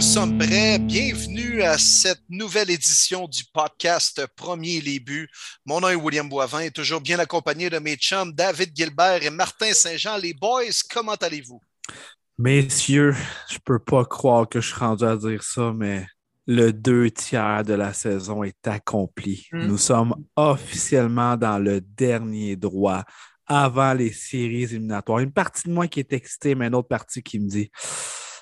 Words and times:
nous 0.00 0.06
sommes 0.06 0.38
prêts. 0.38 0.78
Bienvenue 0.78 1.60
à 1.60 1.76
cette 1.76 2.22
nouvelle 2.30 2.70
édition 2.70 3.28
du 3.28 3.44
podcast 3.52 4.26
Premier 4.34 4.80
les 4.80 4.98
buts. 4.98 5.28
Mon 5.66 5.78
nom 5.78 5.90
est 5.90 5.94
William 5.94 6.26
Boivin 6.26 6.60
et 6.60 6.70
toujours 6.70 7.02
bien 7.02 7.18
accompagné 7.18 7.68
de 7.68 7.78
mes 7.78 7.96
chums 7.96 8.32
David 8.32 8.74
Gilbert 8.74 9.22
et 9.22 9.28
Martin 9.28 9.74
Saint-Jean. 9.74 10.16
Les 10.16 10.32
boys, 10.32 10.72
comment 10.90 11.16
allez-vous? 11.16 11.60
Messieurs, 12.38 13.14
je 13.50 13.58
peux 13.62 13.78
pas 13.78 14.06
croire 14.06 14.48
que 14.48 14.62
je 14.62 14.68
suis 14.68 14.78
rendu 14.78 15.04
à 15.04 15.18
dire 15.18 15.42
ça, 15.42 15.70
mais 15.76 16.06
le 16.46 16.72
deux 16.72 17.10
tiers 17.10 17.62
de 17.62 17.74
la 17.74 17.92
saison 17.92 18.42
est 18.42 18.66
accompli. 18.66 19.48
Mm. 19.52 19.66
Nous 19.66 19.78
sommes 19.78 20.14
officiellement 20.34 21.36
dans 21.36 21.58
le 21.58 21.82
dernier 21.82 22.56
droit 22.56 23.04
avant 23.44 23.92
les 23.92 24.12
séries 24.12 24.62
éliminatoires. 24.62 25.18
Une 25.18 25.32
partie 25.32 25.68
de 25.68 25.74
moi 25.74 25.88
qui 25.88 26.00
est 26.00 26.14
excitée, 26.14 26.54
mais 26.54 26.68
une 26.68 26.74
autre 26.74 26.88
partie 26.88 27.22
qui 27.22 27.38
me 27.38 27.50
dit 27.50 27.70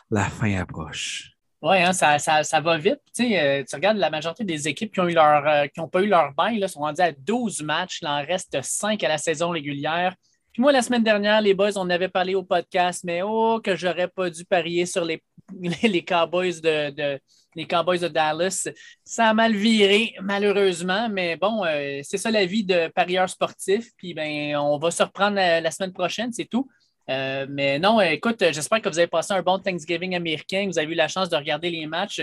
la 0.09 0.25
fin 0.31 0.55
approche. 0.55 1.38
Oui, 1.61 1.77
hein, 1.79 1.93
ça, 1.93 2.19
ça, 2.21 2.45
ça 2.45 2.61
va 2.61 2.79
vite. 2.79 3.01
Euh, 3.21 3.65
tu 3.69 3.75
regardes 3.75 3.97
la 3.97 4.11
majorité 4.11 4.45
des 4.45 4.69
équipes 4.69 4.93
qui 4.93 5.01
ont 5.01 5.09
eu 5.09 5.15
leur, 5.15 5.47
euh, 5.47 5.67
n'ont 5.77 5.89
pas 5.89 6.03
eu 6.03 6.07
leur 6.07 6.33
bail, 6.33 6.59
là, 6.61 6.69
sont 6.69 6.81
rendues 6.81 7.01
à 7.03 7.11
12 7.11 7.63
matchs. 7.63 7.99
Il 8.01 8.07
en 8.07 8.25
reste 8.25 8.63
5 8.63 9.03
à 9.03 9.09
la 9.09 9.19
saison 9.19 9.51
régulière. 9.51 10.15
Puis 10.53 10.63
moi, 10.63 10.71
la 10.71 10.83
semaine 10.83 11.03
dernière, 11.03 11.41
les 11.41 11.55
boys, 11.55 11.77
on 11.77 11.91
avait 11.91 12.09
parlé 12.09 12.37
au 12.37 12.45
podcast, 12.45 13.03
mais 13.05 13.23
oh, 13.23 13.61
que 13.63 13.75
j'aurais 13.75 14.07
pas 14.07 14.31
dû 14.31 14.45
parier 14.45 14.87
sur 14.87 15.05
les, 15.05 15.21
les 15.83 16.05
Cowboys 16.05 16.61
de, 16.61 16.91
de- 16.91 17.21
les 17.57 17.67
Cowboys 17.67 17.99
de 17.99 18.09
Dallas. 18.09 18.69
Ça 19.05 19.29
a 19.29 19.35
mal 19.35 19.53
viré, 19.53 20.15
malheureusement, 20.23 21.09
mais 21.09 21.37
bon, 21.37 21.65
euh, 21.65 22.01
c'est 22.05 22.19
ça 22.19 22.31
la 22.31 22.47
vie 22.47 22.63
de 22.63 22.87
parieur 22.89 23.29
sportif. 23.29 23.89
Puis 23.97 24.15
ben, 24.15 24.55
on 24.57 24.79
va 24.79 24.93
se 24.93 25.03
reprendre 25.03 25.37
la 25.37 25.71
semaine 25.73 25.93
prochaine, 25.93 26.33
c'est 26.33 26.45
tout. 26.45 26.69
Euh, 27.11 27.47
mais 27.49 27.79
non, 27.79 28.01
écoute, 28.01 28.39
j'espère 28.41 28.83
que 28.83 28.89
vous 28.89 28.99
avez 28.99 29.09
passé 29.09 29.33
un 29.33 29.43
bon 29.43 29.59
Thanksgiving 29.59 30.15
américain, 30.15 30.67
vous 30.67 30.79
avez 30.79 30.93
eu 30.93 30.95
la 30.95 31.09
chance 31.09 31.29
de 31.29 31.37
regarder 31.37 31.71
les 31.71 31.87
matchs. 31.87 32.21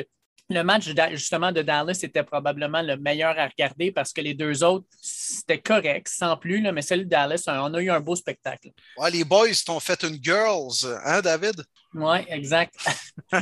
Le 0.49 0.61
match 0.61 0.89
justement 1.11 1.51
de 1.51 1.61
Dallas 1.61 1.99
était 2.03 2.23
probablement 2.23 2.81
le 2.81 2.97
meilleur 2.97 3.37
à 3.39 3.47
regarder 3.47 3.91
parce 3.91 4.13
que 4.13 4.21
les 4.21 4.35
deux 4.35 4.63
autres, 4.63 4.85
c'était 5.01 5.59
correct, 5.59 6.07
sans 6.07 6.37
plus, 6.37 6.61
là, 6.61 6.71
mais 6.71 6.83
celui 6.83 7.05
de 7.05 7.09
Dallas, 7.09 7.43
on 7.47 7.73
a 7.73 7.81
eu 7.81 7.89
un 7.89 7.99
beau 7.99 8.15
spectacle. 8.15 8.69
Ouais, 8.97 9.09
les 9.09 9.23
boys 9.23 9.47
t'ont 9.65 9.79
fait 9.79 10.03
une 10.03 10.23
girls, 10.23 10.85
hein, 11.03 11.21
David? 11.21 11.63
Oui, 11.95 12.17
exact. 12.27 12.75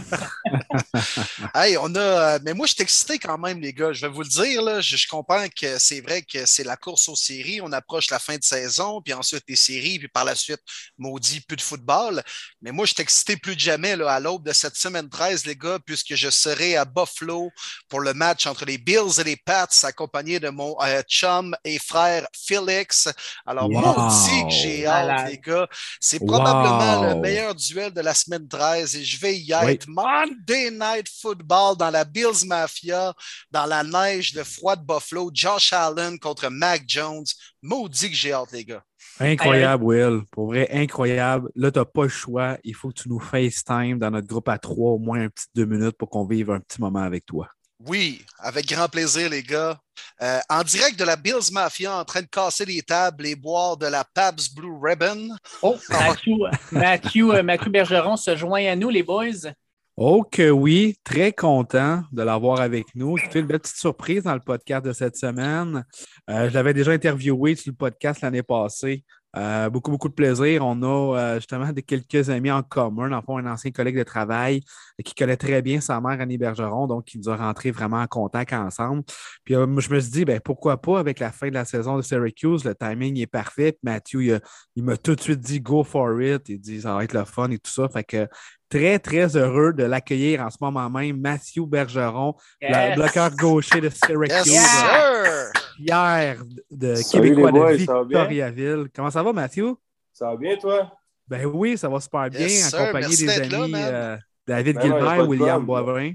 Hey, 1.56 1.78
on 1.78 1.94
a. 1.96 2.40
Mais 2.40 2.54
moi, 2.54 2.66
je 2.66 2.74
suis 2.74 2.82
excité 2.82 3.20
quand 3.20 3.38
même, 3.38 3.60
les 3.60 3.74
gars. 3.74 3.94
Je 3.94 4.06
vais 4.06 4.12
vous 4.12 4.22
le 4.22 4.28
dire, 4.28 4.62
là. 4.62 4.82
Je, 4.82 4.98
je 4.98 5.08
comprends 5.08 5.46
que 5.50 5.78
c'est 5.78 6.02
vrai 6.02 6.22
que 6.22 6.46
c'est 6.46 6.64
la 6.64 6.78
course 6.78 7.08
aux 7.10 7.16
séries. 7.16 7.62
On 7.62 7.72
approche 7.72 8.10
la 8.10 8.20
fin 8.20 8.38
de 8.38 8.44
saison, 8.44 9.02
puis 9.02 9.14
ensuite 9.14 9.44
les 9.48 9.56
séries, 9.56 10.00
puis 10.00 10.08
par 10.08 10.26
la 10.26 10.36
suite, 10.36 10.62
maudit, 10.98 11.42
plus 11.42 11.58
de 11.58 11.62
football. 11.62 12.24
Mais 12.62 12.72
moi, 12.72 12.86
je 12.86 12.94
suis 12.94 13.02
excité 13.02 13.38
plus 13.38 13.56
que 13.56 13.62
jamais 13.62 13.96
là, 13.96 14.12
à 14.12 14.20
l'aube 14.20 14.46
de 14.46 14.54
cette 14.54 14.76
semaine 14.76 15.10
13, 15.10 15.46
les 15.46 15.56
gars, 15.56 15.80
puisque 15.86 16.16
je 16.16 16.30
serai 16.30 16.76
à 16.76 16.86
Buffalo 16.94 17.50
pour 17.90 18.00
le 18.02 18.14
match 18.14 18.46
entre 18.48 18.66
les 18.66 18.78
Bills 18.78 19.20
et 19.20 19.24
les 19.24 19.36
Pats, 19.38 19.68
accompagné 19.84 20.40
de 20.40 20.50
mon 20.50 20.76
euh, 20.82 21.02
chum 21.04 21.56
et 21.64 21.80
frère 21.80 22.28
Félix. 22.34 23.10
Alors, 23.46 23.70
Wow. 23.70 23.82
maudit 23.82 24.44
que 24.46 24.50
j'ai 24.52 24.86
hâte, 24.88 25.30
les 25.30 25.38
gars. 25.40 25.68
C'est 26.00 26.20
probablement 26.20 27.02
Wow. 27.02 27.04
le 27.16 27.16
meilleur 27.22 27.56
duel 27.56 27.92
de 27.94 28.02
la 28.02 28.14
semaine 28.14 28.48
13 28.48 28.96
et 28.96 29.04
je 29.04 29.20
vais 29.20 29.38
y 29.38 29.54
Oui. 29.64 29.74
être. 29.74 29.88
Monday 29.88 30.72
Night 30.72 31.08
Football 31.22 31.78
dans 31.78 31.90
la 31.90 32.04
Bills 32.06 32.46
Mafia, 32.46 33.14
dans 33.52 33.66
la 33.66 33.84
neige, 33.84 34.34
le 34.34 34.44
froid 34.44 34.76
de 34.76 34.84
Buffalo, 34.86 35.32
Josh 35.34 35.74
Allen 35.74 36.20
contre 36.20 36.50
Mac 36.50 36.84
Jones. 36.88 37.26
Maudit 37.62 38.10
que 38.10 38.16
j'ai 38.16 38.34
hâte, 38.34 38.52
les 38.52 38.66
gars. 38.66 38.84
Incroyable, 39.20 39.84
Will. 39.84 40.22
Pour 40.32 40.48
vrai, 40.48 40.68
incroyable. 40.72 41.50
Là, 41.56 41.72
tu 41.72 41.80
n'as 41.80 41.86
pas 41.86 42.04
le 42.04 42.10
choix. 42.10 42.58
Il 42.64 42.76
faut 42.76 42.90
que 42.90 43.02
tu 43.02 43.10
nous 43.10 43.20
FaceTime 43.20 44.00
dans 44.00 44.12
notre 44.12 44.28
groupe 44.28 44.50
à 44.50 44.58
trois, 44.58 44.92
au 44.92 45.00
moins 45.00 45.22
un 45.22 45.30
petit 45.30 45.46
deux 45.56 45.66
minutes 45.66 45.98
pour 45.98 46.10
qu'on 46.10 46.26
vive 46.26 46.52
un 46.52 46.60
petit 46.60 46.82
moment 46.82 47.04
avec 47.04 47.26
toi. 47.26 47.48
Oui, 47.86 48.22
avec 48.40 48.68
grand 48.68 48.88
plaisir, 48.88 49.30
les 49.30 49.44
gars. 49.44 49.78
Euh, 50.22 50.40
en 50.50 50.64
direct 50.64 50.98
de 50.98 51.04
la 51.04 51.16
Bills 51.16 51.52
Mafia, 51.52 51.98
en 51.98 52.06
train 52.06 52.22
de 52.22 52.28
casser 52.28 52.66
les 52.66 52.82
tables 52.82 53.26
et 53.26 53.36
boire 53.36 53.76
de 53.78 53.88
la 53.88 54.06
Pabst 54.06 54.56
Blue 54.56 54.72
Ribbon. 54.82 55.30
Oh, 55.62 55.78
Mathieu, 55.90 56.36
Mathieu, 56.72 57.36
euh, 57.36 57.44
Mathieu 57.44 57.70
Bergeron 57.70 58.16
se 58.16 58.36
joint 58.36 58.66
à 58.66 58.76
nous, 58.76 58.90
les 58.90 59.04
boys. 59.04 59.52
Oh 59.96 60.24
que 60.24 60.50
oui, 60.50 60.96
très 61.04 61.34
content 61.34 62.02
de 62.12 62.24
l'avoir 62.24 62.62
avec 62.62 62.88
nous. 62.96 63.16
Écoutez, 63.16 63.42
une 63.42 63.46
belle 63.46 63.60
petite 63.60 63.78
surprise 63.78 64.24
dans 64.24 64.34
le 64.34 64.40
podcast 64.40 64.84
de 64.84 64.92
cette 64.92 65.16
semaine. 65.16 65.86
Euh, 66.32 66.50
je 66.50 66.54
l'avais 66.56 66.74
déjà 66.74 66.94
interviewé 66.94 67.54
sur 67.56 67.72
le 67.72 67.76
podcast 67.76 68.22
l'année 68.22 68.42
passée. 68.42 69.04
Euh, 69.36 69.70
beaucoup, 69.70 69.92
beaucoup 69.92 70.10
de 70.10 70.14
plaisir. 70.16 70.66
On 70.66 70.82
a 70.82 71.18
euh, 71.18 71.36
justement 71.36 71.72
quelques 71.86 72.32
amis 72.32 72.50
en 72.50 72.64
commun, 72.64 73.10
dans 73.10 73.22
fond, 73.22 73.38
un 73.38 73.46
ancien 73.46 73.70
collègue 73.70 73.98
de 73.98 74.04
travail 74.04 74.62
qui 75.06 75.14
connaît 75.14 75.38
très 75.38 75.62
bien 75.62 75.80
sa 75.80 76.02
mère, 76.02 76.20
Annie 76.20 76.40
Bergeron, 76.40 76.88
donc 76.88 77.06
qui 77.06 77.20
nous 77.20 77.30
a 77.30 77.36
rentré 77.36 77.70
vraiment 77.70 78.02
en 78.02 78.08
contact 78.08 78.52
ensemble. 78.52 79.04
Puis 79.44 79.54
je 79.54 79.94
me 79.94 80.00
suis 80.00 80.12
dit, 80.12 80.26
ben, 80.26 80.40
pourquoi 80.40 80.82
pas 80.82 80.98
avec 80.98 81.20
la 81.20 81.32
fin 81.32 81.50
de 81.50 81.54
la 81.54 81.66
saison 81.66 81.98
de 81.98 82.02
Syracuse, 82.02 82.64
le 82.64 82.74
timing 82.74 83.20
est 83.20 83.28
parfait. 83.28 83.74
Puis 83.74 83.82
Mathieu, 83.84 84.24
il, 84.24 84.42
il 84.76 84.84
m'a 84.84 84.98
tout 84.98 85.16
de 85.16 85.22
suite 85.22 85.40
dit 85.40 85.62
go 85.62 85.84
for 85.84 86.20
it. 86.20 86.50
Il 86.50 86.60
dit 86.60 86.82
ça 86.82 86.96
va 86.96 87.04
être 87.04 87.14
le 87.14 87.26
fun 87.26 87.50
et 87.52 87.60
tout 87.60 87.72
ça. 87.72 87.88
Fait 87.90 88.04
que 88.04 88.28
très, 88.74 88.98
très 88.98 89.38
heureux 89.38 89.72
de 89.72 89.84
l'accueillir 89.84 90.42
en 90.42 90.50
ce 90.50 90.58
moment 90.60 90.90
même. 90.90 91.20
Mathieu 91.20 91.66
Bergeron, 91.66 92.36
le 92.60 92.96
bloqueur 92.96 93.30
gaucher 93.36 93.82
de 93.82 93.90
Syracuse. 93.90 94.52
Yes! 94.52 95.52
Pierre 95.78 96.44
de 96.72 96.96
Salut 96.96 97.30
Québécois 97.30 97.52
boys, 97.52 97.74
de 97.74 97.78
ça 97.80 97.94
va 97.94 98.04
bien? 98.04 98.26
Victoriaville. 98.26 98.88
Comment 98.96 99.12
ça 99.12 99.22
va, 99.22 99.34
Mathieu? 99.34 99.76
Ça 100.12 100.26
va 100.28 100.38
bien, 100.38 100.56
toi? 100.58 100.92
Ben 101.28 101.46
oui, 101.46 101.78
ça 101.78 101.88
va 101.88 102.00
super 102.00 102.30
bien, 102.30 102.42
Yes, 102.42 102.74
accompagné 102.74 103.08
Merci 103.08 103.26
des 103.26 103.50
là, 103.50 103.64
amis 103.64 103.74
euh, 103.76 104.18
David 104.48 104.76
Ben 104.76 104.82
Gilbert, 104.82 105.30
William. 105.30 105.66
Boivin. 105.66 106.14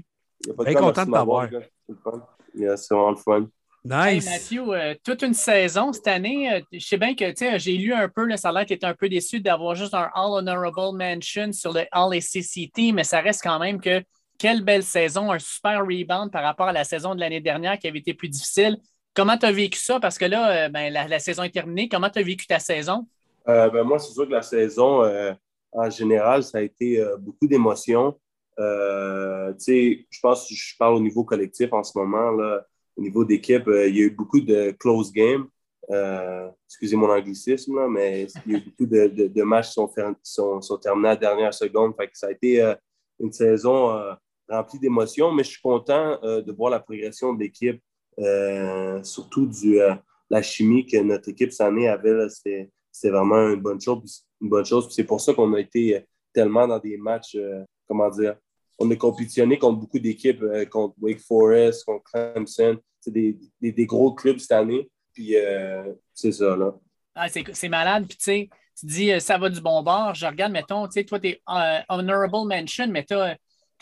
Quoi, 0.55 0.73
content 0.73 1.05
de 1.05 1.11
t'avoir. 1.11 1.47
c'est 1.49 2.93
vraiment 2.93 3.11
le 3.11 3.15
fun. 3.15 3.47
Hey, 3.85 4.15
Nice. 4.15 4.25
Mathieu, 4.25 4.63
euh, 4.69 4.93
toute 5.03 5.21
une 5.23 5.33
saison 5.33 5.93
cette 5.93 6.07
année, 6.07 6.53
euh, 6.53 6.59
je 6.71 6.85
sais 6.85 6.97
bien 6.97 7.15
que 7.15 7.29
tu 7.29 7.37
sais, 7.37 7.59
j'ai 7.59 7.77
lu 7.77 7.93
un 7.93 8.09
peu, 8.09 8.25
le 8.25 8.35
salaire 8.35 8.65
qui 8.65 8.73
était 8.73 8.85
un 8.85 8.93
peu 8.93 9.07
déçu 9.07 9.39
d'avoir 9.39 9.75
juste 9.75 9.93
un 9.93 10.09
All 10.13 10.31
Honorable 10.31 10.97
Mention 10.97 11.53
sur 11.53 11.71
le 11.71 11.85
All 11.91 12.13
ACCT, 12.13 12.91
mais 12.93 13.03
ça 13.03 13.21
reste 13.21 13.41
quand 13.41 13.57
même 13.57 13.79
que 13.79 14.03
quelle 14.37 14.63
belle 14.63 14.83
saison, 14.83 15.31
un 15.31 15.39
super 15.39 15.79
rebound 15.79 16.31
par 16.31 16.43
rapport 16.43 16.67
à 16.67 16.73
la 16.73 16.83
saison 16.83 17.15
de 17.15 17.19
l'année 17.19 17.41
dernière 17.41 17.77
qui 17.77 17.87
avait 17.87 17.99
été 17.99 18.13
plus 18.13 18.29
difficile. 18.29 18.77
Comment 19.13 19.37
tu 19.37 19.45
as 19.45 19.51
vécu 19.51 19.79
ça? 19.79 19.99
Parce 19.99 20.17
que 20.17 20.25
là, 20.25 20.65
euh, 20.65 20.69
ben, 20.69 20.91
la, 20.91 21.07
la 21.07 21.19
saison 21.19 21.43
est 21.43 21.49
terminée. 21.49 21.89
Comment 21.89 22.09
tu 22.09 22.19
as 22.19 22.23
vécu 22.23 22.47
ta 22.47 22.59
saison? 22.59 23.07
Euh, 23.47 23.69
ben, 23.69 23.83
moi, 23.83 23.99
c'est 23.99 24.13
sûr 24.13 24.25
que 24.27 24.31
la 24.31 24.41
saison, 24.41 25.03
euh, 25.03 25.33
en 25.71 25.89
général, 25.89 26.43
ça 26.43 26.59
a 26.59 26.61
été 26.61 27.01
euh, 27.01 27.17
beaucoup 27.17 27.47
d'émotions. 27.47 28.17
Euh, 28.59 29.51
tu 29.53 29.59
sais, 29.59 30.07
je 30.09 30.19
pense 30.21 30.47
que 30.47 30.53
je 30.55 30.75
parle 30.77 30.95
au 30.95 30.99
niveau 30.99 31.23
collectif 31.23 31.71
en 31.73 31.83
ce 31.83 31.97
moment. 31.97 32.31
Là, 32.31 32.65
au 32.99 33.01
niveau 33.01 33.23
d'équipe, 33.23 33.67
euh, 33.67 33.87
il 33.87 33.95
y 33.95 34.01
a 34.01 34.03
eu 34.03 34.09
beaucoup 34.09 34.41
de 34.41 34.71
close 34.71 35.11
games. 35.13 35.47
Euh, 35.89 36.49
excusez 36.67 36.97
mon 36.97 37.09
anglicisme, 37.09 37.77
là, 37.77 37.87
mais 37.87 38.27
il 38.45 38.51
y 38.51 38.55
a 38.55 38.57
eu 38.59 38.61
beaucoup 38.61 38.85
de, 38.85 39.43
matchs 39.43 39.69
qui 39.69 39.73
sont, 40.23 40.59
terminés 40.81 41.07
à 41.07 41.11
la 41.11 41.15
dernière 41.15 41.53
seconde. 41.53 41.93
Ça 42.13 42.27
a 42.27 42.31
été 42.31 42.61
euh, 42.61 42.75
une 43.19 43.31
saison 43.31 43.97
remplie 44.49 44.79
d'émotions, 44.79 45.31
mais 45.31 45.43
je 45.43 45.51
suis 45.51 45.61
content 45.61 46.19
de 46.21 46.51
voir 46.51 46.71
la 46.71 46.79
progression 46.79 47.33
de 47.33 47.39
l'équipe, 47.39 47.81
surtout 49.03 49.45
du, 49.45 49.79
la 50.29 50.41
chimie 50.41 50.85
que 50.85 50.97
notre 50.97 51.29
équipe 51.29 51.51
cette 51.51 51.67
année 51.67 51.87
avait. 51.87 52.27
c'était 52.29 52.69
vraiment 53.03 53.49
une 53.49 53.61
bonne 53.61 53.79
chose. 53.79 54.25
Une 54.41 54.49
bonne 54.49 54.65
chose. 54.65 54.87
C'est 54.91 55.03
pour 55.03 55.21
ça 55.21 55.33
qu'on 55.33 55.53
a 55.53 55.59
été 55.59 56.05
tellement 56.33 56.67
dans 56.67 56.79
des 56.79 56.97
matchs, 56.97 57.37
comment 57.87 58.09
dire, 58.09 58.35
on 58.79 58.89
a 58.89 58.95
compétitionné 58.95 59.57
contre 59.57 59.79
beaucoup 59.79 59.99
d'équipes, 59.99 60.43
contre 60.69 60.95
Wake 61.01 61.19
Forest, 61.19 61.85
contre 61.85 62.03
Clemson. 62.11 62.79
C'est 63.01 63.11
des, 63.11 63.37
des, 63.61 63.71
des 63.71 63.85
gros 63.85 64.13
clubs 64.13 64.37
cette 64.39 64.51
année. 64.51 64.89
Puis 65.13 65.35
euh, 65.35 65.93
c'est 66.13 66.31
ça, 66.31 66.55
là. 66.55 66.73
Ah, 67.15 67.27
c'est 67.29 67.69
malade. 67.69 68.05
Puis, 68.07 68.17
tu 68.17 68.23
sais, 68.23 68.49
tu 68.79 68.85
dis, 68.85 69.11
euh, 69.11 69.19
ça 69.19 69.37
va 69.37 69.49
du 69.49 69.59
bon 69.59 69.81
bord. 69.83 70.13
Je 70.15 70.25
regarde, 70.25 70.51
mettons, 70.53 70.85
tu 70.87 70.93
sais, 70.93 71.03
toi, 71.03 71.19
tu 71.19 71.27
es 71.29 71.41
honorable 71.89 72.47
mention, 72.47 72.87
mais 72.87 73.03
tu 73.03 73.13
as, 73.13 73.37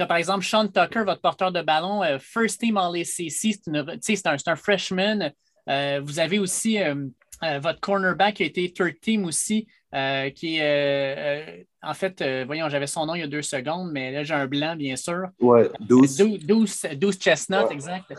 par 0.08 0.18
exemple 0.18 0.44
Sean 0.46 0.68
Tucker, 0.68 1.04
votre 1.04 1.22
porteur 1.22 1.52
de 1.52 1.62
ballon, 1.62 2.04
euh, 2.04 2.18
first 2.19 2.60
team 2.62 2.78
All 2.78 2.96
ACC. 2.96 3.30
C'est 3.30 3.68
une- 3.68 3.86
tu 3.86 4.16
sais, 4.16 4.16
c'est 4.16 4.50
un, 4.50 4.56
freshman. 4.56 5.31
Vous 6.02 6.20
avez 6.20 6.40
aussi 6.40 6.78
votre 7.62 7.80
cornerback 7.81 8.36
qui 8.36 8.44
a 8.44 8.46
été 8.48 8.72
third 8.74 9.00
team 9.02 9.25
aussi, 9.25 9.68
qui 10.36 10.58
est, 10.58 11.68
en 11.84 11.94
fait, 11.94 12.24
voyons, 12.46 12.70
j'avais 12.70 12.88
son 12.88 13.06
nom 13.06 13.13
il 13.16 13.20
y 13.20 13.24
a 13.24 13.28
deux 13.28 13.42
secondes, 13.42 13.92
mais 13.92 14.12
là, 14.12 14.24
j'ai 14.24 14.34
un 14.34 14.48
blanc, 14.48 14.75
bien 14.75 14.96
sûr. 14.96 15.28
Ouais, 15.42 15.70
12. 15.81 16.18
12, 16.18 16.40
12, 16.46 16.81
12 16.96 17.20
Chestnut, 17.20 17.66
Ouais. 17.68 17.74
exact. 17.74 18.13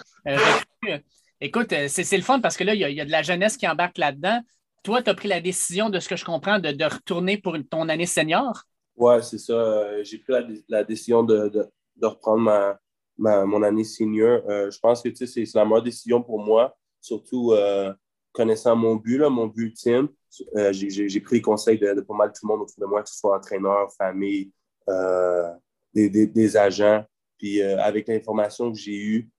Écoute, 1.40 1.72
euh, 1.72 1.86
c'est 1.88 2.16
le 2.16 2.22
fun 2.22 2.40
parce 2.40 2.56
que 2.56 2.64
là, 2.64 2.74
il 2.74 2.78
y, 2.78 2.94
y 2.94 3.00
a 3.00 3.04
de 3.04 3.10
la 3.10 3.22
jeunesse 3.22 3.56
qui 3.56 3.68
embarque 3.68 3.98
là-dedans. 3.98 4.40
Toi, 4.82 5.02
tu 5.02 5.10
as 5.10 5.14
pris 5.14 5.28
la 5.28 5.40
décision, 5.40 5.88
de 5.88 6.00
ce 6.00 6.08
que 6.08 6.16
je 6.16 6.24
comprends, 6.24 6.58
de, 6.58 6.84
retourner 6.84 7.38
pour 7.38 7.56
ton 7.70 7.88
année 7.88 8.06
senior? 8.06 8.62
Ouais, 8.96 9.22
c'est 9.22 9.38
ça. 9.38 9.52
Euh, 9.52 10.02
J'ai 10.02 10.18
pris 10.18 10.32
la, 10.68 10.84
décision 10.84 11.22
de, 11.22 11.48
de, 11.48 12.06
reprendre 12.06 12.42
ma, 12.42 12.78
ma- 13.16 13.44
mon 13.44 13.62
année 13.62 13.84
senior. 13.84 14.42
Euh, 14.48 14.70
je 14.70 14.78
pense 14.80 15.02
que 15.02 15.14
c'est 15.14 15.44
la 15.54 15.64
meilleure 15.64 15.82
décision 15.82 16.22
pour 16.22 16.40
moi, 16.40 16.76
surtout 17.00 17.54
connaissant 18.32 18.76
mon 18.76 18.96
but, 18.96 19.18
là, 19.18 19.30
mon 19.30 19.46
but 19.46 19.66
ultime. 19.66 20.08
J'ai 20.70 21.20
pris 21.20 21.36
les 21.36 21.42
conseils 21.42 21.78
de, 21.78 22.00
pas 22.00 22.14
mal 22.14 22.32
tout 22.32 22.46
le 22.46 22.48
monde 22.48 22.62
autour 22.62 22.80
de 22.80 22.86
moi, 22.86 23.02
que 23.02 23.08
ce 23.08 23.18
soit 23.18 23.36
entraîneur, 23.36 23.92
famille, 23.96 24.52
euh, 24.88 25.50
des, 25.94 26.56
agents. 26.56 27.04
Puis 27.38 27.62
avec 27.62 28.08
l'information 28.08 28.72
que 28.72 28.78
j'ai 28.78 28.96
eue, 28.96 29.30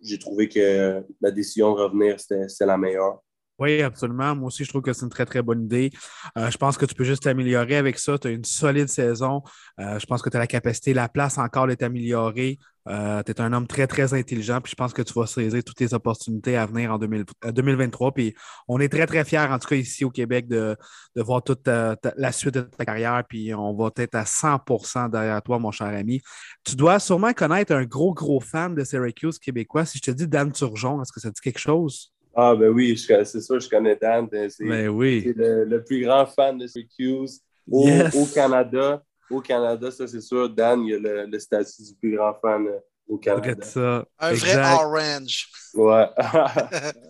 j'ai 0.00 0.18
trouvé 0.18 0.48
que 0.48 1.04
la 1.20 1.30
décision 1.30 1.74
de 1.74 1.80
revenir, 1.80 2.18
c'était 2.20 2.66
la 2.66 2.76
meilleure. 2.76 3.20
Oui, 3.58 3.80
absolument. 3.80 4.36
Moi 4.36 4.48
aussi, 4.48 4.64
je 4.64 4.68
trouve 4.68 4.82
que 4.82 4.92
c'est 4.92 5.04
une 5.04 5.10
très, 5.10 5.24
très 5.24 5.40
bonne 5.40 5.64
idée. 5.64 5.90
Euh, 6.36 6.50
je 6.50 6.58
pense 6.58 6.76
que 6.76 6.84
tu 6.84 6.94
peux 6.94 7.04
juste 7.04 7.22
t'améliorer 7.22 7.76
avec 7.76 7.98
ça. 7.98 8.18
Tu 8.18 8.28
as 8.28 8.30
une 8.32 8.44
solide 8.44 8.88
saison. 8.88 9.42
Euh, 9.80 9.98
je 9.98 10.04
pense 10.04 10.20
que 10.20 10.28
tu 10.28 10.36
as 10.36 10.40
la 10.40 10.46
capacité, 10.46 10.92
la 10.92 11.08
place 11.08 11.38
encore 11.38 11.66
de 11.66 11.72
t'améliorer. 11.72 12.58
Euh, 12.86 13.22
tu 13.22 13.32
es 13.32 13.40
un 13.40 13.54
homme 13.54 13.66
très, 13.66 13.86
très 13.86 14.12
intelligent. 14.12 14.60
Puis 14.60 14.72
je 14.72 14.76
pense 14.76 14.92
que 14.92 15.00
tu 15.00 15.14
vas 15.14 15.26
saisir 15.26 15.64
toutes 15.64 15.80
les 15.80 15.94
opportunités 15.94 16.54
à 16.58 16.66
venir 16.66 16.92
en 16.92 16.98
2023. 16.98 18.12
Puis 18.12 18.34
on 18.68 18.78
est 18.78 18.90
très, 18.90 19.06
très 19.06 19.24
fiers, 19.24 19.38
en 19.38 19.58
tout 19.58 19.68
cas 19.68 19.76
ici 19.76 20.04
au 20.04 20.10
Québec, 20.10 20.48
de, 20.48 20.76
voir 21.16 21.42
toute 21.42 21.66
la 21.66 22.32
suite 22.32 22.54
de 22.54 22.60
ta 22.60 22.84
carrière. 22.84 23.22
Puis 23.26 23.54
on 23.54 23.74
va 23.74 23.90
être 23.96 24.16
à 24.16 24.24
100% 24.24 25.08
derrière 25.08 25.40
toi, 25.42 25.58
mon 25.58 25.70
cher 25.70 25.86
ami. 25.86 26.20
Tu 26.62 26.76
dois 26.76 27.00
sûrement 27.00 27.32
connaître 27.32 27.72
un 27.72 27.84
gros, 27.84 28.12
gros 28.12 28.40
fan 28.40 28.74
de 28.74 28.84
Syracuse 28.84 29.38
québécois. 29.38 29.86
Si 29.86 29.96
je 29.96 30.02
te 30.02 30.10
dis 30.10 30.28
Dan 30.28 30.52
Turgeon, 30.52 31.00
est-ce 31.00 31.12
que 31.12 31.20
ça 31.20 31.30
dit 31.30 31.40
quelque 31.40 31.58
chose? 31.58 32.12
Ah, 32.38 32.54
ben 32.54 32.68
oui, 32.68 32.98
c'est 32.98 33.40
sûr, 33.40 33.58
je 33.58 33.68
connais 33.68 33.96
Dan. 33.96 34.28
C'est 34.30 34.66
ben 34.66 34.88
oui. 34.88 35.32
le, 35.34 35.78
plus 35.78 36.02
grand 36.02 36.26
fan 36.26 36.58
de 36.58 36.66
Syracuse 36.66 37.40
au, 37.70 37.88
au 37.88 38.26
Canada. 38.26 39.02
Au 39.30 39.40
Canada, 39.40 39.90
ça, 39.90 40.06
c'est 40.06 40.20
sûr, 40.20 40.50
Dan, 40.50 40.84
il 40.84 40.94
a 40.94 40.98
le, 40.98 41.26
le, 41.26 41.38
statut 41.38 41.82
du 41.82 41.94
plus 41.94 42.14
grand 42.14 42.34
fan 42.34 42.66
euh, 42.66 42.78
au 43.08 43.18
Canada. 43.18 43.64
Ça. 43.64 44.04
Un 44.18 44.32
vrai 44.32 44.56
orange. 44.56 45.48
Ouais. 45.74 46.06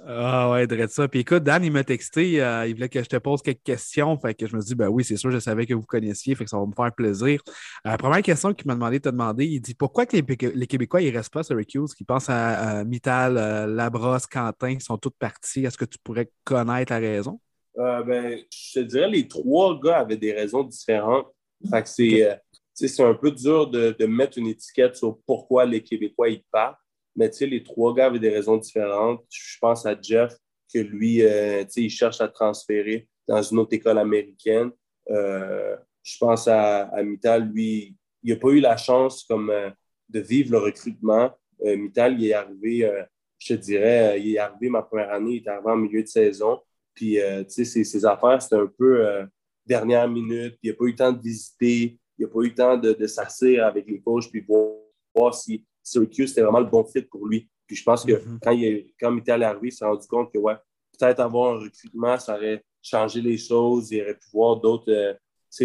ah 0.06 0.50
ouais, 0.50 0.66
de 0.66 0.86
ça. 0.88 1.08
Puis 1.08 1.20
écoute, 1.20 1.44
Dan, 1.44 1.64
il 1.64 1.72
m'a 1.72 1.84
texté, 1.84 2.42
euh, 2.42 2.66
il 2.66 2.74
voulait 2.74 2.88
que 2.88 3.02
je 3.02 3.08
te 3.08 3.16
pose 3.16 3.40
quelques 3.40 3.62
questions. 3.62 4.18
Fait 4.18 4.34
que 4.34 4.46
je 4.46 4.56
me 4.56 4.60
suis 4.60 4.68
dit, 4.68 4.74
ben 4.74 4.88
oui, 4.88 5.04
c'est 5.04 5.16
sûr, 5.16 5.30
je 5.30 5.38
savais 5.38 5.66
que 5.66 5.74
vous 5.74 5.86
connaissiez, 5.86 6.34
fait 6.34 6.44
que 6.44 6.50
ça 6.50 6.58
va 6.58 6.66
me 6.66 6.74
faire 6.74 6.92
plaisir. 6.92 7.40
Euh, 7.86 7.90
la 7.90 7.98
première 7.98 8.22
question 8.22 8.52
qu'il 8.52 8.66
m'a 8.66 8.74
demandé 8.74 8.98
de 8.98 9.04
te 9.04 9.08
demander, 9.08 9.46
il 9.46 9.60
dit 9.60 9.74
pourquoi 9.74 10.04
que 10.04 10.16
les, 10.16 10.66
Québécois, 10.66 11.00
ils 11.00 11.16
restent 11.16 11.32
pas 11.32 11.42
sur 11.42 11.54
Syracuse, 11.54 11.94
qu'ils 11.94 12.06
pensent 12.06 12.28
à, 12.28 12.84
Mittal, 12.84 13.38
euh, 13.38 13.66
Labrosse, 13.66 14.26
Quentin, 14.26 14.74
qui 14.76 14.84
sont 14.84 14.98
tous 14.98 15.12
partis. 15.18 15.64
Est-ce 15.64 15.78
que 15.78 15.84
tu 15.84 15.98
pourrais 16.02 16.30
connaître 16.44 16.92
la 16.92 16.98
raison? 16.98 17.40
ben, 17.76 18.38
je 18.50 18.80
te 18.80 18.84
dirais, 18.84 19.08
les 19.08 19.28
trois 19.28 19.78
gars 19.78 19.98
avaient 19.98 20.16
des 20.16 20.32
raisons 20.32 20.64
différentes. 20.64 21.26
Fait 21.70 21.82
que 21.82 21.88
c'est 21.88 22.40
c'est 22.76 23.02
un 23.02 23.14
peu 23.14 23.30
dur 23.30 23.68
de, 23.68 24.06
mettre 24.06 24.38
une 24.38 24.48
étiquette 24.48 24.96
sur 24.96 25.18
pourquoi 25.26 25.64
les 25.64 25.82
Québécois 25.82 26.28
y 26.28 26.44
partent. 26.50 26.78
Mais 27.16 27.30
les 27.40 27.62
trois 27.62 27.94
gars 27.94 28.06
avaient 28.06 28.18
des 28.18 28.28
raisons 28.28 28.58
différentes. 28.58 29.24
Je 29.30 29.56
pense 29.58 29.86
à 29.86 29.98
Jeff, 30.00 30.34
que 30.72 30.78
lui, 30.78 31.22
euh, 31.22 31.64
il 31.76 31.88
cherche 31.88 32.20
à 32.20 32.28
transférer 32.28 33.08
dans 33.26 33.40
une 33.42 33.58
autre 33.58 33.72
école 33.72 33.98
américaine. 33.98 34.70
Euh, 35.10 35.76
je 36.02 36.18
pense 36.18 36.46
à, 36.48 36.82
à 36.88 37.02
Mittal, 37.02 37.48
lui, 37.48 37.96
il 38.22 38.34
n'a 38.34 38.38
pas 38.38 38.48
eu 38.48 38.60
la 38.60 38.76
chance 38.76 39.24
comme, 39.24 39.48
euh, 39.48 39.70
de 40.08 40.20
vivre 40.20 40.52
le 40.52 40.58
recrutement. 40.58 41.30
Mittal, 41.64 42.20
il 42.20 42.28
est 42.28 42.34
arrivé, 42.34 43.06
je 43.38 43.54
te 43.54 43.58
dirais, 43.58 44.20
il 44.20 44.34
est 44.34 44.38
arrivé 44.38 44.68
ma 44.68 44.82
première 44.82 45.10
année, 45.10 45.36
il 45.36 45.42
est 45.42 45.48
arrivé 45.48 45.70
en 45.70 45.76
milieu 45.76 46.02
de 46.02 46.06
saison. 46.06 46.60
Puis, 46.92 47.16
ses, 47.48 47.64
ses, 47.64 48.04
affaires, 48.04 48.42
c'était 48.42 48.56
un 48.56 48.70
peu 48.78 49.26
dernière 49.64 50.06
minute. 50.06 50.58
Il 50.62 50.70
n'a 50.70 50.76
pas 50.76 50.84
eu 50.84 50.90
le 50.90 50.96
temps 50.96 51.12
de 51.12 51.20
visiter 51.20 51.98
il 52.18 52.24
n'a 52.24 52.28
pas 52.32 52.40
eu 52.40 52.48
le 52.48 52.54
temps 52.54 52.76
de, 52.76 52.92
de 52.92 53.06
s'asseoir 53.06 53.66
avec 53.66 53.86
les 53.86 54.00
coachs 54.00 54.30
puis 54.30 54.40
voir, 54.40 54.72
voir 55.14 55.34
si 55.34 55.64
Syracuse 55.82 56.30
c'était 56.30 56.42
vraiment 56.42 56.60
le 56.60 56.66
bon 56.66 56.84
fit 56.84 57.02
pour 57.02 57.26
lui. 57.26 57.48
Puis 57.66 57.76
je 57.76 57.84
pense 57.84 58.04
que 58.04 58.12
mm-hmm. 58.12 58.38
quand, 58.42 58.50
il, 58.52 58.92
quand 58.98 59.10
Mittal 59.10 59.42
est 59.42 59.46
arrivé, 59.46 59.68
il 59.68 59.72
s'est 59.72 59.84
rendu 59.84 60.06
compte 60.06 60.32
que 60.32 60.38
ouais, 60.38 60.54
peut-être 60.98 61.20
avoir 61.20 61.56
un 61.56 61.58
recrutement, 61.60 62.18
ça 62.18 62.36
aurait 62.36 62.64
changé 62.82 63.20
les 63.20 63.38
choses. 63.38 63.90
Il 63.90 64.02
aurait 64.02 64.14
pu 64.14 64.26
voir 64.32 64.56
d'autres 64.60 64.92
euh, 64.92 65.14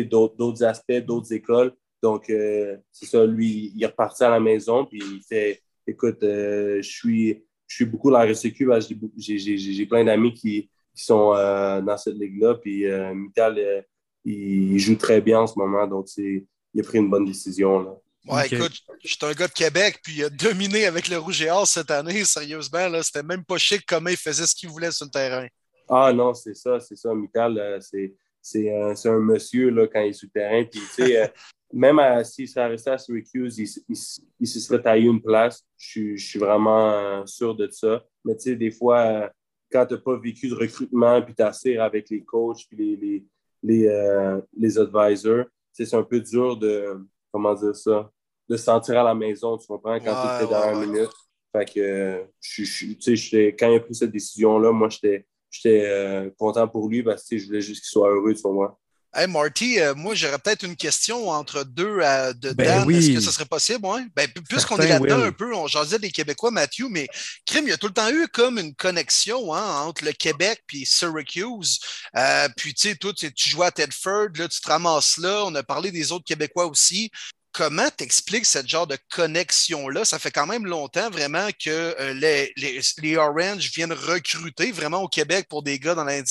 d'autres 0.06 0.64
aspects, 0.64 1.06
d'autres 1.06 1.34
écoles. 1.34 1.74
Donc, 2.02 2.30
euh, 2.30 2.78
c'est 2.92 3.06
ça, 3.06 3.26
lui, 3.26 3.72
il 3.76 3.84
est 3.84 3.88
reparti 3.88 4.24
à 4.24 4.30
la 4.30 4.40
maison, 4.40 4.86
puis 4.86 5.00
il 5.00 5.22
fait 5.22 5.62
écoute, 5.86 6.24
euh, 6.24 6.82
je 6.82 6.90
suis 6.90 7.44
je 7.68 7.76
suis 7.76 7.86
beaucoup 7.86 8.12
dans 8.12 8.20
la 8.20 8.26
RSEQ, 8.26 8.70
j'ai 9.18 9.86
plein 9.86 10.04
d'amis 10.04 10.34
qui, 10.34 10.70
qui, 10.94 11.04
sont 11.04 11.32
dans 11.32 11.96
cette 11.98 12.16
ligue-là, 12.16 12.56
puis 12.56 12.84
Mittal 13.14 13.86
il 14.24 14.80
joue 14.80 14.96
très 14.96 15.22
bien 15.22 15.42
en 15.42 15.48
ce 15.48 15.58
moment, 15.58 15.88
donc 15.88 16.08
il 16.18 16.46
a 16.80 16.84
pris 16.84 17.00
une 17.00 17.10
bonne 17.10 17.26
décision. 17.26 17.82
Là. 17.82 17.96
Ouais, 18.28 18.48
écoute, 18.48 18.74
je 19.04 19.08
suis 19.08 19.18
un 19.24 19.34
gars 19.34 19.48
de 19.48 19.54
Québec, 19.54 20.00
puis 20.04 20.18
il 20.18 20.24
a 20.26 20.30
dominé 20.30 20.86
avec 20.86 21.08
le 21.08 21.18
Rouge 21.18 21.42
et 21.42 21.50
Or 21.50 21.68
cette 21.68 21.90
année, 21.90 22.24
sérieusement. 22.24 22.88
Là, 22.88 23.02
c'était 23.02 23.24
même 23.24 23.44
pas 23.44 23.58
chic 23.58 23.84
comment 23.88 24.10
il 24.10 24.18
faisait 24.18 24.46
ce 24.46 24.54
qu'il 24.54 24.70
voulait 24.70 24.92
sur 24.92 25.06
le 25.06 25.12
terrain. 25.12 25.48
Ah 25.90 26.14
non, 26.14 26.34
c'est 26.34 26.54
ça, 26.54 26.80
c'est 26.80 26.96
ça. 26.96 27.14
Michael, 27.16 27.58
euh, 27.58 27.80
c'est, 28.42 28.70
un, 29.10 29.20
monsieur 29.20 29.72
là, 29.72 29.88
quand 29.88 30.02
il 30.02 30.10
est 30.10 30.14
sur 30.14 30.30
le 30.34 30.40
terrain. 30.40 30.64
Puis, 30.64 30.80
tu 30.80 30.86
sais, 30.88 31.24
euh, 31.24 31.28
même 31.74 32.24
s'il 32.24 32.48
serait 32.48 32.68
resté 32.68 32.92
à 32.92 32.98
Syracuse, 32.98 33.58
il, 33.58 33.96
il, 34.40 34.48
se 34.48 34.60
serait 34.60 34.82
taillé 34.82 35.08
une 35.08 35.22
place. 35.22 35.66
Je, 35.78 36.16
suis 36.16 36.40
vraiment 36.40 36.92
euh, 36.92 37.26
sûr 37.26 37.56
de 37.56 37.68
ça. 37.72 38.06
Mais 38.24 38.36
tu 38.36 38.44
sais, 38.44 38.56
des 38.56 38.72
fois, 38.72 39.32
quand 39.72 39.88
tu 39.88 39.96
n'as 39.96 40.00
pas 40.00 40.16
vécu 40.16 40.48
de 40.48 40.56
recrutement, 40.56 41.22
puis 41.24 41.34
tu 41.34 41.78
avec 41.80 42.10
les 42.12 42.24
coachs, 42.24 42.68
puis 42.70 42.78
les, 42.78 42.96
les 42.96 43.26
les, 43.64 43.88
euh, 43.88 44.42
les 44.58 44.78
advisors. 44.78 45.46
C'est 45.72 45.94
un 45.94 46.04
peu 46.04 46.20
dur 46.20 46.58
de, 46.58 46.98
comment 47.32 47.54
dire 47.56 47.76
ça, 47.76 48.12
de 48.50 48.58
se 48.58 48.64
sentir 48.64 49.00
à 49.00 49.04
la 49.04 49.16
maison, 49.16 49.58
tu 49.58 49.68
comprends, 49.68 49.98
quand 50.00 50.38
tu 50.40 50.44
es 50.46 50.48
dans 50.48 50.80
ouais, 50.80 50.86
minute. 50.86 51.10
Fait 51.54 51.66
que, 51.66 52.26
je, 52.40 52.64
je, 52.64 53.50
quand 53.52 53.70
il 53.70 53.76
a 53.76 53.80
pris 53.80 53.96
cette 53.96 54.12
décision-là, 54.12 54.72
moi, 54.72 54.90
j'étais 54.90 55.26
euh, 55.66 56.30
content 56.38 56.68
pour 56.68 56.90
lui 56.90 57.04
parce 57.04 57.28
que 57.28 57.38
je 57.38 57.46
voulais 57.46 57.62
juste 57.62 57.82
qu'il 57.82 57.90
soit 57.90 58.10
heureux 58.10 58.36
sur 58.36 58.52
moi. 58.52 58.80
Hey 59.14 59.28
Marty, 59.28 59.78
euh, 59.78 59.94
moi 59.94 60.16
j'aurais 60.16 60.40
peut-être 60.40 60.64
une 60.64 60.78
question 60.78 61.30
entre 61.30 61.66
deux 61.66 62.00
euh, 62.00 62.32
de 62.32 62.54
ben 62.54 62.86
Dan. 62.86 62.92
Est-ce 62.92 63.12
que 63.12 63.20
ce 63.20 63.32
serait 63.32 63.46
possible? 63.46 63.86
Ouais? 63.86 64.04
Ben, 64.16 64.26
puisqu'on 64.48 64.78
est 64.78 64.88
là-dedans 64.88 65.24
un 65.24 65.34
peu, 65.34 65.54
on 65.54 65.68
jasait 65.68 66.00
des 66.00 66.12
Québécois, 66.12 66.50
Matthew, 66.50 66.86
mais 66.90 67.10
Crime, 67.46 67.66
il 67.66 67.72
y 67.72 67.74
a 67.74 67.78
tout 67.78 67.88
le 67.88 67.94
temps 67.94 68.10
eu 68.10 68.30
comme 68.30 68.58
une 68.58 68.74
connexion 68.74 69.54
hein, 69.54 69.82
entre 69.82 70.06
le 70.06 70.14
Québec 70.14 70.64
et 70.74 70.86
Syracuse. 70.86 71.80
Euh, 72.16 72.48
puis 72.56 72.74
tu 72.74 72.88
sais, 72.88 72.96
toi, 72.96 73.12
tu 73.14 73.50
joues 73.50 73.64
à 73.64 73.72
Tedford, 73.72 74.30
là, 74.36 74.48
tu 74.48 74.62
te 74.62 74.68
ramasses 74.70 75.18
là. 75.18 75.44
On 75.46 75.56
a 75.56 75.64
parlé 75.64 75.92
des 75.92 76.14
autres 76.14 76.24
Québécois 76.24 76.68
aussi. 76.68 77.12
Comment 77.52 77.90
t'expliques 77.90 78.46
cette 78.46 78.70
genre 78.70 78.88
de 78.88 78.98
connexion-là? 79.12 80.06
Ça 80.06 80.20
fait 80.20 80.32
quand 80.32 80.48
même 80.48 80.66
longtemps 80.66 81.10
vraiment 81.10 81.50
que 81.62 82.14
les, 82.14 82.54
les, 82.56 82.80
les 83.00 83.18
Orange 83.18 83.72
viennent 83.74 83.92
recruter 83.92 84.72
vraiment 84.72 85.04
au 85.04 85.10
Québec 85.10 85.48
pour 85.50 85.64
des 85.64 85.80
gars 85.80 85.96
dans 85.96 86.06
la. 86.06 86.22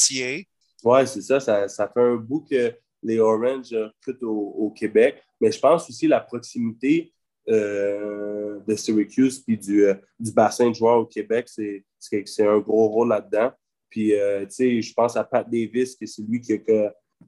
Oui, 0.85 1.07
c'est 1.07 1.23
ça, 1.23 1.41
ça, 1.41 1.89
fait 1.89 2.01
un 2.01 2.17
bout 2.17 2.47
que 2.51 2.73
les 3.03 3.19
Orange 3.19 3.73
recrutent 3.73 4.23
au, 4.23 4.71
Québec. 4.77 5.23
Mais 5.41 5.51
je 5.51 5.59
pense 5.59 5.89
aussi 5.89 6.07
la 6.07 6.21
proximité 6.21 7.13
euh, 7.49 8.61
de 8.67 8.75
Syracuse 8.75 9.41
puis 9.41 9.57
du, 9.57 9.87
euh, 9.87 9.95
du 10.19 10.33
bassin 10.33 10.69
de 10.69 10.75
joueurs 10.75 10.99
au 10.99 11.07
Québec, 11.07 11.49
c'est 11.49 12.47
un 12.47 12.59
gros 12.59 12.89
rôle 12.89 13.09
là-dedans. 13.09 13.51
Puis, 13.89 14.15
euh, 14.15 14.45
tu 14.45 14.51
sais, 14.53 14.83
je 14.83 14.95
pense 14.95 15.17
à 15.17 15.25
Pat 15.25 15.49
Davis, 15.51 15.97
que 15.97 16.07
c'est 16.07 16.23
lui 16.23 16.41
qui 16.41 16.53
a, 16.53 16.59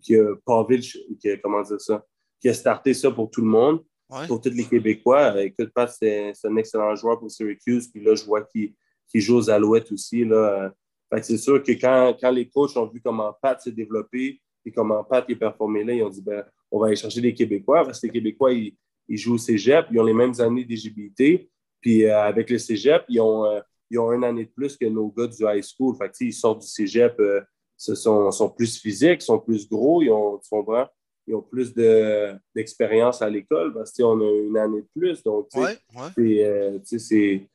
qui 0.00 0.16
a, 0.16 0.34
qui 1.18 1.30
a, 1.30 1.36
comment 1.38 1.62
dire 1.62 1.80
ça, 1.80 2.04
qui 2.40 2.48
a 2.48 2.54
starté 2.54 2.94
ça 2.94 3.10
pour 3.10 3.30
tout 3.30 3.40
le 3.40 3.48
monde, 3.48 3.82
pour 4.28 4.40
tous 4.40 4.50
les 4.50 4.64
Québécois. 4.64 5.42
Écoute, 5.42 5.70
Pat, 5.74 5.90
c'est 5.90 6.32
un 6.44 6.56
excellent 6.56 6.94
joueur 6.94 7.18
pour 7.18 7.30
Syracuse. 7.30 7.88
Puis 7.88 8.04
là, 8.04 8.14
je 8.14 8.24
vois 8.24 8.42
qu'il 8.42 8.74
joue 9.14 9.36
aux 9.36 9.50
Alouettes 9.50 9.90
aussi. 9.90 10.24
Là, 10.24 10.72
c'est 11.20 11.38
sûr 11.38 11.62
que 11.62 11.72
quand, 11.72 12.16
quand, 12.20 12.30
les 12.30 12.48
coachs 12.48 12.76
ont 12.76 12.86
vu 12.86 13.00
comment 13.04 13.34
Pat 13.42 13.60
s'est 13.60 13.72
développé 13.72 14.40
et 14.64 14.72
comment 14.72 15.04
Pat 15.04 15.28
est 15.28 15.36
performé 15.36 15.84
là, 15.84 15.92
ils 15.92 16.02
ont 16.02 16.08
dit 16.08 16.22
ben, 16.22 16.44
on 16.70 16.80
va 16.80 16.86
aller 16.86 16.96
chercher 16.96 17.20
des 17.20 17.34
Québécois 17.34 17.84
parce 17.84 18.00
que 18.00 18.06
les 18.06 18.12
Québécois, 18.12 18.52
ils, 18.52 18.74
jouent 19.08 19.34
au 19.34 19.38
cégep, 19.38 19.86
ils 19.90 20.00
ont 20.00 20.04
les 20.04 20.14
mêmes 20.14 20.32
années 20.40 20.64
d'éligibilité. 20.64 21.50
Puis 21.80 22.04
euh, 22.04 22.22
avec 22.22 22.48
le 22.48 22.58
cégep, 22.58 23.04
ils 23.08 23.20
ont, 23.20 23.44
euh, 23.44 23.60
ils 23.90 23.98
ont 23.98 24.12
une 24.12 24.24
année 24.24 24.46
de 24.46 24.50
plus 24.50 24.76
que 24.76 24.86
nos 24.86 25.08
gars 25.08 25.26
du 25.26 25.44
high 25.44 25.62
school. 25.62 25.96
Fait 25.96 26.10
ils 26.20 26.32
sortent 26.32 26.62
du 26.62 26.68
cégep, 26.68 27.14
ils 27.18 27.22
euh, 27.22 27.94
sont, 27.94 28.30
sont, 28.30 28.48
plus 28.48 28.78
physiques, 28.78 29.20
sont 29.20 29.38
plus 29.38 29.68
gros, 29.68 30.02
ils 30.02 30.10
ont, 30.10 30.40
sont 30.42 30.64
ils 31.26 31.34
ont 31.34 31.42
plus 31.42 31.72
d'expérience 32.54 33.22
à 33.22 33.28
l'école 33.28 33.74
parce 33.74 33.92
qu'on 33.92 34.20
a 34.20 34.46
une 34.46 34.56
année 34.56 34.82
de 34.82 34.88
plus. 34.94 35.22
Donc, 35.22 35.48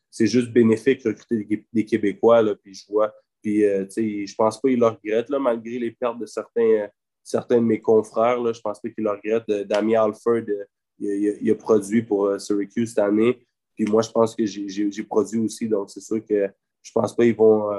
c'est 0.09 0.25
juste 0.25 0.51
bénéfique 0.51 1.03
de 1.03 1.09
recruter 1.09 1.65
des, 1.73 1.85
Québécois. 1.85 2.41
Là, 2.41 2.55
puis 2.55 2.73
je 2.73 2.85
vois 2.89 3.13
puis, 3.41 3.65
euh, 3.65 3.85
je 3.89 4.35
pense 4.35 4.59
pas 4.59 4.69
qu'il 4.69 4.79
le 4.79 4.87
regrette, 4.87 5.29
là, 5.29 5.39
malgré 5.39 5.79
les 5.79 5.91
pertes 5.91 6.19
de 6.19 6.25
certains, 6.25 6.61
euh, 6.61 6.87
certains 7.23 7.57
de 7.57 7.65
mes 7.65 7.81
confrères. 7.81 8.41
Là, 8.41 8.53
je 8.53 8.61
pense 8.61 8.79
pas 8.79 8.89
qu'il 8.89 9.03
le 9.03 9.11
regrette. 9.11 9.49
Damien 9.67 10.03
Alford, 10.03 10.43
euh, 10.49 10.65
il, 10.99 11.51
a 11.51 11.55
produit 11.55 12.01
pour 12.01 12.39
Syracuse 12.39 12.89
cette 12.89 12.99
année. 12.99 13.45
Puis 13.75 13.85
moi, 13.85 14.01
je 14.01 14.09
pense 14.09 14.35
que 14.35 14.45
j'ai 14.45 15.03
produit 15.03 15.39
aussi. 15.39 15.67
Donc, 15.67 15.89
c'est 15.91 16.01
sûr 16.01 16.25
que 16.25 16.49
je 16.81 16.91
pense 16.91 17.15
pas 17.15 17.23
qu'ils 17.23 17.35
vont 17.35 17.69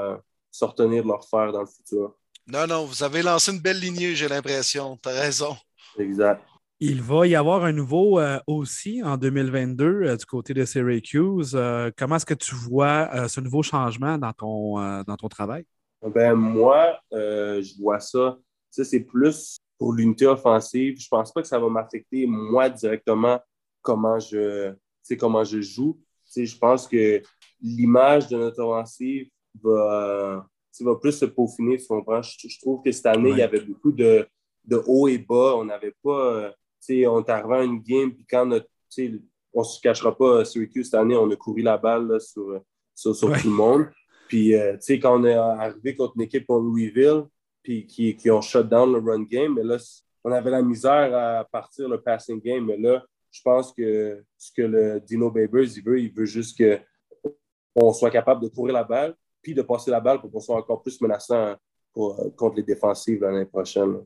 se 0.50 0.65
retenir 0.65 1.03
de 1.03 1.09
leur 1.09 1.29
faire 1.29 1.50
dans 1.50 1.62
le 1.62 1.67
futur. 1.67 2.15
Non, 2.47 2.67
non, 2.67 2.85
vous 2.85 3.03
avez 3.03 3.21
lancé 3.21 3.53
une 3.53 3.61
belle 3.61 3.81
lignée, 3.81 4.15
j'ai 4.15 4.29
l'impression. 4.29 4.97
Tu 5.03 5.09
as 5.09 5.21
raison. 5.21 5.57
Exact. 5.99 6.41
Il 6.81 7.03
va 7.03 7.27
y 7.27 7.35
avoir 7.35 7.65
un 7.65 7.73
nouveau 7.73 8.21
aussi 8.47 9.03
en 9.03 9.17
2022 9.17 10.17
du 10.17 10.27
côté 10.27 10.55
de 10.55 10.65
Syracuse. 10.65 11.59
comment 11.97 12.17
est-ce 12.17 12.27
que 12.27 12.35
tu 12.35 12.55
vois 12.55 13.29
ce 13.29 13.41
nouveau 13.41 13.63
changement 13.63 14.17
dans 14.17 14.33
ton, 14.33 15.03
dans 15.03 15.17
ton 15.17 15.29
travail? 15.29 15.65
Ben, 16.03 16.35
moi, 16.35 17.01
je 17.13 17.83
vois 17.83 17.99
ça. 17.99 18.39
Ça, 18.71 18.85
c'est 18.85 19.01
plus 19.01 19.59
pour 19.79 19.93
l'unité 19.93 20.27
offensive. 20.27 20.97
Je 20.99 21.07
ne 21.07 21.19
pense 21.19 21.33
pas 21.33 21.43
que 21.43 21.49
ça 21.49 21.59
va 21.59 21.69
m'affecter 21.69 22.27
moi 22.27 22.69
directement 22.69 23.41
comment 23.81 24.19
je, 24.19 24.75
comment 25.19 25.45
je 25.45 25.61
joue. 25.61 25.99
je 26.37 26.59
pense 26.59 26.87
que 26.87 27.23
l'image 27.61 28.29
de 28.29 28.37
notre 28.37 28.63
offensive 28.63 29.29
va, 29.63 30.47
va 30.81 30.95
plus 30.97 31.13
se 31.13 31.25
peaufiner, 31.25 31.79
si 31.79 31.91
on 31.91 32.03
prend. 32.03 32.21
Je, 32.23 32.59
trouve 32.61 32.83
que 32.83 32.93
cette 32.93 33.07
année, 33.07 33.31
il 33.31 33.39
y 33.39 33.43
avait 33.43 33.61
beaucoup 33.61 33.93
de, 33.93 34.27
de 34.65 34.83
haut 34.87 35.09
et 35.09 35.19
bas. 35.19 35.55
On 35.57 35.65
n'avait 35.65 35.95
pas, 36.03 36.53
on 37.07 37.25
est 37.25 37.31
arrivé 37.31 37.55
à 37.55 37.63
une 37.65 37.81
game, 37.81 38.13
puis 38.13 38.25
quand 38.29 38.47
notre, 38.47 38.69
on 39.53 39.61
ne 39.61 39.65
se 39.65 39.81
cachera 39.81 40.17
pas, 40.17 40.45
Syracuse, 40.45 40.87
cette 40.87 40.95
année, 40.95 41.17
on 41.17 41.31
a 41.31 41.37
couru 41.37 41.63
la 41.63 41.79
balle 41.79 42.21
sur, 42.21 42.61
sur, 42.95 43.15
tout 43.19 43.29
le 43.29 43.51
monde. 43.51 43.87
Puis, 44.29 44.55
euh, 44.55 44.75
tu 44.75 44.83
sais, 44.83 44.99
quand 44.99 45.21
on 45.21 45.25
est 45.25 45.35
arrivé 45.35 45.97
contre 45.97 46.15
une 46.17 46.23
équipe 46.23 46.47
comme 46.47 46.65
Louisville, 46.65 47.25
puis 47.63 47.87
qui, 47.87 48.17
qui 48.17 48.31
ont 48.31 48.41
shut 48.41 48.69
down 48.69 48.93
le 48.93 48.99
run 48.99 49.23
game, 49.25 49.55
mais 49.55 49.65
là, 49.65 49.79
on 50.25 50.33
avait 50.33 50.51
la 50.51 50.63
misère 50.63 51.15
à 51.15 51.45
partir 51.45 51.89
le 51.89 52.01
passing 52.01 52.41
game. 52.41 52.67
Mais 52.67 52.77
là, 52.77 53.05
je 53.31 53.41
pense 53.43 53.73
que 53.73 54.25
ce 54.37 54.53
que 54.53 54.63
le 54.63 55.01
Dino 55.01 55.31
Babers, 55.31 55.77
il 55.77 55.83
veut, 55.83 56.01
il 56.01 56.13
veut 56.13 56.25
juste 56.25 56.59
qu'on 56.59 57.93
soit 57.93 58.11
capable 58.11 58.43
de 58.43 58.49
courir 58.49 58.75
la 58.75 58.85
balle, 58.85 59.15
puis 59.43 59.55
de 59.55 59.63
passer 59.63 59.91
la 59.91 60.01
balle 60.01 60.21
pour 60.21 60.31
qu'on 60.31 60.41
soit 60.41 60.57
encore 60.57 60.83
plus 60.83 61.01
menaçant 61.01 61.57
pour, 61.93 62.19
euh, 62.21 62.31
contre 62.31 62.57
les 62.57 62.63
défensives 62.63 63.21
l'année 63.21 63.47
prochaine. 63.47 64.03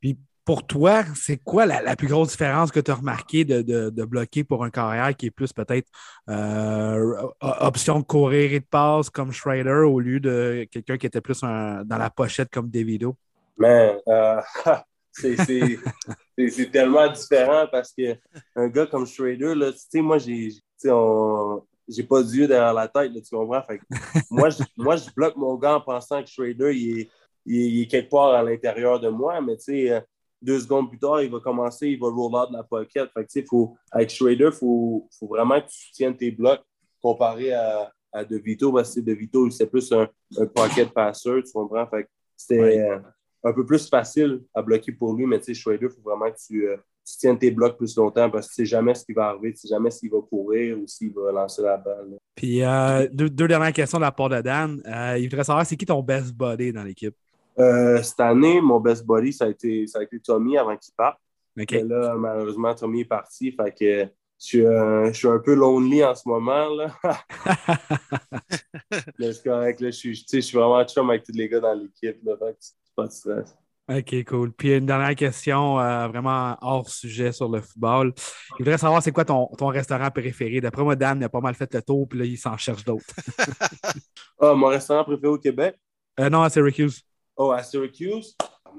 Puis 0.00 0.18
pour 0.50 0.66
toi, 0.66 1.04
c'est 1.14 1.36
quoi 1.36 1.64
la, 1.64 1.94
plus 1.94 2.08
grosse 2.08 2.30
différence 2.30 2.72
que 2.72 2.80
tu 2.80 2.90
as 2.90 2.96
remarqué 2.96 3.44
de, 3.44 4.04
bloquer 4.04 4.42
pour 4.42 4.64
un 4.64 4.70
carrière 4.70 5.16
qui 5.16 5.26
est 5.26 5.30
plus 5.30 5.52
peut-être 5.52 5.86
euh, 6.28 7.22
option 7.40 8.00
de 8.00 8.04
courir 8.04 8.52
et 8.52 8.58
de 8.58 8.64
passe 8.64 9.10
comme 9.10 9.30
Schrader 9.30 9.84
au 9.86 10.00
lieu 10.00 10.18
de 10.18 10.66
quelqu'un 10.68 10.98
qui 10.98 11.06
était 11.06 11.20
plus 11.20 11.40
dans 11.42 11.84
la 11.88 12.10
pochette 12.10 12.48
comme 12.50 12.68
Davido? 12.68 13.14
Mais 13.58 13.96
euh, 14.08 14.40
c'est 15.12 16.72
tellement 16.72 17.08
différent 17.12 17.68
parce 17.70 17.92
qu'un 17.92 18.68
gars 18.70 18.86
comme 18.86 19.06
Schrader, 19.06 19.54
tu 19.54 19.78
sais, 19.88 20.00
moi, 20.00 20.18
j'ai 20.18 20.50
j'ai 21.88 22.02
pas 22.02 22.24
d'yeux 22.24 22.48
derrière 22.48 22.74
la 22.74 22.88
tête, 22.88 23.12
tu 23.12 23.36
comprends? 23.36 23.62
moi, 24.28 24.50
je, 24.50 24.64
moi, 24.76 24.96
je 24.96 25.10
bloque 25.14 25.36
mon 25.36 25.54
gars 25.54 25.76
en 25.76 25.80
pensant 25.80 26.20
que 26.24 26.28
Schrader, 26.28 26.74
il 26.74 27.02
est, 27.02 27.10
il 27.46 27.82
est 27.82 27.86
quelque 27.86 28.10
part 28.10 28.34
à 28.34 28.42
l'intérieur 28.42 28.98
de 28.98 29.10
moi, 29.10 29.40
mais 29.40 29.56
tu 29.56 29.62
sais, 29.62 29.92
euh, 29.92 30.00
deux 30.42 30.60
secondes 30.60 30.88
plus 30.88 30.98
tard, 30.98 31.22
il 31.22 31.30
va 31.30 31.40
commencer, 31.40 31.88
il 31.88 31.98
va 31.98 32.08
roll 32.08 32.34
out 32.34 32.50
de 32.50 32.56
la 32.56 32.62
pocket. 32.62 33.10
Fait 33.12 33.44
faut, 33.46 33.76
avec 33.90 34.10
Schrader, 34.10 34.46
il 34.46 34.52
faut, 34.52 35.08
faut, 35.18 35.26
vraiment 35.26 35.60
que 35.60 35.66
tu 35.68 35.92
tiennes 35.92 36.16
tes 36.16 36.30
blocs 36.30 36.62
comparé 37.02 37.52
à, 37.52 37.92
à 38.12 38.24
De 38.24 38.36
Vito, 38.36 38.72
parce 38.72 38.94
que 38.94 39.00
De 39.00 39.12
Vito, 39.12 39.48
c'est 39.50 39.66
plus 39.66 39.92
un, 39.92 40.08
un, 40.38 40.46
pocket 40.46 40.90
passer, 40.92 41.42
tu 41.44 41.52
comprends? 41.52 41.86
Fait 41.86 42.08
c'était 42.36 42.80
euh, 42.80 42.98
un 43.44 43.52
peu 43.52 43.66
plus 43.66 43.88
facile 43.88 44.40
à 44.54 44.62
bloquer 44.62 44.92
pour 44.92 45.14
lui, 45.14 45.26
mais 45.26 45.40
Schrader, 45.42 45.86
il 45.86 45.90
faut 45.90 46.00
vraiment 46.02 46.30
que 46.30 46.38
tu, 46.38 46.66
euh, 46.66 46.76
tu, 47.04 47.18
tiennes 47.18 47.38
tes 47.38 47.50
blocs 47.50 47.76
plus 47.76 47.94
longtemps 47.96 48.30
parce 48.30 48.48
que 48.48 48.54
tu 48.54 48.62
sais 48.62 48.66
jamais 48.66 48.94
ce 48.94 49.04
qui 49.04 49.12
va 49.12 49.26
arriver, 49.26 49.52
tu 49.52 49.58
sais 49.58 49.68
jamais 49.68 49.90
s'il 49.90 50.10
va 50.10 50.20
courir 50.22 50.78
ou 50.78 50.86
s'il 50.86 51.12
va 51.12 51.32
lancer 51.32 51.60
la 51.60 51.76
balle. 51.76 52.16
Puis 52.34 52.62
euh, 52.64 53.06
deux, 53.12 53.28
deux, 53.28 53.46
dernières 53.46 53.74
questions 53.74 53.98
de 53.98 54.04
la 54.04 54.12
part 54.12 54.30
de 54.30 54.40
Dan. 54.40 54.82
il 55.18 55.28
voudrait 55.28 55.44
savoir, 55.44 55.66
c'est 55.66 55.76
qui 55.76 55.84
ton 55.84 56.02
best 56.02 56.32
body 56.32 56.72
dans 56.72 56.82
l'équipe? 56.82 57.14
Euh, 57.58 58.02
cette 58.02 58.20
année, 58.20 58.60
mon 58.60 58.80
best 58.80 59.04
buddy, 59.04 59.32
ça 59.32 59.46
a 59.46 59.48
été, 59.48 59.86
ça 59.86 59.98
a 59.98 60.02
été 60.02 60.18
Tommy 60.20 60.56
avant 60.56 60.76
qu'il 60.76 60.94
parte. 60.94 61.18
là, 61.56 62.14
malheureusement, 62.16 62.74
Tommy 62.74 63.00
est 63.00 63.06
parti. 63.06 63.52
Fait 63.52 63.72
que 63.72 64.10
je 64.38 65.10
suis, 65.12 65.26
un, 65.28 65.38
peu 65.38 65.54
lonely 65.54 66.02
en 66.02 66.14
ce 66.14 66.26
moment. 66.26 66.68
Là. 66.70 66.96
Mais 69.18 69.32
c'est 69.32 69.44
correct. 69.44 69.80
Là, 69.80 69.90
je, 69.90 69.96
suis, 69.96 70.26
je 70.32 70.40
suis 70.40 70.56
vraiment 70.56 70.82
chum 70.84 71.10
avec 71.10 71.24
tous 71.24 71.32
les 71.34 71.48
gars 71.48 71.60
dans 71.60 71.74
l'équipe. 71.74 72.18
Pas 72.96 73.06
de 73.06 73.12
stress. 73.12 73.54
OK, 73.90 74.24
cool. 74.24 74.52
Puis 74.52 74.76
une 74.76 74.86
dernière 74.86 75.16
question 75.16 75.80
euh, 75.80 76.06
vraiment 76.06 76.56
hors 76.60 76.88
sujet 76.88 77.32
sur 77.32 77.48
le 77.48 77.60
football. 77.60 78.12
Je 78.16 78.58
voudrais 78.58 78.78
savoir 78.78 79.02
c'est 79.02 79.10
quoi 79.10 79.24
ton, 79.24 79.48
ton, 79.58 79.66
restaurant 79.66 80.10
préféré? 80.10 80.60
D'après 80.60 80.84
moi, 80.84 80.94
Dan, 80.94 81.18
il 81.18 81.24
a 81.24 81.28
pas 81.28 81.40
mal 81.40 81.54
fait 81.54 81.74
le 81.74 81.82
tour, 81.82 82.06
puis 82.08 82.20
là, 82.20 82.24
il 82.24 82.38
s'en 82.38 82.56
cherche 82.56 82.84
d'autres. 82.84 83.04
ah, 84.40 84.54
mon 84.54 84.68
restaurant 84.68 85.02
préféré 85.02 85.28
au 85.28 85.38
Québec? 85.38 85.76
Euh, 86.20 86.30
non, 86.30 86.42
à 86.42 86.50
Syracuse. 86.50 87.02
Oh, 87.42 87.52
à 87.52 87.62
Syracuse? 87.62 88.36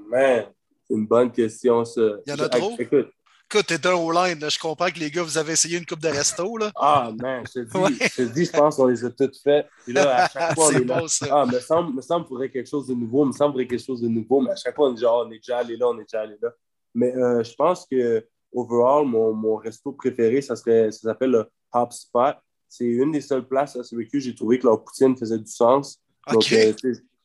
man, 0.08 0.44
c'est 0.86 0.94
une 0.94 1.04
bonne 1.04 1.32
question, 1.32 1.84
ça. 1.84 2.00
Il 2.24 2.30
y 2.30 2.32
en 2.32 2.44
a 2.44 2.48
trop? 2.48 2.76
Écoute, 2.78 3.08
Écoute, 3.50 3.66
t'es 3.66 3.84
un 3.88 3.94
O-line. 3.94 4.38
Je 4.48 4.56
comprends 4.56 4.86
que 4.86 5.00
les 5.00 5.10
gars, 5.10 5.24
vous 5.24 5.36
avez 5.36 5.54
essayé 5.54 5.78
une 5.78 5.84
coupe 5.84 5.98
de 5.98 6.06
resto. 6.06 6.56
Là. 6.56 6.70
Ah, 6.76 7.10
man, 7.20 7.42
je 7.44 7.62
te 7.62 7.88
dis, 7.88 7.98
je, 8.00 8.16
te 8.16 8.22
dis 8.22 8.44
je 8.44 8.52
pense 8.52 8.76
qu'on 8.76 8.86
les 8.86 9.04
a 9.04 9.10
toutes 9.10 9.36
faites. 9.36 9.66
Puis 9.82 9.92
là, 9.92 10.26
à 10.26 10.28
chaque 10.32 10.54
fois, 10.54 10.68
on 10.68 10.76
est 10.76 10.84
bon, 10.84 11.08
Ça. 11.08 11.26
Ah, 11.32 11.44
me 11.44 11.58
semble, 11.58 11.96
me 11.96 12.02
semble 12.02 12.24
qu'il 12.24 12.28
faudrait 12.28 12.50
quelque 12.50 12.68
chose 12.68 12.86
de 12.86 12.94
nouveau. 12.94 13.24
Me 13.24 13.32
semble 13.32 13.58
qu'il 13.58 13.66
quelque 13.66 13.84
chose 13.84 14.00
de 14.00 14.06
nouveau. 14.06 14.40
Mais 14.40 14.52
à 14.52 14.56
chaque 14.56 14.76
fois, 14.76 14.90
on 14.90 14.94
est, 14.94 15.00
genre, 15.00 15.26
on 15.26 15.30
est 15.32 15.38
déjà 15.38 15.58
allé 15.58 15.76
là, 15.76 15.88
on 15.88 15.98
est 15.98 16.04
déjà 16.04 16.20
allé 16.20 16.36
là. 16.40 16.50
Mais 16.94 17.16
euh, 17.16 17.42
je 17.42 17.54
pense 17.56 17.84
que, 17.90 18.24
overall, 18.54 19.04
mon, 19.04 19.32
mon 19.32 19.56
resto 19.56 19.90
préféré, 19.90 20.40
ça, 20.40 20.54
serait, 20.54 20.92
ça 20.92 21.00
s'appelle 21.00 21.32
le 21.32 21.50
Hop 21.72 21.92
Spot. 21.92 22.36
C'est 22.68 22.84
une 22.84 23.10
des 23.10 23.22
seules 23.22 23.48
places 23.48 23.74
à 23.74 23.82
Syracuse 23.82 24.22
j'ai 24.22 24.36
trouvé 24.36 24.60
que 24.60 24.68
leur 24.68 24.84
poutine 24.84 25.16
faisait 25.16 25.40
du 25.40 25.50
sens. 25.50 26.00
Donc, 26.30 26.52
euh, 26.52 26.72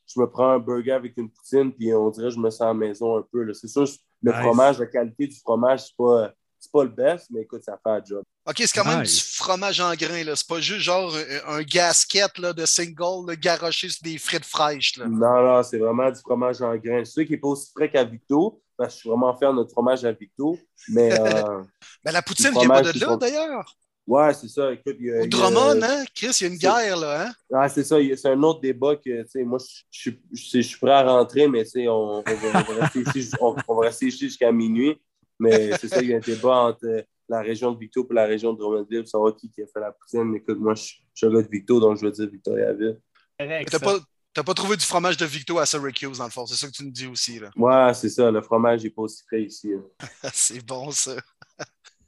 je 0.08 0.20
me 0.20 0.30
prends 0.30 0.52
un 0.52 0.60
burger 0.60 0.94
avec 0.94 1.18
une 1.18 1.30
poutine, 1.30 1.72
puis 1.74 1.94
on 1.94 2.10
dirait 2.10 2.30
que 2.30 2.36
je 2.36 2.40
me 2.40 2.50
sens 2.50 2.62
à 2.62 2.68
la 2.68 2.74
maison 2.74 3.18
un 3.18 3.24
peu. 3.32 3.54
C'est 3.54 3.68
sûr, 3.68 3.86
le 4.22 4.32
fromage, 4.32 4.80
la 4.80 4.86
qualité 4.86 5.28
du 5.28 5.40
fromage, 5.40 5.88
c'est 5.88 5.98
pas, 5.98 6.34
pas 6.72 6.84
le 6.84 6.90
best, 6.90 7.28
mais 7.30 7.42
écoute, 7.42 7.64
ça 7.64 7.78
fait 7.82 7.90
un 7.90 8.02
job. 8.04 8.24
OK, 8.46 8.56
c'est 8.58 8.74
quand 8.74 8.86
même 8.86 9.04
du 9.04 9.20
fromage 9.20 9.80
en 9.80 9.94
grain. 9.94 10.24
C'est 10.36 10.48
pas 10.48 10.60
juste 10.60 10.80
genre 10.80 11.14
un, 11.48 11.62
gasket 11.62 12.38
là, 12.38 12.54
de 12.54 12.66
single 12.66 13.36
garoché 13.36 13.90
sur 13.90 14.04
des 14.04 14.18
frites 14.18 14.46
fraîches. 14.46 14.98
Là. 14.98 15.06
Non, 15.08 15.44
non, 15.44 15.64
c'est 15.64 15.78
vraiment 15.78 16.10
du 16.10 16.20
fromage 16.20 16.62
en 16.62 16.76
grain. 16.76 17.04
C'est 17.04 17.12
sûr 17.12 17.24
qu'il 17.24 17.32
n'est 17.32 17.42
pas 17.42 17.50
aussi 17.50 17.72
frais 17.76 17.90
qu'à 17.90 18.04
Victo, 18.04 18.62
parce 18.78 18.90
que 18.90 18.96
je 18.96 19.00
suis 19.02 19.10
vraiment 19.10 19.36
fier 19.36 19.52
de 19.52 19.58
notre 19.58 19.72
fromage 19.72 20.06
à 20.06 20.12
Victo. 20.12 20.58
Mais, 20.90 21.20
euh, 21.20 21.62
mais 22.06 22.12
la 22.14 22.22
poutine 22.22 22.52
vient 22.52 22.68
pas 22.70 22.84
de 22.84 23.00
là, 23.00 23.18
d'ailleurs. 23.18 23.76
Ouais, 24.08 24.34
c'est 24.34 24.48
ça. 24.48 24.72
Écoute, 24.72 24.96
il 25.00 25.08
y 25.08 25.12
a, 25.12 25.22
Au 25.24 25.28
Drummond, 25.28 25.82
hein? 25.84 26.06
Chris, 26.16 26.32
il 26.40 26.44
y 26.44 26.46
a 26.46 26.48
une 26.50 26.58
guerre, 26.58 26.98
là, 26.98 27.28
hein? 27.28 27.34
Ah, 27.54 27.68
c'est 27.68 27.84
ça. 27.84 27.98
C'est 28.16 28.30
un 28.30 28.42
autre 28.42 28.62
débat 28.62 28.96
que, 28.96 29.24
tu 29.24 29.30
sais, 29.30 29.44
moi, 29.44 29.58
je, 29.92 30.12
suis 30.62 30.78
prêt 30.80 30.92
à 30.92 31.04
rentrer, 31.04 31.50
mais, 31.50 31.66
tu 31.66 31.72
sais, 31.72 31.88
on, 31.90 32.20
on, 32.20 32.22
va, 32.22 32.24
rester 32.82 33.02
ici, 33.02 33.32
on, 33.42 33.76
va 33.76 33.82
rester 33.82 34.06
ici 34.06 34.20
jusqu'à 34.20 34.50
minuit. 34.54 34.98
Mais 35.40 35.78
c'est 35.78 35.90
ça, 35.90 36.02
il 36.02 36.10
y 36.10 36.14
a 36.14 36.18
un 36.18 36.22
débat 36.22 36.56
entre 36.56 37.06
la 37.28 37.42
région 37.42 37.74
de 37.74 37.80
Victo 37.80 38.08
et 38.10 38.14
la 38.14 38.26
région 38.26 38.54
de 38.54 38.60
Drummondville 38.60 39.02
pour 39.02 39.10
savoir 39.10 39.36
qui, 39.36 39.52
qui 39.52 39.62
a 39.62 39.66
fait 39.68 39.82
la 39.82 39.92
poutine. 39.92 40.34
Écoute, 40.36 40.58
moi, 40.58 40.74
je, 40.74 40.84
suis 41.14 41.28
un 41.28 41.30
gars 41.30 41.42
de 41.42 41.50
Victo, 41.50 41.82
donc 41.82 41.98
je 41.98 42.06
veux 42.06 42.12
dire 42.12 42.30
Victoriaville. 42.30 43.00
T'as 43.38 43.80
pas, 43.80 44.00
pas 44.44 44.54
trouvé 44.54 44.78
du 44.78 44.86
fromage 44.86 45.18
de 45.18 45.26
Victo 45.26 45.60
à 45.60 45.66
Syracuse, 45.66 46.18
dans 46.18 46.26
le 46.26 46.32
fond. 46.32 46.46
C'est 46.46 46.56
ça 46.56 46.68
que 46.68 46.72
tu 46.72 46.86
nous 46.86 46.92
dis 46.92 47.08
aussi, 47.08 47.40
là. 47.40 47.50
Ouais, 47.58 47.94
c'est 47.94 48.10
ça. 48.10 48.32
Le 48.32 48.42
fromage 48.42 48.84
n'est 48.84 48.90
pas 48.90 49.02
aussi 49.02 49.22
frais 49.28 49.44
ici. 49.44 49.72
c'est 50.34 50.66
bon, 50.66 50.92
ça. 50.92 51.16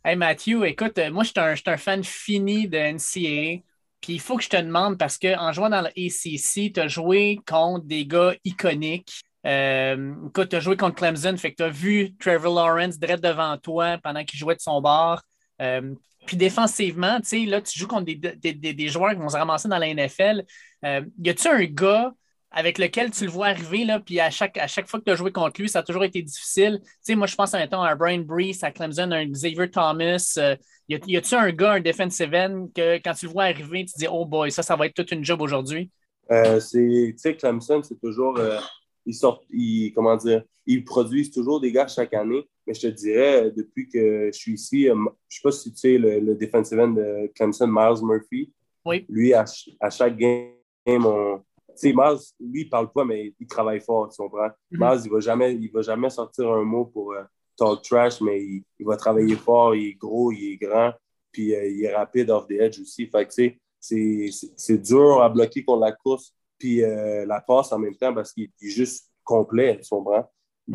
Hey 0.05 0.15
Matthew, 0.15 0.63
écoute, 0.63 0.97
euh, 0.97 1.11
moi 1.11 1.23
je 1.23 1.29
suis 1.29 1.69
un, 1.69 1.77
fan 1.77 2.03
fini 2.05 2.69
de 2.69 2.77
NCAA. 2.77 3.63
Puis 3.99 4.13
il 4.13 4.19
faut 4.21 4.37
que 4.37 4.43
je 4.43 4.49
te 4.49 4.55
demande 4.55 4.97
parce 4.97 5.17
qu'en 5.17 5.51
jouant 5.51 5.69
dans 5.69 5.81
le 5.81 5.89
ACC, 5.89 6.71
tu 6.73 6.79
as 6.79 6.87
joué 6.87 7.39
contre 7.45 7.85
des 7.85 8.05
gars 8.05 8.33
iconiques. 8.45 9.21
Euh, 9.45 10.13
tu 10.33 10.55
as 10.55 10.59
joué 10.61 10.77
contre 10.77 10.95
Clemson, 10.95 11.35
fait 11.35 11.51
que 11.51 11.57
tu 11.57 11.63
as 11.63 11.69
vu 11.69 12.15
Trevor 12.17 12.55
Lawrence 12.55 12.97
direct 12.97 13.21
devant 13.21 13.57
toi 13.57 13.97
pendant 14.01 14.23
qu'il 14.23 14.39
jouait 14.39 14.55
de 14.55 14.61
son 14.61 14.81
bord. 14.81 15.21
Euh, 15.61 15.93
puis 16.25 16.37
défensivement, 16.37 17.19
tu 17.19 17.27
sais, 17.27 17.45
là, 17.45 17.61
tu 17.61 17.77
joues 17.77 17.87
contre 17.87 18.05
des, 18.05 18.87
joueurs 18.87 19.11
qui 19.11 19.17
vont 19.17 19.27
se 19.27 19.37
ramasser 19.37 19.67
dans 19.67 19.79
la 19.79 19.93
NFL. 19.93 20.45
y 20.81 21.29
a-tu 21.29 21.47
un 21.49 21.65
gars 21.65 22.13
avec 22.51 22.77
lequel 22.77 23.11
tu 23.11 23.25
le 23.25 23.31
vois 23.31 23.47
arriver, 23.47 23.85
là, 23.85 23.99
puis 23.99 24.19
à 24.19 24.29
chaque, 24.29 24.57
à 24.57 24.67
chaque 24.67 24.87
fois 24.87 24.99
que 24.99 25.05
tu 25.05 25.11
as 25.11 25.15
joué 25.15 25.31
contre 25.31 25.61
lui, 25.61 25.69
ça 25.69 25.79
a 25.79 25.83
toujours 25.83 26.03
été 26.03 26.21
difficile. 26.21 26.79
Tu 26.83 26.89
sais, 27.01 27.15
moi, 27.15 27.27
je 27.27 27.35
pense 27.35 27.53
à 27.53 27.59
un 27.59 27.95
Brian 27.95 28.19
Brees, 28.19 28.57
à 28.63 28.71
Clemson, 28.71 29.11
un 29.11 29.25
Xavier 29.25 29.69
Thomas. 29.69 30.35
Euh, 30.37 30.55
y 30.87 31.17
a-tu 31.17 31.35
un 31.35 31.51
gars, 31.51 31.73
un 31.73 31.79
defensive 31.79 32.33
end, 32.33 32.69
que 32.73 32.97
quand 32.97 33.13
tu 33.13 33.27
le 33.27 33.31
vois 33.31 33.43
arriver, 33.43 33.85
tu 33.85 33.93
te 33.93 33.99
dis, 33.99 34.07
oh 34.09 34.25
boy, 34.25 34.51
ça, 34.51 34.63
ça 34.63 34.75
va 34.75 34.87
être 34.87 34.95
toute 34.95 35.11
une 35.11 35.23
job 35.23 35.41
aujourd'hui? 35.41 35.91
Euh, 36.31 36.59
tu 36.59 37.13
sais, 37.17 37.35
Clemson, 37.35 37.81
c'est 37.83 37.99
toujours. 37.99 38.37
Euh, 38.37 38.59
ils 39.05 39.13
sortent, 39.13 39.45
ils, 39.51 39.91
comment 39.93 40.15
dire, 40.15 40.43
ils 40.65 40.83
produisent 40.83 41.31
toujours 41.31 41.59
des 41.59 41.71
gars 41.71 41.87
chaque 41.87 42.13
année. 42.13 42.47
Mais 42.65 42.73
je 42.73 42.81
te 42.81 42.87
dirais, 42.87 43.45
euh, 43.45 43.51
depuis 43.55 43.87
que 43.87 44.29
je 44.31 44.37
suis 44.37 44.53
ici, 44.53 44.85
je 44.85 44.91
ne 44.91 45.05
sais 45.27 45.41
pas 45.43 45.51
si 45.51 45.71
tu 45.71 45.77
sais 45.77 45.97
le, 45.97 46.35
defensive 46.35 46.79
end 46.79 46.89
de 46.89 47.31
Clemson, 47.35 47.67
Miles 47.67 48.03
Murphy. 48.03 48.51
Oui. 48.85 49.05
Lui, 49.09 49.33
à, 49.33 49.45
à 49.79 49.89
chaque 49.89 50.17
game, 50.17 50.49
on, 50.87 51.41
sais, 51.79 51.93
Maz, 51.93 52.33
lui, 52.39 52.61
il 52.61 52.69
parle 52.69 52.91
pas, 52.91 53.05
mais 53.05 53.33
il 53.39 53.47
travaille 53.47 53.81
fort, 53.81 54.09
tu 54.09 54.21
comprends? 54.21 54.49
Mm 54.71 55.01
il 55.03 55.11
va 55.11 55.19
jamais, 55.19 55.53
il 55.53 55.71
va 55.71 55.81
jamais 55.81 56.09
sortir 56.09 56.49
un 56.51 56.63
mot 56.63 56.85
pour 56.85 57.13
euh, 57.13 57.23
talk 57.57 57.81
trash, 57.81 58.21
mais 58.21 58.41
il, 58.43 58.85
va 58.85 58.97
travailler 58.97 59.35
fort, 59.35 59.75
il 59.75 59.89
est 59.89 59.93
gros, 59.93 60.31
il 60.31 60.53
est 60.53 60.57
grand, 60.57 60.93
puis 61.31 61.55
euh, 61.55 61.67
il 61.67 61.83
est 61.83 61.95
rapide 61.95 62.29
off 62.29 62.47
the 62.47 62.53
edge 62.53 62.79
aussi. 62.79 63.07
Fait 63.07 63.25
que, 63.25 63.33
tu 63.33 63.59
sais, 63.79 64.47
c'est 64.55 64.77
dur 64.77 65.21
à 65.21 65.29
bloquer 65.29 65.63
contre 65.63 65.81
la 65.81 65.91
course, 65.91 66.33
puis 66.57 66.83
euh, 66.83 67.25
la 67.25 67.41
passe 67.41 67.71
en 67.71 67.79
même 67.79 67.95
temps 67.95 68.13
parce 68.13 68.33
qu'il 68.33 68.45
est 68.45 68.67
juste 68.67 69.09
complet, 69.23 69.79
tu 69.81 69.89
comprends? 69.89 70.29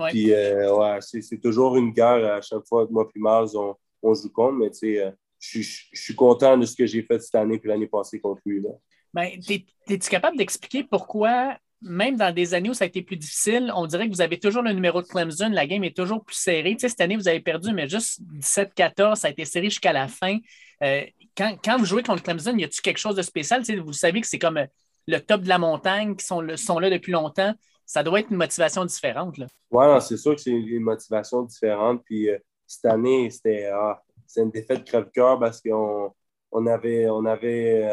Puis, 0.08 0.32
ouais, 0.32 0.98
c'est 1.00 1.40
toujours 1.40 1.76
une 1.76 1.92
guerre 1.92 2.34
à 2.34 2.40
chaque 2.40 2.66
fois 2.66 2.84
que 2.84 2.92
moi 2.92 3.08
et 3.14 3.18
Maz, 3.20 3.54
on, 3.54 3.76
on 4.02 4.12
joue 4.12 4.30
contre, 4.30 4.54
mais 4.54 4.70
tu 4.70 4.96
sais, 4.96 5.14
je 5.38 5.60
suis 5.92 6.14
content 6.14 6.56
de 6.56 6.66
ce 6.66 6.74
que 6.74 6.86
j'ai 6.86 7.02
fait 7.02 7.20
cette 7.20 7.34
année 7.34 7.58
puis 7.58 7.68
l'année 7.68 7.86
passée 7.86 8.18
contre 8.20 8.40
lui. 8.44 8.60
Là. 8.60 8.70
Ben, 9.14 9.30
es-tu 9.88 10.10
capable 10.10 10.36
d'expliquer 10.36 10.84
pourquoi 10.84 11.56
même 11.84 12.16
dans 12.16 12.34
des 12.34 12.54
années 12.54 12.70
où 12.70 12.74
ça 12.74 12.84
a 12.84 12.88
été 12.88 13.02
plus 13.02 13.16
difficile, 13.16 13.70
on 13.76 13.86
dirait 13.86 14.08
que 14.08 14.14
vous 14.14 14.22
avez 14.22 14.38
toujours 14.38 14.62
le 14.62 14.72
numéro 14.72 15.02
de 15.02 15.06
Clemson. 15.06 15.50
La 15.50 15.66
game 15.66 15.84
est 15.84 15.96
toujours 15.96 16.24
plus 16.24 16.36
serrée. 16.36 16.72
Tu 16.72 16.80
sais, 16.80 16.88
cette 16.88 17.00
année, 17.00 17.16
vous 17.16 17.28
avez 17.28 17.40
perdu, 17.40 17.72
mais 17.72 17.88
juste 17.88 18.20
17-14, 18.38 19.16
ça 19.16 19.28
a 19.28 19.30
été 19.30 19.44
serré 19.44 19.66
jusqu'à 19.66 19.92
la 19.92 20.08
fin. 20.08 20.38
Euh, 20.82 21.02
quand, 21.36 21.56
quand, 21.62 21.76
vous 21.76 21.84
jouez 21.84 22.02
contre 22.02 22.22
Clemson, 22.22 22.56
y 22.56 22.64
a-t-il 22.64 22.80
quelque 22.80 22.98
chose 22.98 23.16
de 23.16 23.22
spécial? 23.22 23.60
Tu 23.60 23.74
sais, 23.74 23.76
vous 23.76 23.92
savez 23.92 24.20
que 24.20 24.26
c'est 24.26 24.38
comme 24.38 24.56
euh, 24.56 24.66
le 25.06 25.18
top 25.18 25.42
de 25.42 25.48
la 25.48 25.58
montagne, 25.58 26.16
qui 26.16 26.24
sont, 26.24 26.42
sont 26.56 26.78
là 26.78 26.88
depuis 26.88 27.12
longtemps. 27.12 27.54
Ça 27.84 28.02
doit 28.02 28.20
être 28.20 28.30
une 28.30 28.38
motivation 28.38 28.84
différente. 28.86 29.36
Oui, 29.70 29.84
c'est 30.00 30.16
sûr 30.16 30.34
que 30.34 30.40
c'est 30.40 30.50
une, 30.50 30.82
motivation 30.82 31.42
différente. 31.42 32.02
Puis 32.04 32.30
euh, 32.30 32.38
cette 32.66 32.86
année, 32.86 33.28
c'était 33.28 33.66
ah, 33.66 34.02
une 34.38 34.50
défaite 34.50 34.84
crève-cœur 34.84 35.38
parce 35.38 35.60
qu'on 35.60 36.14
on 36.50 36.66
avait, 36.66 37.10
on 37.10 37.26
avait 37.26 37.86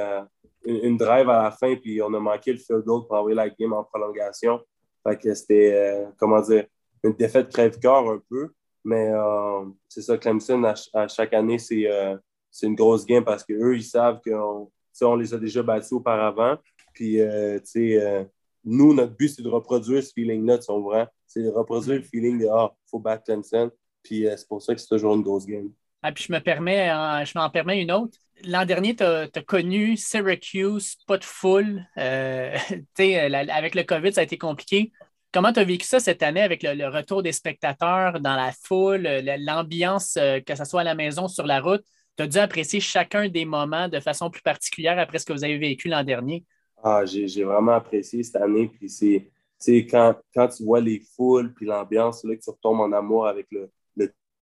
une, 0.65 0.97
drive 0.97 1.29
à 1.29 1.43
la 1.43 1.51
fin, 1.51 1.75
puis 1.75 2.01
on 2.01 2.13
a 2.13 2.19
manqué 2.19 2.53
le 2.53 2.59
field 2.59 2.83
goal 2.83 3.05
pour 3.07 3.17
envoyer 3.17 3.35
la 3.35 3.49
game 3.49 3.73
en 3.73 3.83
prolongation. 3.83 4.59
Fait 5.03 5.17
que 5.17 5.33
c'était, 5.33 5.73
euh, 5.73 6.05
comment 6.17 6.41
dire, 6.41 6.65
une 7.03 7.13
défaite 7.13 7.49
crève-cœur 7.49 8.09
un 8.09 8.21
peu. 8.29 8.49
Mais 8.83 9.11
euh, 9.11 9.65
c'est 9.87 10.01
ça, 10.01 10.17
Clemson, 10.17 10.63
à, 10.63 11.07
chaque 11.07 11.33
année, 11.33 11.57
euh, 11.71 12.17
c'est 12.49 12.67
une 12.67 12.75
grosse 12.75 13.05
game 13.05 13.23
parce 13.23 13.43
qu'eux, 13.43 13.75
ils 13.75 13.83
savent 13.83 14.19
qu'on 14.25 14.71
on 15.01 15.15
les 15.15 15.33
a 15.33 15.37
déjà 15.37 15.63
battus 15.63 15.93
auparavant. 15.93 16.57
Puis, 16.93 17.17
tu 17.17 17.61
sais, 17.63 18.29
nous, 18.63 18.93
notre 18.93 19.15
but, 19.15 19.29
c'est 19.29 19.41
de 19.41 19.49
reproduire 19.49 20.03
ce 20.03 20.11
feeling-là, 20.13 20.59
tu 20.59 20.67
comprends? 20.67 21.07
C'est 21.25 21.41
de 21.41 21.49
reproduire 21.49 21.97
le 21.97 22.03
feeling 22.03 22.39
de 22.39 22.47
Ah, 22.51 22.71
il 22.71 22.89
faut 22.89 22.99
battre 22.99 23.23
Clemson. 23.23 23.71
Puis, 24.03 24.25
c'est 24.35 24.47
pour 24.47 24.61
ça 24.61 24.75
que 24.75 24.81
c'est 24.81 24.87
toujours 24.87 25.15
une 25.15 25.23
grosse 25.23 25.45
game. 25.45 25.71
Ah, 26.03 26.11
puis 26.11 26.25
je 26.27 26.33
me 26.33 26.39
permets, 26.39 26.89
je 27.25 27.37
m'en 27.37 27.49
permets 27.49 27.81
une 27.81 27.91
autre 27.91 28.17
l'an 28.45 28.65
dernier, 28.65 28.95
tu 28.95 29.03
as, 29.03 29.27
connu 29.45 29.97
Syracuse, 29.97 30.97
pas 31.07 31.17
de 31.17 31.23
foule. 31.23 31.85
Euh, 31.97 32.55
avec 32.97 33.75
le 33.75 33.83
COVID, 33.83 34.13
ça 34.13 34.21
a 34.21 34.23
été 34.23 34.37
compliqué. 34.37 34.91
Comment 35.33 35.53
tu 35.53 35.59
as 35.59 35.63
vécu 35.63 35.85
ça 35.85 35.99
cette 35.99 36.23
année 36.23 36.41
avec 36.41 36.61
le, 36.63 36.87
retour 36.87 37.23
des 37.23 37.31
spectateurs 37.31 38.19
dans 38.19 38.35
la 38.35 38.51
foule, 38.51 39.07
l'ambiance, 39.39 40.17
euh, 40.17 40.39
que 40.41 40.55
ce 40.55 40.65
soit 40.65 40.81
à 40.81 40.83
la 40.83 40.95
maison, 40.95 41.27
sur 41.27 41.45
la 41.47 41.61
route? 41.61 41.83
Tu 42.17 42.23
as 42.23 42.27
dû 42.27 42.37
apprécier 42.37 42.79
chacun 42.79 43.29
des 43.29 43.45
moments 43.45 43.87
de 43.87 43.99
façon 43.99 44.29
plus 44.29 44.41
particulière 44.41 44.99
après 44.99 45.19
ce 45.19 45.25
que 45.25 45.33
vous 45.33 45.43
avez 45.43 45.57
vécu 45.57 45.87
l'an 45.87 46.03
dernier? 46.03 46.43
Ah, 46.83 47.05
j'ai 47.05 47.43
vraiment 47.43 47.73
apprécié 47.73 48.23
cette 48.23 48.35
année. 48.37 48.67
Puis 48.67 48.89
c'est 48.89 49.85
quand, 49.85 50.15
quand 50.33 50.47
tu 50.49 50.63
vois 50.63 50.81
les 50.81 51.01
foules 51.15 51.53
puis 51.53 51.65
l'ambiance, 51.65 52.23
là 52.23 52.35
que 52.35 52.41
tu 52.41 52.49
retombes 52.49 52.81
en 52.81 52.91
amour 52.91 53.27
avec 53.27 53.47
le, 53.51 53.71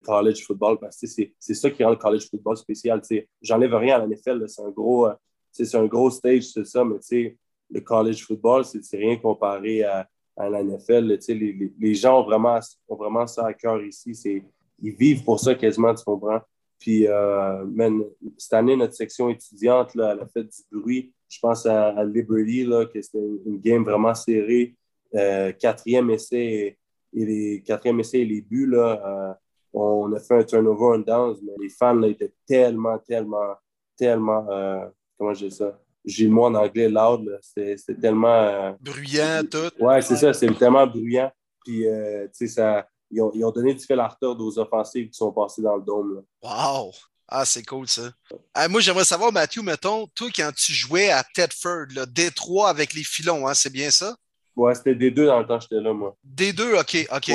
college 0.05 0.45
football 0.45 0.79
parce 0.79 0.99
que 1.01 1.07
c'est 1.07 1.55
ça 1.55 1.71
qui 1.71 1.83
rend 1.83 1.91
le 1.91 1.97
college 1.97 2.29
football 2.29 2.57
spécial. 2.57 3.01
J'enlève 3.43 3.75
rien 3.75 3.97
à 3.97 3.99
la 4.01 4.07
NFL, 4.07 4.49
c'est 4.49 4.63
un, 4.63 4.71
gros, 4.71 5.07
euh, 5.07 5.15
un 5.75 5.87
gros 5.87 6.11
stage, 6.11 6.45
c'est 6.45 6.67
ça, 6.67 6.85
mais 6.85 7.37
le 7.71 7.81
college 7.81 8.25
football, 8.25 8.65
c'est 8.65 8.97
rien 8.97 9.17
comparé 9.17 9.83
à, 9.83 10.09
à 10.37 10.49
la 10.49 10.63
NFL. 10.63 11.19
Les, 11.29 11.73
les, 11.79 11.95
gens 11.95 12.21
ont 12.21 12.25
vraiment, 12.25 12.59
ont 12.89 12.97
vraiment 12.97 13.27
ça 13.27 13.47
à 13.47 13.55
cœur 13.55 13.83
ici. 13.83 14.13
Ils 14.83 14.95
vivent 14.95 15.25
pour 15.25 15.41
ça 15.41 15.55
quasiment, 15.55 15.95
tu 15.95 16.05
comprends? 16.05 16.41
Puis, 16.79 17.07
euh, 17.07 17.65
cette 18.37 18.53
année, 18.53 18.77
notre 18.77 18.95
section 18.95 19.31
étudiante, 19.31 19.95
là, 19.95 20.13
elle 20.13 20.21
a 20.21 20.27
fait 20.27 20.45
du 20.45 20.63
bruit. 20.71 21.13
Je 21.29 21.39
pense 21.41 21.67
à, 21.67 22.05
Liberty, 22.05 22.65
là, 22.65 22.85
que 22.87 23.01
c'était 23.01 23.19
une 23.47 23.59
game 23.59 23.85
vraiment 23.85 24.15
serrée. 24.15 24.75
Euh, 25.15 25.53
quatrième 25.53 26.11
essai 26.11 26.77
et 27.13 27.25
les 27.25 27.63
quatrième 27.63 28.01
essai 28.01 28.25
les 28.25 28.41
buts, 28.41 28.67
là, 28.67 29.39
on 29.75 30.13
a 30.13 30.21
fait 30.21 30.39
un 30.39 30.45
turnover, 30.45 30.97
un 30.97 31.01
downs, 31.01 31.39
mais 31.43 31.53
les 31.61 31.69
fans 31.69 31.95
là, 31.95 32.09
étaient 32.09 32.33
tellement, 32.47 32.99
tellement, 32.99 33.55
tellement, 33.97 34.47
euh, 34.51 34.87
comment 35.19 35.35
je 35.35 35.47
dis 35.47 35.55
ça? 35.55 35.79
J'ai 36.05 36.25
le 36.25 36.31
mot 36.31 36.45
en 36.45 36.55
anglais 36.55 36.89
loud, 36.89 37.39
c'était 37.43 37.95
tellement. 37.95 38.29
Euh, 38.29 38.73
bruyant, 38.81 39.43
tout. 39.51 39.71
Ouais, 39.81 40.03
c'est 40.03 40.17
ça, 40.17 40.33
c'est 40.33 40.53
tellement 40.55 40.87
bruyant. 40.87 41.33
Puis, 41.65 41.89
euh, 41.89 42.27
tu 42.27 42.47
sais, 42.47 42.49
ça. 42.49 42.87
Ils 43.11 43.23
ont, 43.23 43.31
ils 43.33 43.45
ont, 43.45 43.51
donné 43.53 43.75
du 43.75 43.85
fil 43.85 43.99
à 44.01 44.09
retordre 44.09 44.45
aux 44.45 44.59
offensives 44.59 45.09
qui 45.09 45.15
sont 45.15 45.31
passées 45.31 45.63
dans 45.63 45.77
le 45.77 45.83
dôme. 45.83 46.17
Là. 46.17 46.21
Wow! 46.43 46.91
Ah, 47.29 47.45
c'est 47.45 47.63
cool 47.63 47.87
ça. 47.89 48.11
moi, 48.69 48.81
j'aimerais 48.81 49.05
savoir, 49.05 49.33
Mathieu, 49.33 49.63
mettons, 49.63 50.07
toi, 50.09 50.29
quand 50.35 50.51
tu 50.55 50.73
jouais 50.73 51.11
à 51.11 51.23
Tedford, 51.23 51.87
là, 51.95 52.07
Détroit 52.07 52.69
avec 52.69 52.93
les 52.93 53.05
filons, 53.05 53.47
hein, 53.47 53.55
c'est 53.55 53.71
bien 53.71 53.91
ça? 53.91 54.17
Ouais, 54.57 54.75
c'était 54.75 54.95
des 54.95 55.11
deux 55.11 55.27
dans 55.27 55.41
le 55.41 55.47
temps 55.47 55.59
que 55.59 55.65
j'étais 55.65 55.81
là, 55.83 55.93
moi. 55.93 56.17
Des 56.23 56.53
deux, 56.53 56.77
OK, 56.77 57.09
OK. 57.11 57.31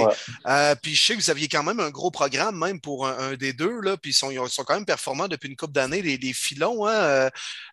Euh, 0.48 0.76
puis 0.82 0.96
je 0.96 1.06
sais 1.06 1.16
que 1.16 1.20
vous 1.22 1.30
aviez 1.30 1.50
quand 1.50 1.64
même 1.64 1.82
un 1.82 1.90
gros 1.90 2.12
programme, 2.12 2.58
même 2.58 2.80
pour 2.80 3.06
un, 3.08 3.36
des 3.36 3.52
deux, 3.52 3.82
là, 3.82 3.98
puis 3.98 4.12
ils 4.12 4.14
sont, 4.14 4.32
sont, 4.48 4.64
quand 4.64 4.76
même 4.76 4.86
performants 4.86 5.28
depuis 5.28 5.50
une 5.50 5.58
couple 5.58 5.74
d'années, 5.74 6.02
les, 6.02 6.16
les, 6.16 6.32
filons. 6.32 6.86
Hein? 6.88 6.94
Euh, 6.94 7.30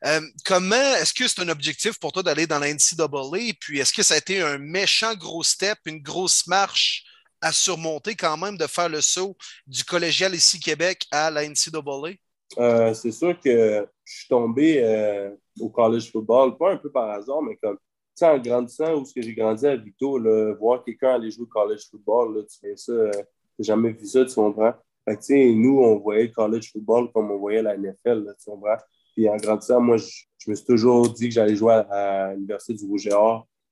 euh, 0.06 0.20
comment, 0.44 0.94
est-ce 0.96 1.14
que 1.14 1.28
c'est 1.28 1.40
un 1.42 1.48
objectif 1.48 1.98
pour 2.00 2.10
toi 2.10 2.24
d'aller 2.24 2.48
dans 2.48 2.58
la 2.58 2.72
NCAA? 2.72 3.54
Puis 3.60 3.78
est-ce 3.78 3.92
que 3.92 4.02
ça 4.02 4.14
a 4.14 4.18
été 4.18 4.42
un 4.42 4.58
méchant 4.58 5.14
gros 5.14 5.44
step, 5.44 5.78
une 5.84 6.02
grosse 6.02 6.48
marche 6.48 7.04
à 7.40 7.52
surmonter 7.52 8.16
quand 8.16 8.36
même 8.36 8.56
de 8.56 8.66
faire 8.66 8.88
le 8.88 9.00
saut 9.00 9.36
du 9.68 9.84
collégial 9.84 10.34
ici 10.34 10.58
Québec 10.58 11.06
à 11.12 11.30
la 11.30 11.46
NCAA? 11.48 12.14
c'est 12.94 13.12
sûr 13.12 13.38
que 13.40 13.86
je 14.04 14.12
suis 14.12 14.28
tombé 14.28 15.30
au 15.60 15.68
college 15.68 16.10
football, 16.10 16.56
pas 16.56 16.72
un 16.72 16.76
peu 16.76 16.90
par 16.90 17.10
hasard, 17.10 17.42
mais 17.42 17.56
comme 17.56 17.78
en 18.24 18.38
grandissant, 18.38 18.94
où 18.94 19.04
j'ai 19.14 19.34
grandi 19.34 19.66
à 19.66 19.76
Victo, 19.76 20.18
voir 20.58 20.82
quelqu'un 20.82 21.14
aller 21.14 21.30
jouer 21.30 21.44
au 21.44 21.46
college 21.46 21.88
football, 21.90 22.36
là, 22.36 22.42
tu 22.44 22.58
fais 22.58 22.76
ça, 22.76 22.92
euh, 22.92 23.12
jamais 23.58 23.92
vu 23.92 24.06
ça, 24.06 24.24
tu 24.24 24.34
comprends? 24.34 24.72
Fait 25.04 25.16
que, 25.16 25.54
nous, 25.54 25.78
on 25.80 25.98
voyait 25.98 26.24
le 26.24 26.32
college 26.32 26.72
football 26.72 27.12
comme 27.12 27.30
on 27.30 27.38
voyait 27.38 27.62
la 27.62 27.76
NFL, 27.76 28.24
là, 28.24 28.32
tu 28.34 28.50
comprends? 28.50 28.76
Puis 29.14 29.28
en 29.28 29.36
grandissant, 29.36 29.80
moi, 29.80 29.96
je, 29.96 30.50
me 30.50 30.54
suis 30.54 30.64
toujours 30.64 31.08
dit 31.08 31.28
que 31.28 31.34
j'allais 31.34 31.56
jouer 31.56 31.82
à, 31.90 32.34
l'Université 32.34 32.74
du 32.74 32.86
rouge 32.86 33.06
et 33.06 33.14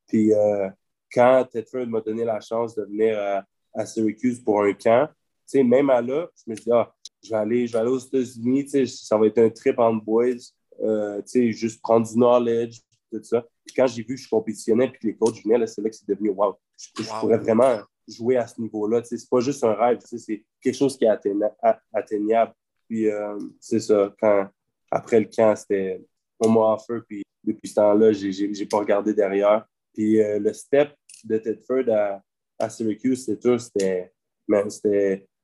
Puis 0.07 0.33
euh, 0.33 0.69
quand 1.13 1.47
Tedford 1.51 1.87
m'a 1.87 2.01
donné 2.01 2.25
la 2.25 2.41
chance 2.41 2.75
de 2.75 2.83
venir 2.85 3.45
à, 3.75 3.87
Syracuse 3.87 4.41
pour 4.41 4.63
un 4.63 4.73
camp, 4.73 5.09
même 5.55 5.91
à 5.91 6.01
là, 6.01 6.29
je 6.37 6.51
me 6.51 6.57
suis 6.57 6.65
dit, 6.65 6.73
ah, 6.73 6.93
je 7.23 7.31
vais 7.31 7.37
aller, 7.37 7.67
je 7.67 7.73
vais 7.73 7.79
aller 7.79 7.91
aux 7.91 7.99
États-Unis, 7.99 8.87
ça 8.87 9.19
va 9.19 9.27
être 9.27 9.39
un 9.39 9.51
trip 9.51 9.79
en 9.79 9.95
boys, 9.95 10.37
euh, 10.81 11.21
juste 11.27 11.81
prendre 11.83 12.07
du 12.07 12.15
knowledge, 12.15 12.81
tout 13.11 13.23
ça 13.23 13.45
quand 13.75 13.87
j'ai 13.87 14.03
vu 14.03 14.15
que 14.15 14.21
je 14.21 14.29
compétitionnais 14.29 14.87
et 14.87 14.93
que 14.93 15.07
les 15.07 15.17
coachs 15.17 15.43
venaient, 15.45 15.67
c'est 15.67 15.83
là 15.83 15.91
que 15.91 15.97
c'est 15.97 16.09
devenu 16.09 16.31
wow. 16.31 16.55
Je, 16.77 17.21
pourrais 17.21 17.39
vraiment 17.39 17.79
jouer 18.07 18.37
à 18.37 18.47
ce 18.47 18.61
niveau-là. 18.61 19.03
C'est 19.05 19.29
pas 19.29 19.41
juste 19.41 19.63
un 19.65 19.75
rêve, 19.75 19.99
c'est 20.05 20.45
quelque 20.61 20.75
chose 20.75 20.97
qui 20.97 21.05
est 21.05 21.69
atteignable. 21.93 22.53
Puis 22.89 23.09
euh, 23.09 23.39
c'est 23.61 23.81
ça, 23.81 24.15
quand 24.21 24.49
après 24.91 25.21
le 25.21 25.29
camp, 25.35 25.55
c'était 25.57 26.05
on 26.41 26.51
m'a 26.51 26.75
offert, 26.75 27.01
puis 27.09 27.23
depuis 27.43 27.69
ce 27.69 27.75
temps-là, 27.77 28.13
j'ai 28.13 28.67
pas 28.67 28.79
regardé 28.79 29.15
derrière. 29.15 29.67
Puis 29.93 30.21
euh, 30.21 30.39
le 30.39 30.53
step 30.53 30.93
de 31.25 31.39
Tedford 31.39 31.89
à, 31.91 32.23
à 32.59 32.69
Syracuse, 32.69 33.25
c'est 33.25 33.41
sûr, 33.41 33.61
c'était 33.61 34.13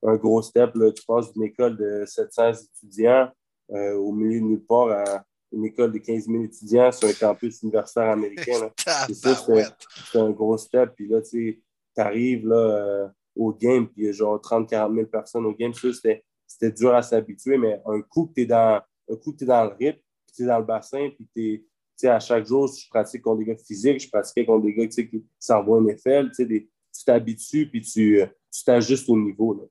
un 0.03 0.15
gros 0.15 0.41
step. 0.41 0.75
Là. 0.75 0.91
Tu 0.91 1.03
passes 1.05 1.31
d'une 1.33 1.43
école 1.43 1.77
de 1.77 2.03
700 2.05 2.53
étudiants 2.53 3.29
euh, 3.71 3.95
au 3.95 4.11
milieu 4.11 4.39
de 4.39 4.45
nulle 4.45 4.65
part 4.65 4.89
à 4.89 5.23
une 5.51 5.65
école 5.65 5.91
de 5.91 5.97
15 5.97 6.27
000 6.27 6.43
étudiants 6.43 6.91
sur 6.91 7.07
un 7.09 7.13
campus 7.13 7.61
universitaire 7.61 8.11
américain. 8.11 8.71
c'est 10.11 10.19
un 10.19 10.29
gros 10.31 10.57
step. 10.57 10.93
Puis 10.95 11.07
là, 11.07 11.21
tu 11.21 11.61
arrives 11.97 12.47
là, 12.47 12.55
euh, 12.55 13.07
au 13.35 13.53
game, 13.53 13.87
puis 13.87 14.03
il 14.03 14.05
y 14.05 14.09
a 14.09 14.11
genre 14.11 14.39
30-40 14.39 14.95
000 14.95 15.07
personnes 15.07 15.45
au 15.45 15.53
game. 15.53 15.73
C'était 15.73 16.71
dur 16.71 16.93
à 16.93 17.01
s'habituer, 17.01 17.57
mais 17.57 17.81
un 17.85 18.01
coup 18.01 18.27
que 18.27 18.33
tu 18.35 18.41
es, 18.41 18.45
dans, 18.45 18.81
es 19.09 19.45
dans 19.45 19.63
le 19.65 19.75
rythme, 19.79 19.99
puis 20.25 20.35
tu 20.35 20.43
es 20.43 20.45
dans 20.45 20.59
le 20.59 20.65
bassin, 20.65 21.09
puis 21.15 21.27
tu 21.33 21.65
es 22.03 22.07
à 22.07 22.19
chaque 22.19 22.45
jour, 22.45 22.67
je 22.67 22.87
pratique 22.89 23.21
contre 23.21 23.39
des 23.39 23.45
gars 23.45 23.57
physiques, 23.57 23.99
je 23.99 24.09
pratiquais 24.09 24.45
contre 24.45 24.65
des 24.65 24.73
gars 24.73 24.87
qui 24.87 25.23
s'en 25.39 25.63
vont 25.63 25.81
NFL, 25.81 26.31
tu 26.35 26.69
t'habitues, 27.05 27.69
puis 27.69 27.81
tu 27.81 28.21
t'ajustes 28.65 29.09
au 29.09 29.17
niveau. 29.17 29.69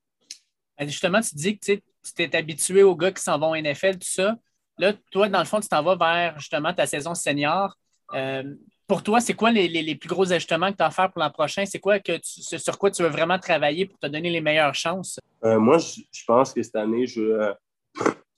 Justement, 0.80 1.20
tu 1.20 1.34
dis 1.34 1.58
que 1.58 1.72
tu 1.72 1.82
t'es 2.14 2.34
habitué 2.34 2.82
aux 2.82 2.96
gars 2.96 3.12
qui 3.12 3.22
s'en 3.22 3.38
vont 3.38 3.54
NFL, 3.54 3.98
tout 3.98 4.08
ça. 4.08 4.38
Là, 4.80 4.94
toi, 5.10 5.28
dans 5.28 5.40
le 5.40 5.44
fond, 5.44 5.60
tu 5.60 5.68
t'en 5.68 5.82
vas 5.82 5.94
vers 5.94 6.38
justement 6.38 6.72
ta 6.72 6.86
saison 6.86 7.14
senior. 7.14 7.76
Euh, 8.14 8.42
pour 8.86 9.02
toi, 9.02 9.20
c'est 9.20 9.34
quoi 9.34 9.50
les, 9.50 9.94
plus 9.94 10.08
gros 10.08 10.32
ajustements 10.32 10.72
que 10.72 10.78
tu 10.78 10.82
as 10.82 10.86
à 10.86 10.90
faire 10.90 11.12
pour 11.12 11.20
l'an 11.20 11.30
prochain? 11.30 11.66
C'est 11.66 11.78
quoi 11.78 11.98
sur 12.22 12.78
quoi 12.78 12.90
tu 12.90 13.02
veux 13.02 13.10
vraiment 13.10 13.38
travailler 13.38 13.84
pour 13.84 13.98
te 13.98 14.06
donner 14.06 14.30
les 14.30 14.40
meilleures 14.40 14.74
chances? 14.74 15.20
Euh, 15.44 15.60
moi, 15.60 15.76
je, 15.76 16.24
pense 16.26 16.54
que 16.54 16.62
cette 16.62 16.76
année, 16.76 17.06
je 17.06 17.20
euh, 17.20 17.52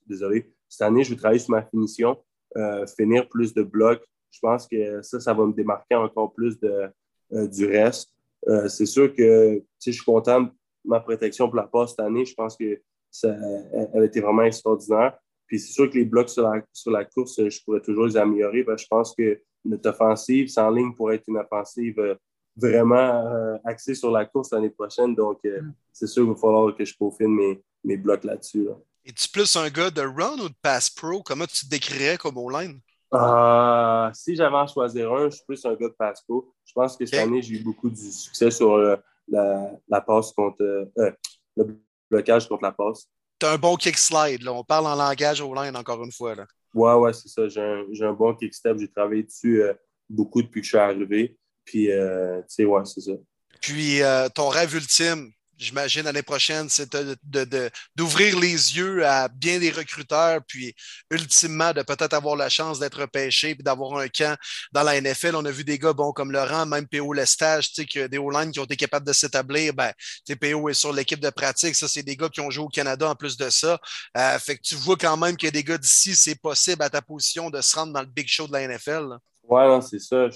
désolé, 0.05 0.53
cette 0.69 0.83
année, 0.83 1.05
je 1.05 1.11
vais 1.11 1.17
travailler 1.17 1.39
sur 1.39 1.53
ma 1.53 1.63
finition, 1.63 2.19
finir 2.97 3.29
plus 3.29 3.55
de 3.55 3.63
blocs. 3.63 4.03
Je 4.33 4.41
pense 4.41 4.67
que 4.67 5.01
ça, 5.01 5.21
ça 5.21 5.33
va 5.33 5.47
me 5.47 5.53
démarquer 5.53 5.95
encore 5.95 6.35
plus 6.35 6.59
de, 6.59 6.91
du 7.31 7.67
reste. 7.67 8.13
c'est 8.69 8.87
sûr 8.87 9.15
que 9.15 9.63
je 9.87 9.91
suis 9.93 10.05
content 10.05 10.41
de 10.41 10.51
ma 10.85 10.99
protection 10.99 11.47
pour 11.47 11.57
la 11.57 11.69
passe 11.69 11.91
cette 11.91 12.01
année. 12.01 12.25
Je 12.25 12.35
pense 12.35 12.57
que 12.57 12.81
ça, 13.13 13.33
elle, 13.95 14.05
était 14.05 14.21
vraiment 14.21 14.43
extraordinaire. 14.43 15.17
Puis 15.53 15.61
c'est 15.61 15.75
sûr 15.75 15.91
que 15.91 15.99
les 15.99 16.07
blocs 16.07 16.31
sur 16.31 16.49
la, 16.49 16.63
sur 16.73 16.91
la 16.91 17.05
course, 17.05 17.37
je 17.37 17.63
pourrais 17.63 17.83
toujours 17.83 18.07
les 18.07 18.17
améliorer. 18.17 18.65
je 18.75 18.87
pense 18.89 19.15
que 19.15 19.39
notre 19.67 19.91
offensive 19.91 20.49
sans 20.49 20.71
ligne 20.71 20.95
pourrait 20.95 21.17
être 21.17 21.29
une 21.29 21.37
offensive 21.37 21.99
euh, 21.99 22.15
vraiment 22.57 23.27
euh, 23.27 23.59
axée 23.63 23.95
sur 23.95 24.11
la 24.11 24.25
course 24.25 24.51
l'année 24.53 24.71
prochaine. 24.71 25.15
Donc, 25.15 25.41
euh, 25.45 25.61
mm. 25.61 25.75
c'est 25.93 26.07
sûr 26.07 26.23
qu'il 26.23 26.33
va 26.33 26.39
falloir 26.41 26.75
que 26.75 26.83
je 26.87 26.97
peaufine 26.97 27.61
mes, 27.85 27.97
blocs 27.99 28.25
là-dessus. 28.25 28.67
Es-tu 29.05 29.29
plus 29.29 29.55
un 29.57 29.69
gars 29.69 29.91
de 29.91 30.01
run 30.01 30.39
ou 30.39 30.49
de 30.49 30.55
pass 30.63 30.89
pro? 30.89 31.23
Comment 31.23 31.45
tu 31.45 31.67
te 31.67 31.71
décrirais 31.71 32.17
comme 32.17 32.39
au 32.39 32.49
line? 32.49 32.81
Euh, 33.13 34.11
si 34.15 34.35
j'avais 34.35 34.57
à 34.57 34.67
choisir 34.67 35.13
un, 35.13 35.29
je 35.29 35.37
suis 35.37 35.45
plus 35.45 35.63
un 35.67 35.75
gars 35.75 35.89
de 35.89 35.95
Pasco. 35.99 36.55
Je 36.65 36.73
pense 36.73 36.97
que 36.97 37.05
cette 37.05 37.21
année, 37.21 37.43
j'ai 37.43 37.57
eu 37.57 37.63
beaucoup 37.63 37.91
de 37.91 37.97
succès 37.97 38.51
sur 38.51 38.79
la, 38.79 39.71
la, 39.87 40.01
passe 40.01 40.33
contre 40.33 40.63
euh, 40.63 41.13
le 41.57 41.79
blocage 42.11 42.49
contre 42.49 42.63
la 42.63 42.73
passe. 42.73 43.07
Tu 43.43 43.47
as 43.47 43.51
un 43.51 43.59
bon 43.59 43.75
kick 43.75 43.99
slide, 43.99 44.43
là. 44.43 44.53
On 44.53 44.63
parle 44.63 44.87
en 44.87 44.95
langage 44.95 45.41
au 45.41 45.53
line 45.53 45.77
encore 45.77 46.01
une 46.05 46.13
fois. 46.13 46.37
Là. 46.37 46.47
Ouais, 46.73 46.95
ouais, 46.95 47.13
c'est 47.13 47.27
ça. 47.27 47.49
J'ai 47.49 47.61
un, 47.61 48.09
un, 48.09 48.13
bon 48.13 48.37
kick 48.37 48.55
step. 48.55 48.79
J'ai 48.79 48.87
travaillé 48.87 49.25
dessus 49.25 49.65
euh, 49.65 49.75
beaucoup 50.09 50.43
depuis 50.43 50.61
que 50.61 50.65
je 50.65 50.71
suis 50.71 50.79
arrivé. 50.79 51.37
Puis, 51.65 51.87
tu 51.87 52.45
sais, 52.47 52.65
ouais, 52.65 52.83
c'est 52.85 53.01
ça. 53.01 53.13
Puis, 53.61 53.99
ton 54.37 54.49
rêve 54.49 54.73
ultime, 54.77 55.33
j'imagine, 55.63 56.03
l'année 56.03 56.23
prochaine, 56.23 56.69
c'est 56.69 56.95
d'ouvrir 57.97 58.39
les 58.39 58.77
yeux 58.77 59.07
à 59.07 59.29
bien 59.29 59.59
des 59.59 59.71
recruteurs, 59.71 60.41
puis 60.47 60.75
ultimement 61.11 61.73
de 61.73 61.83
peut-être 61.83 62.15
avoir 62.15 62.37
la 62.37 62.49
chance 62.49 62.79
d'être 62.79 63.07
pêché, 63.07 63.55
puis 63.55 63.65
d'avoir 63.65 63.99
un 63.99 64.09
camp 64.09 64.37
dans 64.73 64.83
la 64.83 65.01
NFL. 65.01 65.37
On 65.37 65.45
a 65.45 65.51
vu 65.51 65.65
des 65.65 65.79
gars 65.79 65.93
bons 65.93 66.13
comme 66.13 66.33
Laurent, 66.33 66.67
même 66.67 66.87
PO 66.87 67.13
Lestage, 67.13 67.73
tu 67.73 67.83
sais, 67.83 67.87
que 67.87 68.07
des 68.07 68.19
O-line 68.19 68.51
qui 68.51 68.61
ont 68.61 68.65
été 68.65 68.77
capables 68.77 69.07
de 69.07 69.13
s'établir. 69.13 69.73
Ben, 69.75 69.93
PO 70.41 70.69
est 70.69 70.75
sur 70.75 70.93
l'équipe 70.93 71.21
de 71.21 71.31
pratique. 71.31 71.75
Ça, 71.75 71.89
c'est 71.89 72.03
des 72.03 72.17
gars 72.17 72.29
qui 72.29 72.41
ont 72.41 72.51
joué 72.51 72.65
au 72.65 72.69
Canada 72.69 73.09
en 73.09 73.15
plus 73.15 73.37
de 73.37 73.49
ça. 73.51 73.79
Euh, 74.17 74.39
fait 74.39 74.57
que 74.57 74.63
tu 74.63 74.75
vois 74.75 74.97
quand 74.97 75.17
même 75.17 75.37
a 75.43 75.51
des 75.51 75.65
gars 75.65 75.79
d'ici, 75.79 76.15
c'est 76.15 76.41
possible 76.41 76.83
à 76.83 76.91
ta 76.91 77.03
position 77.03 77.51
de 77.51 77.61
se 77.61 77.77
rendre 77.77 77.93
dans 77.93 78.01
le 78.01 78.07
big 78.07 78.27
show 78.29 78.47
de 78.47 78.53
la 78.53 78.67
NFL. 78.67 79.17
Oui, 79.49 79.61
Ouais, 79.61 79.81
c'est 79.83 79.99
ça. 79.99 80.29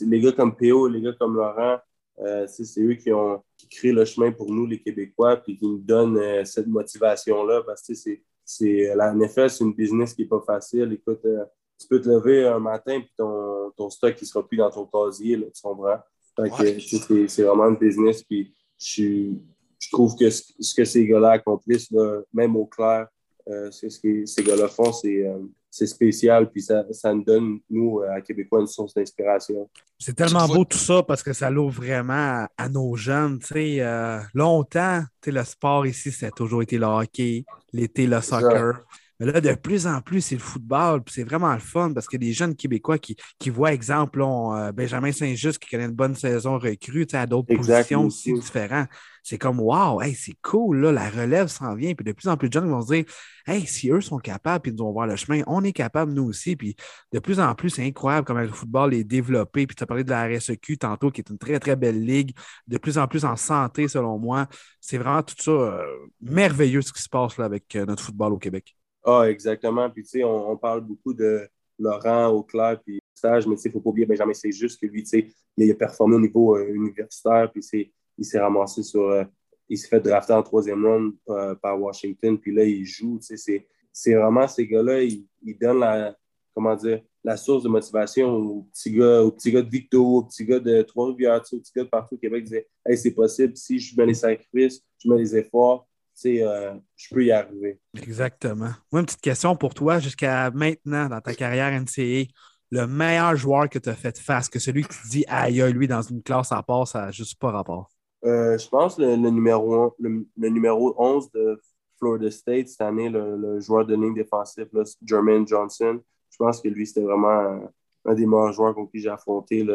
Les 0.00 0.20
gars 0.20 0.32
comme 0.32 0.56
PO, 0.56 0.88
les 0.88 1.00
gars 1.00 1.12
comme 1.18 1.36
Laurent 1.36 1.78
euh, 2.20 2.46
c'est 2.46 2.80
eux 2.80 2.94
qui 2.94 3.12
ont 3.12 3.42
qui 3.56 3.68
créent 3.68 3.92
le 3.92 4.04
chemin 4.04 4.32
pour 4.32 4.52
nous, 4.52 4.66
les 4.66 4.80
Québécois, 4.80 5.36
puis 5.36 5.56
qui 5.56 5.64
nous 5.64 5.78
donnent 5.78 6.18
euh, 6.18 6.44
cette 6.44 6.66
motivation-là. 6.66 7.62
Parce 7.66 7.82
que 7.82 7.94
c'est 7.94 8.94
la 8.94 9.14
NFL, 9.14 9.50
c'est 9.50 9.64
une 9.64 9.74
business 9.74 10.14
qui 10.14 10.22
n'est 10.22 10.28
pas 10.28 10.42
facile. 10.44 10.92
Écoute, 10.92 11.24
euh, 11.24 11.44
tu 11.78 11.88
peux 11.88 12.00
te 12.00 12.08
lever 12.08 12.46
un 12.46 12.58
matin 12.58 13.00
puis 13.00 13.12
ton, 13.16 13.70
ton 13.76 13.90
stock 13.90 14.20
ne 14.20 14.26
sera 14.26 14.46
plus 14.46 14.58
dans 14.58 14.70
ton 14.70 14.86
casier, 14.86 15.36
là, 15.36 15.46
tu 15.54 15.62
comprends? 15.62 15.98
c'est 16.36 17.42
vraiment 17.42 17.68
une 17.68 17.76
business. 17.76 18.22
Puis 18.22 18.54
je, 18.78 19.32
je 19.78 19.88
trouve 19.90 20.16
que 20.16 20.30
ce, 20.30 20.74
que 20.74 20.84
ces 20.84 21.06
gars-là 21.06 21.32
accomplissent, 21.32 21.90
même 22.32 22.56
au 22.56 22.66
clair, 22.66 23.08
ce 23.46 24.00
que 24.00 24.24
ces 24.26 24.42
gars-là 24.42 24.68
font, 24.68 24.92
c'est 24.92 25.26
c'est 25.72 25.86
spécial, 25.86 26.50
puis 26.50 26.60
ça, 26.60 26.84
ça, 26.90 27.14
nous 27.14 27.24
donne, 27.24 27.58
nous, 27.70 28.02
à 28.02 28.20
Québécois, 28.20 28.60
une 28.60 28.66
source 28.66 28.92
d'inspiration. 28.92 29.70
C'est 29.98 30.14
tellement 30.14 30.46
beau 30.46 30.66
tout 30.66 30.76
ça 30.76 31.02
parce 31.02 31.22
que 31.22 31.32
ça 31.32 31.48
l'ouvre 31.48 31.82
vraiment 31.82 32.46
à, 32.58 32.68
nos 32.68 32.94
jeunes. 32.94 33.40
sais 33.40 33.76
euh, 33.80 34.20
longtemps, 34.34 35.02
le 35.26 35.44
sport 35.44 35.86
ici, 35.86 36.12
ça 36.12 36.26
a 36.26 36.30
toujours 36.30 36.60
été 36.60 36.76
le 36.76 36.84
hockey, 36.84 37.46
l'été, 37.72 38.06
le 38.06 38.20
soccer. 38.20 38.82
Mais 39.22 39.30
là, 39.30 39.40
de 39.40 39.54
plus 39.54 39.86
en 39.86 40.00
plus, 40.00 40.20
c'est 40.20 40.34
le 40.34 40.40
football. 40.40 41.00
C'est 41.06 41.22
vraiment 41.22 41.52
le 41.52 41.60
fun 41.60 41.92
parce 41.92 42.08
que 42.08 42.16
des 42.16 42.32
jeunes 42.32 42.56
Québécois 42.56 42.98
qui, 42.98 43.14
qui 43.38 43.50
voient, 43.50 43.72
exemple, 43.72 44.20
euh, 44.20 44.72
Benjamin 44.72 45.12
Saint-Just 45.12 45.60
qui 45.60 45.70
connaît 45.70 45.84
une 45.84 45.92
bonne 45.92 46.16
saison 46.16 46.58
recrue 46.58 47.06
à 47.12 47.24
d'autres 47.24 47.54
positions 47.54 48.06
aussi 48.06 48.32
différentes. 48.32 48.88
C'est 49.22 49.38
comme 49.38 49.60
Wow, 49.60 50.02
hey, 50.02 50.16
c'est 50.16 50.34
cool, 50.42 50.80
là, 50.80 50.90
la 50.90 51.08
relève 51.08 51.46
s'en 51.46 51.76
vient. 51.76 51.94
Puis 51.94 52.04
de 52.04 52.10
plus 52.10 52.26
en 52.26 52.36
plus 52.36 52.48
de 52.48 52.54
jeunes 52.54 52.68
vont 52.68 52.82
se 52.82 52.94
dire 52.94 53.04
Hey, 53.46 53.64
si 53.64 53.90
eux 53.90 54.00
sont 54.00 54.18
capables 54.18 54.62
puis 54.62 54.72
ils 54.72 54.78
vont 54.78 54.90
voir 54.90 55.06
le 55.06 55.14
chemin, 55.14 55.42
on 55.46 55.62
est 55.62 55.72
capable 55.72 56.12
nous 56.14 56.24
aussi. 56.24 56.56
Puis 56.56 56.74
de 57.12 57.20
plus 57.20 57.38
en 57.38 57.54
plus, 57.54 57.70
c'est 57.70 57.86
incroyable 57.86 58.26
comment 58.26 58.40
le 58.40 58.48
football 58.48 58.92
est 58.92 59.04
développé. 59.04 59.68
Puis 59.68 59.76
tu 59.76 59.84
as 59.84 59.86
parlé 59.86 60.02
de 60.02 60.10
la 60.10 60.26
RSEQ 60.26 60.78
tantôt, 60.78 61.12
qui 61.12 61.20
est 61.20 61.30
une 61.30 61.38
très, 61.38 61.60
très 61.60 61.76
belle 61.76 62.04
ligue, 62.04 62.32
de 62.66 62.76
plus 62.76 62.98
en 62.98 63.06
plus 63.06 63.24
en 63.24 63.36
santé, 63.36 63.86
selon 63.86 64.18
moi. 64.18 64.48
C'est 64.80 64.98
vraiment 64.98 65.22
tout 65.22 65.36
ça 65.38 65.52
euh, 65.52 65.80
merveilleux 66.20 66.82
ce 66.82 66.92
qui 66.92 67.02
se 67.02 67.08
passe 67.08 67.38
là, 67.38 67.44
avec 67.44 67.76
euh, 67.76 67.86
notre 67.86 68.02
football 68.02 68.32
au 68.32 68.38
Québec. 68.38 68.74
Ah, 69.04 69.24
exactement. 69.28 69.90
Puis, 69.90 70.04
tu 70.04 70.10
sais, 70.10 70.24
on, 70.24 70.56
parle 70.56 70.82
beaucoup 70.82 71.12
de 71.12 71.48
Laurent 71.78 72.28
Auclair, 72.28 72.80
puis 72.80 73.00
stage, 73.14 73.46
mais 73.46 73.56
tu 73.56 73.62
sais, 73.62 73.68
il 73.68 73.72
ne 73.72 73.74
faut 73.74 73.80
pas 73.80 73.90
oublier 73.90 74.06
Benjamin, 74.06 74.32
c'est 74.32 74.52
juste 74.52 74.80
que 74.80 74.86
lui, 74.86 75.02
tu 75.02 75.08
sais, 75.10 75.26
il, 75.56 75.70
a 75.70 75.74
performé 75.74 76.16
au 76.16 76.20
niveau 76.20 76.56
euh, 76.56 76.72
universitaire, 76.72 77.50
puis 77.50 77.92
il 78.18 78.24
s'est 78.24 78.38
ramassé 78.38 78.82
sur. 78.82 79.08
Euh, 79.10 79.24
il 79.68 79.78
s'est 79.78 79.88
fait 79.88 80.00
drafter 80.00 80.34
en 80.34 80.42
troisième 80.42 80.84
round 80.84 81.14
euh, 81.30 81.54
par 81.54 81.80
Washington, 81.80 82.38
puis 82.38 82.54
là, 82.54 82.64
il 82.64 82.84
joue. 82.84 83.18
Tu 83.18 83.36
sais, 83.36 83.66
c'est 83.92 84.14
vraiment 84.14 84.46
ces 84.46 84.66
gars-là, 84.66 85.02
ils, 85.02 85.26
donnent 85.58 85.80
la, 85.80 86.16
comment 86.54 86.76
dire, 86.76 87.02
la 87.24 87.36
source 87.36 87.62
de 87.62 87.68
motivation 87.68 88.28
aux 88.28 88.62
petits 88.62 88.92
gars, 88.92 89.22
aux 89.22 89.30
petits 89.30 89.52
gars 89.52 89.62
de 89.62 89.70
Victo, 89.70 90.18
aux 90.18 90.22
petits 90.24 90.44
gars 90.44 90.60
de 90.60 90.82
Trois-Rivières, 90.82 91.42
aux 91.52 91.58
petits 91.58 91.72
gars 91.74 91.84
de 91.84 91.88
partout 91.88 92.16
au 92.16 92.18
Québec, 92.18 92.40
ils 92.42 92.44
disaient 92.44 92.68
Hey, 92.84 92.98
c'est 92.98 93.12
possible, 93.12 93.56
si 93.56 93.78
je 93.78 93.96
mets 93.96 94.06
les 94.06 94.14
sacrifices, 94.14 94.82
je 94.98 95.08
mets 95.08 95.18
les 95.18 95.36
efforts, 95.36 95.86
euh, 96.26 96.72
je 96.96 97.14
peux 97.14 97.24
y 97.24 97.32
arriver. 97.32 97.80
Exactement. 98.00 98.70
Moi, 98.90 99.00
une 99.00 99.06
petite 99.06 99.20
question 99.20 99.56
pour 99.56 99.74
toi. 99.74 99.98
Jusqu'à 99.98 100.50
maintenant, 100.50 101.08
dans 101.08 101.20
ta 101.20 101.34
carrière 101.34 101.72
NCA, 101.72 102.30
le 102.70 102.86
meilleur 102.86 103.36
joueur 103.36 103.68
que 103.68 103.78
tu 103.78 103.88
as 103.88 103.94
fait 103.94 104.18
face, 104.18 104.48
que 104.48 104.58
celui 104.58 104.82
qui 104.82 104.88
te 104.88 105.08
dit 105.08 105.24
aïe, 105.28 105.62
lui, 105.72 105.86
dans 105.86 106.02
une 106.02 106.22
classe 106.22 106.52
à 106.52 106.62
part, 106.62 106.88
ça 106.88 107.02
n'a 107.02 107.10
juste 107.10 107.38
pas 107.38 107.50
rapport? 107.50 107.90
Euh, 108.24 108.56
je 108.56 108.68
pense 108.68 108.98
le, 108.98 109.16
le 109.16 109.30
numéro, 109.30 109.94
le, 109.98 110.48
numéro 110.48 110.94
11 110.96 111.30
de 111.32 111.60
Florida 111.98 112.30
State 112.30 112.68
cette 112.68 112.80
année, 112.80 113.08
le, 113.08 113.60
joueur 113.60 113.84
de 113.84 113.94
ligne 113.94 114.14
défensive, 114.14 114.68
Jermaine 115.04 115.46
Johnson. 115.46 116.00
Je 116.30 116.36
pense 116.38 116.60
que 116.60 116.68
lui, 116.68 116.86
c'était 116.86 117.02
vraiment 117.02 117.60
un, 118.04 118.14
des 118.14 118.26
meilleurs 118.26 118.52
joueurs 118.52 118.74
contre 118.74 118.90
qui 118.92 119.00
j'ai 119.00 119.10
affronté 119.10 119.66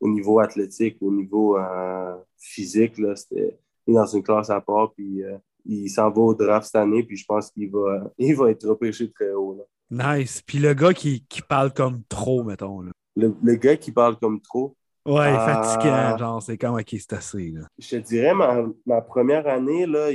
au 0.00 0.08
niveau 0.08 0.40
athlétique, 0.40 0.98
au 1.00 1.10
niveau 1.10 1.56
euh, 1.56 2.16
physique. 2.38 2.94
C'était 3.16 3.58
dans 3.86 4.06
une 4.06 4.22
classe 4.22 4.50
à 4.50 4.60
part. 4.60 4.92
Puis, 4.92 5.22
il 5.64 5.88
s'en 5.88 6.10
va 6.10 6.20
au 6.20 6.34
draft 6.34 6.66
cette 6.66 6.76
année, 6.76 7.02
puis 7.02 7.16
je 7.16 7.24
pense 7.24 7.50
qu'il 7.50 7.70
va, 7.70 8.10
il 8.18 8.34
va 8.36 8.50
être 8.50 8.68
repêché 8.68 9.10
très 9.10 9.32
haut. 9.32 9.66
Nice. 9.90 10.42
Puis 10.46 10.58
le 10.58 10.72
gars 10.74 10.94
qui, 10.94 11.24
qui, 11.28 11.42
parle 11.42 11.72
comme 11.72 12.02
trop, 12.08 12.44
mettons. 12.44 12.80
Là. 12.80 12.92
Le, 13.16 13.34
le, 13.42 13.54
gars 13.56 13.76
qui 13.76 13.90
parle 13.90 14.16
comme 14.18 14.40
trop. 14.40 14.76
Ouais, 15.06 15.32
euh, 15.32 15.38
fatiguant, 15.38 16.18
genre, 16.18 16.42
c'est 16.42 16.58
comme, 16.58 16.74
ok, 16.74 16.88
c'est 16.90 17.12
assez. 17.14 17.50
Là. 17.50 17.62
Je 17.78 17.88
te 17.88 17.96
dirais, 17.96 18.34
ma, 18.34 18.64
ma 18.86 19.00
première 19.00 19.46
année, 19.48 19.86
là, 19.86 20.10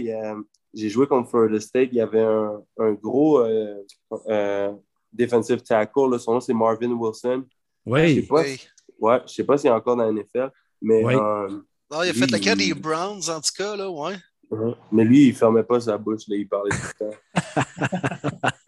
j'ai 0.73 0.89
joué 0.89 1.07
contre 1.07 1.29
Florida 1.29 1.59
State, 1.59 1.89
il 1.91 1.97
y 1.97 2.01
avait 2.01 2.21
un, 2.21 2.61
un 2.77 2.93
gros 2.93 3.39
euh, 3.39 3.83
euh, 4.27 4.71
defensive 5.11 5.61
tackle, 5.61 6.11
là, 6.11 6.19
son 6.19 6.33
nom 6.33 6.39
c'est 6.39 6.53
Marvin 6.53 6.91
Wilson. 6.91 7.43
Oui. 7.85 8.15
Je 8.15 8.21
sais 8.21 8.27
pas, 8.27 8.41
oui. 8.41 8.61
Ouais, 8.99 9.21
je 9.27 9.33
sais 9.33 9.43
pas 9.43 9.57
s'il 9.57 9.69
est 9.69 9.73
encore 9.73 9.97
dans 9.97 10.05
la 10.05 10.11
NFL, 10.11 10.51
mais. 10.81 11.03
Oui. 11.03 11.15
non, 11.15 12.03
il 12.03 12.09
a 12.09 12.13
fait 12.13 12.31
le 12.31 12.39
cas 12.39 12.55
des 12.55 12.73
Browns, 12.73 13.29
en 13.29 13.41
tout 13.41 13.51
cas, 13.57 13.75
là, 13.75 13.89
ouais. 13.89 14.15
Uh-huh. 14.51 14.75
Mais 14.91 15.03
lui, 15.03 15.27
il 15.27 15.29
ne 15.29 15.35
fermait 15.35 15.63
pas 15.63 15.79
sa 15.79 15.97
bouche, 15.97 16.27
là, 16.27 16.35
il 16.35 16.47
parlait 16.47 16.71
tout 16.71 16.87
le 16.99 17.11
temps. 17.11 18.49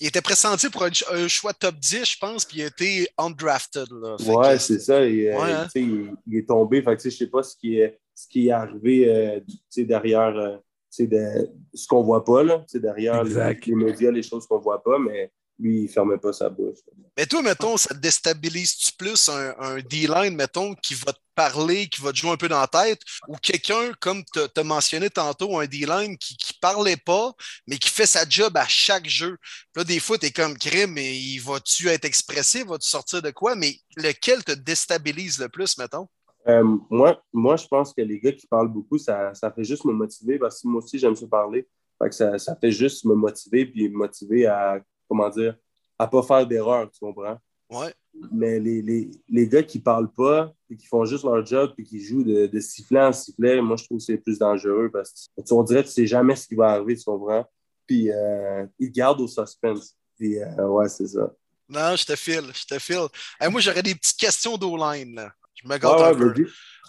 il 0.00 0.08
était 0.08 0.20
pressenti 0.20 0.68
pour 0.68 0.84
un, 0.84 1.28
choix 1.28 1.52
top 1.52 1.76
10, 1.76 2.04
je 2.04 2.18
pense, 2.18 2.44
puis 2.44 2.58
il 2.58 2.62
a 2.64 2.66
été 2.66 3.08
undrafted. 3.18 3.86
Là. 3.90 4.16
ouais, 4.26 4.58
c'est 4.58 4.80
ça. 4.80 5.04
Il, 5.04 5.28
euh, 5.28 5.40
hein? 5.40 5.66
il, 5.74 6.12
il, 6.26 6.38
est 6.38 6.48
tombé. 6.48 6.82
Fait 6.82 6.96
que, 6.96 7.02
je 7.02 7.08
ne 7.08 7.12
sais 7.12 7.26
pas 7.28 7.42
ce 7.42 7.56
qui 7.56 7.78
est, 7.78 8.00
ce 8.14 8.26
qui 8.28 8.48
est 8.48 8.52
arrivé 8.52 9.08
euh, 9.08 9.40
derrière 9.76 10.36
euh, 10.36 10.56
de, 10.98 11.50
ce 11.74 11.86
qu'on 11.86 12.00
ne 12.00 12.06
voit 12.06 12.24
pas, 12.24 12.42
là, 12.42 12.64
derrière 12.74 13.22
les, 13.22 13.58
les, 13.66 13.74
médias, 13.74 14.10
les 14.10 14.22
choses 14.22 14.46
qu'on 14.46 14.58
ne 14.58 14.62
voit 14.62 14.82
pas, 14.82 14.98
mais 14.98 15.30
lui, 15.62 15.78
il 15.78 15.82
ne 15.84 15.88
fermait 15.88 16.18
pas 16.18 16.32
sa 16.32 16.48
bouche. 16.48 16.78
Mais 17.16 17.26
toi, 17.26 17.42
mettons, 17.42 17.76
ça 17.76 17.94
te 17.94 18.00
déstabilise-tu 18.00 18.92
plus 18.98 19.28
un, 19.28 19.54
un 19.58 19.78
D-line, 19.80 20.34
mettons, 20.34 20.74
qui 20.74 20.94
va 20.94 21.12
te 21.12 21.20
parler, 21.34 21.86
qui 21.86 22.02
va 22.02 22.12
te 22.12 22.16
jouer 22.16 22.30
un 22.30 22.36
peu 22.36 22.48
dans 22.48 22.60
la 22.60 22.66
tête, 22.66 23.00
ou 23.28 23.36
quelqu'un, 23.36 23.92
comme 24.00 24.22
tu 24.32 24.40
as 24.54 24.64
mentionné 24.64 25.08
tantôt, 25.08 25.58
un 25.58 25.66
D-line 25.66 26.18
qui 26.18 26.34
ne 26.34 26.60
parlait 26.60 26.96
pas, 26.96 27.32
mais 27.66 27.78
qui 27.78 27.88
fait 27.88 28.06
sa 28.06 28.28
job 28.28 28.56
à 28.56 28.66
chaque 28.66 29.08
jeu? 29.08 29.36
là, 29.76 29.84
des 29.84 30.00
fois, 30.00 30.18
tu 30.18 30.26
es 30.26 30.30
comme 30.30 30.56
crime, 30.58 30.92
mais 30.92 31.16
il 31.16 31.38
va-tu 31.38 31.88
être 31.88 32.04
expressif, 32.04 32.66
va-tu 32.66 32.88
sortir 32.88 33.22
de 33.22 33.30
quoi? 33.30 33.54
Mais 33.54 33.76
lequel 33.96 34.44
te 34.44 34.52
déstabilise 34.52 35.38
le 35.38 35.48
plus, 35.48 35.78
mettons? 35.78 36.08
Euh, 36.48 36.64
moi, 36.90 37.22
moi, 37.32 37.56
je 37.56 37.66
pense 37.66 37.94
que 37.94 38.02
les 38.02 38.18
gars 38.18 38.32
qui 38.32 38.46
parlent 38.46 38.72
beaucoup, 38.72 38.98
ça, 38.98 39.32
ça 39.34 39.50
fait 39.52 39.64
juste 39.64 39.84
me 39.84 39.92
motiver 39.92 40.38
parce 40.38 40.60
que 40.60 40.68
moi 40.68 40.82
aussi, 40.82 40.98
j'aime 40.98 41.14
ça 41.14 41.26
parler. 41.26 41.68
ça, 42.10 42.36
ça 42.38 42.56
fait 42.56 42.72
juste 42.72 43.04
me 43.04 43.14
motiver 43.14 43.64
puis 43.66 43.88
me 43.88 43.96
motiver 43.96 44.46
à 44.46 44.80
comment 45.12 45.28
dire, 45.28 45.56
à 45.98 46.06
pas 46.06 46.22
faire 46.22 46.46
d'erreur, 46.46 46.90
tu 46.90 47.00
comprends? 47.00 47.38
Ouais. 47.70 47.94
Mais 48.30 48.58
les, 48.58 48.82
les, 48.82 49.10
les, 49.28 49.48
gars 49.48 49.62
qui 49.62 49.78
parlent 49.78 50.12
pas 50.12 50.52
qui 50.76 50.86
font 50.86 51.04
juste 51.04 51.24
leur 51.24 51.44
job 51.44 51.72
et 51.78 51.82
qui 51.82 52.02
jouent 52.04 52.24
de, 52.24 52.46
de 52.46 52.60
sifflet 52.60 53.00
en 53.00 53.12
sifflet, 53.12 53.60
moi, 53.60 53.76
je 53.76 53.84
trouve 53.84 53.98
que 53.98 54.04
c'est 54.04 54.18
plus 54.18 54.38
dangereux 54.38 54.90
parce 54.92 55.28
que 55.36 55.54
on 55.54 55.62
dirait 55.62 55.82
que 55.82 55.88
tu 55.88 55.94
sais 55.94 56.06
jamais 56.06 56.36
ce 56.36 56.46
qui 56.46 56.54
va 56.54 56.70
arriver, 56.70 56.96
tu 56.96 57.04
comprends? 57.04 57.46
Puis 57.86 58.10
euh, 58.10 58.66
ils 58.78 58.90
gardent 58.90 59.20
au 59.20 59.28
suspense. 59.28 59.96
Puis 60.18 60.38
euh, 60.38 60.66
ouais, 60.68 60.88
c'est 60.88 61.08
ça. 61.08 61.32
Non, 61.68 61.96
je 61.96 62.04
te 62.04 62.16
file, 62.16 62.50
je 62.54 62.66
te 62.66 62.78
file. 62.78 63.06
moi, 63.50 63.60
j'aurais 63.60 63.82
des 63.82 63.94
petites 63.94 64.18
questions 64.18 64.58
d'O-line. 64.58 65.30
Je 65.54 65.68
me 65.68 65.78
garde 65.78 66.02
un 66.02 66.14
peu. 66.14 66.34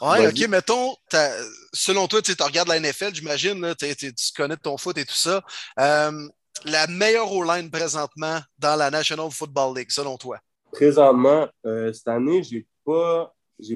Ouais, 0.01 0.27
ok, 0.27 0.47
mettons, 0.49 0.95
selon 1.71 2.07
toi, 2.07 2.21
tu 2.21 2.33
regardes 2.41 2.67
la 2.67 2.79
NFL, 2.79 3.13
j'imagine, 3.13 3.73
tu 3.77 4.13
connais 4.36 4.57
ton 4.57 4.77
foot 4.77 4.97
et 4.97 5.05
tout 5.05 5.13
ça. 5.13 5.41
Euh, 5.79 6.27
la 6.65 6.87
meilleure 6.87 7.31
O-line 7.31 7.69
présentement 7.69 8.39
dans 8.57 8.75
la 8.75 8.89
National 8.89 9.29
Football 9.31 9.77
League, 9.77 9.91
selon 9.91 10.17
toi? 10.17 10.39
Présentement, 10.71 11.47
euh, 11.65 11.91
cette 11.93 12.07
année, 12.07 12.43
je 12.43 12.55
n'ai 12.55 12.67
pas, 12.85 13.33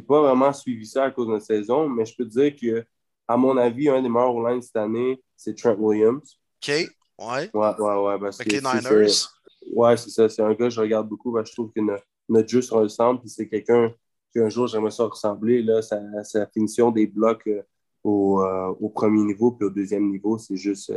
pas 0.08 0.22
vraiment 0.22 0.54
suivi 0.54 0.86
ça 0.86 1.06
à 1.06 1.12
cause 1.12 1.28
de 1.28 1.34
la 1.34 1.40
saison, 1.40 1.88
mais 1.88 2.06
je 2.06 2.16
peux 2.16 2.26
te 2.26 2.40
dire 2.40 2.56
que, 2.56 2.86
à 3.28 3.38
mon 3.38 3.58
avis, 3.58 3.90
un 3.90 4.02
des 4.02 4.10
meilleurs 4.10 4.34
O-line 4.34 4.62
cette 4.62 4.78
année, 4.78 5.22
c'est 5.36 5.56
Trent 5.56 5.76
Williams. 5.78 6.40
OK, 6.62 6.70
ouais. 6.70 6.90
Ouais, 7.20 7.50
ouais, 7.54 7.96
ouais. 7.96 8.20
Parce 8.20 8.44
les 8.46 8.62
Niners. 8.62 9.28
Ouais, 9.74 9.98
c'est 9.98 10.10
ça. 10.10 10.30
C'est 10.30 10.42
un 10.42 10.50
gars 10.50 10.56
que 10.56 10.70
je 10.70 10.80
regarde 10.80 11.08
beaucoup. 11.08 11.38
je 11.44 11.52
trouve 11.52 11.72
que 11.72 11.82
notre, 12.30 12.50
jeu 12.50 12.62
se 12.62 12.74
ressemble. 12.74 13.20
Puis 13.20 13.30
c'est 13.30 13.48
quelqu'un 13.48 13.94
qu'un 14.34 14.50
jour 14.50 14.68
j'aimerais 14.68 14.92
ça 14.92 15.06
ressembler. 15.06 15.62
Là, 15.62 15.82
sa, 15.82 16.00
sa 16.24 16.48
finition 16.48 16.90
des 16.90 17.06
blocs 17.06 17.46
euh, 17.48 17.62
au, 18.04 18.42
euh, 18.42 18.74
au, 18.80 18.90
premier 18.90 19.24
niveau 19.24 19.52
puis 19.52 19.68
au 19.68 19.70
deuxième 19.70 20.10
niveau, 20.10 20.38
c'est 20.38 20.56
juste 20.56 20.94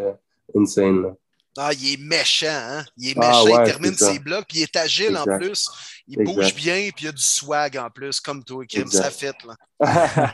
insane. 0.54 1.02
Là. 1.02 1.16
Ah, 1.58 1.72
il 1.72 1.94
est 1.94 2.00
méchant, 2.00 2.46
hein? 2.48 2.84
Il 2.96 3.10
est 3.10 3.14
ah, 3.16 3.28
méchant, 3.28 3.60
il 3.60 3.64
termine 3.64 3.94
ses 3.94 4.20
blocs, 4.20 4.44
puis 4.48 4.58
il 4.58 4.62
est 4.62 4.76
agile 4.76 5.16
en 5.16 5.24
plus. 5.24 5.68
Il 6.06 6.22
bouge 6.24 6.54
bien, 6.54 6.90
puis 6.94 7.06
il 7.06 7.08
a 7.08 7.12
du 7.12 7.22
swag 7.22 7.76
en 7.76 7.90
plus, 7.90 8.20
comme 8.20 8.44
toi, 8.44 8.64
Kim. 8.66 8.86
Ça 8.86 9.10
fait, 9.10 9.34
là. 9.44 9.56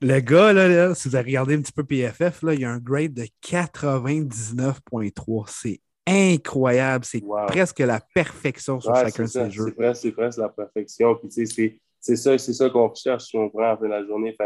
le 0.00 0.20
gars, 0.20 0.52
là, 0.52 0.94
si 0.94 1.08
vous 1.08 1.16
avez 1.16 1.30
regardé 1.30 1.56
un 1.56 1.60
petit 1.60 1.72
peu 1.72 1.82
PFF, 1.84 2.42
là, 2.42 2.54
il 2.54 2.64
a 2.64 2.70
un 2.70 2.78
grade 2.78 3.14
de 3.14 3.26
99,3. 3.44 5.44
C'est 5.48 5.80
incroyable. 6.06 7.04
C'est 7.04 7.22
presque 7.48 7.80
la 7.80 8.00
perfection 8.14 8.80
sur 8.80 8.94
chacun 8.94 9.24
de 9.24 9.28
ses 9.28 9.50
jeux. 9.50 9.74
C'est 9.94 10.12
presque, 10.12 10.38
la 10.38 10.48
perfection. 10.48 11.16
Puis, 11.16 11.28
tu 11.28 11.46
sais, 11.46 11.80
c'est 12.00 12.16
ça, 12.16 12.38
ça 12.38 12.70
qu'on 12.70 12.88
recherche 12.88 13.24
si 13.24 13.36
on 13.36 13.48
prend 13.48 13.62
à 13.62 13.68
la 13.68 13.76
fin 13.76 13.84
de 13.84 13.90
la 13.90 14.06
journée. 14.06 14.36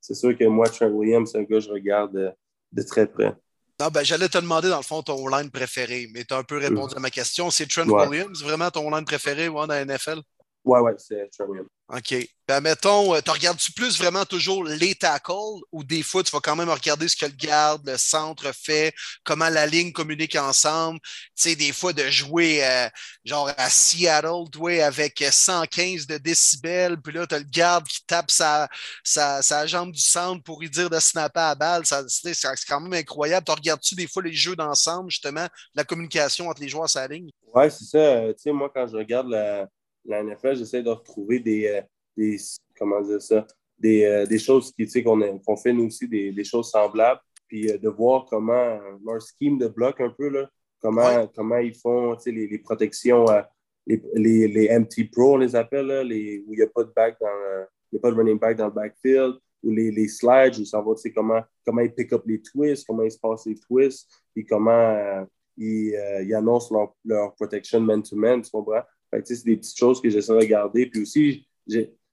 c'est 0.00 0.14
sûr 0.14 0.36
que 0.36 0.44
moi, 0.44 0.68
Trent 0.68 0.88
Williams, 0.88 1.30
c'est 1.30 1.38
un 1.38 1.42
gars 1.42 1.58
que 1.58 1.60
je 1.60 1.70
regarde 1.70 2.14
de, 2.14 2.30
de 2.72 2.82
très 2.82 3.06
près. 3.06 3.34
Non, 3.78 3.88
ben, 3.88 4.02
j'allais 4.02 4.28
te 4.30 4.38
demander, 4.38 4.70
dans 4.70 4.78
le 4.78 4.82
fond, 4.82 5.02
ton 5.02 5.28
line 5.28 5.50
préféré, 5.50 6.08
mais 6.14 6.24
tu 6.24 6.32
as 6.32 6.38
un 6.38 6.44
peu 6.44 6.56
répondu 6.56 6.94
à 6.96 7.00
ma 7.00 7.10
question. 7.10 7.50
C'est 7.50 7.66
Trent 7.66 7.86
Williams, 7.86 8.42
vraiment 8.42 8.70
ton 8.70 8.90
line 8.90 9.04
préféré 9.04 9.48
ouais, 9.48 9.66
dans 9.66 9.74
la 9.74 9.84
NFL? 9.84 10.20
Ouais, 10.66 10.80
ouais, 10.80 10.94
c'est 10.98 11.28
Williams. 11.46 11.68
OK. 11.88 12.28
Ben, 12.48 12.60
mettons, 12.60 13.14
euh, 13.14 13.20
tu 13.20 13.30
regardes-tu 13.30 13.72
plus 13.72 13.98
vraiment 13.98 14.24
toujours 14.24 14.64
les 14.64 14.96
tackles 14.96 15.62
ou 15.70 15.84
des 15.84 16.02
fois, 16.02 16.24
tu 16.24 16.32
vas 16.32 16.40
quand 16.40 16.56
même 16.56 16.68
regarder 16.68 17.06
ce 17.06 17.16
que 17.16 17.26
le 17.26 17.36
garde, 17.36 17.88
le 17.88 17.96
centre 17.96 18.52
fait, 18.52 18.92
comment 19.22 19.48
la 19.48 19.66
ligne 19.66 19.92
communique 19.92 20.34
ensemble? 20.34 20.98
Tu 21.00 21.50
sais, 21.50 21.54
des 21.54 21.72
fois, 21.72 21.92
de 21.92 22.02
jouer 22.08 22.64
euh, 22.64 22.88
genre 23.24 23.50
à 23.56 23.70
Seattle, 23.70 24.44
avec 24.82 25.24
115 25.30 26.08
de 26.08 26.18
décibels, 26.18 27.00
puis 27.00 27.12
là, 27.12 27.26
tu 27.28 27.36
as 27.36 27.38
le 27.38 27.44
garde 27.44 27.86
qui 27.86 28.04
tape 28.04 28.32
sa, 28.32 28.68
sa, 29.04 29.42
sa, 29.42 29.66
jambe 29.66 29.92
du 29.92 30.00
centre 30.00 30.42
pour 30.42 30.60
lui 30.60 30.70
dire 30.70 30.90
de 30.90 30.98
snapper 30.98 31.40
à 31.40 31.54
balle. 31.54 31.84
C'est 31.84 32.34
quand 32.68 32.80
même 32.80 32.94
incroyable. 32.94 33.44
Tu 33.46 33.52
regardes-tu 33.52 33.94
des 33.94 34.08
fois 34.08 34.24
les 34.24 34.34
jeux 34.34 34.56
d'ensemble, 34.56 35.10
justement, 35.12 35.46
la 35.74 35.84
communication 35.84 36.48
entre 36.48 36.62
les 36.62 36.68
joueurs 36.68 36.90
sur 36.90 37.00
la 37.00 37.08
ligne? 37.08 37.30
Ouais, 37.54 37.70
c'est 37.70 37.84
ça. 37.84 37.98
Euh, 37.98 38.32
tu 38.32 38.42
sais, 38.42 38.52
moi, 38.52 38.70
quand 38.74 38.88
je 38.88 38.96
regarde 38.96 39.28
la, 39.28 39.68
la 40.06 40.22
NFL, 40.22 40.56
j'essaie 40.56 40.82
de 40.82 40.90
retrouver 40.90 41.40
des 41.40 41.82
des, 42.16 42.36
comment 42.78 43.00
dire 43.02 43.20
ça, 43.20 43.46
des, 43.78 44.04
euh, 44.04 44.26
des 44.26 44.38
choses 44.38 44.72
qu'on 45.04 45.38
qu'on 45.38 45.56
fait 45.56 45.72
nous 45.72 45.86
aussi, 45.86 46.08
des, 46.08 46.32
des 46.32 46.44
choses 46.44 46.70
semblables, 46.70 47.20
puis 47.46 47.70
euh, 47.70 47.78
de 47.78 47.88
voir 47.88 48.26
comment 48.28 48.78
leur 49.04 49.20
scheme 49.20 49.58
de 49.58 49.68
bloc 49.68 50.00
un 50.00 50.10
peu, 50.10 50.28
là, 50.28 50.48
comment, 50.80 51.26
comment 51.34 51.58
ils 51.58 51.74
font 51.74 52.16
les, 52.26 52.46
les 52.46 52.58
protections, 52.58 53.28
euh, 53.28 53.42
les, 53.86 54.02
les, 54.14 54.48
les, 54.48 54.78
MT 54.78 55.10
Pro, 55.12 55.34
on 55.34 55.38
les 55.38 55.54
appelle, 55.54 55.86
là, 55.86 56.02
les, 56.02 56.42
où 56.46 56.54
il 56.54 56.58
n'y 56.58 56.62
a 56.62 56.68
pas 56.68 56.84
de 56.84 56.92
back 56.94 57.16
dans 57.20 57.66
il 57.92 57.96
y 57.96 57.98
a 57.98 58.00
pas 58.00 58.10
de 58.10 58.16
running 58.16 58.38
back 58.38 58.56
dans 58.56 58.66
le 58.66 58.72
backfield, 58.72 59.36
ou 59.62 59.70
les, 59.70 59.92
les 59.92 60.08
slides, 60.08 60.58
où 60.58 60.64
ça 60.64 60.80
va, 60.80 60.92
comment, 61.14 61.40
comment 61.64 61.80
ils 61.82 61.94
pick 61.94 62.12
up 62.12 62.22
les 62.26 62.42
twists, 62.42 62.84
comment 62.84 63.04
ils 63.04 63.12
se 63.12 63.18
passent 63.18 63.46
les 63.46 63.54
twists, 63.54 64.10
puis 64.34 64.44
comment 64.44 65.24
ils, 65.56 65.94
ils, 66.24 66.34
annoncent 66.34 66.74
leur, 66.74 66.94
leur 67.04 67.34
protection 67.36 67.80
man-to-man, 67.80 68.42
tu 68.42 68.50
comprends? 68.50 68.82
C'est 69.24 69.44
des 69.44 69.56
petites 69.56 69.78
choses 69.78 70.00
que 70.00 70.08
j'essaie 70.08 70.32
de 70.32 70.38
regarder. 70.38 70.86
Puis 70.86 71.02
aussi, 71.02 71.46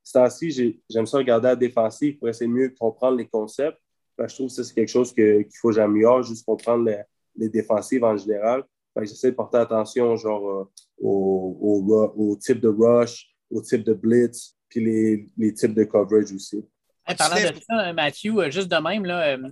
c'est 0.03 0.19
ainsi, 0.19 0.81
j'aime 0.89 1.05
ça 1.05 1.17
regarder 1.17 1.47
à 1.47 1.51
la 1.51 1.55
défensive 1.55 2.17
pour 2.17 2.29
essayer 2.29 2.47
de 2.47 2.53
mieux 2.53 2.69
comprendre 2.69 3.17
les 3.17 3.27
concepts. 3.27 3.77
je 4.19 4.35
trouve 4.35 4.53
que 4.53 4.63
c'est 4.63 4.73
quelque 4.73 4.89
chose 4.89 5.13
qu'il 5.13 5.45
faut 5.59 5.69
que 5.69 5.75
j'améliore, 5.75 6.23
juste 6.23 6.45
comprendre 6.45 6.89
les, 7.35 7.49
défensives 7.49 8.03
en 8.03 8.15
général. 8.17 8.63
J'essaie 9.01 9.31
de 9.31 9.35
porter 9.35 9.57
attention 9.57 10.15
genre, 10.17 10.47
euh, 10.49 10.71
au, 11.01 12.37
type 12.39 12.59
de 12.59 12.67
rush, 12.67 13.33
au 13.49 13.61
type 13.61 13.83
de 13.83 13.93
blitz, 13.93 14.55
puis 14.69 14.83
les, 14.83 15.29
les 15.37 15.53
types 15.53 15.73
de 15.73 15.83
coverage 15.83 16.31
aussi. 16.31 16.63
parlant 17.17 17.35
de 17.35 17.59
ça, 17.67 17.93
Matthew, 17.93 18.37
euh, 18.37 18.51
juste 18.51 18.69
de 18.69 18.77
même, 18.77 19.05
là, 19.05 19.35
euh, 19.35 19.49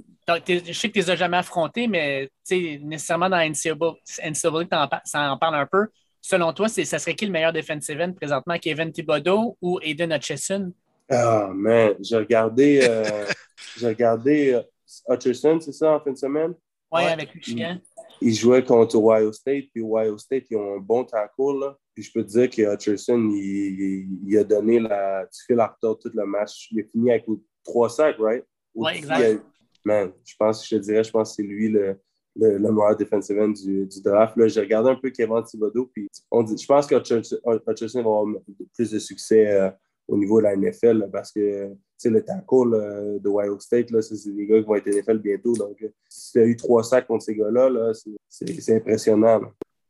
je 0.47 0.73
sais 0.73 0.89
que 0.89 0.93
tu 0.93 0.99
ne 0.99 1.03
les 1.03 1.09
as 1.09 1.15
jamais 1.15 1.37
affrontés, 1.37 1.87
mais 1.87 2.29
nécessairement 2.51 3.29
dans 3.29 3.39
NCAA, 3.39 4.99
ça 5.05 5.31
en 5.31 5.37
parle 5.37 5.55
un 5.55 5.65
peu. 5.65 5.87
Selon 6.21 6.53
toi, 6.53 6.69
ça 6.69 6.99
serait 6.99 7.15
qui 7.15 7.25
le 7.25 7.31
meilleur 7.31 7.51
defensive 7.51 7.99
end 7.99 8.13
présentement, 8.13 8.57
Kevin 8.59 8.91
Thibodeau 8.91 9.57
ou 9.61 9.79
Aiden 9.81 10.11
Hutchison? 10.11 10.71
Ah, 11.09 11.49
man, 11.53 11.95
j'ai 11.99 12.17
regardé, 12.17 12.79
euh, 12.83 13.25
j'ai 13.77 13.87
regardé 13.87 14.53
euh, 14.53 14.61
Hutchison, 15.09 15.59
c'est 15.59 15.71
ça, 15.71 15.93
en 15.93 15.99
fin 15.99 16.11
de 16.11 16.17
semaine? 16.17 16.53
Oui, 16.91 17.03
avec 17.03 17.33
Michigan. 17.33 17.77
Il, 18.21 18.33
jouait 18.33 18.63
contre 18.63 18.97
Ohio 18.97 19.31
State, 19.31 19.65
puis 19.73 19.81
Ohio 19.81 20.17
State, 20.17 20.45
ils 20.51 20.57
ont 20.57 20.75
un 20.75 20.79
bon 20.79 21.03
tackle, 21.03 21.59
là. 21.59 21.77
Puis 21.93 22.03
je 22.03 22.11
peux 22.13 22.23
te 22.23 22.29
dire 22.29 22.49
que 22.49 22.73
Hutcherson, 22.73 23.29
il, 23.33 24.37
a 24.37 24.43
donné 24.43 24.79
la, 24.79 25.25
tu 25.25 25.43
fais 25.45 25.55
la 25.55 25.75
tout 25.81 25.97
le 26.13 26.25
match. 26.25 26.69
Il 26.71 26.81
a 26.81 26.83
fini 26.83 27.11
avec 27.11 27.25
trois 27.63 27.89
sacs, 27.89 28.17
right? 28.19 28.45
Oui, 28.73 28.93
exact. 28.95 29.43
man, 29.83 30.11
je 30.23 30.35
pense, 30.37 30.65
je 30.65 30.75
te 30.75 30.81
dirais, 30.81 31.03
je 31.03 31.11
pense 31.11 31.31
que 31.31 31.35
c'est 31.35 31.47
lui 31.47 31.69
le, 31.69 31.99
le, 32.35 32.57
le 32.57 32.71
meilleur 32.71 32.95
defensive 32.95 33.39
end 33.39 33.49
du, 33.49 33.85
du 33.85 34.01
draft. 34.01 34.35
J'ai 34.47 34.61
regardé 34.61 34.89
un 34.89 34.95
peu 34.95 35.09
Kevin 35.09 35.43
Thibodeau, 35.43 35.89
puis 35.93 36.07
on 36.29 36.43
dit, 36.43 36.57
je 36.57 36.65
pense 36.65 36.87
que 36.87 36.95
Hutchinson 36.95 38.03
va 38.03 38.09
avoir 38.09 38.25
plus 38.73 38.91
de 38.91 38.99
succès 38.99 39.47
euh, 39.47 39.69
au 40.07 40.17
niveau 40.17 40.39
de 40.39 40.43
la 40.43 40.55
NFL 40.55 41.09
parce 41.11 41.31
que 41.31 41.69
le 42.03 42.23
tackle 42.23 42.73
euh, 42.73 43.19
de 43.19 43.29
Wild 43.29 43.61
State, 43.61 43.87
c'est 44.01 44.33
des 44.33 44.47
gars 44.47 44.59
qui 44.59 44.65
vont 44.65 44.75
être 44.75 44.87
NFL 44.87 45.19
bientôt. 45.19 45.53
Donc, 45.53 45.77
euh, 45.81 45.89
si 46.09 46.31
tu 46.31 46.39
as 46.39 46.45
eu 46.45 46.55
trois 46.55 46.83
sacs 46.83 47.07
contre 47.07 47.23
ces 47.23 47.35
gars-là, 47.35 47.69
-là, 47.69 48.13
c'est 48.27 48.75
impressionnant. 48.75 49.41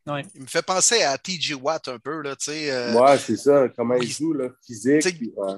Il 0.07 0.41
me 0.41 0.47
fait 0.47 0.65
penser 0.65 1.03
à 1.03 1.17
TJ 1.17 1.53
Watt 1.61 1.87
un 1.87 1.99
peu. 1.99 2.21
Là, 2.21 2.31
ouais, 2.31 3.17
c'est 3.17 3.37
ça, 3.37 3.69
comment 3.75 3.95
il 3.95 4.09
joue, 4.09 4.33
là, 4.33 4.49
physique. 4.65 5.05
Ouais, 5.37 5.53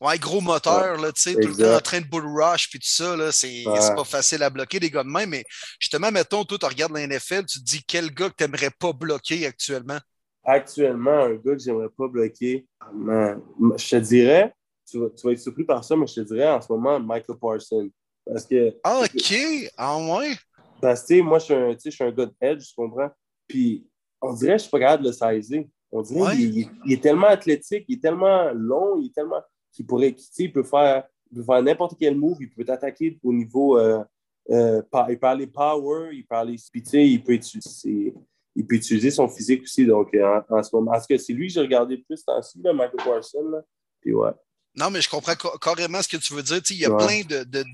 gros 0.00 0.40
moteur, 0.40 0.96
là, 0.96 1.12
tu 1.12 1.20
sais, 1.20 1.34
tout 1.34 1.48
le 1.48 1.56
temps 1.56 1.76
en 1.76 1.80
train 1.80 2.00
de 2.00 2.06
bull 2.06 2.26
rush 2.26 2.70
puis 2.70 2.78
tout 2.78 2.88
ça, 2.88 3.16
là, 3.16 3.32
c'est 3.32 3.64
pas 3.64 4.04
facile 4.04 4.42
à 4.42 4.50
bloquer 4.50 4.80
des 4.80 4.90
gars 4.90 5.02
de 5.02 5.08
même. 5.08 5.30
Mais 5.30 5.44
justement, 5.80 6.10
mettons, 6.10 6.44
toi, 6.44 6.58
tu 6.58 6.66
regardes 6.66 6.92
la 6.92 7.06
NFL, 7.06 7.46
tu 7.46 7.58
te 7.60 7.64
dis 7.64 7.82
quel 7.84 8.12
gars 8.12 8.30
que 8.30 8.36
tu 8.36 8.44
n'aimerais 8.44 8.70
pas 8.70 8.92
bloquer 8.92 9.46
actuellement? 9.46 9.98
Actuellement, 10.44 11.24
un 11.24 11.34
gars 11.34 11.54
que 11.54 11.58
j'aimerais 11.58 11.90
pas 11.96 12.08
bloquer, 12.08 12.66
je 12.92 13.88
te 13.88 13.96
dirais, 13.96 14.54
tu 14.88 14.98
vas, 14.98 15.10
tu 15.10 15.26
vas, 15.26 15.32
être 15.32 15.40
surpris 15.40 15.64
par 15.64 15.84
ça, 15.84 15.96
mais 15.96 16.06
je 16.06 16.14
te 16.14 16.20
dirais 16.20 16.48
en 16.48 16.60
ce 16.60 16.72
moment 16.72 16.98
Michael 17.00 17.36
Parsons. 17.38 17.90
Parce 18.24 18.46
que. 18.46 18.74
Ah, 18.84 19.02
OK! 19.04 19.34
Ah, 19.76 19.98
ouais! 19.98 20.36
Parce 20.80 21.04
que, 21.04 21.20
moi, 21.20 21.38
je 21.38 21.44
suis, 21.44 21.54
un, 21.54 21.76
je 21.84 21.90
suis 21.90 22.04
un 22.04 22.10
gars 22.10 22.26
de 22.26 22.34
edge, 22.40 22.68
tu 22.68 22.74
comprends? 22.76 23.10
Puis, 23.46 23.86
on 24.20 24.32
dirait 24.32 24.52
que 24.52 24.58
je 24.58 24.62
suis 24.62 24.70
pas 24.70 24.80
capable 24.80 25.04
de 25.04 25.08
le 25.08 25.14
saisir. 25.14 25.64
On 25.90 26.02
dirait 26.02 26.36
qu'il 26.36 26.70
il 26.84 26.92
est 26.92 27.02
tellement 27.02 27.28
athlétique, 27.28 27.84
il 27.88 27.96
est 27.96 28.00
tellement 28.00 28.50
long, 28.52 28.98
il 29.00 29.06
est 29.06 29.14
tellement 29.14 29.40
qui 29.78 29.84
pourrait, 29.84 30.16
il 30.38 30.52
peut 30.52 30.64
faire, 30.64 31.04
faire 31.46 31.62
n'importe 31.62 31.94
quel 31.96 32.16
move, 32.16 32.38
il 32.40 32.50
peut 32.50 32.64
t'attaquer 32.64 33.16
au 33.22 33.32
niveau, 33.32 33.78
euh, 33.78 34.02
euh, 34.50 34.82
il 35.08 35.18
peut 35.20 35.26
aller 35.28 35.46
power, 35.46 36.10
il 36.12 36.26
peut 36.26 36.34
aller 36.34 36.56
il 36.74 37.22
peut 37.22 37.34
utiliser, 37.34 38.12
il 38.56 38.66
peut 38.66 38.74
utiliser 38.74 39.12
son 39.12 39.28
physique 39.28 39.62
aussi. 39.62 39.86
Donc, 39.86 40.12
euh, 40.14 40.40
en, 40.50 40.62
ce 40.64 40.74
moment, 40.74 40.94
est-ce 40.94 41.06
que 41.06 41.16
c'est 41.16 41.32
lui 41.32 41.46
que 41.46 41.52
j'ai 41.52 41.60
regardé 41.60 41.96
plus 41.98 42.24
temps-ci, 42.24 42.58
Michael 42.60 43.04
Parsons? 43.04 43.62
Puis 44.00 44.12
ouais. 44.12 44.32
Non, 44.78 44.90
mais 44.90 45.00
je 45.00 45.08
comprends 45.08 45.34
carrément 45.60 46.00
ce 46.00 46.08
que 46.08 46.16
tu 46.16 46.34
veux 46.34 46.42
dire. 46.42 46.60
il 46.70 46.76
y 46.76 46.84
a 46.84 46.94
plein 46.94 47.22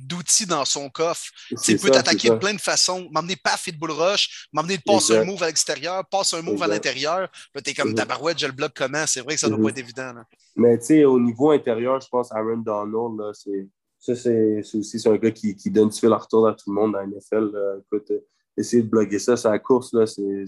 d'outils 0.03 0.47
dans 0.47 0.65
son 0.65 0.89
coffre. 0.89 1.31
Il 1.69 1.79
peut 1.79 1.91
t'attaquer 1.91 2.31
de 2.31 2.37
plein 2.37 2.55
de 2.55 2.61
façons. 2.61 3.09
M'emmener 3.13 3.37
pas 3.37 3.57
fit 3.59 3.73
bull 3.73 3.91
rush, 3.91 4.49
m'emmener 4.53 4.79
de 4.79 4.83
passer 4.83 5.19
un 5.19 5.25
move 5.25 5.43
à 5.43 5.47
l'extérieur, 5.47 6.05
passer 6.07 6.37
un 6.37 6.43
move 6.43 6.63
à 6.63 6.67
l'intérieur. 6.67 7.29
Là, 7.55 7.61
es 7.65 7.75
comme 7.75 7.95
tabarouette, 7.95 8.39
je 8.39 8.47
le 8.47 8.53
bloque 8.53 8.73
comment? 8.75 9.07
C'est 9.07 9.21
vrai 9.21 9.35
que 9.35 9.41
ça 9.41 9.49
doit 9.49 9.59
pas 9.59 9.69
être 9.69 9.79
évident. 9.79 10.13
Mais 10.57 10.79
tu 10.79 10.87
sais, 10.87 11.05
au 11.05 11.21
niveau 11.21 11.51
intérieur, 11.51 12.01
je 12.01 12.09
pense 12.09 12.33
Aaron 12.33 12.59
Donald, 12.59 13.35
c'est. 13.35 13.69
Ça, 13.99 14.15
c'est 14.15 14.61
aussi 14.75 15.09
un 15.09 15.17
gars 15.17 15.31
qui, 15.31 15.57
qui 15.57 15.71
donne 15.71 15.89
du 15.89 15.99
fil 15.99 16.13
à 16.13 16.19
retour 16.19 16.47
à 16.47 16.53
tout 16.53 16.71
le 16.71 16.75
monde 16.75 16.93
dans 16.93 16.99
la 16.99 17.07
NFL. 17.07 17.51
Écoute, 17.87 18.13
essayer 18.57 18.83
de 18.83 18.89
bloquer 18.89 19.19
ça, 19.19 19.35
sa 19.35 19.59
course, 19.59 19.95
là, 19.95 20.07
c'est 20.07 20.45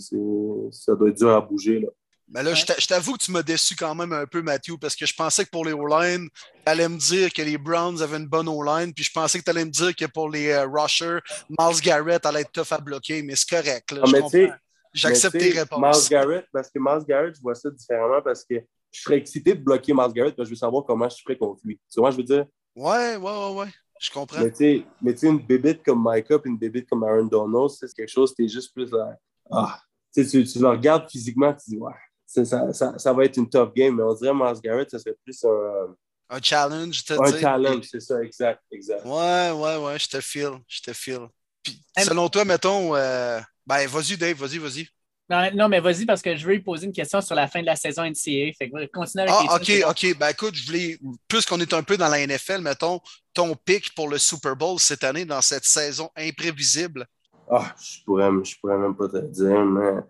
ça 0.71 0.95
doit 0.95 1.09
être 1.09 1.17
dur 1.17 1.31
à 1.31 1.41
bouger. 1.41 1.81
Là. 1.81 1.89
Mais 2.29 2.43
là, 2.43 2.55
je 2.55 2.87
t'avoue 2.87 3.13
que 3.13 3.23
tu 3.23 3.31
m'as 3.31 3.43
déçu 3.43 3.77
quand 3.77 3.95
même 3.95 4.13
un 4.13 4.27
peu, 4.27 4.43
Matthew, 4.43 4.77
parce 4.81 4.97
que 4.97 5.07
je 5.07 5.15
pensais 5.15 5.45
que 5.45 5.51
pour 5.51 5.65
les 5.65 5.73
O-line, 5.73 6.29
tu 6.29 6.63
allais 6.65 6.89
me 6.89 6.99
dire 6.99 7.33
que 7.33 7.41
les 7.43 7.57
Browns 7.57 8.03
avaient 8.03 8.17
une 8.17 8.27
bonne 8.27 8.49
O-line, 8.49 8.93
puis 8.93 9.05
je 9.05 9.13
pensais 9.13 9.39
que 9.39 9.45
tu 9.45 9.51
allais 9.51 9.65
me 9.65 9.71
dire 9.71 9.95
que 9.95 10.07
pour 10.07 10.29
les 10.29 10.47
uh, 10.47 10.67
rushers, 10.69 11.21
Miles 11.49 11.81
Garrett 11.81 12.27
allait 12.27 12.41
être 12.41 12.51
tough 12.51 12.73
à 12.73 12.79
bloquer, 12.79 13.23
mais 13.23 13.37
c'est 13.37 13.49
correct. 13.49 13.93
Là, 13.93 14.03
ah, 14.05 14.57
J'accepte 14.93 15.39
tes 15.39 15.51
réponses. 15.51 15.79
Miles 15.81 16.11
Garrett, 16.11 16.47
parce 16.53 16.69
que 16.69 16.79
Miles 16.81 17.05
Garrett, 17.07 17.37
je 17.37 17.41
vois 17.41 17.55
ça 17.55 17.71
différemment 17.71 18.23
parce 18.23 18.45
que 18.45 18.55
je 18.91 19.01
serais 19.03 19.19
excité 19.19 19.55
de 19.55 19.63
bloquer 19.63 19.93
Miles 19.93 20.13
Garrett, 20.13 20.35
parce 20.35 20.49
que 20.49 20.55
je 20.55 20.57
veux 20.57 20.59
savoir 20.59 20.85
comment 20.85 21.09
je 21.09 21.17
ferais 21.23 21.37
contre 21.37 21.61
lui. 21.65 21.79
Tu 21.93 22.01
vois, 22.01 22.11
je 22.11 22.17
veux 22.17 22.25
dire? 22.25 22.47
Ouais, 22.75 23.17
ouais, 23.17 23.19
ouais, 23.19 23.55
ouais. 23.55 23.69
Je 24.01 24.11
comprends. 24.11 24.41
Mais 24.41 24.51
tu 24.51 24.85
sais, 25.17 25.27
une 25.29 25.39
bébite 25.39 25.83
comme 25.85 26.05
Micah 26.05 26.35
et 26.35 26.49
une 26.49 26.59
bébite 26.59 26.89
comme 26.89 27.05
Aaron 27.05 27.27
Donald, 27.27 27.71
c'est 27.71 27.93
quelque 27.93 28.11
chose, 28.11 28.35
es 28.39 28.49
juste 28.49 28.75
plus 28.75 28.91
là. 28.91 29.17
Ah, 29.51 29.79
tu, 30.13 30.27
tu 30.27 30.59
le 30.59 30.69
regardes 30.69 31.09
physiquement, 31.11 31.53
tu 31.53 31.71
dis, 31.71 31.77
ouais 31.77 31.93
ça, 32.27 32.73
ça, 32.73 32.99
ça, 32.99 33.13
va 33.13 33.25
être 33.25 33.37
une 33.37 33.49
tough 33.49 33.73
game, 33.75 33.97
mais 33.97 34.03
on 34.03 34.15
dirait 34.15 34.35
Miles 34.35 34.61
Garrett, 34.63 34.91
ça 34.91 34.99
serait 34.99 35.17
plus 35.25 35.45
un. 35.45 35.95
Un 36.29 36.43
challenge, 36.43 37.05
tu 37.05 37.13
Un 37.13 37.39
challenge, 37.39 37.85
c'est 37.89 38.01
ça, 38.01 38.21
exact, 38.21 38.61
exact. 38.73 39.05
Ouais, 39.05 39.53
ouais, 39.53 39.77
ouais, 39.77 39.99
je 39.99 40.09
te 40.09 40.21
file, 40.21 40.59
je 40.67 40.81
te 40.81 40.93
file. 40.93 41.29
Puis, 41.63 41.81
selon 41.99 42.29
toi, 42.29 42.45
mettons, 42.45 42.97
euh... 42.97 43.39
ben, 43.65 43.87
vas-y, 43.87 44.17
Dave, 44.17 44.37
vas-y, 44.37 44.59
vas-y. 44.59 44.89
Non, 45.29 45.69
mais 45.69 45.81
vas-y 45.81 46.05
parce 46.05 46.23
que 46.23 46.37
je 46.37 46.47
veux 46.47 46.55
lui 46.55 46.63
poser 46.63 46.87
une 46.87 46.93
question 46.93 47.21
sur 47.21 47.35
la 47.35 47.49
fin 47.49 47.61
de 47.61 47.67
la 47.67 47.75
saison 47.75 48.03
NCAA. 48.03 48.53
Fait 48.57 48.71
que 48.71 48.87
continue 48.87 49.23
avec 49.23 49.35
ah, 49.37 49.57
OK, 49.57 49.73
OK. 49.89 50.19
Ben 50.19 50.29
écoute, 50.29 50.55
je 50.55 50.67
voulais, 50.67 50.99
puisqu'on 51.27 51.61
est 51.61 51.73
un 51.73 51.83
peu 51.83 51.97
dans 51.97 52.09
la 52.09 52.25
NFL, 52.25 52.61
mettons, 52.61 53.01
ton 53.35 53.57
pic 53.57 53.93
pour 53.95 54.09
le 54.09 54.19
Super 54.19 54.55
Bowl 54.55 54.79
cette 54.79 55.03
année 55.03 55.25
dans 55.25 55.41
cette 55.41 55.65
saison 55.65 56.11
imprévisible. 56.17 57.07
Ah, 57.51 57.75
je 57.81 58.05
pourrais, 58.05 58.31
je 58.45 58.57
pourrais 58.61 58.79
même 58.79 58.97
pas 58.97 59.09
te 59.09 59.17
le 59.17 59.29
dire, 59.29 59.65
mais. 59.65 60.03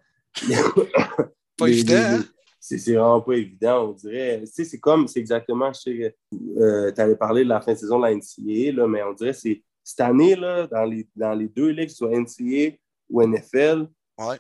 Pas 1.57 1.69
évident, 1.69 1.95
hein? 1.97 2.25
C'est 2.59 2.95
vraiment 2.95 3.21
pas 3.21 3.35
évident, 3.35 3.91
on 3.91 3.93
dirait. 3.93 4.41
Tu 4.41 4.47
sais, 4.49 4.65
c'est 4.65 4.81
comme, 4.81 5.07
c'est 5.07 5.21
exactement, 5.21 5.73
je 5.73 5.81
sais, 5.81 6.17
euh, 6.59 6.91
tu 6.91 7.01
avais 7.01 7.15
parlé 7.15 7.45
de 7.45 7.49
la 7.49 7.61
fin 7.61 7.75
de 7.75 7.79
saison 7.79 7.99
de 7.99 8.07
la 8.07 8.15
NCAA, 8.15 8.73
là, 8.73 8.89
mais 8.89 9.03
on 9.05 9.13
dirait 9.13 9.31
que 9.31 9.39
c'est 9.39 9.63
cette 9.85 10.01
année, 10.01 10.35
là, 10.35 10.67
dans 10.67 10.85
les, 10.85 11.07
dans 11.15 11.33
les 11.33 11.47
deux 11.47 11.69
ligues, 11.69 11.91
soit 11.91 12.11
NCAA 12.11 12.77
ou 13.09 13.23
NFL, 13.23 13.87
Ouais. 14.19 14.39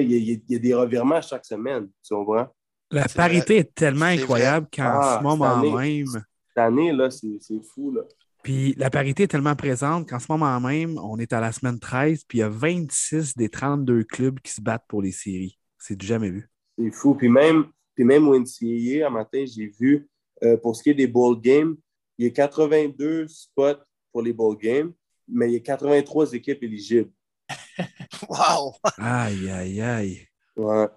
Il 0.00 0.12
y, 0.12 0.42
y, 0.48 0.56
a 0.56 0.58
des 0.58 0.74
revirements 0.74 1.20
chaque 1.20 1.44
semaine, 1.44 1.88
tu 2.02 2.14
comprends? 2.14 2.48
La 2.90 3.06
parité 3.06 3.58
est 3.58 3.74
tellement 3.74 4.06
incroyable 4.06 4.68
qu'en 4.74 4.84
ah, 4.84 5.18
ce 5.18 5.22
moment 5.22 5.76
même. 5.76 6.06
Cette 6.06 6.56
année, 6.56 6.92
là, 6.92 7.10
c'est 7.10 7.38
fou. 7.74 7.92
Là. 7.92 8.02
Puis 8.42 8.74
la 8.78 8.88
parité 8.88 9.24
est 9.24 9.28
tellement 9.28 9.54
présente 9.54 10.08
qu'en 10.08 10.18
ce 10.18 10.26
moment 10.30 10.58
même, 10.60 10.98
on 10.98 11.18
est 11.18 11.34
à 11.34 11.40
la 11.40 11.52
semaine 11.52 11.78
13, 11.78 12.24
puis 12.26 12.38
il 12.38 12.40
y 12.40 12.44
a 12.44 12.48
26 12.48 13.36
des 13.36 13.50
32 13.50 14.04
clubs 14.04 14.40
qui 14.40 14.52
se 14.52 14.62
battent 14.62 14.86
pour 14.88 15.02
les 15.02 15.12
séries. 15.12 15.58
C'est 15.76 15.96
du 15.96 16.06
jamais 16.06 16.30
vu. 16.30 16.48
C'est 16.78 16.90
fou. 16.90 17.14
Puis 17.14 17.28
même, 17.28 17.66
puis 17.94 18.04
même 18.04 18.28
au 18.28 18.38
NCAA, 18.38 19.06
un 19.06 19.10
matin, 19.10 19.44
j'ai 19.44 19.66
vu, 19.66 20.08
euh, 20.42 20.56
pour 20.56 20.76
ce 20.76 20.82
qui 20.82 20.90
est 20.90 20.94
des 20.94 21.06
bowl 21.06 21.40
games, 21.40 21.76
il 22.16 22.26
y 22.26 22.28
a 22.28 22.32
82 22.32 23.26
spots 23.28 23.82
pour 24.12 24.22
les 24.22 24.32
bowl 24.32 24.56
games, 24.56 24.92
mais 25.26 25.48
il 25.48 25.54
y 25.54 25.56
a 25.56 25.60
83 25.60 26.32
équipes 26.32 26.62
éligibles. 26.62 27.10
wow! 28.28 28.74
Aïe, 28.98 29.50
aïe, 29.50 29.80
aïe. 29.80 30.26
Ouais. 30.56 30.88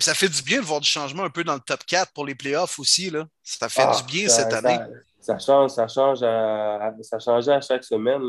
ça 0.00 0.14
fait 0.14 0.28
du 0.28 0.42
bien 0.42 0.60
de 0.60 0.66
voir 0.66 0.80
du 0.80 0.88
changement 0.88 1.24
un 1.24 1.30
peu 1.30 1.42
dans 1.42 1.54
le 1.54 1.60
top 1.60 1.84
4 1.84 2.12
pour 2.12 2.24
les 2.24 2.34
playoffs 2.34 2.78
aussi. 2.78 3.10
Là. 3.10 3.26
Ça 3.42 3.68
fait 3.68 3.82
ah, 3.84 3.96
du 3.96 4.12
bien 4.12 4.28
cette 4.28 4.52
année. 4.52 4.78
Ça, 5.20 5.38
change, 5.38 5.72
ça 5.72 5.88
change 5.88 6.22
à, 6.22 6.94
ça 7.02 7.18
changeait 7.18 7.52
à 7.52 7.60
chaque 7.60 7.84
semaine. 7.84 8.22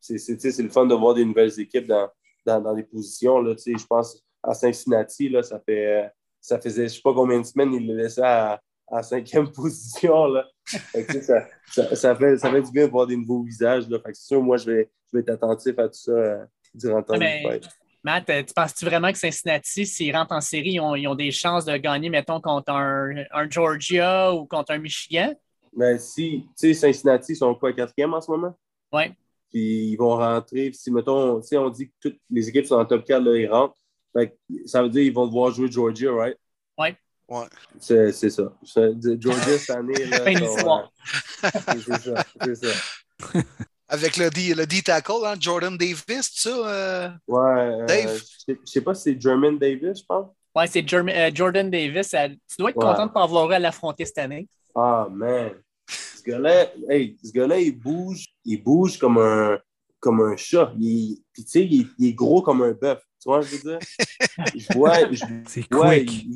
C'est 0.00 0.58
le 0.58 0.68
fun 0.68 0.86
de 0.86 0.94
voir 0.94 1.14
des 1.14 1.24
nouvelles 1.24 1.58
équipes 1.58 1.86
dans, 1.86 2.08
dans, 2.44 2.60
dans 2.60 2.74
des 2.74 2.84
positions. 2.84 3.40
Là. 3.40 3.54
Je 3.56 3.86
pense 3.86 4.22
à 4.42 4.54
Cincinnati, 4.54 5.28
là, 5.28 5.42
ça, 5.42 5.58
fait, 5.60 6.10
ça 6.40 6.60
faisait 6.60 6.82
je 6.82 6.82
ne 6.82 6.88
sais 6.88 7.00
pas 7.02 7.14
combien 7.14 7.40
de 7.40 7.46
semaines 7.46 7.72
il 7.74 7.86
le 7.86 7.96
laissait 7.96 8.22
à, 8.22 8.60
à 8.88 9.02
cinquième 9.02 9.50
position. 9.52 10.26
Là. 10.26 10.46
ça, 10.64 11.46
ça, 11.66 11.96
ça, 11.96 12.16
fait, 12.16 12.38
ça 12.38 12.50
fait 12.50 12.62
du 12.62 12.70
bien 12.70 12.86
de 12.86 12.90
voir 12.90 13.06
des 13.06 13.16
nouveaux 13.16 13.42
visages. 13.42 13.88
Là. 13.88 13.98
Fait 14.04 14.12
que 14.12 14.18
sûr, 14.18 14.42
moi, 14.42 14.56
je 14.56 14.70
vais, 14.70 14.90
je 15.12 15.16
vais 15.16 15.22
être 15.22 15.30
attentif 15.30 15.78
à 15.78 15.88
tout 15.88 15.94
ça. 15.94 16.12
Euh, 16.12 16.44
durant 16.74 17.02
Matt, 18.04 18.24
tu 18.26 18.54
penses-tu 18.54 18.84
vraiment 18.84 19.10
que 19.10 19.18
Cincinnati, 19.18 19.84
s'ils 19.84 20.14
rentrent 20.14 20.34
en 20.34 20.40
série, 20.40 20.74
ils 20.74 21.08
ont, 21.08 21.14
des 21.16 21.32
chances 21.32 21.64
de 21.64 21.76
gagner, 21.76 22.08
mettons, 22.08 22.40
contre 22.40 22.70
un, 22.70 23.50
Georgia 23.50 24.32
ou 24.32 24.46
contre 24.46 24.72
un 24.72 24.78
Michigan? 24.78 25.34
Ben, 25.76 25.98
si, 25.98 26.46
tu 26.56 26.72
sais, 26.72 26.74
Cincinnati 26.74 27.34
sont 27.34 27.52
quoi, 27.56 27.72
quatrième 27.72 28.14
en 28.14 28.20
ce 28.20 28.30
moment? 28.30 28.56
Oui. 28.92 29.06
Puis 29.50 29.90
ils 29.90 29.96
vont 29.96 30.16
rentrer, 30.16 30.70
si, 30.72 30.92
mettons, 30.92 31.40
on 31.52 31.70
dit 31.70 31.88
que 31.88 31.94
toutes 32.00 32.20
les 32.30 32.48
équipes 32.48 32.66
sont 32.66 32.76
en 32.76 32.84
top 32.84 33.04
4, 33.04 33.20
là, 33.24 33.36
ils 33.36 33.48
rentrent. 33.48 33.74
Ça 34.66 34.82
veut 34.82 34.88
dire 34.88 35.02
qu'ils 35.02 35.14
vont 35.14 35.26
devoir 35.26 35.50
jouer 35.52 35.70
Georgia, 35.70 36.12
right? 36.12 36.36
Oui. 36.78 36.88
Ouais. 37.28 37.46
C'est 37.80 38.12
ça. 38.12 38.52
Georgia 38.64 39.58
cette 39.58 39.70
année. 39.76 40.04
Là, 40.06 40.18
c'est 41.84 41.98
ça. 41.98 42.24
C'est 42.44 42.54
ça. 42.54 42.72
Avec 43.88 44.16
le 44.16 44.30
D, 44.30 44.54
le 44.54 44.66
D 44.66 44.82
tackle, 44.82 45.24
hein, 45.24 45.34
Jordan 45.38 45.76
Davis, 45.76 46.30
ça? 46.34 46.50
Euh... 46.50 47.08
Ouais. 47.28 47.82
Euh, 47.82 47.86
Dave? 47.86 48.20
je 48.48 48.54
sais 48.64 48.80
pas 48.80 48.94
si 48.94 49.02
c'est 49.02 49.20
German 49.20 49.58
Davis, 49.58 50.00
je 50.00 50.04
pense. 50.06 50.28
Ouais, 50.56 50.66
c'est 50.66 50.84
euh, 50.92 51.30
Jordan 51.32 51.70
Davis. 51.70 52.10
tu 52.10 52.56
dois 52.58 52.70
être 52.70 52.76
content 52.76 53.06
de 53.06 53.12
pas 53.12 53.22
avoir 53.22 53.48
l'affronter 53.58 54.04
cette 54.04 54.18
année. 54.18 54.48
Ah, 54.74 55.06
man. 55.10 55.52
Ce 55.88 56.22
gars-là, 56.22 56.66
hey, 56.88 57.16
ce 57.22 57.30
gars-là, 57.30 57.60
il 57.60 57.78
bouge, 57.78 58.26
il 58.44 58.62
bouge 58.62 58.98
comme 58.98 59.18
un, 59.18 59.58
comme 60.00 60.20
un 60.20 60.36
chat. 60.36 60.72
Il, 60.78 61.22
puis, 61.32 61.44
tu 61.44 61.50
sais, 61.50 61.64
il, 61.64 61.88
il, 61.98 62.08
est 62.08 62.14
gros 62.14 62.42
comme 62.42 62.62
un 62.62 62.72
bœuf. 62.72 63.00
Tu 63.20 63.28
vois 63.28 63.42
ce 63.42 63.50
que 63.50 63.56
je 63.56 63.62
veux 63.62 63.78
dire? 63.78 63.88
Je 64.54 64.74
vois. 64.74 64.94
C'est 65.46 65.62
quick. 65.62 66.26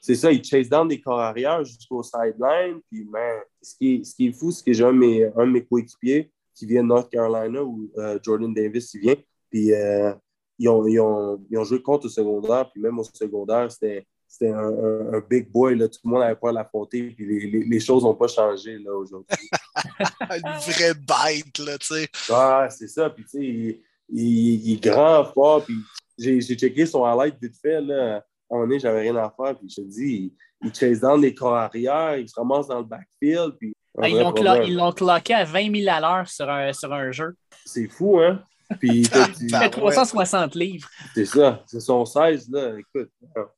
c'est 0.00 0.14
ça, 0.14 0.30
il 0.30 0.42
chase 0.44 0.68
down 0.68 0.88
des 0.88 1.00
corps 1.00 1.20
arrière 1.20 1.64
jusqu'au 1.64 2.02
sideline. 2.02 2.80
Puis, 2.90 3.04
man, 3.04 3.40
ce 3.60 3.74
qui 3.76 3.94
est, 3.94 4.04
ce 4.04 4.14
qui 4.14 4.28
est 4.28 4.32
fou, 4.32 4.50
c'est 4.52 4.64
que 4.64 4.72
j'ai 4.72 4.84
un 4.84 4.92
de 4.92 4.98
mes, 4.98 5.24
un 5.24 5.46
de 5.46 5.52
mes 5.52 5.64
coéquipiers 5.64 6.30
qui 6.54 6.66
vient 6.66 6.82
de 6.82 6.88
North 6.88 7.10
Carolina 7.10 7.62
où 7.62 7.90
euh, 7.98 8.18
Jordan 8.22 8.52
Davis 8.52 8.94
il 8.94 9.00
vient. 9.00 9.16
Puis 9.50 9.72
euh, 9.72 10.12
ils, 10.58 10.68
ont, 10.68 10.86
ils, 10.86 11.00
ont, 11.00 11.44
ils, 11.50 11.58
ont, 11.58 11.64
joué 11.64 11.82
contre 11.82 12.06
au 12.06 12.08
secondaire, 12.08 12.70
puis 12.70 12.80
même 12.80 12.98
au 12.98 13.04
secondaire, 13.04 13.70
c'était. 13.70 14.06
C'était 14.28 14.50
un, 14.50 15.14
un, 15.14 15.20
big 15.20 15.48
boy, 15.48 15.76
là. 15.76 15.86
tout 15.86 16.00
le 16.04 16.10
monde 16.10 16.22
avait 16.22 16.34
pas 16.34 16.50
l'affronter, 16.50 17.10
puis 17.10 17.24
les, 17.24 17.48
les, 17.48 17.64
les 17.64 17.80
choses 17.80 18.02
n'ont 18.02 18.16
pas 18.16 18.26
changé 18.26 18.76
là, 18.76 18.92
aujourd'hui. 18.92 19.38
Une 20.20 20.58
vraie 20.58 20.94
bête, 20.94 21.58
là, 21.60 21.78
tu 21.78 21.86
sais. 21.86 22.08
Ah, 22.28 22.66
c'est 22.68 22.88
ça, 22.88 23.08
puis 23.08 23.24
tu 23.24 23.30
sais, 23.30 23.80
il, 24.08 24.68
il, 24.68 24.74
est 24.74 24.82
grand, 24.82 25.24
fort, 25.24 25.64
puis 25.64 25.76
j'ai 26.18 26.40
checké 26.40 26.86
son 26.86 27.04
highlight 27.04 27.36
vite 27.40 27.56
fait, 27.60 27.80
là. 27.80 28.16
À 28.48 28.54
un 28.54 28.58
moment 28.58 28.68
donné, 28.68 28.78
j'avais 28.78 29.00
rien 29.00 29.16
à 29.16 29.32
faire, 29.36 29.58
puis 29.58 29.68
je 29.68 29.82
te 29.82 29.86
dis, 29.86 30.32
il, 30.62 30.66
il 30.68 30.74
chase 30.74 31.00
dans 31.00 31.16
les 31.16 31.34
corps 31.34 31.56
arrière, 31.56 32.16
il 32.16 32.28
se 32.28 32.34
ramasse 32.34 32.68
dans 32.68 32.78
le 32.78 32.84
backfield, 32.84 33.56
puis 33.58 33.74
ah, 33.98 34.08
ils 34.08 34.74
l'ont 34.74 34.92
cloqué 34.92 35.34
à 35.34 35.44
20 35.44 35.74
000 35.74 35.94
à 35.94 36.00
l'heure 36.00 36.28
sur 36.28 36.48
un, 36.50 36.72
sur 36.72 36.92
un 36.92 37.10
jeu. 37.12 37.34
C'est 37.64 37.88
fou, 37.88 38.20
hein? 38.20 38.42
Puis 38.78 39.08
il 39.40 39.56
fait 39.56 39.70
360 39.70 40.54
livres. 40.54 40.88
C'est 41.14 41.24
ça. 41.24 41.62
C'est 41.66 41.80
son 41.80 42.04
16, 42.04 42.50
là. 42.50 42.74
Écoute, 42.78 43.10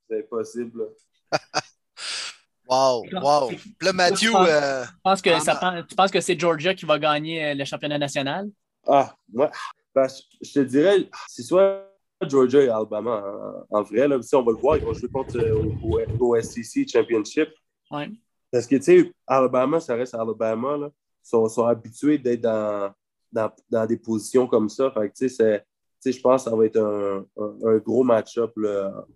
c'est 0.09 0.21
impossible. 0.21 0.83
wow, 2.69 3.03
wow. 3.13 3.51
Là, 3.81 3.93
Matthew. 3.93 4.27
Tu 4.27 4.31
penses, 4.31 4.49
euh, 4.49 5.23
que, 5.23 5.41
ça, 5.41 5.85
tu 5.89 5.95
penses 5.95 6.11
que 6.11 6.21
c'est 6.21 6.39
Georgia 6.39 6.75
qui 6.75 6.85
va 6.85 6.99
gagner 6.99 7.45
euh, 7.45 7.55
le 7.55 7.65
championnat 7.65 7.99
national? 7.99 8.49
Ah, 8.87 9.15
moi, 9.33 9.51
je 10.41 10.53
te 10.53 10.61
dirais, 10.61 11.09
c'est 11.29 11.43
soit 11.43 11.89
Georgia 12.27 12.63
et 12.63 12.69
Alabama. 12.69 13.23
En, 13.71 13.83
vrai, 13.83 14.09
là, 14.09 14.19
on 14.35 14.43
va 14.43 14.53
le 14.53 14.59
voir, 14.59 14.77
ils 14.77 14.85
vont 14.85 14.93
jouer 14.93 15.09
contre 15.09 15.39
euh, 15.39 15.65
au, 16.19 16.41
SEC 16.41 16.89
Championship. 16.89 17.49
Ouais. 17.91 18.11
Parce 18.51 18.67
que, 18.67 18.77
tu 18.77 18.83
sais, 18.83 19.13
Alabama, 19.27 19.81
ça 19.81 19.95
reste 19.95 20.15
Alabama. 20.15 20.77
Là. 20.77 20.91
Ils 21.33 21.51
sont, 21.51 21.67
habitués 21.67 22.19
d'être 22.19 22.41
dans, 22.41 22.93
dans, 23.33 23.87
des 23.87 23.99
positions 23.99 24.47
comme 24.47 24.69
ça. 24.69 24.91
Fait 24.91 25.13
tu 25.13 25.29
sais, 25.29 25.65
je 26.05 26.21
pense 26.21 26.45
que 26.45 26.51
ça 26.51 26.57
va 26.57 26.65
être 26.65 26.81
un, 26.81 27.25
un, 27.65 27.77
gros 27.79 28.03
match-up 28.03 28.53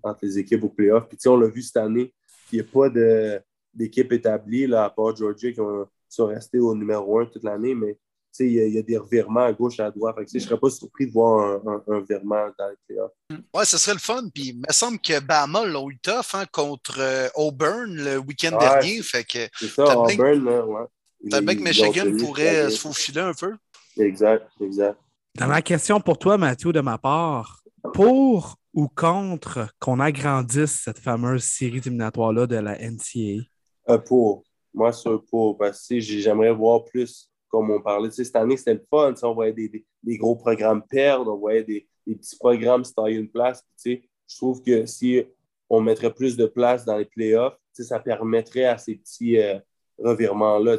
entre 0.02 0.18
les 0.22 0.38
équipes 0.38 0.64
au 0.64 0.68
playoff. 0.68 1.08
Puis, 1.08 1.18
on 1.26 1.36
l'a 1.36 1.48
vu 1.48 1.62
cette 1.62 1.78
année, 1.78 2.12
il 2.52 2.60
n'y 2.60 2.60
a 2.60 2.70
pas 2.70 2.88
d'équipe 3.74 4.12
établie, 4.12 4.66
là, 4.66 4.84
à 4.84 4.90
part 4.90 5.16
Georgia, 5.16 5.50
qui 5.50 5.60
sont 6.08 6.26
restés 6.26 6.58
au 6.58 6.74
numéro 6.74 7.18
un 7.18 7.26
toute 7.26 7.44
l'année. 7.44 7.74
Mais 7.74 7.98
il 8.40 8.74
y, 8.74 8.78
a 8.78 8.82
des 8.82 8.96
revirements 8.96 9.44
à 9.44 9.52
gauche 9.52 9.78
et 9.78 9.82
à 9.82 9.90
droite. 9.90 10.16
je 10.18 10.38
ne 10.38 10.42
serais 10.42 10.58
pas 10.58 10.70
surpris 10.70 11.06
de 11.06 11.12
voir 11.12 11.60
un, 11.66 11.82
un, 11.88 12.00
virement 12.00 12.46
dans 12.58 12.68
les 12.68 12.76
playoffs. 12.86 13.12
Oui, 13.30 13.64
ce 13.64 13.78
serait 13.78 13.94
le 13.94 13.98
fun. 13.98 14.28
Puis 14.34 14.48
il 14.48 14.58
me 14.58 14.72
semble 14.72 14.98
que 14.98 15.20
Bama 15.20 15.66
l'a 15.66 15.82
eu 15.88 15.98
tough 15.98 16.34
hein, 16.34 16.44
contre 16.50 16.98
euh, 16.98 17.28
Auburn 17.34 17.94
le 17.94 18.18
week-end 18.18 18.56
dernier. 18.58 19.02
Fait 19.02 19.24
que, 19.24 19.48
c'est 19.58 19.68
ça, 19.68 19.98
Auburn, 19.98 20.44
là, 20.44 20.66
ouais. 20.66 20.86
Peut-être 21.30 21.44
bien 21.44 21.54
que 21.54 21.62
Michigan 21.62 22.16
pourrait 22.18 22.70
se 22.70 22.80
faufiler 22.80 23.20
un 23.20 23.34
peu. 23.34 23.54
Exact, 23.96 24.48
exact. 24.60 24.98
Dans 25.36 25.46
ma 25.46 25.62
question 25.62 26.00
pour 26.00 26.18
toi, 26.18 26.36
Mathieu, 26.36 26.72
de 26.72 26.80
ma 26.80 26.98
part, 26.98 27.62
pour 27.94 28.56
ou 28.74 28.88
contre 28.88 29.68
qu'on 29.78 30.00
agrandisse 30.00 30.82
cette 30.84 30.98
fameuse 30.98 31.44
série 31.44 31.78
éliminatoire-là 31.78 32.46
de 32.46 32.56
la 32.56 32.78
NCAA? 32.78 33.44
Euh, 33.88 33.98
pour. 33.98 34.44
Moi, 34.74 34.92
c'est 34.92 35.10
pour. 35.30 35.58
Parce 35.58 35.86
que 35.86 36.00
j'aimerais 36.00 36.52
voir 36.52 36.84
plus 36.84 37.30
comme 37.52 37.70
on 37.70 37.80
parlait. 37.80 38.10
cette 38.10 38.34
année, 38.34 38.56
c'était 38.56 38.74
le 38.74 38.84
fun. 38.90 39.14
On 39.22 39.34
voyait 39.34 39.52
des, 39.52 39.84
des, 40.02 40.16
gros 40.16 40.34
programmes 40.34 40.82
perdre, 40.88 41.34
on 41.34 41.38
voyait 41.38 41.62
des, 41.62 41.86
des 42.06 42.16
petits 42.16 42.36
programmes 42.36 42.82
se 42.82 42.94
tailler 42.94 43.16
une 43.16 43.28
place. 43.28 43.62
je 43.84 43.98
trouve 44.36 44.62
que 44.62 44.86
si 44.86 45.22
on 45.68 45.80
mettrait 45.80 46.12
plus 46.12 46.36
de 46.36 46.46
place 46.46 46.84
dans 46.84 46.96
les 46.96 47.04
playoffs, 47.04 47.56
ça 47.72 48.00
permettrait 48.00 48.64
à 48.64 48.78
ces 48.78 48.96
petits 48.96 49.38
euh, 49.38 49.58
revirements-là. 49.98 50.78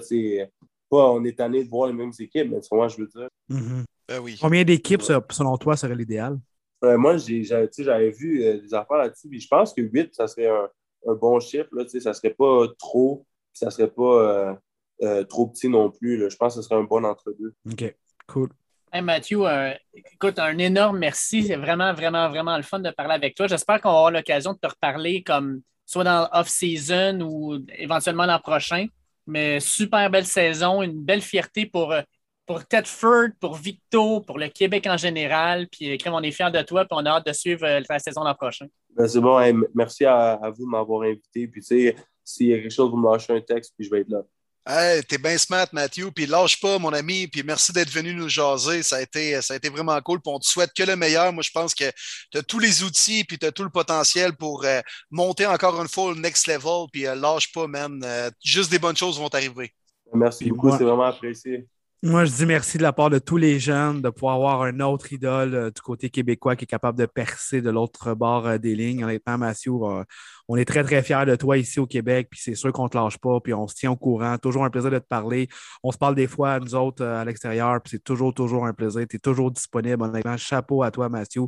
Pas 0.90 1.12
on 1.12 1.24
est 1.24 1.38
tanné 1.38 1.64
de 1.64 1.70
voir 1.70 1.88
les 1.88 1.94
mêmes 1.94 2.12
équipes, 2.20 2.50
mais 2.50 2.60
moi, 2.72 2.88
je 2.88 2.98
veux 2.98 3.08
dire. 3.08 3.30
Mm-hmm. 3.50 3.84
Ben 4.10 4.20
oui. 4.20 4.38
Combien 4.42 4.64
d'équipes, 4.64 5.02
selon 5.02 5.58
toi, 5.58 5.78
serait 5.78 5.96
l'idéal? 5.96 6.40
Euh, 6.84 6.98
moi, 6.98 7.18
j'avais 7.18 8.12
vu 8.12 8.44
euh, 8.44 8.60
des 8.60 8.74
affaires 8.74 8.98
là-dessus, 8.98 9.30
je 9.40 9.48
pense 9.48 9.74
que 9.74 9.82
8, 9.82 10.14
ça 10.14 10.28
serait 10.28 10.50
un, 10.50 10.68
un 11.08 11.14
bon 11.14 11.40
chiffre. 11.40 11.70
Là, 11.72 11.86
ça 11.88 12.14
serait 12.14 12.34
pas 12.34 12.66
trop, 12.78 13.26
ça 13.54 13.70
serait 13.70 13.90
pas 13.90 14.60
euh, 15.02 15.24
trop 15.24 15.48
petit 15.48 15.70
non 15.70 15.90
plus. 15.90 16.30
Je 16.30 16.36
pense 16.36 16.56
que 16.56 16.62
ce 16.62 16.68
serait 16.68 16.80
un 16.80 16.84
bon 16.84 17.04
entre-deux. 17.04 17.54
OK, 17.72 17.96
cool. 18.28 18.50
Hey 18.92 19.02
Mathieu, 19.02 19.48
euh, 19.48 19.74
écoute, 19.94 20.38
un 20.38 20.58
énorme 20.60 21.00
merci. 21.00 21.44
C'est 21.44 21.56
vraiment, 21.56 21.94
vraiment, 21.94 22.30
vraiment 22.30 22.56
le 22.56 22.64
fun 22.64 22.80
de 22.80 22.92
parler 22.92 23.16
avec 23.16 23.36
toi. 23.36 23.48
J'espère 23.48 23.82
qu'on 23.82 23.90
va 23.90 23.96
avoir 23.96 24.12
l'occasion 24.12 24.54
de 24.54 24.60
te 24.60 24.68
reparler 24.68 25.24
comme 25.24 25.62
soit 25.86 26.04
dans 26.04 26.30
l'off-season 26.32 27.22
ou 27.22 27.58
éventuellement 27.76 28.26
l'an 28.26 28.40
prochain. 28.40 28.86
Mais 29.26 29.60
super 29.60 30.10
belle 30.12 30.28
saison, 30.28 30.84
une 30.84 31.04
belle 31.04 31.22
fierté 31.22 31.66
pour, 31.66 31.92
euh, 31.92 32.02
pour 32.46 32.66
Tedford, 32.66 33.30
pour 33.40 33.56
Victo, 33.56 34.22
pour 34.22 34.38
le 34.38 34.50
Québec 34.50 34.86
en 34.88 34.98
général. 34.98 35.68
Puis 35.70 35.98
on 36.06 36.22
est 36.22 36.32
fiers 36.32 36.52
de 36.52 36.62
toi, 36.62 36.86
puis 36.86 36.92
on 36.92 37.06
a 37.06 37.10
hâte 37.10 37.26
de 37.26 37.34
suivre 37.34 37.66
la 37.90 38.00
saison 38.00 38.24
l'an 38.24 38.36
prochain. 38.36 38.68
Ben, 38.96 39.08
c'est 39.08 39.22
bon. 39.22 39.40
merci 39.74 40.06
à, 40.06 40.40
vous 40.56 40.66
de 40.66 40.70
m'avoir 40.70 41.02
invité. 41.02 41.48
Puis, 41.48 41.62
tu 41.62 41.68
sais, 41.68 41.96
s'il 42.24 42.48
y 42.48 42.54
a 42.54 42.60
quelque 42.60 42.72
chose, 42.72 42.92
vous 42.92 42.98
me 42.98 43.12
lâchez 43.12 43.34
un 43.34 43.42
texte, 43.42 43.74
puis 43.76 43.86
je 43.86 43.92
vais 43.92 44.02
être 44.02 44.10
là. 44.10 44.22
Hey, 44.66 45.04
t'es 45.04 45.18
bien 45.18 45.38
smart, 45.38 45.68
Mathieu. 45.74 46.10
Puis 46.12 46.26
lâche 46.26 46.62
pas, 46.62 46.80
mon 46.80 46.94
ami. 46.94 47.28
Puis 47.28 47.44
merci 47.44 47.74
d'être 47.74 47.90
venu 47.90 48.14
nous 48.14 48.30
jaser. 48.30 48.82
Ça 48.82 48.96
a 48.96 49.02
été, 49.02 49.42
ça 49.42 49.56
a 49.56 49.58
été 49.58 49.68
vraiment 49.68 50.00
cool. 50.02 50.22
Puis 50.22 50.32
on 50.34 50.40
te 50.40 50.46
souhaite 50.46 50.72
que 50.74 50.84
le 50.84 50.96
meilleur. 50.96 51.34
Moi, 51.34 51.44
je 51.44 51.52
pense 51.52 51.76
que 51.76 51.92
tu 52.32 52.38
as 52.38 52.44
tous 52.44 52.60
les 52.60 52.82
outils 52.82 53.26
puis 53.26 53.38
tu 53.38 53.46
as 53.46 53.52
tout 53.52 53.64
le 53.64 53.70
potentiel 53.70 54.34
pour 54.34 54.64
euh, 54.64 54.80
monter 55.12 55.46
encore 55.46 55.82
une 55.82 55.90
fois 55.90 56.06
au 56.06 56.16
next 56.16 56.48
level. 56.48 56.86
Puis 56.94 57.06
euh, 57.06 57.16
lâche 57.16 57.52
pas, 57.52 57.68
man. 57.68 58.02
Euh, 58.06 58.30
juste 58.42 58.72
des 58.72 58.80
bonnes 58.80 58.96
choses 58.96 59.20
vont 59.20 59.28
arriver. 59.28 59.74
Merci 60.14 60.50
beaucoup. 60.50 60.72
C'est 60.72 60.86
vraiment 60.86 61.04
apprécié. 61.04 61.68
Moi, 62.06 62.26
je 62.26 62.34
dis 62.34 62.46
merci 62.46 62.78
de 62.78 62.84
la 62.84 62.92
part 62.92 63.10
de 63.10 63.18
tous 63.18 63.38
les 63.38 63.60
jeunes 63.60 64.02
de 64.02 64.10
pouvoir 64.10 64.36
avoir 64.36 64.62
un 64.64 64.82
autre 64.82 65.14
idole 65.14 65.56
euh, 65.56 65.72
du 65.72 65.80
côté 65.80 66.10
québécois 66.10 66.58
qui 66.58 66.66
est 66.66 66.68
capable 66.68 67.00
de 67.00 67.06
percer 67.06 67.62
de 67.62 67.70
l'autre 67.70 68.14
bord 68.14 68.46
euh, 68.46 68.58
des 68.58 68.76
lignes. 68.76 69.06
Honnêtement, 69.06 69.38
Mathieu, 69.38 69.72
euh, 69.72 70.04
on 70.50 70.58
est 70.58 70.66
très, 70.66 70.84
très 70.84 71.02
fiers 71.02 71.26
de 71.26 71.38
toi 71.38 71.58
ici 71.58 71.80
au 71.80 71.86
Québec, 71.86 72.28
puis 72.30 72.42
c'est 72.44 72.56
sûr 72.56 72.74
qu'on 72.74 72.84
ne 72.84 72.90
te 72.90 72.98
lâche 72.98 73.18
pas, 73.20 73.40
puis 73.40 73.54
on 73.54 73.70
se 73.70 73.76
tient 73.76 73.92
au 73.92 73.96
courant. 73.96 74.38
Toujours 74.38 74.66
un 74.66 74.70
plaisir 74.70 74.92
de 74.92 75.00
te 75.00 75.08
parler. 75.08 75.48
On 75.82 75.94
se 75.94 75.98
parle 75.98 76.16
des 76.16 76.28
fois, 76.28 76.60
nous 76.60 76.76
autres, 76.76 77.06
à 77.06 77.24
l'extérieur, 77.24 77.82
puis 77.82 77.92
c'est 77.92 78.04
toujours, 78.04 78.34
toujours 78.34 78.66
un 78.66 78.74
plaisir. 78.74 79.06
Tu 79.10 79.16
es 79.16 79.20
toujours 79.20 79.50
disponible. 79.50 80.04
Honnêtement, 80.04 80.36
chapeau 80.36 80.84
à 80.84 80.92
toi, 80.92 81.08
Mathieu. 81.08 81.44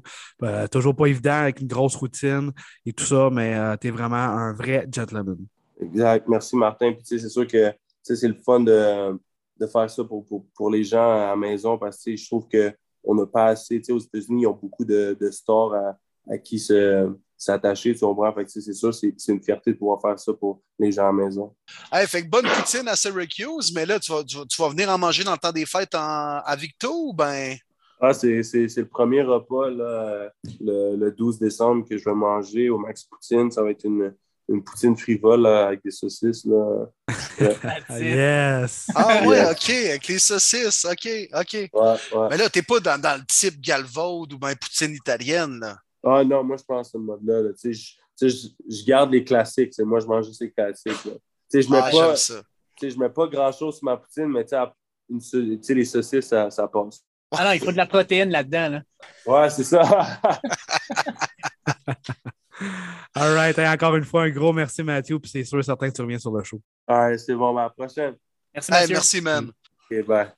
toujours 0.72 0.96
pas 0.96 1.08
évident 1.08 1.34
avec 1.34 1.60
une 1.60 1.68
grosse 1.68 1.98
routine 1.98 2.54
et 2.86 2.94
tout 2.94 3.04
ça, 3.04 3.30
mais 3.30 3.78
tu 3.80 3.88
es 3.88 3.92
vraiment 3.92 4.16
un 4.16 4.54
vrai 4.54 4.88
gentleman. 4.90 5.36
Exact. 5.82 6.26
Merci, 6.30 6.56
Martin. 6.56 6.94
Puis, 6.94 7.20
c'est 7.20 7.28
sûr 7.28 7.46
que 7.46 7.74
c'est 8.04 8.26
le 8.26 8.36
fun 8.36 8.62
de 8.62 9.20
de 9.58 9.68
faire 9.68 9.90
ça 9.90 10.04
pour, 10.04 10.26
pour, 10.54 10.70
les 10.70 10.84
gens 10.84 11.12
à 11.12 11.28
la 11.28 11.36
maison 11.36 11.78
parce 11.78 12.04
que 12.04 12.16
je 12.16 12.26
trouve 12.26 12.48
qu'on 12.50 13.16
n'a 13.16 13.26
pas 13.26 13.48
assez. 13.48 13.82
Aux 13.90 14.00
États-Unis, 14.00 14.44
ils 14.44 14.48
ont 14.48 14.60
beaucoup 14.60 14.86
de, 14.86 15.18
de 15.20 15.32
stores 15.32 15.74
à, 15.76 15.98
à 16.30 16.38
qui 16.38 16.60
s'attacher, 17.38 17.94
tu 17.94 18.06
comprends? 18.06 18.34
Fait 18.34 18.48
c'est 18.48 18.74
sûr, 18.74 18.94
c'est 18.94 19.14
une 19.28 19.42
fierté 19.42 19.74
de 19.74 19.78
pouvoir 19.78 20.02
faire 20.02 20.20
ça 20.20 20.34
pour 20.34 20.62
les 20.80 20.92
gens 20.92 21.04
à 21.04 21.08
la 21.08 21.14
maison. 21.14 21.56
Hey, 21.92 22.08
fait 22.08 22.24
que 22.24 22.30
bonne 22.30 22.48
poutine 22.48 22.88
à 22.88 22.96
Syracuse, 22.96 23.74
mais 23.74 23.86
là, 23.86 24.00
tu 24.00 24.12
vas, 24.12 24.24
tu, 24.24 24.38
vas 24.58 24.70
venir 24.70 24.90
en 24.90 24.98
manger 24.98 25.24
dans 25.24 25.34
le 25.34 25.38
temps 25.38 25.52
des 25.52 25.66
fêtes 25.66 25.96
en, 25.96 26.40
à 26.44 26.56
Victo 26.56 27.10
ou 27.10 27.14
ben? 27.14 27.56
Ah, 28.02 28.14
c'est 28.14 28.42
le 28.42 28.88
premier 28.88 29.22
repas 29.22 29.70
là, 29.70 30.30
le, 30.60 30.98
le, 30.98 31.12
12 31.12 31.40
décembre 31.40 31.88
que 31.88 31.98
je 31.98 32.04
vais 32.04 32.16
manger 32.16 32.70
au 32.70 32.78
Max 32.78 33.04
Poutine. 33.06 33.50
Ça 33.52 33.64
va 33.64 33.72
être 33.72 33.86
une, 33.86 34.14
une 34.48 34.64
poutine 34.64 34.96
frivole 34.96 35.46
avec 35.48 35.84
des 35.84 35.92
saucisses. 35.92 36.46
Là. 36.46 36.86
yes! 37.90 38.88
Ah 38.94 39.24
ouais, 39.26 39.50
OK, 39.50 39.70
avec 39.70 40.08
les 40.08 40.20
saucisses, 40.20 40.86
OK, 40.86 41.10
OK. 41.34 41.54
Ouais, 41.54 41.70
ouais. 41.74 42.28
Mais 42.30 42.38
là, 42.38 42.50
t'es 42.50 42.62
pas 42.62 42.80
dans, 42.80 43.02
dans, 43.02 43.18
le 43.18 43.26
type 43.26 43.60
galvaude 43.60 44.34
ou 44.34 44.38
bien 44.38 44.54
poutine 44.56 44.94
italienne, 44.94 45.60
là. 45.60 45.78
Ah 46.04 46.24
non, 46.24 46.44
moi, 46.44 46.58
je 46.58 46.64
pense 46.64 46.88
à 46.88 46.92
ce 46.92 46.98
mode-là. 46.98 47.42
Là. 47.42 47.50
Tu 47.60 47.74
sais, 47.74 48.30
je, 48.30 48.48
je, 48.70 48.86
garde 48.86 49.12
les 49.12 49.24
classiques. 49.24 49.74
Moi, 49.80 50.00
je 50.00 50.06
mange 50.06 50.28
juste 50.28 50.42
les 50.42 50.52
classiques. 50.52 51.06
Là. 51.06 51.14
Tu 51.14 51.20
sais, 51.50 51.62
je 51.64 51.72
mets 51.72 51.82
ah, 51.82 51.90
pas... 51.92 52.16
Je 52.16 53.00
mets 53.00 53.10
pas 53.10 53.28
grand-chose 53.28 53.78
sur 53.78 53.86
ma 53.86 53.98
poutine, 53.98 54.28
mais 54.28 54.46
tu 54.46 54.56
sais, 55.20 55.74
les 55.74 55.86
saucisses, 55.86 56.28
ça, 56.28 56.52
ça 56.52 56.68
passe. 56.68 57.04
Ah 57.32 57.46
non, 57.46 57.52
il 57.54 57.60
faut 57.60 57.72
de 57.72 57.78
la 57.78 57.88
protéine 57.88 58.30
là-dedans. 58.30 58.70
Là. 58.70 58.82
Ouais, 59.26 59.50
c'est 59.50 59.64
ça. 59.64 59.82
All 63.14 63.34
right. 63.34 63.58
encore 63.60 63.96
une 63.96 64.06
fois, 64.06 64.24
un 64.24 64.30
gros 64.30 64.54
merci, 64.54 64.84
Mathieu. 64.84 65.20
Puis 65.20 65.32
c'est 65.32 65.44
sûr 65.44 65.60
et 65.60 65.64
certain 65.64 65.90
que 65.90 65.96
tu 65.96 66.02
reviens 66.02 66.20
sur 66.20 66.32
le 66.32 66.44
show. 66.44 66.62
All 66.88 66.98
right, 66.98 67.20
c'est 67.20 67.36
bon. 67.36 67.56
À 67.58 67.64
la 67.64 67.70
prochaine. 67.70 68.16
Merci, 68.54 68.72
Mathieu. 68.72 68.94
merci, 68.94 69.22
man. 69.22 69.52
OK, 69.92 70.06
bye. 70.06 70.32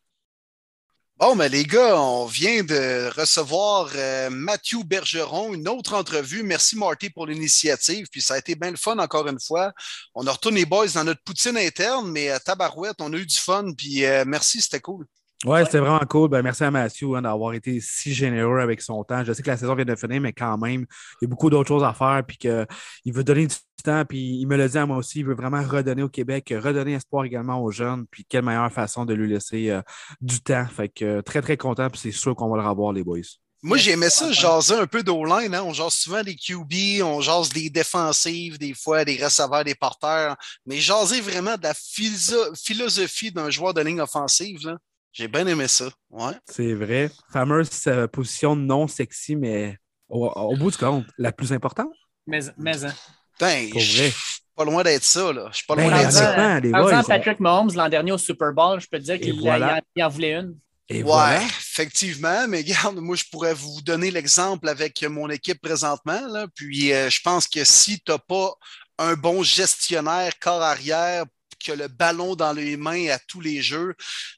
Bon, 1.20 1.34
mais 1.34 1.50
les 1.50 1.66
gars, 1.66 2.00
on 2.00 2.28
vient 2.28 2.64
de 2.64 3.10
recevoir 3.20 3.90
euh, 3.96 4.30
Mathieu 4.30 4.84
Bergeron, 4.84 5.56
une 5.56 5.68
autre 5.68 5.96
entrevue. 5.96 6.44
Merci, 6.44 6.78
Marty, 6.78 7.10
pour 7.10 7.26
l'initiative. 7.26 8.06
Puis 8.12 8.22
ça 8.22 8.36
a 8.36 8.38
été 8.38 8.54
bien 8.54 8.70
le 8.70 8.78
fun, 8.78 9.00
encore 9.00 9.28
une 9.28 9.40
fois. 9.40 9.74
On 10.14 10.28
a 10.28 10.32
retourné 10.32 10.60
les 10.60 10.66
boys 10.68 10.90
dans 10.94 11.04
notre 11.04 11.24
poutine 11.24 11.58
interne, 11.58 12.12
mais 12.12 12.30
à 12.30 12.36
euh, 12.36 12.40
tabarouette, 12.40 12.98
on 13.00 13.12
a 13.14 13.18
eu 13.18 13.26
du 13.26 13.36
fun. 13.36 13.74
Puis 13.76 14.06
euh, 14.06 14.26
merci, 14.28 14.62
c'était 14.62 14.80
cool. 14.80 15.08
Ouais, 15.46 15.64
c'était 15.66 15.78
vraiment 15.78 16.04
cool. 16.10 16.30
Ben, 16.30 16.42
merci 16.42 16.64
à 16.64 16.72
Mathieu 16.72 17.14
hein, 17.14 17.22
d'avoir 17.22 17.54
été 17.54 17.80
si 17.80 18.12
généreux 18.12 18.60
avec 18.60 18.82
son 18.82 19.04
temps. 19.04 19.24
Je 19.24 19.34
sais 19.34 19.44
que 19.44 19.50
la 19.50 19.58
saison 19.58 19.76
vient 19.76 19.86
de 19.86 19.96
finir, 19.96 20.20
mais 20.20 20.34
quand 20.34 20.58
même, 20.58 20.88
il 21.22 21.26
y 21.26 21.26
a 21.26 21.28
beaucoup 21.28 21.52
d'autres 21.52 21.68
choses 21.68 21.84
à 21.84 21.94
faire. 21.94 22.24
Puis 22.28 22.38
qu'il 22.38 23.14
veut 23.14 23.24
donner 23.24 23.46
du 23.46 23.56
temps. 23.84 24.04
Puis 24.04 24.40
il 24.40 24.48
me 24.48 24.58
le 24.58 24.68
dit 24.68 24.78
à 24.80 24.88
moi 24.88 24.98
aussi. 24.98 25.20
Il 25.20 25.26
veut 25.26 25.36
vraiment 25.36 25.62
redonner 25.62 26.02
au 26.02 26.10
Québec, 26.10 26.52
redonner 26.58 26.94
espoir 26.94 27.24
également 27.24 27.62
aux 27.62 27.70
jeunes. 27.70 28.08
Puis 28.10 28.26
quelle 28.28 28.46
meilleure 28.46 28.72
façon 28.72 29.06
de 29.06 29.14
lui 29.14 29.30
laisser 29.30 29.70
euh, 29.70 29.82
du 30.22 30.42
temps. 30.42 30.66
Fait 30.66 30.90
que 30.90 31.06
euh, 31.06 31.22
très, 31.22 31.44
très 31.44 31.56
content. 31.56 31.88
Puis 31.92 32.00
c'est 32.02 32.12
sûr 32.12 32.36
qu'on 32.36 32.50
va 32.50 32.60
le 32.60 32.68
revoir, 32.68 32.92
les 32.92 33.04
boys. 33.04 33.20
Moi, 33.62 33.78
j'aimais 33.78 34.10
ça, 34.10 34.32
jaser 34.32 34.76
un 34.76 34.88
peu 34.88 35.04
d'O-line. 35.04 35.54
Hein? 35.54 35.64
On 35.64 35.74
jase 35.74 35.94
souvent 35.94 36.24
des 36.24 36.36
QB, 36.36 37.04
on 37.04 37.22
jase 37.22 37.50
des 37.50 37.70
défensives, 37.70 38.58
des 38.58 38.74
fois 38.74 39.06
des 39.06 39.24
receveurs, 39.24 39.64
des 39.64 39.76
porteurs. 39.76 40.36
Mais 40.66 40.80
jaser 40.80 41.22
vraiment 41.22 41.58
de 41.58 41.64
la 41.64 41.74
philosophie 41.76 43.32
d'un 43.32 43.52
joueur 43.52 43.76
de 43.76 43.82
ligne 43.82 44.02
offensive. 44.02 44.66
Là. 44.66 44.78
J'ai 45.18 45.28
bien 45.28 45.48
aimé 45.48 45.68
ça. 45.68 45.90
Ouais. 46.12 46.34
C'est 46.46 46.76
vrai. 46.76 47.10
Fameuse 47.34 47.72
euh, 47.88 48.08
position 48.08 48.56
non 48.56 48.88
sexy, 48.88 49.36
mais 49.36 49.76
au, 50.10 50.56
bout 50.56 50.70
du 50.70 50.78
compte, 50.78 51.08
la 51.18 51.32
plus 51.32 51.52
importante. 51.52 51.92
Mais, 52.28 52.42
mais 52.56 52.86
hein. 52.86 52.94
Ben, 53.40 53.68
vrai. 53.72 54.14
pas 54.56 54.64
loin 54.64 54.84
d'être 54.84 55.04
ça, 55.04 55.34
là. 55.34 55.50
Je 55.52 55.58
suis 55.58 55.66
pas 55.66 55.76
ben, 55.76 55.90
loin 55.90 55.98
d'être 55.98 56.12
ça. 56.12 56.36
Par 56.72 56.90
exemple, 56.90 57.08
Patrick 57.08 57.40
Mahomes, 57.40 57.72
l'an 57.74 57.90
dernier 57.90 58.12
au 58.12 58.20
Super 58.20 58.54
Bowl, 58.54 58.80
je 58.80 58.86
peux 58.88 59.00
te 59.00 59.06
dire 59.06 59.20
qu'il 59.20 60.04
en 60.04 60.10
voulait 60.10 60.34
une. 60.34 60.56
Et 60.88 61.02
ouais, 61.02 61.44
effectivement, 61.44 62.48
mais 62.48 62.60
regarde, 62.60 62.98
moi, 62.98 63.16
je 63.16 63.24
pourrais 63.32 63.56
vous 63.56 63.82
donner 63.82 64.12
l'exemple 64.12 64.70
avec 64.70 65.02
mon 65.04 65.32
équipe 65.32 65.60
présentement. 65.60 66.28
Là, 66.28 66.46
puis, 66.54 66.94
euh, 66.94 67.10
je 67.10 67.22
pense 67.22 67.48
que 67.48 67.64
si 67.64 68.00
tu 68.00 68.12
n'as 68.12 68.20
pas 68.20 68.54
un 69.00 69.16
bon 69.16 69.42
gestionnaire 69.42 70.32
corps 70.40 70.62
arrière 70.62 71.26
que 71.64 71.72
le 71.72 71.88
ballon 71.88 72.36
dans 72.36 72.54
les 72.54 72.78
mains 72.78 73.10
à 73.10 73.20
tous 73.20 73.42
les 73.42 73.62
jeux, 73.62 73.96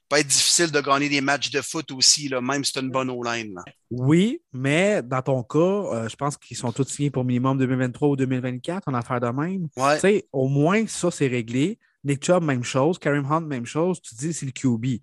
peut 0.08 0.16
être 0.16 0.26
difficile 0.26 0.70
de 0.70 0.80
gagner 0.80 1.08
des 1.08 1.20
matchs 1.20 1.50
de 1.50 1.60
foot 1.60 1.90
aussi, 1.92 2.28
là, 2.28 2.40
même 2.40 2.64
si 2.64 2.72
c'est 2.74 2.80
une 2.80 2.90
bonne 2.90 3.10
O-line. 3.10 3.56
Oui, 3.90 4.40
mais 4.52 5.02
dans 5.02 5.22
ton 5.22 5.42
cas, 5.42 5.58
euh, 5.58 6.08
je 6.08 6.16
pense 6.16 6.36
qu'ils 6.36 6.56
sont 6.56 6.72
tous 6.72 6.88
signés 6.88 7.10
pour 7.10 7.24
minimum 7.24 7.58
2023 7.58 8.08
ou 8.08 8.16
2024 8.16 8.88
en 8.88 8.94
affaire 8.94 9.20
de 9.20 9.28
même. 9.28 9.68
Ouais. 9.76 10.26
Au 10.32 10.48
moins, 10.48 10.86
ça, 10.86 11.10
c'est 11.10 11.26
réglé. 11.26 11.78
Nick 12.04 12.24
Chubb, 12.24 12.42
même 12.42 12.64
chose. 12.64 12.98
Karim 12.98 13.26
Hunt, 13.30 13.42
même 13.42 13.66
chose. 13.66 14.00
Tu 14.00 14.14
dis, 14.14 14.32
c'est 14.32 14.46
le 14.46 14.52
QB. 14.52 15.02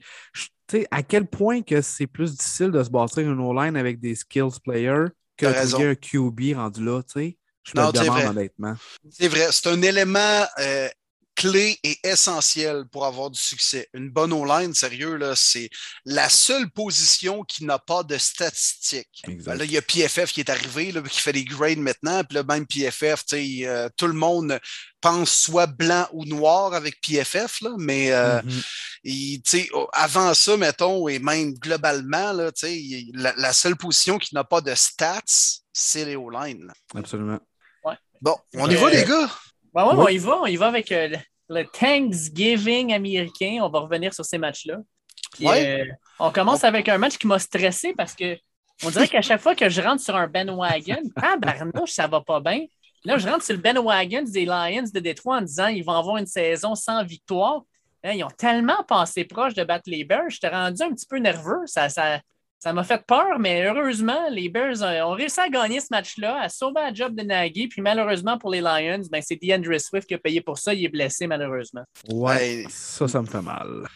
sais, 0.69 0.87
à 0.91 1.03
quel 1.03 1.27
point 1.27 1.61
que 1.61 1.81
c'est 1.81 2.07
plus 2.07 2.35
difficile 2.35 2.71
de 2.71 2.83
se 2.83 2.89
bâtir 2.89 3.29
une 3.29 3.39
O-line 3.39 3.77
avec 3.77 3.99
des 3.99 4.15
skills 4.15 4.59
players 4.63 5.07
que 5.37 5.45
de 5.45 5.89
un 5.91 5.95
QB 5.95 6.55
rendu 6.55 6.83
là, 6.83 7.01
tu 7.03 7.19
sais? 7.19 7.37
Je 7.63 7.79
me 7.79 7.91
demande 7.91 8.37
honnêtement. 8.37 8.75
C'est 9.09 9.27
vrai. 9.27 9.47
C'est 9.51 9.67
un 9.67 9.81
élément 9.81 10.45
euh, 10.59 10.87
clé 11.37 11.79
et 11.83 11.97
essentiel 12.03 12.85
pour 12.91 13.05
avoir 13.05 13.29
du 13.29 13.39
succès. 13.39 13.87
Une 13.93 14.09
bonne 14.09 14.33
online, 14.33 14.73
sérieux, 14.73 15.15
là, 15.15 15.35
c'est 15.35 15.69
la 16.03 16.29
seule 16.29 16.69
position 16.71 17.43
qui 17.43 17.63
n'a 17.63 17.77
pas 17.77 18.01
de 18.03 18.17
statistiques. 18.17 19.23
Ben 19.45 19.55
là, 19.55 19.63
il 19.63 19.71
y 19.71 19.77
a 19.77 19.81
PFF 19.83 20.33
qui 20.33 20.39
est 20.39 20.49
arrivé, 20.49 20.91
là, 20.91 21.01
qui 21.03 21.21
fait 21.21 21.33
des 21.33 21.45
grades 21.45 21.77
maintenant, 21.77 22.23
puis 22.23 22.35
là, 22.35 22.43
même 22.43 22.65
PFF, 22.65 23.23
euh, 23.33 23.87
tout 23.95 24.07
le 24.07 24.13
monde 24.13 24.59
pense 24.99 25.31
soit 25.31 25.67
blanc 25.67 26.07
ou 26.11 26.25
noir 26.25 26.73
avec 26.73 26.99
PFF, 27.01 27.61
là, 27.61 27.69
mais 27.77 28.11
euh, 28.11 28.41
mm-hmm. 29.05 29.87
avant 29.93 30.33
ça, 30.33 30.57
mettons, 30.57 31.07
et 31.07 31.19
même 31.19 31.53
globalement, 31.53 32.33
là, 32.33 32.51
la, 33.13 33.33
la 33.37 33.53
seule 33.53 33.75
position 33.75 34.17
qui 34.17 34.33
n'a 34.33 34.43
pas 34.43 34.61
de 34.61 34.73
stats, 34.73 35.21
c'est 35.71 36.03
les 36.03 36.15
O-line. 36.15 36.73
Absolument. 36.95 37.39
Bon, 38.19 38.35
on 38.55 38.67
y 38.67 38.75
va, 38.75 38.89
les 38.89 39.03
gars? 39.03 39.29
Ben 39.77 39.85
ouais, 39.85 39.93
on 39.95 40.07
y 40.07 40.17
va. 40.17 40.39
On 40.41 40.45
y 40.47 40.55
va 40.55 40.67
avec 40.69 40.91
euh, 40.91 41.09
le 41.49 41.63
Thanksgiving 41.63 42.93
américain. 42.93 43.59
On 43.61 43.69
va 43.69 43.81
revenir 43.81 44.11
sur 44.11 44.25
ces 44.25 44.39
matchs-là. 44.39 44.77
Euh, 45.43 45.85
on 46.17 46.31
commence 46.31 46.63
avec 46.63 46.89
un 46.89 46.97
match 46.97 47.19
qui 47.19 47.27
m'a 47.27 47.37
stressé 47.37 47.93
parce 47.93 48.15
que 48.15 48.39
on 48.83 48.89
dirait 48.89 49.07
qu'à 49.07 49.21
chaque 49.21 49.39
fois 49.39 49.53
que 49.53 49.69
je 49.69 49.79
rentre 49.79 50.01
sur 50.01 50.15
un 50.15 50.25
bandwagon, 50.25 51.03
ah 51.17 51.37
barnouche, 51.37 51.91
ça 51.91 52.07
va 52.07 52.21
pas 52.21 52.39
bien. 52.39 52.65
Là, 53.05 53.19
je 53.19 53.27
rentre 53.29 53.43
sur 53.43 53.53
le 53.53 53.61
bandwagon 53.61 54.23
des 54.23 54.45
Lions 54.45 54.89
de 54.91 54.99
Détroit 54.99 55.37
en 55.37 55.41
disant 55.41 55.67
qu'ils 55.67 55.85
vont 55.85 55.93
avoir 55.93 56.17
une 56.17 56.25
saison 56.25 56.73
sans 56.73 57.03
victoire. 57.03 57.61
Hein, 58.03 58.13
ils 58.13 58.23
ont 58.23 58.31
tellement 58.35 58.83
passé 58.87 59.25
proche 59.25 59.53
de 59.53 59.63
battre 59.63 59.91
les 59.91 60.03
Bears. 60.05 60.31
J'étais 60.31 60.49
rendu 60.49 60.81
un 60.81 60.89
petit 60.89 61.05
peu 61.05 61.19
nerveux. 61.19 61.67
Ça, 61.67 61.87
ça, 61.89 62.19
ça 62.59 62.73
m'a 62.73 62.83
fait 62.83 63.05
peur, 63.05 63.37
mais 63.39 63.67
heureusement, 63.67 64.29
les 64.31 64.49
Bears 64.49 64.81
ont 64.81 65.11
réussi 65.11 65.39
à 65.39 65.47
gagner 65.47 65.79
ce 65.79 65.87
match-là, 65.91 66.41
à 66.41 66.49
sauver 66.49 66.81
la 66.81 66.93
job 66.93 67.15
de 67.15 67.21
Nagy. 67.21 67.67
Puis 67.67 67.83
malheureusement 67.83 68.39
pour 68.39 68.49
les 68.49 68.61
Lions, 68.61 69.03
ben, 69.11 69.21
c'est 69.23 69.35
DeAndre 69.35 69.79
Swift 69.79 70.07
qui 70.07 70.15
a 70.15 70.17
payé 70.17 70.41
pour 70.41 70.57
ça. 70.57 70.73
Il 70.73 70.83
est 70.83 70.89
blessé, 70.89 71.27
malheureusement. 71.27 71.83
Ouais, 72.09 72.65
ça, 72.67 73.07
ça 73.07 73.21
me 73.21 73.27
fait 73.27 73.43
mal. 73.43 73.87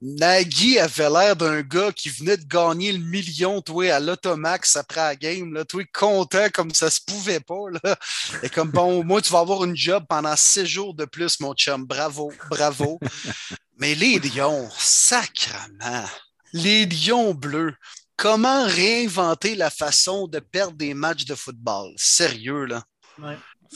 Nagy 0.00 0.78
avait 0.78 1.10
l'air 1.10 1.34
d'un 1.34 1.62
gars 1.62 1.90
qui 1.90 2.08
venait 2.08 2.36
de 2.36 2.44
gagner 2.44 2.92
le 2.92 3.00
million, 3.00 3.60
toi, 3.60 3.90
à 3.90 3.98
l'Automax 3.98 4.76
après 4.76 5.00
la 5.00 5.16
game. 5.16 5.52
Là, 5.52 5.64
toi, 5.64 5.82
content 5.92 6.46
comme 6.54 6.70
ça 6.70 6.90
se 6.90 7.00
pouvait 7.04 7.40
pas. 7.40 7.68
Là. 7.82 7.96
Et 8.44 8.48
comme, 8.48 8.70
bon, 8.70 9.02
moi, 9.04 9.22
tu 9.22 9.32
vas 9.32 9.40
avoir 9.40 9.64
une 9.64 9.76
job 9.76 10.04
pendant 10.08 10.36
six 10.36 10.66
jours 10.66 10.94
de 10.94 11.04
plus, 11.04 11.40
mon 11.40 11.52
chum. 11.54 11.84
Bravo, 11.84 12.32
bravo. 12.48 13.00
mais 13.78 13.96
les 13.96 14.20
Lions, 14.20 14.68
sacrement. 14.78 16.04
Les 16.52 16.86
Lions 16.86 17.34
bleus. 17.34 17.74
Comment 18.16 18.64
réinventer 18.66 19.54
la 19.54 19.70
façon 19.70 20.28
de 20.28 20.38
perdre 20.38 20.76
des 20.76 20.94
matchs 20.94 21.24
de 21.24 21.34
football? 21.34 21.92
Sérieux, 21.96 22.64
là? 22.64 22.82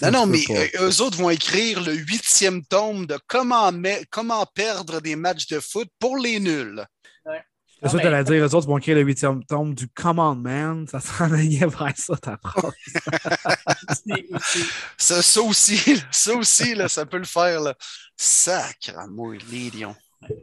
Non, 0.03 0.11
non, 0.13 0.27
mais 0.27 0.45
eux 0.81 1.01
autres 1.01 1.19
vont 1.19 1.31
écrire 1.31 1.83
le 1.83 1.95
huitième 1.95 2.65
tome 2.65 3.07
de 3.07 3.19
comment, 3.27 3.73
comment 4.11 4.47
perdre 4.47 5.01
des 5.01 5.17
matchs 5.17 5.49
de 5.49 5.61
foot 5.61 5.89
pour 5.99 6.17
les 6.17 6.39
nuls. 6.39 6.85
C'est 7.81 7.91
ça 7.91 7.97
que 7.99 8.03
tu 8.03 8.09
allais 8.09 8.25
dire, 8.25 8.45
eux 8.45 8.55
autres 8.57 8.67
vont 8.67 8.79
écrire 8.79 8.97
le 8.97 9.03
huitième 9.03 9.45
tome 9.45 9.73
du 9.73 9.87
Command 9.89 10.41
Man. 10.41 10.87
Ça 10.89 10.99
s'en 10.99 11.33
allait 11.33 11.59
vers 11.59 11.93
ça, 11.97 12.17
ta 12.17 12.37
phrase. 12.37 12.73
ça, 14.99 15.23
ça, 15.23 15.43
aussi, 15.43 16.03
ça 16.11 16.35
aussi, 16.35 16.75
là, 16.75 16.89
ça 16.89 17.07
peut 17.07 17.19
le 17.19 17.25
faire. 17.25 17.61
Là. 17.61 17.75
Sacre 18.17 18.99
amour, 18.99 19.35
Lédion. 19.49 19.95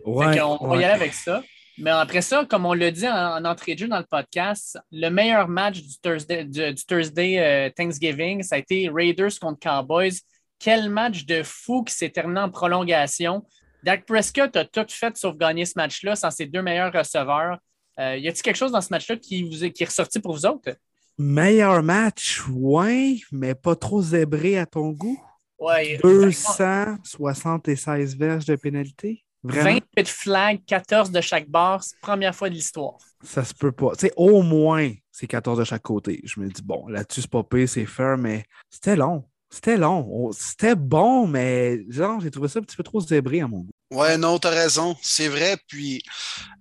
Ouais, 0.05 0.39
on 0.41 0.67
va 0.67 0.77
y 0.77 0.85
aller 0.85 0.93
avec 0.93 1.13
ça. 1.13 1.43
Mais 1.77 1.91
après 1.91 2.21
ça, 2.21 2.45
comme 2.45 2.65
on 2.65 2.73
l'a 2.73 2.91
dit 2.91 3.07
en, 3.07 3.43
entrée 3.43 3.75
de 3.75 3.79
jeu 3.79 3.87
dans 3.87 3.99
le 3.99 4.05
podcast, 4.05 4.79
le 4.91 5.09
meilleur 5.09 5.47
match 5.47 5.81
du 5.81 5.99
Thursday, 6.01 6.45
du, 6.45 6.75
Thursday 6.75 7.39
euh, 7.39 7.69
Thanksgiving, 7.75 8.43
ça 8.43 8.55
a 8.55 8.59
été 8.59 8.89
Raiders 8.93 9.37
contre 9.39 9.59
Cowboys. 9.59 10.13
Quel 10.57 10.89
match 10.89 11.25
de 11.25 11.43
fou 11.43 11.83
qui 11.83 11.93
s'est 11.93 12.09
terminé 12.09 12.39
en 12.39 12.49
prolongation. 12.49 13.45
Dak 13.83 14.05
Prescott 14.05 14.55
a 14.55 14.63
tout 14.63 14.85
fait 14.89 15.17
sauf 15.17 15.35
gagner 15.35 15.65
ce 15.65 15.73
match-là 15.75 16.15
sans 16.15 16.31
ses 16.31 16.45
deux 16.45 16.61
meilleurs 16.61 16.93
receveurs. 16.93 17.59
Euh, 17.99 18.17
y 18.17 18.27
a-t-il 18.27 18.41
quelque 18.41 18.55
chose 18.55 18.71
dans 18.71 18.81
ce 18.81 18.87
match-là 18.91 19.17
qui, 19.17 19.43
vous 19.43 19.65
est, 19.65 19.71
qui 19.71 19.83
est 19.83 19.87
ressorti 19.87 20.19
pour 20.19 20.33
vous 20.33 20.45
autres? 20.45 20.71
Meilleur 21.17 21.83
match, 21.83 22.41
oui, 22.49 23.23
mais 23.31 23.53
pas 23.53 23.75
trop 23.75 24.01
zébré 24.01 24.57
à 24.57 24.65
ton 24.65 24.91
goût. 24.91 25.21
Ouais, 25.59 25.99
276 26.03 28.17
verges 28.17 28.45
de 28.45 28.55
pénalité. 28.55 29.24
28 29.47 30.07
flags, 30.07 30.59
14 30.65 31.11
de 31.11 31.21
chaque 31.21 31.49
barre, 31.49 31.83
première 32.01 32.35
fois 32.35 32.49
de 32.49 32.55
l'histoire. 32.55 32.97
Ça 33.23 33.43
se 33.43 33.53
peut 33.53 33.71
pas. 33.71 33.91
Tu 33.95 34.07
sais, 34.07 34.13
au 34.15 34.41
moins, 34.41 34.91
c'est 35.11 35.27
14 35.27 35.59
de 35.59 35.63
chaque 35.63 35.81
côté. 35.81 36.21
Je 36.23 36.39
me 36.39 36.49
dis, 36.49 36.61
bon, 36.61 36.87
là-dessus, 36.87 37.21
c'est 37.21 37.29
pas 37.29 37.43
pire, 37.43 37.69
c'est 37.69 37.85
fair, 37.85 38.17
mais 38.17 38.45
c'était 38.69 38.95
long. 38.95 39.25
C'était 39.49 39.77
long. 39.77 40.31
C'était 40.33 40.75
bon, 40.75 41.27
mais 41.27 41.79
genre, 41.89 42.19
j'ai 42.19 42.29
trouvé 42.31 42.49
ça 42.49 42.59
un 42.59 42.63
petit 42.63 42.75
peu 42.75 42.83
trop 42.83 42.99
zébré 42.99 43.41
à 43.41 43.47
mon 43.47 43.59
goût. 43.59 43.71
Ouais, 43.91 44.17
non, 44.17 44.37
t'as 44.39 44.49
raison. 44.49 44.97
C'est 45.01 45.29
vrai. 45.29 45.57
Puis 45.67 46.03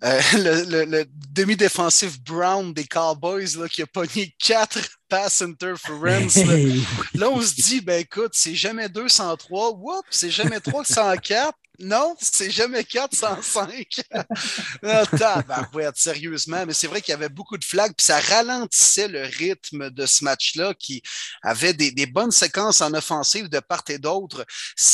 euh, 0.04 0.20
le, 0.34 1.04
demi-défensif 1.32 2.22
Brown 2.22 2.72
des 2.72 2.84
Cowboys 2.84 3.56
là, 3.58 3.68
qui 3.68 3.82
a 3.82 3.86
pogné 3.86 4.32
quatre 4.38 4.78
pass 5.08 5.42
interference. 5.42 6.36
Là. 7.14 7.30
on 7.30 7.40
se 7.40 7.54
dit, 7.54 7.80
ben 7.80 8.00
écoute, 8.00 8.32
c'est 8.34 8.54
jamais 8.54 8.88
203. 8.88 9.72
Oups, 9.72 10.02
c'est 10.10 10.30
jamais 10.30 10.60
304. 10.60 11.58
Non, 11.80 12.14
c'est 12.20 12.50
jamais 12.50 12.84
405. 12.84 14.00
non, 14.82 15.02
sérieusement. 15.94 16.64
Mais 16.66 16.72
c'est 16.72 16.86
vrai 16.86 17.00
qu'il 17.00 17.10
y 17.10 17.14
avait 17.14 17.28
beaucoup 17.28 17.58
de 17.58 17.64
flags, 17.64 17.92
puis 17.96 18.06
ça 18.06 18.20
ralentissait 18.20 19.08
le 19.08 19.22
rythme 19.22 19.90
de 19.90 20.06
ce 20.06 20.22
match-là 20.22 20.74
qui 20.74 21.02
avait 21.42 21.72
des, 21.72 22.06
bonnes 22.06 22.30
séquences 22.30 22.80
en 22.80 22.94
offensive 22.94 23.48
de 23.48 23.58
part 23.58 23.82
et 23.88 23.98
d'autre. 23.98 24.46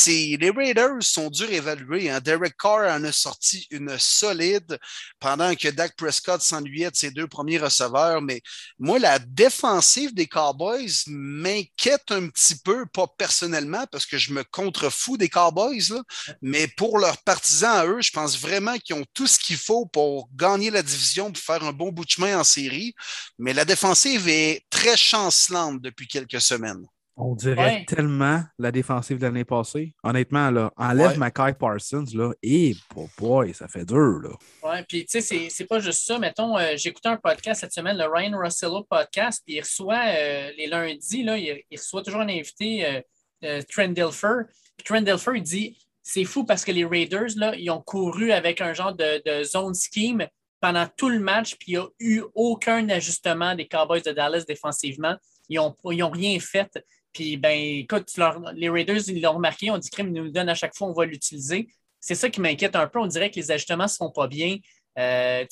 Les 0.07 0.51
Raiders 0.55 1.01
sont 1.03 1.29
durs 1.29 1.49
à 1.49 1.53
évaluer. 1.53 2.09
Hein. 2.09 2.19
Derek 2.19 2.57
Carr 2.57 2.91
en 2.91 3.03
a 3.03 3.11
sorti 3.11 3.67
une 3.69 3.97
solide 3.99 4.79
pendant 5.19 5.53
que 5.55 5.67
Dak 5.67 5.95
Prescott 5.95 6.41
s'ennuyait 6.41 6.89
de 6.89 6.95
ses 6.95 7.11
deux 7.11 7.27
premiers 7.27 7.59
receveurs. 7.59 8.21
Mais 8.21 8.41
moi, 8.79 8.97
la 8.97 9.19
défensive 9.19 10.15
des 10.15 10.27
Cowboys 10.27 11.03
m'inquiète 11.07 12.09
un 12.09 12.27
petit 12.27 12.55
peu, 12.55 12.85
pas 12.87 13.05
personnellement, 13.17 13.85
parce 13.91 14.07
que 14.07 14.17
je 14.17 14.33
me 14.33 14.43
contrefous 14.43 15.17
des 15.17 15.29
Cowboys, 15.29 15.89
là, 15.89 16.01
mais 16.41 16.70
pour 16.77 16.99
leurs 16.99 17.17
partisans 17.23 17.77
à 17.77 17.85
eux, 17.85 18.01
je 18.01 18.11
pense 18.11 18.39
vraiment 18.39 18.77
qu'ils 18.77 18.95
ont 18.95 19.05
tout 19.13 19.27
ce 19.27 19.39
qu'il 19.39 19.57
faut 19.57 19.85
pour 19.85 20.29
gagner 20.35 20.69
la 20.69 20.83
division, 20.83 21.31
pour 21.31 21.41
faire 21.41 21.63
un 21.63 21.73
bon 21.73 21.91
bout 21.91 22.05
de 22.05 22.09
chemin 22.09 22.39
en 22.39 22.43
série. 22.43 22.93
Mais 23.37 23.53
la 23.53 23.65
défensive 23.65 24.27
est 24.27 24.65
très 24.69 24.97
chancelante 24.97 25.81
depuis 25.81 26.07
quelques 26.07 26.41
semaines. 26.41 26.85
On 27.17 27.35
dirait 27.35 27.85
tellement 27.87 28.41
la 28.57 28.71
défensive 28.71 29.19
de 29.19 29.23
l'année 29.23 29.43
passée. 29.43 29.93
Honnêtement, 30.03 30.49
là, 30.49 30.71
enlève 30.77 31.19
Mackay 31.19 31.53
Parsons, 31.53 32.05
là, 32.13 32.31
et 32.41 32.75
boy, 33.17 33.53
ça 33.53 33.67
fait 33.67 33.85
dur, 33.85 34.21
là. 34.23 34.29
Ouais, 34.63 34.83
puis 34.87 35.05
tu 35.05 35.21
sais, 35.21 35.49
c'est 35.49 35.65
pas 35.65 35.79
juste 35.79 36.05
ça. 36.05 36.17
Mettons, 36.17 36.57
euh, 36.57 36.73
j'ai 36.77 36.89
écouté 36.89 37.09
un 37.09 37.17
podcast 37.17 37.61
cette 37.61 37.73
semaine, 37.73 37.97
le 37.97 38.07
Ryan 38.07 38.37
Russello 38.39 38.83
podcast, 38.89 39.43
puis 39.45 39.57
il 39.57 39.59
reçoit 39.59 40.03
euh, 40.07 40.51
les 40.57 40.67
lundis, 40.67 41.23
là, 41.23 41.37
il, 41.37 41.63
reçoit 41.71 42.01
toujours 42.01 42.21
un 42.21 42.29
invité, 42.29 43.03
euh, 43.43 43.61
Trent 43.69 43.89
Dilfer. 43.89 44.45
Puis 44.77 44.85
Trent 44.85 45.01
Dilfer, 45.01 45.31
il 45.35 45.43
dit 45.43 45.77
c'est 46.03 46.23
fou 46.23 46.43
parce 46.43 46.65
que 46.65 46.71
les 46.71 46.85
Raiders, 46.85 47.29
là, 47.35 47.55
ils 47.55 47.69
ont 47.69 47.81
couru 47.81 48.31
avec 48.31 48.61
un 48.61 48.73
genre 48.73 48.93
de, 48.93 49.43
zone 49.43 49.73
scheme 49.73 50.27
pendant 50.59 50.87
tout 50.95 51.09
le 51.09 51.19
match, 51.19 51.55
puis 51.55 51.73
il 51.73 51.77
n'y 51.77 51.83
a 51.83 51.87
eu 51.99 52.23
aucun 52.35 52.87
ajustement 52.89 53.55
des 53.55 53.67
Cowboys 53.67 54.01
de 54.01 54.11
Dallas 54.11 54.43
défensivement. 54.47 55.15
Ils 55.49 55.57
n'ont 55.57 55.75
ont 55.83 56.09
rien 56.09 56.39
fait. 56.39 56.69
Puis, 57.13 57.35
ben, 57.37 57.57
écoute, 57.57 58.09
les 58.53 58.69
Raiders, 58.69 59.09
ils 59.09 59.21
l'ont 59.21 59.33
remarqué, 59.33 59.69
on 59.71 59.77
dit 59.77 59.89
crime, 59.89 60.11
nous 60.11 60.23
le 60.23 60.31
donne 60.31 60.49
à 60.49 60.55
chaque 60.55 60.75
fois, 60.75 60.87
on 60.87 60.93
va 60.93 61.05
l'utiliser. 61.05 61.67
C'est 61.99 62.15
ça 62.15 62.29
qui 62.29 62.41
m'inquiète 62.41 62.75
un 62.75 62.87
peu. 62.87 62.99
On 62.99 63.07
dirait 63.07 63.29
que 63.29 63.35
les 63.35 63.51
ajustements 63.51 63.83
ne 63.83 63.89
se 63.89 63.97
font 63.97 64.11
pas 64.11 64.27
bien. 64.27 64.57
Euh, 64.97 65.45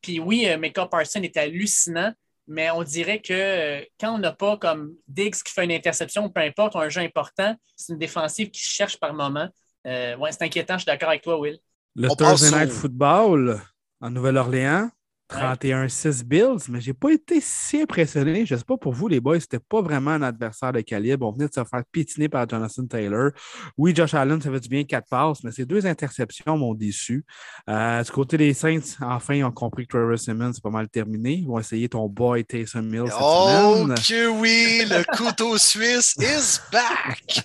puis 0.00 0.20
oui, 0.20 0.46
euh, 0.46 0.58
Micah 0.58 0.86
Parson 0.86 1.22
est 1.22 1.36
hallucinant, 1.36 2.12
mais 2.46 2.70
on 2.70 2.82
dirait 2.82 3.20
que 3.20 3.32
euh, 3.32 3.84
quand 3.98 4.14
on 4.14 4.18
n'a 4.18 4.32
pas 4.32 4.56
comme 4.56 4.94
Diggs 5.08 5.34
qui 5.34 5.52
fait 5.52 5.64
une 5.64 5.72
interception, 5.72 6.28
peu 6.28 6.40
importe, 6.40 6.76
un 6.76 6.88
jeu 6.88 7.00
important, 7.00 7.56
c'est 7.76 7.92
une 7.92 7.98
défensive 7.98 8.50
qui 8.50 8.60
cherche 8.60 8.98
par 8.98 9.14
moment. 9.14 9.48
Euh, 9.86 10.16
ouais, 10.16 10.32
c'est 10.32 10.42
inquiétant, 10.42 10.74
je 10.74 10.80
suis 10.80 10.86
d'accord 10.86 11.10
avec 11.10 11.22
toi, 11.22 11.38
Will. 11.38 11.58
Le 11.94 12.08
Thursday 12.08 12.50
Night 12.50 12.72
Football 12.72 13.60
en 14.00 14.10
Nouvelle-Orléans, 14.10 14.90
31-6 15.30 16.24
Bills, 16.24 16.68
mais 16.68 16.80
je 16.80 16.90
n'ai 16.90 16.94
pas 16.94 17.10
été 17.10 17.40
si 17.40 17.80
impressionné. 17.80 18.46
Je 18.46 18.54
ne 18.54 18.58
sais 18.58 18.64
pas 18.64 18.76
pour 18.76 18.92
vous, 18.92 19.08
les 19.08 19.18
boys, 19.18 19.40
c'était 19.40 19.58
pas 19.58 19.80
vraiment 19.80 20.12
un 20.12 20.22
adversaire 20.22 20.72
de 20.72 20.80
calibre. 20.82 21.26
On 21.26 21.32
venait 21.32 21.48
de 21.48 21.54
se 21.54 21.64
faire 21.64 21.82
pitiner 21.90 22.28
par 22.28 22.48
Jonathan 22.48 22.86
Taylor. 22.86 23.30
Oui, 23.76 23.94
Josh 23.94 24.14
Allen, 24.14 24.40
ça 24.40 24.50
fait 24.50 24.60
du 24.60 24.68
bien 24.68 24.84
quatre 24.84 25.08
passes, 25.08 25.42
mais 25.42 25.50
ces 25.50 25.64
deux 25.64 25.86
interceptions 25.86 26.56
m'ont 26.56 26.74
déçu. 26.74 27.24
Euh, 27.68 28.02
du 28.02 28.10
côté 28.10 28.36
des 28.36 28.54
Saints, 28.54 28.96
enfin, 29.00 29.34
ils 29.34 29.44
ont 29.44 29.50
compris 29.50 29.86
que 29.86 29.96
Trevor 29.96 30.18
Simmons, 30.18 30.52
c'est 30.52 30.62
pas 30.62 30.70
mal 30.70 30.88
terminé. 30.88 31.34
Ils 31.34 31.46
vont 31.46 31.58
essayer 31.58 31.88
ton 31.88 32.06
boy 32.08 32.44
Taysom 32.44 32.82
Mills 32.82 33.08
cette 33.08 33.16
oh, 33.20 33.86
que 33.88 34.28
oui! 34.28 34.84
Le 34.88 35.16
couteau 35.16 35.58
suisse 35.58 36.14
is 36.20 36.60
back! 36.70 37.44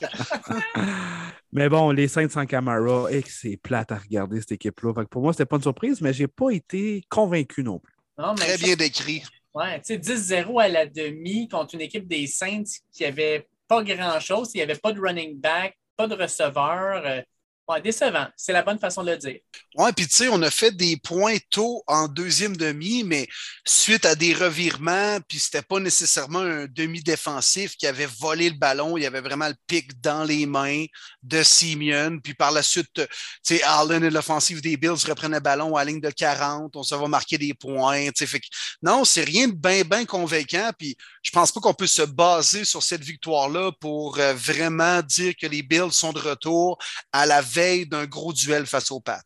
Mais 1.53 1.67
bon, 1.67 1.91
les 1.91 2.07
Saints 2.07 2.29
sans 2.29 2.45
Camara, 2.45 3.11
et 3.11 3.21
c'est 3.27 3.57
plate 3.57 3.91
à 3.91 3.97
regarder 3.97 4.39
cette 4.39 4.53
équipe-là. 4.53 5.05
Pour 5.09 5.21
moi, 5.21 5.33
c'était 5.33 5.45
pas 5.45 5.57
une 5.57 5.61
surprise, 5.63 5.99
mais 6.01 6.13
j'ai 6.13 6.27
pas 6.27 6.49
été 6.51 7.03
convaincu 7.09 7.63
non 7.63 7.79
plus. 7.79 7.93
Très 8.37 8.57
bien 8.57 8.75
décrit. 8.75 9.23
Ouais, 9.53 9.81
tu 9.81 9.95
sais, 9.95 9.97
10-0 9.97 10.61
à 10.61 10.69
la 10.69 10.85
demi 10.85 11.49
contre 11.49 11.75
une 11.75 11.81
équipe 11.81 12.07
des 12.07 12.25
Saints 12.25 12.63
qui 12.93 13.03
avait 13.03 13.47
pas 13.67 13.83
grand-chose. 13.83 14.51
Il 14.53 14.57
n'y 14.57 14.63
avait 14.63 14.75
pas 14.75 14.93
de 14.93 15.01
running 15.01 15.37
back, 15.37 15.77
pas 15.97 16.07
de 16.07 16.15
receveur. 16.15 17.23
Euh, 17.70 17.80
décevant. 17.80 18.28
C'est 18.36 18.53
la 18.53 18.64
bonne 18.64 18.80
façon 18.80 19.03
de 19.03 19.12
le 19.12 19.18
dire. 19.18 19.39
Oui, 19.76 19.91
puis 19.95 20.07
tu 20.07 20.16
sais, 20.16 20.28
on 20.30 20.41
a 20.41 20.51
fait 20.51 20.72
des 20.72 20.97
points 20.97 21.38
tôt 21.49 21.84
en 21.88 22.07
deuxième 22.07 22.57
demi, 22.57 23.03
mais 23.03 23.28
suite 23.66 24.05
à 24.05 24.16
des 24.16 24.34
revirements, 24.34 25.20
puis 25.28 25.39
c'était 25.39 25.62
pas 25.62 25.80
nécessairement 25.80 26.39
un 26.39 26.66
demi-défensif 26.66 27.78
qui 27.78 27.88
avait 27.88 28.07
volé 28.20 28.49
le 28.49 28.57
ballon, 28.57 28.97
il 28.97 29.03
y 29.03 29.05
avait 29.05 29.22
vraiment 29.22 29.47
le 29.47 29.55
pic 29.68 29.99
dans 30.01 30.24
les 30.24 30.45
mains 30.45 30.86
de 31.24 31.43
Simeon. 31.43 32.20
Puis 32.22 32.34
par 32.34 32.51
la 32.51 32.64
suite, 32.64 32.89
tu 32.93 33.03
sais, 33.43 33.64
Allen 33.64 34.03
et 34.03 34.09
l'offensive 34.09 34.62
des 34.62 34.76
Bills 34.76 35.05
reprennent 35.07 35.32
le 35.32 35.39
ballon 35.39 35.76
à 35.76 35.86
ligne 35.86 36.01
de 36.01 36.09
40, 36.09 36.76
on 36.76 36.84
se 36.84 36.95
va 36.95 37.07
marquer 37.07 37.38
des 37.38 37.53
points. 37.53 38.09
Fait 38.16 38.41
non, 38.82 39.05
c'est 39.05 39.24
rien 39.24 39.47
de 39.47 39.53
bien, 39.53 39.84
bien 39.84 40.05
convaincant. 40.05 40.72
Puis 40.78 40.97
je 41.24 41.32
pense 41.32 41.51
pas 41.51 41.62
qu'on 41.62 41.74
peut 41.74 41.88
se 41.88 42.01
baser 42.01 42.66
sur 42.66 42.84
cette 42.84 43.03
victoire-là 43.03 43.72
pour 43.80 44.20
euh, 44.20 44.34
vraiment 44.34 45.01
dire 45.01 45.34
que 45.39 45.47
les 45.47 45.64
Bills 45.64 45.91
sont 45.91 46.12
de 46.12 46.20
retour 46.20 46.78
à 47.12 47.26
la 47.26 47.41
veille 47.41 47.61
d'un 47.89 48.05
gros 48.05 48.34
duel 48.34 48.66
face 48.66 48.91
aux 48.91 48.99
Pats. 48.99 49.24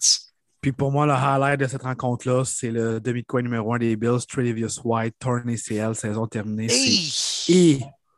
Puis 0.62 0.72
pour 0.72 0.92
moi, 0.92 1.06
le 1.06 1.14
highlight 1.14 1.60
de 1.60 1.68
cette 1.68 1.84
rencontre-là, 1.84 2.44
c'est 2.44 2.72
le 2.72 3.00
demi-coin 3.00 3.44
numéro 3.44 3.74
un 3.74 3.78
des 3.78 3.96
Bills, 3.96 4.26
Travis 4.28 4.66
White, 4.84 5.16
torn 5.20 5.48
ACL, 5.48 5.94
saison 5.94 6.26
terminée. 6.26 6.70
C'est 6.70 7.78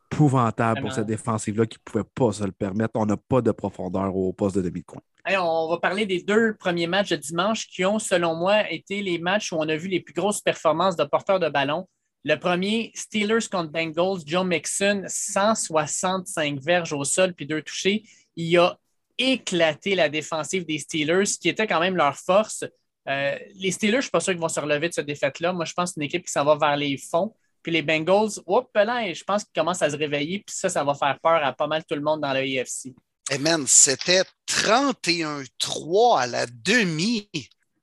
épouvantable 0.10 0.82
pour 0.82 0.94
cette 0.94 1.08
défensive-là 1.08 1.66
qui 1.66 1.78
ne 1.78 1.92
pouvait 1.92 2.10
pas 2.16 2.32
se 2.32 2.46
le 2.46 2.54
permettre. 2.54 2.92
On 2.96 3.06
n'a 3.06 3.18
pas 3.18 3.42
de 3.42 3.52
profondeur 3.52 4.16
au 4.16 4.32
poste 4.32 4.56
de 4.56 4.62
demi-coin. 4.62 5.02
on 5.30 5.70
va 5.70 5.78
parler 5.80 6.06
des 6.06 6.24
deux 6.24 6.56
premiers 6.56 6.88
matchs 6.88 7.10
de 7.10 7.18
dimanche 7.18 7.68
qui 7.68 7.84
ont, 7.84 8.00
selon 8.00 8.36
moi, 8.36 8.72
été 8.72 9.02
les 9.02 9.20
matchs 9.20 9.52
où 9.52 9.58
on 9.58 9.68
a 9.68 9.76
vu 9.76 9.90
les 9.90 10.00
plus 10.00 10.14
grosses 10.14 10.40
performances 10.40 10.96
de 10.96 11.04
porteurs 11.04 11.42
de 11.42 11.50
ballon. 11.50 11.86
Le 12.24 12.36
premier, 12.36 12.92
Steelers 12.96 13.50
contre 13.52 13.72
Bengals, 13.72 14.22
Joe 14.26 14.46
Mixon, 14.46 15.04
165 15.06 16.60
verges 16.62 16.94
au 16.94 17.04
sol 17.04 17.34
puis 17.34 17.46
deux 17.46 17.62
touchés. 17.62 18.04
Il 18.38 18.58
a 18.58 18.78
éclaté 19.18 19.96
la 19.96 20.10
défensive 20.10 20.66
des 20.66 20.80
Steelers, 20.80 21.26
qui 21.40 21.50
était 21.50 21.68
quand 21.68 21.80
même 21.80 21.96
leur 21.96 22.18
force. 22.18 22.64
Euh, 23.08 23.38
les 23.56 23.72
Steelers, 23.72 23.94
je 23.94 23.98
ne 23.98 24.02
suis 24.02 24.12
pas 24.12 24.20
sûr 24.20 24.34
qu'ils 24.34 24.42
vont 24.42 24.50
se 24.50 24.60
relever 24.60 24.90
de 24.90 24.94
cette 24.94 25.06
défaite-là. 25.06 25.54
Moi, 25.54 25.66
je 25.66 25.74
pense 25.74 25.92
que 25.92 25.94
c'est 25.96 26.02
une 26.02 26.06
équipe 26.06 26.26
qui 26.26 26.32
s'en 26.32 26.44
va 26.44 26.56
vers 26.56 26.76
les 26.76 26.98
fonds. 26.98 27.34
Puis 27.64 27.72
les 27.72 27.82
Bengals, 27.82 28.40
hop 28.46 28.70
là, 28.76 29.12
je 29.14 29.24
pense 29.24 29.44
qu'ils 29.44 29.54
commencent 29.56 29.82
à 29.82 29.90
se 29.90 29.98
réveiller. 29.98 30.44
Puis 30.46 30.56
ça, 30.56 30.70
ça 30.70 30.84
va 30.84 30.94
faire 30.94 31.18
peur 31.22 31.44
à 31.44 31.54
pas 31.54 31.68
mal 31.68 31.84
tout 31.86 31.96
le 31.96 32.02
monde 32.02 32.22
dans 32.22 32.32
l'AFC. 32.32 32.94
Hey 33.30 33.40
man, 33.40 33.66
c'était 33.68 34.24
31-3 34.48 36.22
à 36.22 36.28
la 36.28 36.46
demi. 36.46 37.30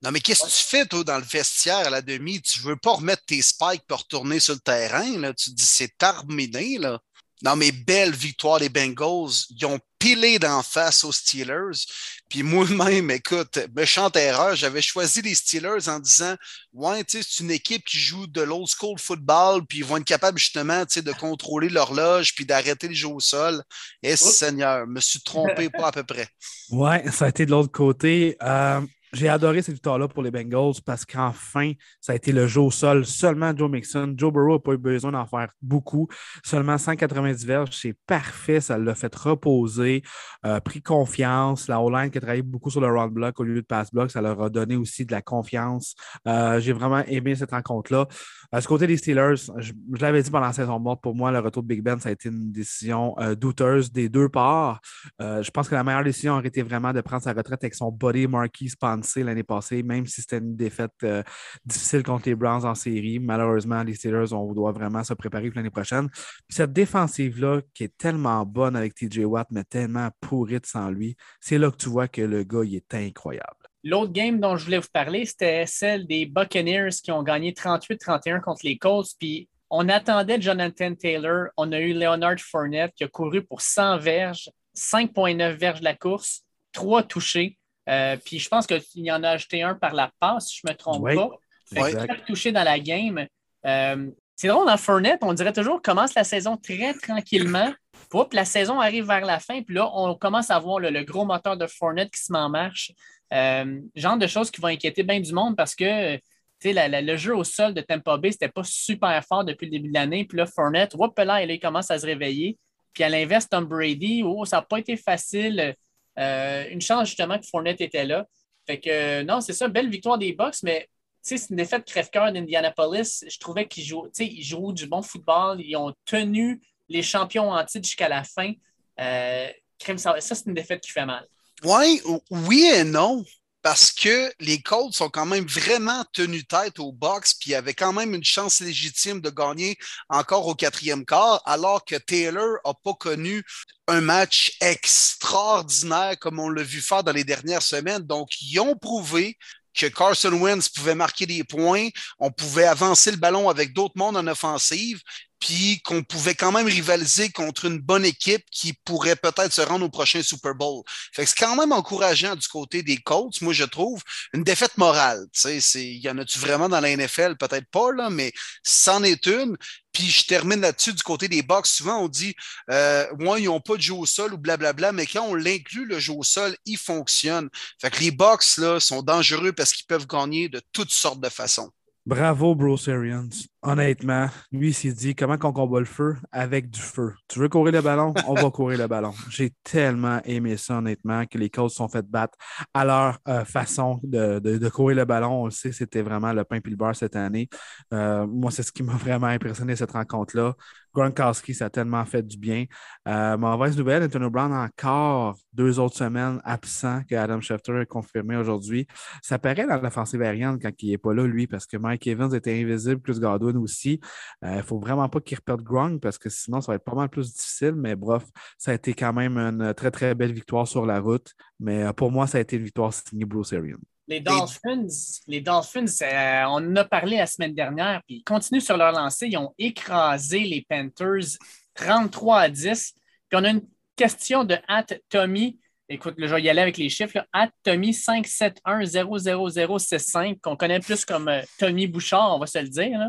Non, 0.03 0.11
mais 0.11 0.21
qu'est-ce 0.21 0.45
que 0.45 0.49
tu 0.49 0.67
fais, 0.67 0.87
toi, 0.87 1.05
dans 1.05 1.19
le 1.19 1.25
vestiaire 1.25 1.87
à 1.87 1.91
la 1.91 2.03
demi? 2.03 2.41
Tu 2.41 2.61
veux 2.61 2.77
pas 2.77 2.93
remettre 2.93 3.25
tes 3.25 3.41
spikes 3.41 3.87
pour 3.87 4.01
retourner 4.01 4.39
sur 4.39 4.55
le 4.55 4.61
terrain, 4.61 5.19
là? 5.19 5.33
Tu 5.33 5.51
te 5.51 5.55
dis, 5.55 5.65
c'est 5.65 5.97
terminé, 5.97 6.79
là. 6.79 6.99
Non, 7.43 7.57
mais 7.57 7.73
belle 7.73 8.13
victoire 8.13 8.61
des 8.61 8.69
Bengals. 8.69 9.47
Ils 9.51 9.67
ont 9.67 9.79
pilé 9.99 10.39
d'en 10.39 10.63
face 10.63 11.05
aux 11.05 11.13
Steelers. 11.13 11.87
Puis 12.29 12.43
moi-même, 12.43 13.11
écoute, 13.11 13.59
méchante 13.75 14.17
erreur, 14.17 14.55
j'avais 14.55 14.83
choisi 14.83 15.23
les 15.23 15.35
Steelers 15.35 15.89
en 15.89 15.99
disant 15.99 16.37
Ouais, 16.73 17.03
tu 17.05 17.19
sais, 17.19 17.29
c'est 17.29 17.43
une 17.43 17.51
équipe 17.51 17.85
qui 17.85 17.99
joue 17.99 18.27
de 18.27 18.43
l'old 18.43 18.67
school 18.69 18.99
football, 18.99 19.67
puis 19.67 19.79
ils 19.79 19.85
vont 19.85 19.97
être 19.97 20.05
capables 20.05 20.39
justement 20.39 20.85
de 20.85 21.13
contrôler 21.13 21.69
l'horloge, 21.69 22.35
puis 22.35 22.45
d'arrêter 22.47 22.89
le 22.89 22.95
jeu 22.95 23.09
au 23.09 23.21
sol. 23.21 23.63
Et 24.03 24.17
Seigneur, 24.17 24.85
je 24.87 24.91
me 24.91 25.01
suis 25.01 25.21
trompé 25.21 25.71
pas 25.71 25.89
à 25.89 25.93
peu 25.93 26.05
près. 26.05 26.29
Ouais, 26.71 27.11
ça 27.11 27.27
a 27.27 27.29
été 27.29 27.47
de 27.47 27.51
l'autre 27.51 27.73
côté. 27.73 28.37
Euh, 28.43 28.81
j'ai 29.15 29.29
adoré 29.29 29.63
cette 29.63 29.75
victoire-là 29.75 30.09
pour 30.09 30.23
les 30.23 30.31
Bengals 30.31 30.75
parce 30.85 31.05
qu'enfin, 31.05 31.73
ça 32.01 32.13
a 32.13 32.17
été 32.17 32.33
le 32.33 32.47
jeu 32.47 32.61
au 32.61 32.71
sol. 32.71 33.07
Seulement 33.07 33.57
Joe 33.57 33.71
Mixon. 33.71 34.15
Joe 34.17 34.33
Burrow 34.33 34.55
n'a 34.55 34.59
pas 34.59 34.73
eu 34.73 34.79
besoin 34.79 35.13
d'en 35.13 35.27
faire 35.27 35.51
beaucoup. 35.63 36.09
Seulement 36.45 36.79
190 36.79 37.45
verges, 37.47 37.71
c'est 37.73 37.97
parfait. 38.07 38.61
Ça 38.61 38.79
l'a 38.79 38.95
fait 38.95 39.15
reposer, 39.15 40.03
euh, 40.45 40.61
pris 40.61 40.83
confiance. 40.83 41.69
La 41.69 41.81
O-line 41.81 42.11
qui 42.11 42.19
a 42.19 42.21
travaillé 42.21 42.43
beaucoup 42.43 42.71
sur 42.71 42.81
le 42.81 42.89
run 42.89 43.09
block 43.09 43.39
au 43.41 43.45
lieu 43.45 43.55
de 43.55 43.67
pass 43.67 43.93
block, 43.93 44.11
ça 44.11 44.21
leur 44.21 44.41
a 44.43 44.51
donné 44.51 44.77
aussi 44.77 45.05
de 45.07 45.13
la 45.13 45.23
confiance. 45.23 45.95
Euh, 46.27 46.61
j'ai 46.61 46.73
vraiment 46.73 47.05
aimé 47.07 47.35
cette 47.35 47.53
rencontre-là. 47.53 48.07
À 48.53 48.61
ce 48.61 48.69
côté 48.69 48.87
des 48.87 48.97
Steelers, 48.97 49.35
je, 49.59 49.73
l'avais 50.01 50.23
dit 50.23 50.31
pendant 50.31 50.47
la 50.47 50.53
saison 50.53 50.79
morte, 50.79 51.03
pour 51.03 51.15
moi, 51.15 51.31
le 51.31 51.39
retour 51.39 51.63
de 51.63 51.69
Big 51.69 51.83
Ben, 51.83 51.99
ça 51.99 52.09
a 52.09 52.13
été 52.13 52.29
une 52.29 52.53
décision 52.53 53.15
euh, 53.19 53.35
douteuse 53.35 53.93
des 53.93 54.09
deux 54.09 54.29
parts. 54.29 54.81
je 55.21 55.51
pense 55.51 55.69
que 55.69 55.75
la 55.75 55.85
meilleure 55.85 56.05
décision 56.05 56.35
aurait 56.35 56.49
été 56.49 56.63
vraiment 56.63 56.93
de 56.93 57.01
prendre 57.01 57.23
sa 57.23 57.33
retraite 57.33 57.63
avec 57.63 57.75
son 57.75 57.91
body 57.91 58.27
Marquis 58.27 58.73
L'année 59.17 59.43
passée, 59.43 59.83
même 59.83 60.07
si 60.07 60.21
c'était 60.21 60.39
une 60.39 60.57
défaite 60.57 60.93
euh, 61.03 61.23
difficile 61.65 62.03
contre 62.03 62.29
les 62.29 62.35
Browns 62.35 62.65
en 62.65 62.75
série. 62.75 63.19
Malheureusement, 63.19 63.83
les 63.83 63.95
Steelers, 63.95 64.33
on 64.33 64.53
doit 64.53 64.73
vraiment 64.73 65.05
se 65.05 65.15
préparer 65.15 65.49
pour 65.49 65.57
l'année 65.57 65.71
prochaine. 65.71 66.09
cette 66.49 66.73
défensive-là, 66.73 67.61
qui 67.75 67.85
est 67.85 67.97
tellement 67.97 68.45
bonne 68.45 68.77
avec 68.77 68.95
TJ 68.95 69.21
Watt, 69.21 69.49
mais 69.51 69.65
tellement 69.65 70.09
pourrite 70.21 70.67
sans 70.67 70.91
lui, 70.91 71.17
c'est 71.41 71.59
là 71.59 71.71
que 71.71 71.77
tu 71.77 71.89
vois 71.89 72.09
que 72.09 72.23
le 72.23 72.45
gars, 72.45 72.65
il 72.65 72.77
est 72.77 72.95
incroyable. 72.95 73.65
L'autre 73.87 74.13
game 74.13 74.41
dont 74.41 74.57
je 74.57 74.65
voulais 74.65 74.79
vous 74.79 74.89
parler, 74.91 75.27
c'était 75.27 75.67
celle 75.67 76.07
des 76.07 76.25
Buccaneers 76.25 76.89
qui 77.03 77.13
ont 77.13 77.23
gagné 77.23 77.53
38-31 77.53 78.41
contre 78.41 78.61
les 78.65 78.79
Colts. 78.79 79.11
Puis 79.19 79.51
on 79.69 79.91
attendait 79.91 80.41
Jonathan 80.41 80.95
Taylor. 80.95 81.49
On 81.59 81.71
a 81.71 81.79
eu 81.79 81.93
Leonard 81.93 82.39
Fournette 82.39 82.95
qui 82.95 83.05
a 83.05 83.09
couru 83.09 83.45
pour 83.45 83.61
100 83.61 83.99
verges, 83.99 84.51
5,9 84.75 85.53
verges 85.57 85.81
de 85.81 85.85
la 85.85 85.95
course, 85.95 86.45
3 86.73 87.03
touchés. 87.03 87.59
Euh, 87.89 88.17
puis 88.25 88.39
je 88.39 88.49
pense 88.49 88.67
qu'il 88.67 88.83
y 88.97 89.13
en 89.13 89.23
a 89.23 89.31
ajouté 89.31 89.63
un 89.63 89.75
par 89.75 89.95
la 89.95 90.11
passe, 90.19 90.49
si 90.49 90.61
je 90.63 90.69
ne 90.69 90.73
me 90.73 90.77
trompe 90.77 91.05
pas. 91.15 91.31
Fait 91.67 92.25
touché 92.27 92.53
dans 92.53 92.63
la 92.63 92.79
game. 92.79 93.27
Euh, 93.67 94.11
c'est 94.37 94.49
drôle, 94.49 94.67
dans 94.67 94.77
Fournette, 94.77 95.21
on 95.23 95.33
dirait 95.33 95.53
toujours 95.53 95.77
qu'on 95.77 95.93
commence 95.93 96.15
la 96.15 96.25
saison 96.25 96.57
très 96.57 96.95
tranquillement. 96.95 97.73
Puis 98.11 98.21
la 98.33 98.45
saison 98.45 98.81
arrive 98.81 99.07
vers 99.07 99.25
la 99.25 99.41
fin, 99.41 99.63
puis 99.63 99.75
là, 99.75 99.91
on 99.93 100.15
commence 100.15 100.51
à 100.51 100.59
voir 100.61 100.79
le, 100.79 101.03
gros 101.03 101.25
moteur 101.25 101.57
de 101.57 101.67
Fournette 101.67 102.13
qui 102.13 102.23
se 102.23 102.33
met 102.33 102.39
en 102.39 102.49
marche. 102.49 102.93
Euh, 103.33 103.81
genre 103.97 104.17
de 104.17 104.27
choses 104.29 104.53
qui 104.53 104.61
vont 104.61 104.69
inquiéter 104.69 105.03
bien 105.03 105.19
du 105.19 105.33
monde 105.33 105.57
parce 105.57 105.75
que 105.75 106.21
le 106.65 107.17
jeu 107.17 107.37
au 107.37 107.45
sol 107.45 107.75
de 107.75 107.81
Tampa 107.81 108.17
Bay, 108.17 108.31
c'était 108.31 108.49
pas 108.49 108.63
super 108.63 109.23
fort 109.25 109.45
depuis 109.45 109.67
le 109.67 109.73
début 109.73 109.89
de 109.89 109.95
l'année. 109.95 110.25
Puis 110.25 110.39
là, 110.39 110.47
Fournette, 110.47 110.95
hop 110.97 111.19
là, 111.19 111.43
il 111.43 111.61
commence 111.61 111.91
à 111.91 111.99
se 111.99 112.07
réveiller. 112.07 112.57
Puis 112.93 113.03
à 113.03 113.09
l'inverse, 113.09 113.49
Tom 113.49 113.65
Brady, 113.65 114.23
oh, 114.25 114.45
ça 114.45 114.59
n'a 114.59 114.63
pas 114.63 114.79
été 114.79 114.97
facile. 114.97 115.75
Euh, 116.19 116.67
une 116.71 116.81
chance 116.81 117.09
justement 117.09 117.39
que 117.39 117.47
Fournette 117.47 117.81
était 117.81 118.05
là. 118.05 118.27
Fait 118.67 118.81
que 118.81 119.23
non, 119.23 119.41
c'est 119.41 119.53
ça, 119.53 119.69
belle 119.69 119.91
victoire 119.91 120.19
des 120.19 120.33
Bucks, 120.33 120.63
mais 120.63 120.89
c'est 121.21 121.51
une 121.51 121.57
défaite 121.57 121.85
crève-cœur 121.85 122.33
d'Indianapolis. 122.33 123.25
Je 123.27 123.39
trouvais 123.39 123.67
qu'ils 123.67 123.85
jouent, 123.85 124.09
ils 124.19 124.43
jouent 124.43 124.73
du 124.73 124.87
bon 124.87 125.03
football. 125.03 125.61
Ils 125.61 125.77
ont 125.77 125.93
tenu 126.05 126.61
les 126.89 127.03
champions 127.03 127.51
en 127.51 127.65
titre 127.65 127.87
jusqu'à 127.87 128.09
la 128.09 128.25
fin. 128.25 128.53
Euh, 129.01 129.49
ça, 129.97 130.21
c'est 130.21 130.47
une 130.47 130.55
défaite 130.55 130.81
qui 130.81 130.91
fait 130.91 131.07
mal. 131.07 131.27
Ouais, 131.63 132.01
oui 132.31 132.71
et 132.75 132.85
non 132.85 133.25
parce 133.65 133.93
que 133.93 134.31
les 134.41 134.61
Colts 134.61 134.93
sont 134.93 135.09
quand 135.09 135.25
même 135.25 135.47
vraiment 135.47 136.05
tenus 136.13 136.47
tête 136.47 136.79
au 136.79 136.93
box, 136.93 137.33
puis 137.33 137.55
avaient 137.55 137.73
quand 137.73 137.95
même 137.95 138.13
une 138.13 138.23
chance 138.23 138.61
légitime 138.61 139.23
de 139.23 139.31
gagner 139.31 139.79
encore 140.11 140.47
au 140.47 140.55
quatrième 140.55 141.07
quart, 141.07 141.41
alors 141.47 141.83
que 141.83 141.95
Taylor 141.95 142.59
n'a 142.63 142.75
pas 142.75 142.93
connu 142.93 143.43
un 143.89 144.03
match 144.03 144.53
extraordinaire 144.61 146.19
comme 146.19 146.41
on 146.41 146.51
l'a 146.51 146.63
vu 146.63 146.83
faire 146.83 147.03
dans 147.03 147.13
les 147.13 147.25
dernières 147.25 147.63
semaines. 147.63 148.03
Donc, 148.03 148.39
ils 148.43 148.61
ont 148.61 148.77
prouvé 148.77 149.39
que 149.75 149.87
Carson 149.87 150.33
Wentz 150.33 150.69
pouvait 150.69 150.95
marquer 150.95 151.27
des 151.27 151.45
points, 151.45 151.89
on 152.19 152.31
pouvait 152.31 152.67
avancer 152.67 153.11
le 153.11 153.17
ballon 153.17 153.49
avec 153.49 153.73
d'autres 153.73 153.97
mondes 153.97 154.17
en 154.17 154.27
offensive, 154.27 155.01
puis 155.41 155.83
qu'on 155.83 156.03
pouvait 156.03 156.35
quand 156.35 156.53
même 156.53 156.67
rivaliser 156.67 157.29
contre 157.29 157.67
une 157.67 157.79
bonne 157.79 158.07
équipe 158.07 158.45
qui 158.51 158.73
pourrait 158.73 159.17
peut-être 159.17 159.53
se 159.53 159.61
rendre 159.61 159.85
au 159.85 159.91
prochain 159.91 160.23
Super 160.23 160.55
Bowl. 160.55 160.83
Fait 161.13 161.25
que 161.25 161.29
c'est 161.29 161.39
quand 161.39 161.55
même 161.57 161.73
encourageant 161.73 162.35
du 162.35 162.49
côté 162.49 162.83
des 162.83 162.97
Colts, 162.97 163.43
moi 163.43 163.53
je 163.53 163.65
trouve, 163.65 164.03
une 164.33 164.43
défaite 164.43 164.79
morale. 164.79 165.27
Il 165.45 165.99
y 165.99 166.09
en 166.09 166.17
a-tu 166.17 166.39
vraiment 166.39 166.71
dans 166.71 166.81
la 166.81 166.97
NFL? 166.97 167.37
Peut-être 167.37 167.69
pas, 167.71 167.93
là, 167.93 168.09
mais 168.09 168.33
c'en 168.63 169.03
est 169.03 169.27
une. 169.27 169.57
Puis 169.95 170.11
je 170.11 170.27
termine 170.27 170.61
là-dessus 170.61 170.93
du 170.93 171.03
côté 171.03 171.29
des 171.29 171.43
box. 171.43 171.71
Souvent, 171.71 172.03
on 172.03 172.09
dit, 172.09 172.35
euh, 172.71 173.07
moi, 173.19 173.39
ils 173.41 173.47
n'ont 173.47 173.61
pas 173.61 173.77
de 173.77 173.81
jeu 173.81 173.95
au 173.95 174.05
sol 174.05 174.35
ou 174.35 174.39
blablabla, 174.39 174.93
mais 174.93 175.07
quand 175.07 175.23
on 175.23 175.35
l'inclut, 175.35 175.87
le 175.87 175.99
jeu 175.99 176.13
au 176.13 176.25
sol, 176.25 176.55
il 176.67 176.77
fonctionne. 176.77 177.49
Fait 177.81 177.91
que 177.91 178.01
les 178.01 178.11
box, 178.11 178.59
là, 178.59 178.81
sont 178.81 179.03
dangereux 179.03 179.53
parce 179.53 179.73
qu'ils 179.73 179.87
peuvent 179.87 180.07
gagner 180.07 180.49
de 180.49 180.61
toutes 180.73 180.91
sortes 180.91 181.21
de 181.21 181.29
façons. 181.29 181.71
Bravo, 182.07 182.55
Bruce 182.55 182.89
Arians. 182.89 183.31
Honnêtement, 183.63 184.29
lui, 184.53 184.69
il 184.69 184.75
s'est 184.75 184.93
dit 184.93 185.15
comment 185.15 185.39
on 185.43 185.53
combat 185.53 185.79
le 185.79 185.87
feu 185.87 186.17
avec 186.33 186.69
du 186.69 186.79
feu? 186.79 187.15
Tu 187.29 187.39
veux 187.39 187.49
courir 187.49 187.73
le 187.73 187.81
ballon? 187.81 188.13
On 188.29 188.35
va 188.35 188.51
courir 188.51 188.79
le 188.79 188.87
ballon. 188.87 189.15
J'ai 189.31 189.55
tellement 189.63 190.21
aimé 190.27 190.59
ça, 190.59 190.77
honnêtement, 190.77 191.25
que 191.25 191.39
les 191.39 191.49
Colts 191.49 191.73
sont 191.73 191.89
fait 191.89 192.07
battre 192.07 192.37
à 192.75 192.85
leur 192.85 193.19
euh, 193.27 193.47
façon 193.47 194.01
de, 194.03 194.69
courir 194.69 194.99
le 194.99 195.05
ballon. 195.07 195.45
On 195.45 195.45
le 195.47 195.51
sait, 195.51 195.73
c'était 195.73 196.03
vraiment 196.03 196.35
le 196.35 196.45
pain 196.45 196.57
et 196.57 196.69
le 196.69 196.77
beurre 196.77 196.95
cette 196.95 197.17
année. 197.17 197.49
Euh, 197.95 198.27
moi, 198.27 198.51
c'est 198.51 198.63
ce 198.63 198.71
qui 198.71 198.83
m'a 198.83 198.93
vraiment 198.97 199.29
impressionné 199.29 199.75
cette 199.75 199.93
rencontre-là. 199.93 200.55
Gronkowski, 200.95 201.55
ça 201.55 201.67
a 201.67 201.71
tellement 201.71 202.05
fait 202.05 202.23
du 202.23 202.39
bien. 202.39 202.65
Euh, 203.09 203.37
mauvaise 203.37 203.77
nouvelle, 203.77 204.05
Antonio 204.05 204.31
Brown 204.31 204.53
encore 204.53 205.37
deux 205.53 205.79
autres 205.79 205.97
semaines 205.97 206.41
absent 206.45 207.03
que 207.09 207.15
Adam 207.15 207.41
Schefter 207.41 207.73
a 207.73 207.85
confirmé 207.85 208.37
aujourd'hui. 208.37 208.87
Ça 209.23 209.39
paraît 209.39 209.67
dans 209.67 209.81
l'offensive 209.81 210.23
aérienne 210.23 210.59
quand 210.61 210.71
il 210.83 210.91
n'est 210.91 210.99
pas 210.99 211.13
là, 211.13 211.27
lui, 211.27 211.47
parce 211.47 211.67
que 211.67 211.77
Mike 211.77 212.07
Evans 212.07 212.35
était 212.35 212.61
invisible, 212.61 213.01
plus 213.01 213.21
Godwin 213.21 213.57
aussi. 213.57 214.01
Il 214.43 214.49
euh, 214.49 214.57
ne 214.57 214.63
faut 214.63 214.79
vraiment 214.79 215.09
pas 215.09 215.21
qu'il 215.21 215.37
reperde 215.37 215.63
Gronk 215.63 216.01
parce 216.01 216.19
que 216.19 216.31
sinon, 216.31 216.61
ça 216.61 216.73
va 216.73 216.77
être 216.77 216.85
pas 216.85 216.95
mal 216.95 217.09
plus 217.09 217.33
difficile. 217.35 217.75
Mais 217.77 217.97
bref, 217.97 218.25
ça 218.59 218.71
a 218.71 218.75
été 218.75 218.95
quand 218.95 219.13
même 219.13 219.37
une 219.37 219.75
très, 219.75 219.91
très 219.91 220.15
belle 220.15 220.33
victoire 220.33 220.67
sur 220.69 220.87
la 220.87 221.01
route. 221.01 221.35
Mais 221.61 221.83
euh, 221.85 221.93
pour 221.93 222.11
moi, 222.11 222.27
ça 222.27 222.39
a 222.39 222.41
été 222.41 222.57
une 222.57 222.65
victoire 222.65 222.93
signée 222.93 223.25
Bruce 223.25 223.53
Arians. 223.53 223.79
Les 224.07 224.21
Dolphins, 224.21 224.87
les 225.27 225.41
Dolphins 225.41 225.87
euh, 226.03 226.45
on 226.49 226.57
en 226.57 226.77
a 226.77 226.85
parlé 226.85 227.17
la 227.17 227.25
semaine 227.27 227.55
dernière, 227.55 228.03
puis 228.07 228.17
ils 228.17 228.23
continuent 228.23 228.61
sur 228.61 228.77
leur 228.77 228.93
lancée. 228.93 229.29
Ils 229.29 229.39
ont 229.39 229.55
écrasé 229.59 230.41
les 230.41 230.67
Panthers 230.69 231.39
33 231.75 232.41
à 232.41 232.51
10. 232.51 232.93
Puis 233.29 233.41
on 233.41 233.45
a 233.45 233.51
une 233.51 233.63
question 233.97 234.45
de 234.45 234.59
At 234.69 234.89
Tommy. 235.09 235.59
Écoute, 235.89 236.17
je 236.19 236.27
vais 236.27 236.43
y 236.43 236.51
aller 236.51 236.61
avec 236.61 236.77
les 236.77 236.91
chiffres. 236.91 237.13
Là. 237.15 237.27
At 237.33 237.49
Tommy 237.63 237.93
571-00065, 237.93 240.41
qu'on 240.41 240.57
connaît 240.57 240.81
plus 240.81 241.07
comme 241.07 241.29
euh, 241.29 241.41
Tommy 241.59 241.87
Bouchard, 241.87 242.37
on 242.37 242.39
va 242.39 242.47
se 242.47 242.59
le 242.59 242.69
dire. 242.69 243.01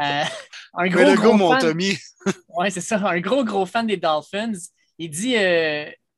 Euh, 0.00 0.24
un 0.72 0.88
gros, 0.88 1.14
gros 1.14 1.34
mon 1.34 1.58
Tommy. 1.58 1.98
oui, 2.56 2.70
c'est 2.70 2.80
ça. 2.80 2.96
Un 3.06 3.20
gros, 3.20 3.44
gros 3.44 3.66
fan 3.66 3.86
des 3.86 3.98
Dolphins. 3.98 4.54
Il 4.96 5.10
dit 5.10 5.36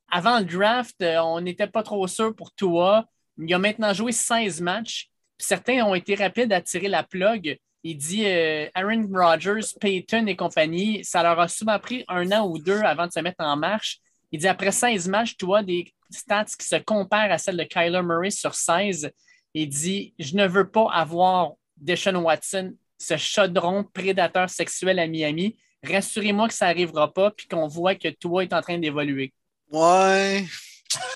avant 0.09 0.39
le 0.39 0.45
draft, 0.45 0.95
on 1.03 1.41
n'était 1.41 1.67
pas 1.67 1.83
trop 1.83 2.07
sûr 2.07 2.33
pour 2.33 2.53
toi. 2.53 3.09
Il 3.39 3.53
a 3.53 3.59
maintenant 3.59 3.93
joué 3.93 4.13
16 4.13 4.61
matchs. 4.61 5.09
Certains 5.39 5.85
ont 5.85 5.95
été 5.95 6.15
rapides 6.15 6.53
à 6.53 6.61
tirer 6.61 6.89
la 6.89 7.03
plug. 7.03 7.59
Il 7.83 7.97
dit 7.97 8.27
euh, 8.27 8.69
Aaron 8.75 9.09
Rodgers, 9.13 9.67
Peyton 9.81 10.27
et 10.27 10.35
compagnie, 10.35 11.05
ça 11.05 11.23
leur 11.23 11.39
a 11.39 11.47
souvent 11.47 11.79
pris 11.79 12.05
un 12.09 12.33
an 12.33 12.49
ou 12.49 12.59
deux 12.59 12.81
avant 12.81 13.07
de 13.07 13.13
se 13.13 13.21
mettre 13.21 13.45
en 13.45 13.57
marche. 13.57 14.01
Il 14.33 14.41
dit 14.41 14.49
après 14.49 14.73
16 14.73 15.09
matchs, 15.09 15.37
tu 15.37 15.45
vois 15.45 15.63
des 15.63 15.93
stats 16.11 16.47
qui 16.59 16.67
se 16.67 16.77
comparent 16.77 17.31
à 17.31 17.39
celles 17.39 17.57
de 17.57 17.65
Kyler 17.65 18.03
Murray 18.03 18.31
sur 18.31 18.55
16. 18.55 19.11
Il 19.55 19.69
dit 19.69 20.15
Je 20.19 20.35
ne 20.37 20.47
veux 20.49 20.69
pas 20.69 20.91
avoir 20.93 21.53
Deshaun 21.77 22.17
Watson, 22.17 22.75
ce 22.99 23.17
chaudron 23.17 23.85
prédateur 23.85 24.51
sexuel 24.51 24.99
à 24.99 25.07
Miami. 25.07 25.57
Rassurez-moi 25.85 26.49
que 26.49 26.55
ça 26.55 26.67
n'arrivera 26.67 27.13
pas 27.13 27.31
puis 27.31 27.47
qu'on 27.47 27.69
voit 27.69 27.95
que 27.95 28.09
toi 28.09 28.43
est 28.43 28.53
en 28.53 28.63
train 28.63 28.79
d'évoluer. 28.79 29.33
Ouais. 29.71 30.45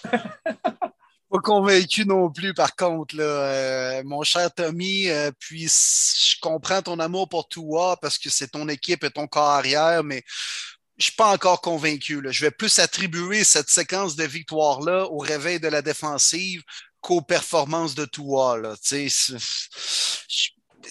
pas 1.30 1.38
convaincu 1.38 2.04
non 2.06 2.30
plus, 2.30 2.54
par 2.54 2.74
contre, 2.74 3.16
là, 3.16 3.22
euh, 3.22 4.02
mon 4.04 4.22
cher 4.22 4.52
Tommy. 4.52 5.08
Euh, 5.08 5.30
puis 5.38 5.68
je 5.68 6.38
comprends 6.40 6.82
ton 6.82 6.98
amour 6.98 7.28
pour 7.28 7.48
toi 7.48 7.96
parce 8.00 8.18
que 8.18 8.28
c'est 8.30 8.48
ton 8.48 8.68
équipe 8.68 9.04
et 9.04 9.10
ton 9.10 9.28
corps 9.28 9.50
arrière, 9.50 10.02
mais 10.02 10.24
je 10.98 11.04
suis 11.04 11.14
pas 11.14 11.32
encore 11.32 11.60
convaincu. 11.60 12.20
Là. 12.20 12.32
Je 12.32 12.44
vais 12.44 12.50
plus 12.50 12.78
attribuer 12.80 13.44
cette 13.44 13.70
séquence 13.70 14.16
de 14.16 14.24
victoire-là 14.24 15.06
au 15.06 15.18
réveil 15.18 15.60
de 15.60 15.68
la 15.68 15.82
défensive 15.82 16.62
qu'aux 17.00 17.22
performances 17.22 17.94
de 17.94 18.04
toi. 18.04 18.58
Là. 18.58 18.74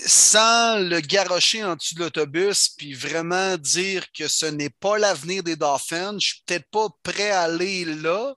sans 0.06 0.80
le 0.80 1.00
garrocher 1.02 1.64
en 1.64 1.76
dessous 1.76 1.96
de 1.96 2.00
l'autobus, 2.00 2.70
puis 2.70 2.94
vraiment 2.94 3.58
dire 3.58 4.06
que 4.14 4.28
ce 4.28 4.46
n'est 4.46 4.70
pas 4.70 4.98
l'avenir 4.98 5.44
des 5.44 5.56
Dolphins, 5.56 6.18
je 6.20 6.28
suis 6.28 6.44
peut-être 6.46 6.70
pas 6.72 6.88
prêt 7.04 7.32
à 7.32 7.42
aller 7.42 7.86
là, 7.86 8.36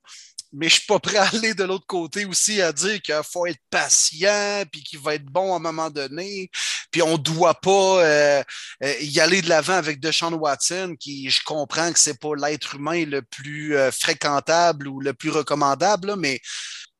mais 0.53 0.69
je 0.69 0.77
suis 0.77 0.87
pas 0.87 0.99
prêt 0.99 1.17
à 1.17 1.29
aller 1.29 1.55
de 1.55 1.65
l'autre 1.65 1.87
côté 1.87 2.25
aussi 2.25 2.61
à 2.61 2.73
dire 2.73 3.01
qu'il 3.01 3.21
faut 3.31 3.47
être 3.47 3.61
patient, 3.71 4.65
puis 4.71 4.83
qu'il 4.83 4.99
va 4.99 5.15
être 5.15 5.25
bon 5.25 5.53
à 5.53 5.57
un 5.57 5.61
moment 5.61 5.91
donné, 5.91 6.51
puis 6.91 7.03
on 7.03 7.17
doit 7.17 7.55
pas 7.55 8.05
euh, 8.05 8.43
euh, 8.85 8.95
y 9.01 9.21
aller 9.21 9.43
de 9.43 9.49
l'avant 9.49 9.75
avec 9.75 10.01
Deshaun 10.01 10.35
Watson, 10.35 10.95
qui 10.99 11.31
je 11.31 11.43
comprends 11.45 11.93
que 11.93 11.99
c'est 11.99 12.21
pas 12.21 12.35
l'être 12.37 12.77
humain 12.77 13.05
le 13.07 13.23
plus 13.23 13.77
euh, 13.77 13.91
fréquentable 13.91 14.89
ou 14.89 15.01
le 15.01 15.15
plus 15.15 15.31
recommandable, 15.31 16.17
mais 16.17 16.41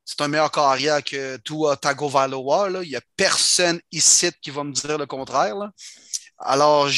c'est 0.05 0.21
un 0.21 0.27
meilleur 0.27 0.51
carrière 0.51 1.03
que 1.03 1.37
tout 1.37 1.65
Tagovailoa. 1.81 2.83
Il 2.83 2.89
n'y 2.89 2.95
a 2.95 3.01
personne 3.15 3.79
ici 3.91 4.29
qui 4.41 4.51
va 4.51 4.63
me 4.63 4.73
dire 4.73 4.97
le 4.97 5.05
contraire. 5.05 5.55
Alors, 6.39 6.89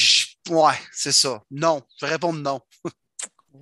ouais, 0.50 0.80
c'est 0.92 1.12
ça. 1.12 1.42
Non, 1.52 1.82
je 2.00 2.06
vais 2.06 2.14
répondre 2.14 2.40
non. 2.40 2.60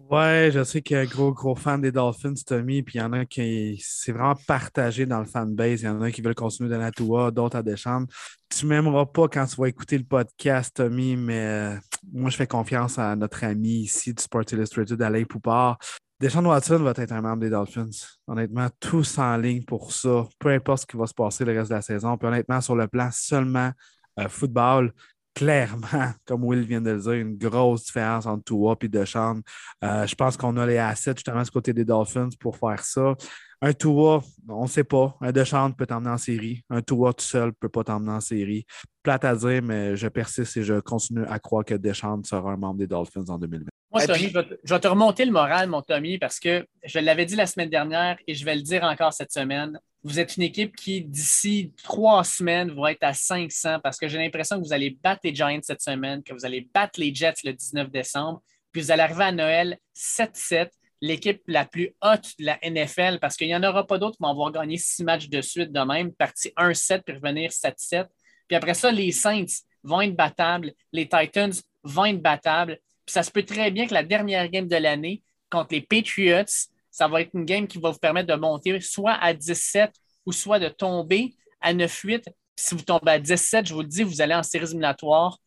Ouais, 0.09 0.51
je 0.53 0.63
sais 0.63 0.83
un 0.91 1.05
gros, 1.05 1.33
gros 1.33 1.55
fan 1.55 1.81
des 1.81 1.91
Dolphins, 1.91 2.35
Tommy, 2.45 2.83
puis 2.83 2.99
il 2.99 3.01
y 3.01 3.03
en 3.03 3.13
a 3.13 3.25
qui 3.25 3.83
c'est 3.83 4.11
vraiment 4.11 4.35
partagé 4.47 5.07
dans 5.07 5.19
le 5.19 5.25
fanbase. 5.25 5.81
Il 5.81 5.85
y 5.85 5.87
en 5.87 6.01
a 6.01 6.11
qui 6.11 6.21
veulent 6.21 6.35
continuer 6.35 6.69
de 6.69 6.75
la 6.75 6.91
Toua, 6.91 7.31
d'autres 7.31 7.57
à 7.57 7.63
Deschamps. 7.63 8.05
Tu 8.49 8.67
m'aimeras 8.67 9.07
pas 9.07 9.27
quand 9.27 9.45
tu 9.45 9.55
vas 9.55 9.69
écouter 9.69 9.97
le 9.97 10.03
podcast, 10.03 10.75
Tommy, 10.75 11.15
mais 11.15 11.39
euh, 11.39 11.75
moi, 12.13 12.29
je 12.29 12.37
fais 12.37 12.45
confiance 12.45 12.99
à 12.99 13.15
notre 13.15 13.43
ami 13.43 13.83
ici 13.83 14.13
du 14.13 14.21
Sport 14.21 14.43
Illustrated, 14.51 15.01
Alain 15.01 15.23
Poupard. 15.23 15.79
Deshaun 16.19 16.45
Watson 16.45 16.79
va 16.79 16.93
être 16.95 17.11
un 17.11 17.21
membre 17.21 17.41
des 17.41 17.49
Dolphins. 17.49 17.89
Honnêtement, 18.27 18.67
tous 18.79 19.17
en 19.17 19.35
ligne 19.37 19.63
pour 19.63 19.91
ça. 19.91 20.27
Peu 20.37 20.49
importe 20.49 20.81
ce 20.81 20.85
qui 20.85 20.95
va 20.95 21.07
se 21.07 21.13
passer 21.13 21.43
le 21.43 21.57
reste 21.57 21.71
de 21.71 21.75
la 21.75 21.81
saison. 21.81 22.17
Puis 22.17 22.27
honnêtement, 22.27 22.61
sur 22.61 22.75
le 22.75 22.87
plan 22.87 23.09
seulement 23.11 23.71
euh, 24.19 24.29
football, 24.29 24.93
clairement, 25.33 25.87
comme 26.25 26.43
Will 26.43 26.61
vient 26.61 26.81
de 26.81 26.91
le 26.91 26.99
dire, 26.99 27.13
une 27.13 27.37
grosse 27.37 27.85
différence 27.85 28.25
entre 28.25 28.43
Tua 28.43 28.75
et 28.81 28.87
Deshaun. 28.87 29.41
Euh, 29.83 30.07
je 30.07 30.15
pense 30.15 30.37
qu'on 30.37 30.55
a 30.57 30.65
les 30.65 30.77
assets 30.77 31.15
justement 31.15 31.43
ce 31.43 31.51
côté 31.51 31.73
des 31.73 31.85
Dolphins 31.85 32.29
pour 32.39 32.57
faire 32.57 32.83
ça. 32.83 33.15
Un 33.61 33.73
Tua, 33.73 34.21
on 34.49 34.63
ne 34.63 34.67
sait 34.67 34.83
pas. 34.83 35.15
Un 35.21 35.31
Deshaun 35.31 35.71
peut 35.71 35.85
t'emmener 35.85 36.11
en 36.11 36.17
série. 36.17 36.63
Un 36.69 36.81
Tua 36.81 37.13
tout 37.13 37.23
seul 37.23 37.47
ne 37.47 37.51
peut 37.51 37.69
pas 37.69 37.83
t'emmener 37.83 38.11
en 38.11 38.19
série. 38.19 38.65
Plate 39.01 39.25
à 39.25 39.35
dire, 39.35 39.61
mais 39.63 39.95
je 39.95 40.07
persiste 40.07 40.57
et 40.57 40.63
je 40.63 40.79
continue 40.79 41.25
à 41.25 41.39
croire 41.39 41.63
que 41.63 41.75
Deshaun 41.75 42.21
sera 42.23 42.51
un 42.51 42.57
membre 42.57 42.79
des 42.79 42.87
Dolphins 42.87 43.25
en 43.29 43.37
2020. 43.37 43.65
Moi, 43.91 44.07
Tommy, 44.07 44.33
je 44.63 44.73
vais 44.73 44.79
te 44.79 44.87
remonter 44.87 45.23
le 45.23 45.31
moral, 45.31 45.69
mon 45.69 45.81
Tommy, 45.81 46.17
parce 46.17 46.39
que 46.39 46.65
je 46.83 46.99
l'avais 46.99 47.25
dit 47.25 47.35
la 47.35 47.45
semaine 47.45 47.69
dernière 47.69 48.17
et 48.27 48.33
je 48.33 48.43
vais 48.43 48.55
le 48.55 48.63
dire 48.63 48.83
encore 48.83 49.13
cette 49.13 49.31
semaine. 49.31 49.79
Vous 50.03 50.19
êtes 50.19 50.35
une 50.35 50.43
équipe 50.43 50.75
qui, 50.75 51.01
d'ici 51.01 51.71
trois 51.81 52.23
semaines, 52.23 52.71
va 52.71 52.91
être 52.91 53.03
à 53.03 53.13
500 53.13 53.79
parce 53.81 53.97
que 53.97 54.07
j'ai 54.07 54.17
l'impression 54.17 54.59
que 54.59 54.65
vous 54.65 54.73
allez 54.73 54.97
battre 55.01 55.21
les 55.23 55.33
Giants 55.33 55.59
cette 55.61 55.81
semaine, 55.81 56.21
que 56.23 56.33
vous 56.33 56.45
allez 56.45 56.67
battre 56.73 56.99
les 56.99 57.15
Jets 57.15 57.35
le 57.45 57.53
19 57.53 57.89
décembre, 57.89 58.41
puis 58.71 58.81
vous 58.81 58.91
allez 58.91 59.03
arriver 59.03 59.23
à 59.23 59.31
Noël 59.31 59.77
7-7, 59.95 60.69
l'équipe 60.99 61.41
la 61.47 61.65
plus 61.65 61.95
haute 62.01 62.31
de 62.39 62.45
la 62.45 62.59
NFL 62.63 63.19
parce 63.19 63.37
qu'il 63.37 63.47
n'y 63.47 63.55
en 63.55 63.63
aura 63.63 63.85
pas 63.85 63.97
d'autres 63.97 64.17
qui 64.17 64.23
vont 64.23 64.29
avoir 64.29 64.51
gagné 64.51 64.77
six 64.77 65.03
matchs 65.03 65.29
de 65.29 65.41
suite 65.41 65.71
de 65.71 65.79
même, 65.79 66.13
parti 66.13 66.49
1-7 66.57 67.01
puis 67.05 67.15
revenir 67.15 67.51
7-7. 67.51 68.07
Puis 68.47 68.55
après 68.55 68.73
ça, 68.73 68.91
les 68.91 69.11
Saints 69.11 69.45
vont 69.83 70.01
être 70.01 70.15
battables, 70.15 70.73
les 70.91 71.07
Titans 71.07 71.53
vont 71.83 72.05
être 72.05 72.21
battables. 72.21 72.79
Puis 73.05 73.13
ça 73.13 73.23
se 73.23 73.31
peut 73.31 73.43
très 73.43 73.71
bien 73.71 73.85
que 73.85 73.93
la 73.93 74.03
dernière 74.03 74.49
game 74.49 74.67
de 74.67 74.75
l'année 74.75 75.23
contre 75.49 75.73
les 75.73 75.81
Patriots, 75.81 76.69
ça 76.93 77.07
va 77.07 77.21
être 77.21 77.31
une 77.33 77.43
game 77.43 77.67
qui 77.67 77.79
va 77.79 77.89
vous 77.89 77.97
permettre 77.97 78.27
de 78.27 78.39
monter 78.39 78.79
soit 78.79 79.15
à 79.15 79.33
17 79.33 79.91
ou 80.27 80.31
soit 80.31 80.59
de 80.59 80.69
tomber 80.69 81.33
à 81.59 81.73
9-8. 81.73 82.25
Si 82.55 82.75
vous 82.75 82.83
tombez 82.83 83.11
à 83.13 83.19
17, 83.19 83.65
je 83.65 83.73
vous 83.73 83.81
le 83.81 83.87
dis, 83.87 84.03
vous 84.03 84.21
allez 84.21 84.35
en 84.35 84.43
séries 84.43 84.65
éliminatoires. 84.65 85.39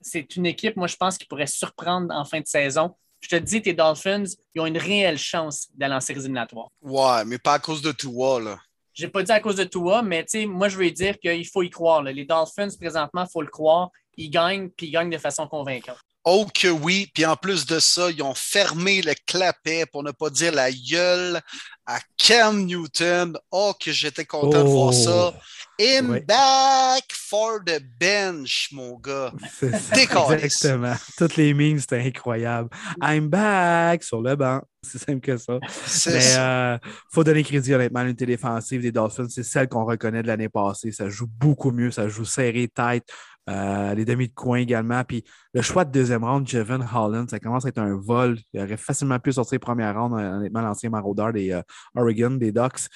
C'est 0.00 0.36
une 0.36 0.46
équipe, 0.46 0.74
moi, 0.76 0.86
je 0.86 0.96
pense, 0.96 1.18
qui 1.18 1.26
pourrait 1.26 1.46
surprendre 1.46 2.14
en 2.14 2.24
fin 2.24 2.40
de 2.40 2.46
saison. 2.46 2.94
Je 3.20 3.28
te 3.28 3.36
dis, 3.36 3.60
tes 3.60 3.74
Dolphins, 3.74 4.24
ils 4.54 4.60
ont 4.62 4.66
une 4.66 4.78
réelle 4.78 5.18
chance 5.18 5.68
d'aller 5.74 5.94
en 5.94 6.00
séries 6.00 6.20
éliminatoires. 6.20 6.68
Ouais, 6.80 7.26
mais 7.26 7.38
pas 7.38 7.54
à 7.54 7.58
cause 7.58 7.82
de 7.82 7.92
Tua, 7.92 8.40
là. 8.40 8.58
J'ai 8.94 9.08
pas 9.08 9.22
dit 9.22 9.32
à 9.32 9.40
cause 9.40 9.56
de 9.56 9.64
Tua, 9.64 10.00
mais 10.00 10.24
moi, 10.46 10.70
je 10.70 10.78
veux 10.78 10.90
dire 10.90 11.18
qu'il 11.18 11.46
faut 11.46 11.62
y 11.62 11.68
croire. 11.68 12.02
Les 12.02 12.24
Dolphins, 12.24 12.68
présentement, 12.80 13.24
il 13.24 13.30
faut 13.30 13.42
le 13.42 13.48
croire. 13.48 13.90
Ils 14.16 14.30
gagnent, 14.30 14.70
puis 14.70 14.86
ils 14.86 14.92
gagnent 14.92 15.10
de 15.10 15.18
façon 15.18 15.46
convaincante. 15.46 15.98
Oh 16.28 16.44
que 16.52 16.66
oui, 16.66 17.08
puis 17.14 17.24
en 17.24 17.36
plus 17.36 17.66
de 17.66 17.78
ça, 17.78 18.10
ils 18.10 18.20
ont 18.20 18.34
fermé 18.34 19.00
le 19.00 19.14
clapet, 19.28 19.86
pour 19.86 20.02
ne 20.02 20.10
pas 20.10 20.28
dire 20.28 20.52
la 20.52 20.72
gueule, 20.72 21.40
à 21.86 22.00
Cam 22.16 22.66
Newton. 22.66 23.38
Oh 23.52 23.72
que 23.80 23.92
j'étais 23.92 24.24
content 24.24 24.64
de 24.64 24.68
voir 24.68 24.92
ça. 24.92 25.32
In 25.80 26.18
back 26.26 27.04
for 27.12 27.60
the 27.64 27.80
bench, 28.00 28.70
mon 28.72 28.98
gars. 28.98 29.32
Exactement. 29.62 30.94
Toutes 31.16 31.36
les 31.36 31.54
memes, 31.54 31.78
c'était 31.78 32.00
incroyable. 32.00 32.70
I'm 33.00 33.28
back 33.28 34.02
sur 34.02 34.20
le 34.20 34.34
banc. 34.34 34.62
C'est 34.82 34.98
simple 34.98 35.20
que 35.20 35.36
ça. 35.36 35.60
Mais 36.06 36.32
il 36.32 36.38
euh, 36.38 36.78
faut 37.12 37.22
donner 37.22 37.44
crédit 37.44 37.72
honnêtement 37.72 38.00
à 38.00 38.04
l'unité 38.04 38.26
défensive 38.26 38.82
des 38.82 38.90
Dolphins. 38.90 39.28
C'est 39.28 39.44
celle 39.44 39.68
qu'on 39.68 39.84
reconnaît 39.84 40.22
de 40.22 40.26
l'année 40.26 40.48
passée. 40.48 40.90
Ça 40.90 41.08
joue 41.08 41.28
beaucoup 41.38 41.70
mieux. 41.70 41.92
Ça 41.92 42.08
joue 42.08 42.24
serré, 42.24 42.66
tête. 42.66 43.04
Euh, 43.48 43.94
les 43.94 44.04
demi 44.04 44.28
de 44.28 44.34
coin 44.34 44.58
également. 44.58 45.04
Puis 45.04 45.24
le 45.54 45.62
choix 45.62 45.84
de 45.84 45.92
deuxième 45.92 46.24
round, 46.24 46.46
Jevin 46.46 46.80
Holland, 46.92 47.28
ça 47.30 47.38
commence 47.38 47.64
à 47.64 47.68
être 47.68 47.78
un 47.78 47.96
vol. 47.96 48.38
Il 48.52 48.60
aurait 48.60 48.76
facilement 48.76 49.18
pu 49.18 49.32
sortir 49.32 49.60
première 49.60 49.94
round, 49.94 50.14
honnêtement, 50.14 50.62
l'ancien 50.62 50.90
maraudeur 50.90 51.32
des 51.32 51.52
euh, 51.52 51.62
Oregon, 51.94 52.30
des 52.30 52.52
Ducks. 52.52 52.88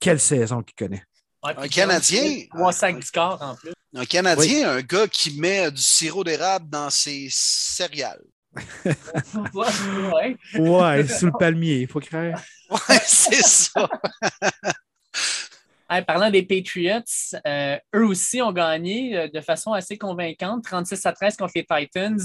quelle 0.00 0.20
saison 0.20 0.62
qu'il 0.62 0.74
connaît 0.74 1.02
un 1.44 1.68
Canadien. 1.68 2.46
Trois 2.50 2.72
sacs 2.72 2.98
du 2.98 3.10
corps 3.10 3.40
en 3.40 3.54
plus. 3.54 3.72
Un 3.94 4.04
Canadien, 4.04 4.70
un 4.70 4.80
gars 4.80 5.06
qui 5.06 5.38
met 5.38 5.70
du 5.70 5.82
sirop 5.82 6.24
d'érable 6.24 6.68
dans 6.68 6.90
ses 6.90 7.28
céréales. 7.30 8.22
ouais. 8.84 10.36
ouais, 10.58 11.08
sous 11.08 11.26
le 11.26 11.38
palmier, 11.38 11.80
il 11.80 11.88
faut 11.88 12.00
créer. 12.00 12.34
Ouais, 12.70 13.00
c'est 13.04 13.42
ça. 13.42 13.88
parlant 16.02 16.30
des 16.30 16.42
Patriots, 16.42 17.00
euh, 17.46 17.76
eux 17.94 18.06
aussi 18.06 18.40
ont 18.42 18.52
gagné 18.52 19.16
euh, 19.16 19.28
de 19.28 19.40
façon 19.40 19.72
assez 19.72 19.98
convaincante, 19.98 20.64
36 20.64 21.06
à 21.06 21.12
13 21.12 21.36
contre 21.36 21.52
les 21.54 21.64
Titans. 21.64 22.20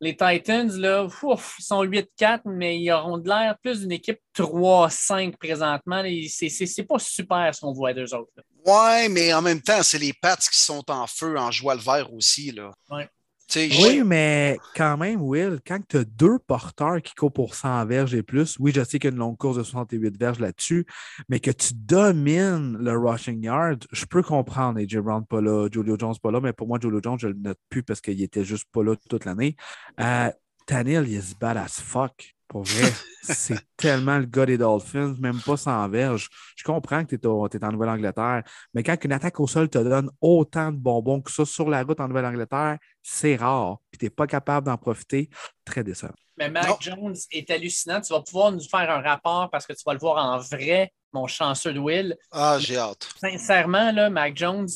Les 0.00 0.14
Titans, 0.14 0.70
là, 0.76 1.04
ouf, 1.04 1.56
sont 1.58 1.82
8-4, 1.82 2.42
mais 2.44 2.78
ils 2.78 2.90
auront 2.92 3.16
de 3.16 3.28
l'air 3.28 3.56
plus 3.62 3.80
d'une 3.80 3.92
équipe 3.92 4.20
3-5 4.36 5.36
présentement. 5.38 6.02
C'est 6.28 6.84
pas 6.84 6.98
super 6.98 7.54
ce 7.54 7.60
qu'on 7.60 7.72
voit 7.72 7.94
d'eux 7.94 8.14
autres. 8.14 8.30
Ouais, 8.66 9.08
mais 9.08 9.32
en 9.32 9.40
même 9.40 9.62
temps, 9.62 9.82
c'est 9.82 9.98
les 9.98 10.12
Pats 10.12 10.36
qui 10.36 10.58
sont 10.58 10.84
en 10.90 11.06
feu 11.06 11.38
en 11.38 11.50
joie 11.50 11.74
le 11.74 11.80
vert 11.80 12.12
aussi. 12.12 12.50
Là. 12.50 12.72
Ouais. 12.90 13.08
Oui, 13.54 14.02
mais 14.04 14.58
quand 14.74 14.96
même, 14.96 15.22
Will, 15.22 15.60
quand 15.66 15.78
tu 15.88 15.98
as 15.98 16.04
deux 16.04 16.38
porteurs 16.38 17.00
qui 17.00 17.14
courent 17.14 17.32
pour 17.32 17.54
100 17.54 17.86
verges 17.86 18.14
et 18.14 18.22
plus, 18.22 18.56
oui, 18.58 18.72
je 18.74 18.82
sais 18.82 18.98
qu'il 18.98 19.10
y 19.10 19.12
a 19.12 19.14
une 19.14 19.18
longue 19.18 19.36
course 19.36 19.56
de 19.56 19.62
68 19.62 20.18
verges 20.18 20.40
là-dessus, 20.40 20.86
mais 21.28 21.40
que 21.40 21.50
tu 21.50 21.74
domines 21.74 22.76
le 22.78 22.98
rushing 22.98 23.42
yard, 23.42 23.84
je 23.92 24.04
peux 24.04 24.22
comprendre. 24.22 24.78
AJ 24.80 24.98
Brown 24.98 25.24
pas 25.24 25.40
là, 25.40 25.68
Julio 25.72 25.96
Jones 25.98 26.14
pas 26.22 26.30
là, 26.30 26.40
mais 26.40 26.52
pour 26.52 26.66
moi, 26.66 26.78
Julio 26.80 27.00
Jones, 27.02 27.18
je 27.18 27.28
le 27.28 27.34
note 27.34 27.58
plus 27.68 27.82
parce 27.82 28.00
qu'il 28.00 28.20
était 28.22 28.44
juste 28.44 28.66
pas 28.72 28.82
là 28.82 28.94
toute 29.08 29.24
l'année. 29.24 29.56
Euh, 30.00 30.30
Tanil, 30.66 31.04
il 31.06 31.16
est 31.16 31.38
bad 31.38 31.56
as 31.56 31.80
fuck. 31.80 32.35
Pour 32.48 32.62
vrai, 32.62 32.92
c'est 33.22 33.58
tellement 33.76 34.18
le 34.18 34.26
gars 34.26 34.46
des 34.46 34.58
Dolphins, 34.58 35.16
même 35.18 35.40
pas 35.40 35.56
sans 35.56 35.88
verge. 35.88 36.28
Je 36.56 36.62
comprends 36.64 37.04
que 37.04 37.16
tu 37.16 37.26
es, 37.26 37.64
en 37.64 37.72
Nouvelle-Angleterre, 37.72 38.42
mais 38.72 38.82
quand 38.82 38.96
une 39.04 39.12
attaque 39.12 39.40
au 39.40 39.46
sol 39.46 39.68
te 39.68 39.78
donne 39.78 40.10
autant 40.20 40.70
de 40.70 40.76
bonbons 40.76 41.20
que 41.20 41.32
ça 41.32 41.44
sur 41.44 41.68
la 41.68 41.82
route 41.82 42.00
en 42.00 42.08
Nouvelle-Angleterre, 42.08 42.78
c'est 43.02 43.36
rare. 43.36 43.78
Puis 43.90 43.98
tu 43.98 44.04
n'es 44.06 44.10
pas 44.10 44.26
capable 44.26 44.66
d'en 44.66 44.76
profiter. 44.76 45.28
Très 45.64 45.82
décevant. 45.82 46.14
Mais 46.38 46.50
Mac 46.50 46.80
Jones 46.80 47.16
est 47.30 47.50
hallucinant. 47.50 48.00
Tu 48.00 48.12
vas 48.12 48.20
pouvoir 48.20 48.52
nous 48.52 48.60
faire 48.60 48.90
un 48.90 49.00
rapport 49.00 49.50
parce 49.50 49.66
que 49.66 49.72
tu 49.72 49.82
vas 49.84 49.94
le 49.94 49.98
voir 49.98 50.24
en 50.24 50.38
vrai, 50.38 50.92
mon 51.12 51.26
chanceux 51.26 51.72
de 51.72 51.78
Will. 51.78 52.16
Ah, 52.30 52.58
j'ai 52.60 52.76
hâte. 52.76 53.08
Sincèrement, 53.18 53.90
là, 53.90 54.10
Mac 54.10 54.36
Jones, 54.36 54.68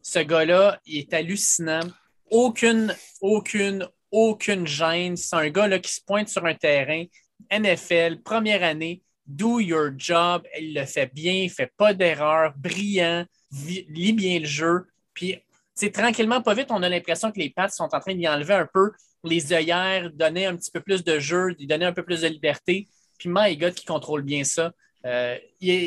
ce 0.00 0.20
gars-là, 0.20 0.80
il 0.86 1.00
est 1.00 1.12
hallucinant. 1.12 1.80
Aucune, 2.30 2.94
aucune, 3.20 3.88
aucune 4.10 4.66
gêne. 4.66 5.16
C'est 5.16 5.36
un 5.36 5.48
gars 5.50 5.68
là, 5.68 5.78
qui 5.78 5.92
se 5.92 6.00
pointe 6.00 6.28
sur 6.28 6.44
un 6.44 6.54
terrain. 6.54 7.04
NFL, 7.50 8.22
première 8.22 8.62
année, 8.62 9.02
do 9.26 9.60
your 9.60 9.90
job. 9.96 10.42
Il 10.58 10.74
le 10.74 10.84
fait 10.84 11.12
bien, 11.12 11.32
il 11.32 11.46
ne 11.46 11.52
fait 11.52 11.72
pas 11.76 11.94
d'erreur, 11.94 12.52
brillant, 12.56 13.24
lit 13.52 14.12
bien 14.12 14.40
le 14.40 14.46
jeu. 14.46 14.86
Puis, 15.14 15.40
tranquillement, 15.92 16.42
pas 16.42 16.54
vite, 16.54 16.68
on 16.70 16.82
a 16.82 16.88
l'impression 16.88 17.30
que 17.30 17.38
les 17.38 17.50
pattes 17.50 17.72
sont 17.72 17.88
en 17.92 18.00
train 18.00 18.14
d'y 18.14 18.28
enlever 18.28 18.54
un 18.54 18.68
peu 18.72 18.92
les 19.24 19.52
œillères, 19.52 20.10
donner 20.12 20.46
un 20.46 20.56
petit 20.56 20.70
peu 20.70 20.80
plus 20.80 21.04
de 21.04 21.18
jeu, 21.18 21.54
donner 21.60 21.84
un 21.84 21.92
peu 21.92 22.02
plus 22.02 22.22
de 22.22 22.28
liberté. 22.28 22.88
Puis, 23.18 23.28
my 23.32 23.56
God, 23.56 23.74
qui 23.74 23.84
contrôle 23.84 24.22
bien 24.22 24.44
ça. 24.44 24.72
Euh, 25.06 25.36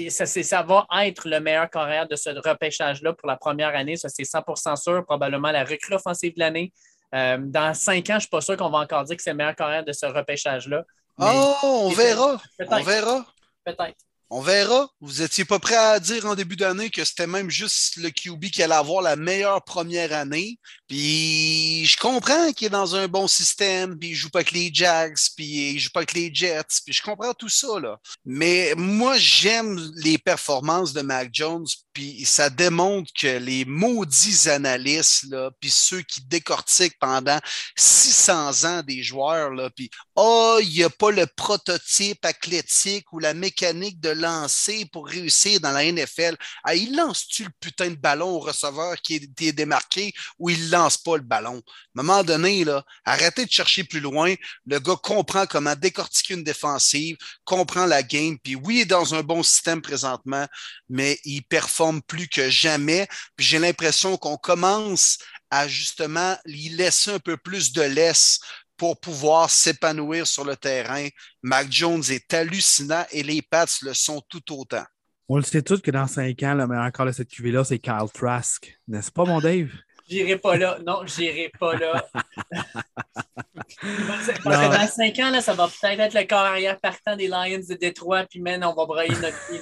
ça, 0.09 0.25
ça, 0.25 0.63
va 0.63 0.87
être 1.03 1.27
le 1.27 1.39
meilleur 1.39 1.69
carrière 1.69 2.07
de 2.07 2.15
ce 2.15 2.29
repêchage-là 2.29 3.13
pour 3.13 3.27
la 3.27 3.35
première 3.35 3.75
année. 3.75 3.97
Ça, 3.97 4.09
c'est 4.09 4.23
100% 4.23 4.75
sûr. 4.81 5.05
Probablement 5.05 5.51
la 5.51 5.63
recrue 5.63 5.93
offensive 5.93 6.33
de 6.33 6.39
l'année. 6.39 6.71
Euh, 7.13 7.37
dans 7.39 7.73
cinq 7.73 8.09
ans, 8.09 8.13
je 8.13 8.15
ne 8.15 8.19
suis 8.21 8.29
pas 8.29 8.41
sûr 8.41 8.57
qu'on 8.57 8.69
va 8.69 8.79
encore 8.79 9.03
dire 9.03 9.17
que 9.17 9.21
c'est 9.21 9.31
le 9.31 9.37
meilleur 9.37 9.55
carrière 9.55 9.83
de 9.83 9.91
ce 9.91 10.05
repêchage-là. 10.05 10.83
Oh, 11.17 11.55
on 11.63 11.89
verra. 11.89 12.41
On 12.59 12.83
verra. 12.83 13.25
Peut-être. 13.65 13.97
On 14.33 14.39
verra. 14.39 14.87
Vous 15.01 15.21
étiez 15.23 15.43
pas 15.43 15.59
prêt 15.59 15.75
à 15.75 15.99
dire 15.99 16.25
en 16.25 16.35
début 16.35 16.55
d'année 16.55 16.89
que 16.89 17.03
c'était 17.03 17.27
même 17.27 17.49
juste 17.49 17.97
le 17.97 18.11
QB 18.11 18.45
qui 18.45 18.63
allait 18.63 18.75
avoir 18.75 19.01
la 19.01 19.17
meilleure 19.17 19.61
première 19.61 20.13
année. 20.13 20.57
Puis 20.87 21.85
je 21.85 21.97
comprends 21.97 22.53
qu'il 22.53 22.67
est 22.67 22.69
dans 22.69 22.95
un 22.95 23.09
bon 23.09 23.27
système, 23.27 23.99
puis 23.99 24.11
il 24.11 24.15
joue 24.15 24.29
pas 24.29 24.39
avec 24.39 24.51
les 24.53 24.69
Jags, 24.73 25.17
puis 25.35 25.73
il 25.73 25.79
joue 25.79 25.89
pas 25.89 25.99
avec 25.99 26.13
les 26.13 26.33
Jets, 26.33 26.81
puis 26.85 26.93
je 26.93 27.01
comprends 27.01 27.33
tout 27.33 27.49
ça 27.49 27.77
là. 27.81 27.97
Mais 28.23 28.73
moi 28.77 29.17
j'aime 29.17 29.77
les 29.97 30.17
performances 30.17 30.93
de 30.93 31.01
Mac 31.01 31.29
Jones, 31.33 31.67
puis 31.91 32.23
ça 32.23 32.49
démontre 32.49 33.11
que 33.19 33.37
les 33.37 33.65
maudits 33.65 34.47
analystes 34.49 35.25
là, 35.29 35.51
puis 35.59 35.69
ceux 35.69 36.03
qui 36.03 36.21
décortiquent 36.21 36.99
pendant 36.99 37.39
600 37.77 38.63
ans 38.63 38.81
des 38.81 39.03
joueurs 39.03 39.51
là, 39.51 39.69
puis 39.69 39.89
oh, 40.23 40.59
il 40.61 40.69
n'y 40.69 40.83
a 40.83 40.89
pas 40.89 41.09
le 41.09 41.25
prototype 41.25 42.23
athlétique 42.25 43.11
ou 43.11 43.17
la 43.17 43.33
mécanique 43.33 43.99
de 43.99 44.09
lancer 44.09 44.85
pour 44.91 45.07
réussir 45.07 45.59
dans 45.59 45.71
la 45.71 45.91
NFL. 45.91 46.37
Ah, 46.63 46.75
il 46.75 46.95
lance-tu 46.95 47.45
le 47.45 47.49
putain 47.59 47.89
de 47.89 47.95
ballon 47.95 48.29
au 48.29 48.39
receveur 48.39 48.95
qui 49.01 49.15
est, 49.15 49.51
démarqué 49.51 50.13
ou 50.37 50.51
il 50.51 50.69
lance 50.69 50.97
pas 50.97 51.17
le 51.17 51.23
ballon? 51.23 51.57
À 51.57 52.01
un 52.01 52.03
moment 52.03 52.23
donné, 52.23 52.63
arrêtez 53.03 53.45
de 53.45 53.51
chercher 53.51 53.83
plus 53.83 53.99
loin. 53.99 54.35
Le 54.67 54.79
gars 54.79 54.95
comprend 55.01 55.47
comment 55.47 55.75
décortiquer 55.75 56.35
une 56.35 56.43
défensive, 56.43 57.17
comprend 57.43 57.87
la 57.87 58.03
game, 58.03 58.37
puis 58.43 58.55
oui, 58.55 58.75
il 58.75 58.81
est 58.81 58.85
dans 58.85 59.15
un 59.15 59.23
bon 59.23 59.41
système 59.41 59.81
présentement, 59.81 60.45
mais 60.87 61.19
il 61.25 61.41
performe 61.43 62.01
plus 62.03 62.27
que 62.27 62.47
jamais. 62.47 63.07
J'ai 63.39 63.57
l'impression 63.57 64.17
qu'on 64.17 64.37
commence 64.37 65.17
à 65.51 65.67
justement 65.67 66.37
lui 66.45 66.69
laisser 66.69 67.11
un 67.11 67.19
peu 67.19 67.37
plus 67.37 67.73
de 67.73 67.81
laisse 67.81 68.39
pour 68.81 68.99
pouvoir 68.99 69.47
s'épanouir 69.51 70.25
sur 70.25 70.43
le 70.43 70.55
terrain. 70.55 71.07
Mac 71.43 71.67
Jones 71.69 72.01
est 72.09 72.33
hallucinant 72.33 73.05
et 73.11 73.21
les 73.21 73.43
Pats 73.43 73.67
le 73.83 73.93
sont 73.93 74.23
tout 74.27 74.41
autant. 74.53 74.83
On 75.29 75.37
le 75.37 75.43
sait 75.43 75.61
tous 75.61 75.81
que 75.81 75.91
dans 75.91 76.07
cinq 76.07 76.41
ans, 76.41 76.55
le 76.55 76.65
meilleur 76.65 76.91
corps 76.91 77.05
de 77.05 77.11
cette 77.11 77.29
QV-là, 77.29 77.63
c'est 77.63 77.77
Kyle 77.77 78.09
Trask. 78.11 78.75
N'est-ce 78.87 79.11
pas, 79.11 79.23
mon 79.23 79.39
Dave? 79.39 79.69
J'irai 80.09 80.35
pas 80.39 80.57
là. 80.57 80.79
Non, 80.83 81.05
j'irai 81.05 81.51
pas 81.59 81.75
là. 81.75 82.03
Parce 82.43 84.27
que 84.27 84.75
dans 84.75 84.87
cinq 84.87 85.19
ans, 85.19 85.29
là, 85.29 85.41
ça 85.41 85.53
va 85.53 85.67
peut-être 85.67 85.99
être 85.99 86.15
le 86.15 86.23
corps 86.27 86.39
arrière 86.39 86.79
partant 86.79 87.15
des 87.15 87.27
Lions 87.27 87.61
de 87.69 87.75
Détroit, 87.75 88.23
puis 88.23 88.41
maintenant, 88.41 88.73
on 88.75 88.75
va 88.75 88.87
brailler 88.87 89.13
notre 89.13 89.51
vie. 89.51 89.61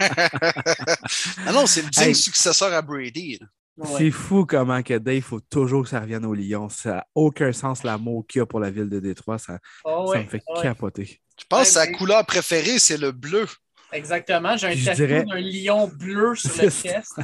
ah 1.46 1.52
non, 1.52 1.64
c'est 1.64 1.82
le 1.82 1.90
digne 1.90 2.14
successeur 2.14 2.72
à 2.72 2.82
Brady. 2.82 3.38
C'est 3.84 4.10
fou 4.10 4.46
comment 4.46 4.82
que 4.82 4.98
Dave, 4.98 5.16
il 5.16 5.22
faut 5.22 5.40
toujours 5.40 5.84
que 5.84 5.88
ça 5.88 6.00
revienne 6.00 6.24
au 6.24 6.34
Lyon. 6.34 6.68
Ça 6.68 6.90
n'a 6.90 7.06
aucun 7.14 7.52
sens 7.52 7.82
l'amour 7.82 8.26
qu'il 8.26 8.40
y 8.40 8.42
a 8.42 8.46
pour 8.46 8.60
la 8.60 8.70
ville 8.70 8.88
de 8.88 9.00
Détroit. 9.00 9.38
Ça, 9.38 9.58
oh, 9.84 10.10
ça 10.12 10.20
me 10.20 10.26
fait 10.28 10.42
capoter. 10.62 11.20
Je 11.38 11.44
pense 11.48 11.62
que 11.62 11.72
sa 11.72 11.86
couleur 11.86 12.24
préférée, 12.26 12.78
c'est 12.78 12.98
le 12.98 13.12
bleu. 13.12 13.46
Exactement. 13.92 14.56
J'ai 14.56 14.68
un 14.68 14.84
tatou 14.84 15.06
d'un 15.06 15.40
lion 15.40 15.88
bleu 15.88 16.34
sur 16.36 16.62
le 16.62 16.70
chest. 16.70 17.20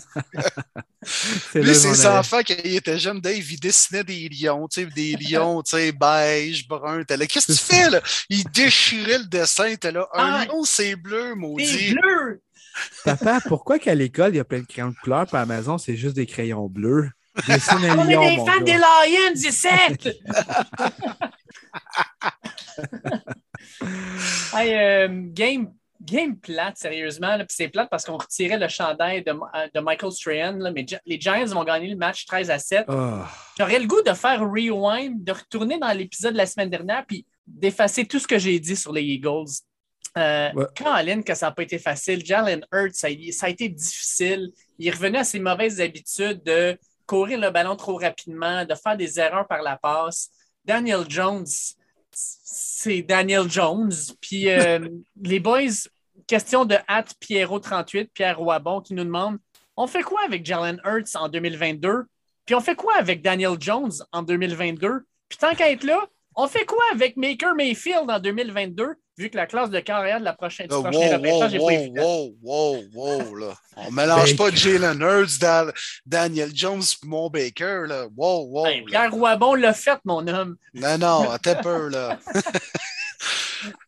Lui, 1.55 1.75
ses 1.75 2.07
enfants, 2.07 2.41
quand 2.47 2.55
il 2.65 2.77
était 2.77 2.99
jeune, 2.99 3.21
Dave, 3.21 3.39
il 3.39 3.61
dessinait 3.61 4.03
des 4.03 4.29
lions, 4.29 4.67
tu 4.67 4.83
sais, 4.83 4.89
des 4.95 5.17
lions, 5.21 5.63
tu 5.63 5.77
sais, 5.77 5.93
beige, 5.93 6.67
brun. 6.67 7.05
Qu'est-ce 7.05 7.47
que 7.47 7.53
tu 7.53 7.59
fais, 7.59 7.91
là? 7.91 8.01
Il 8.29 8.45
déchirait 8.51 9.19
le 9.19 9.27
dessin. 9.27 9.75
T'es 9.77 9.93
là, 9.93 10.09
un 10.13 10.33
ah, 10.33 10.45
lion, 10.47 10.65
c'est 10.65 10.97
bleu, 10.97 11.35
maudit. 11.35 11.67
C'est 11.67 11.95
bleu! 11.95 12.43
Papa, 13.05 13.41
pourquoi 13.47 13.79
qu'à 13.79 13.95
l'école, 13.95 14.35
il 14.35 14.37
y 14.37 14.41
a 14.41 14.45
plein 14.45 14.61
de 14.61 14.67
crayons 14.67 14.91
de 14.91 14.97
couleur, 15.03 15.27
puis 15.27 15.37
à 15.37 15.41
la 15.41 15.47
maison, 15.47 15.79
c'est 15.79 15.97
juste 15.97 16.17
des 16.17 16.27
crayons 16.27 16.69
bleus? 16.69 17.11
On 17.49 17.53
est 17.53 18.37
des 18.37 18.37
fans 18.37 18.61
des 18.65 18.73
Lions, 18.73 19.33
17! 19.35 20.09
hey, 24.55 24.75
euh, 24.75 25.09
game, 25.33 25.73
game 26.01 26.37
plate, 26.37 26.79
sérieusement. 26.79 27.39
c'est 27.49 27.69
plate 27.69 27.89
parce 27.91 28.05
qu'on 28.05 28.17
retirait 28.17 28.59
le 28.59 28.69
chandail 28.69 29.23
de, 29.23 29.33
euh, 29.33 29.69
de 29.75 29.81
Michael 29.81 30.13
Strahan, 30.13 30.59
mais 30.73 30.87
les 31.05 31.21
Giants 31.21 31.45
vont 31.47 31.65
gagner 31.65 31.89
le 31.89 31.97
match 31.97 32.27
13 32.27 32.51
à 32.51 32.59
7. 32.59 32.85
Ah. 32.89 33.29
J'aurais 33.59 33.79
le 33.79 33.87
goût 33.87 34.03
de 34.03 34.13
faire 34.13 34.41
rewind, 34.41 35.23
de 35.23 35.33
retourner 35.33 35.79
dans 35.79 35.93
l'épisode 35.93 36.33
de 36.33 36.39
la 36.39 36.47
semaine 36.47 36.71
dernière, 36.71 37.05
puis 37.07 37.27
d'effacer 37.47 38.07
tout 38.07 38.19
ce 38.19 38.27
que 38.27 38.39
j'ai 38.39 38.59
dit 38.59 38.77
sur 38.77 38.93
les 38.93 39.03
Eagles. 39.03 39.51
Euh, 40.17 40.51
Colin, 40.77 41.23
que 41.23 41.35
ça 41.35 41.47
n'a 41.47 41.53
pas 41.53 41.63
été 41.63 41.79
facile. 41.79 42.25
Jalen 42.25 42.65
Hurts, 42.73 42.95
ça, 42.95 43.09
a 43.09 43.49
été 43.49 43.69
difficile. 43.69 44.51
Il 44.79 44.91
revenu 44.91 45.19
à 45.19 45.25
ses 45.25 45.41
mauvaises 45.41 45.81
habitudes 45.81 46.43
de 46.45 46.79
courir 47.07 47.39
le 47.39 47.51
ballon 47.51 47.77
trop 47.77 47.97
rapidement, 47.97 48.65
de 48.65 48.75
faire 48.75 48.97
des 48.97 49.21
erreurs 49.21 49.47
par 49.47 49.63
la 49.63 49.77
passe. 49.77 50.31
Daniel 50.65 51.05
Jones, 51.09 51.47
c'est 52.11 53.03
Daniel 53.03 53.51
Jones. 53.51 53.93
Puis 54.21 54.51
euh, 54.51 54.89
les 55.23 55.39
boys, 55.39 55.89
question 56.27 56.65
de 56.65 56.77
Hat 56.89 57.07
Pierrot38, 57.21 58.09
Pierre 58.13 58.39
Roibon, 58.39 58.81
qui 58.81 58.95
nous 58.95 59.05
demande 59.05 59.39
on 59.77 59.87
fait 59.87 60.03
quoi 60.03 60.23
avec 60.25 60.45
Jalen 60.47 60.81
Hurts 60.85 61.15
en 61.17 61.29
2022? 61.29 62.07
Puis 62.47 62.55
on 62.55 62.61
fait 62.61 62.75
quoi 62.75 62.95
avec 62.97 63.23
Daniel 63.23 63.57
Jones 63.61 63.93
en 64.13 64.23
2022? 64.23 65.05
Puis 65.29 65.39
tant 65.39 65.55
qu'à 65.55 65.71
être 65.71 65.85
là, 65.85 66.07
on 66.35 66.47
fait 66.49 66.65
quoi 66.65 66.83
avec 66.93 67.17
Maker 67.17 67.55
Mayfield 67.55 68.11
en 68.11 68.19
2022? 68.19 68.95
Vu 69.17 69.31
que 69.31 69.37
la 69.37 69.47
classe 69.47 69.71
de 69.71 69.81
carrière 69.81 70.21
de 70.21 70.25
la 70.25 70.33
prochaine, 70.33 70.69
du 70.69 70.75
oh, 70.75 70.83
prochain 70.83 71.17
repêchage 71.17 71.53
n'est 71.53 71.59
pas 71.59 71.73
évident. 71.73 72.03
Wow, 72.03 72.35
wow, 72.43 72.85
wow, 72.93 73.35
là. 73.37 73.55
On 73.77 73.91
mélange 73.91 74.37
pas 74.37 74.51
Jalen 74.51 75.01
Hurts, 75.01 75.73
Daniel 76.05 76.51
Jones 76.55 76.83
et 76.83 77.07
Mon 77.07 77.31
Baker, 77.31 77.85
là. 77.87 78.07
Wow, 78.17 78.47
wow. 78.51 78.67
Pierre 78.87 79.13
Roibon 79.13 79.55
l'a 79.55 79.73
fait, 79.73 79.99
mon 80.05 80.27
homme. 80.27 80.57
Non, 80.75 80.99
non, 80.99 81.31
attends 81.31 81.61
peur, 81.63 81.91
là. 81.91 82.19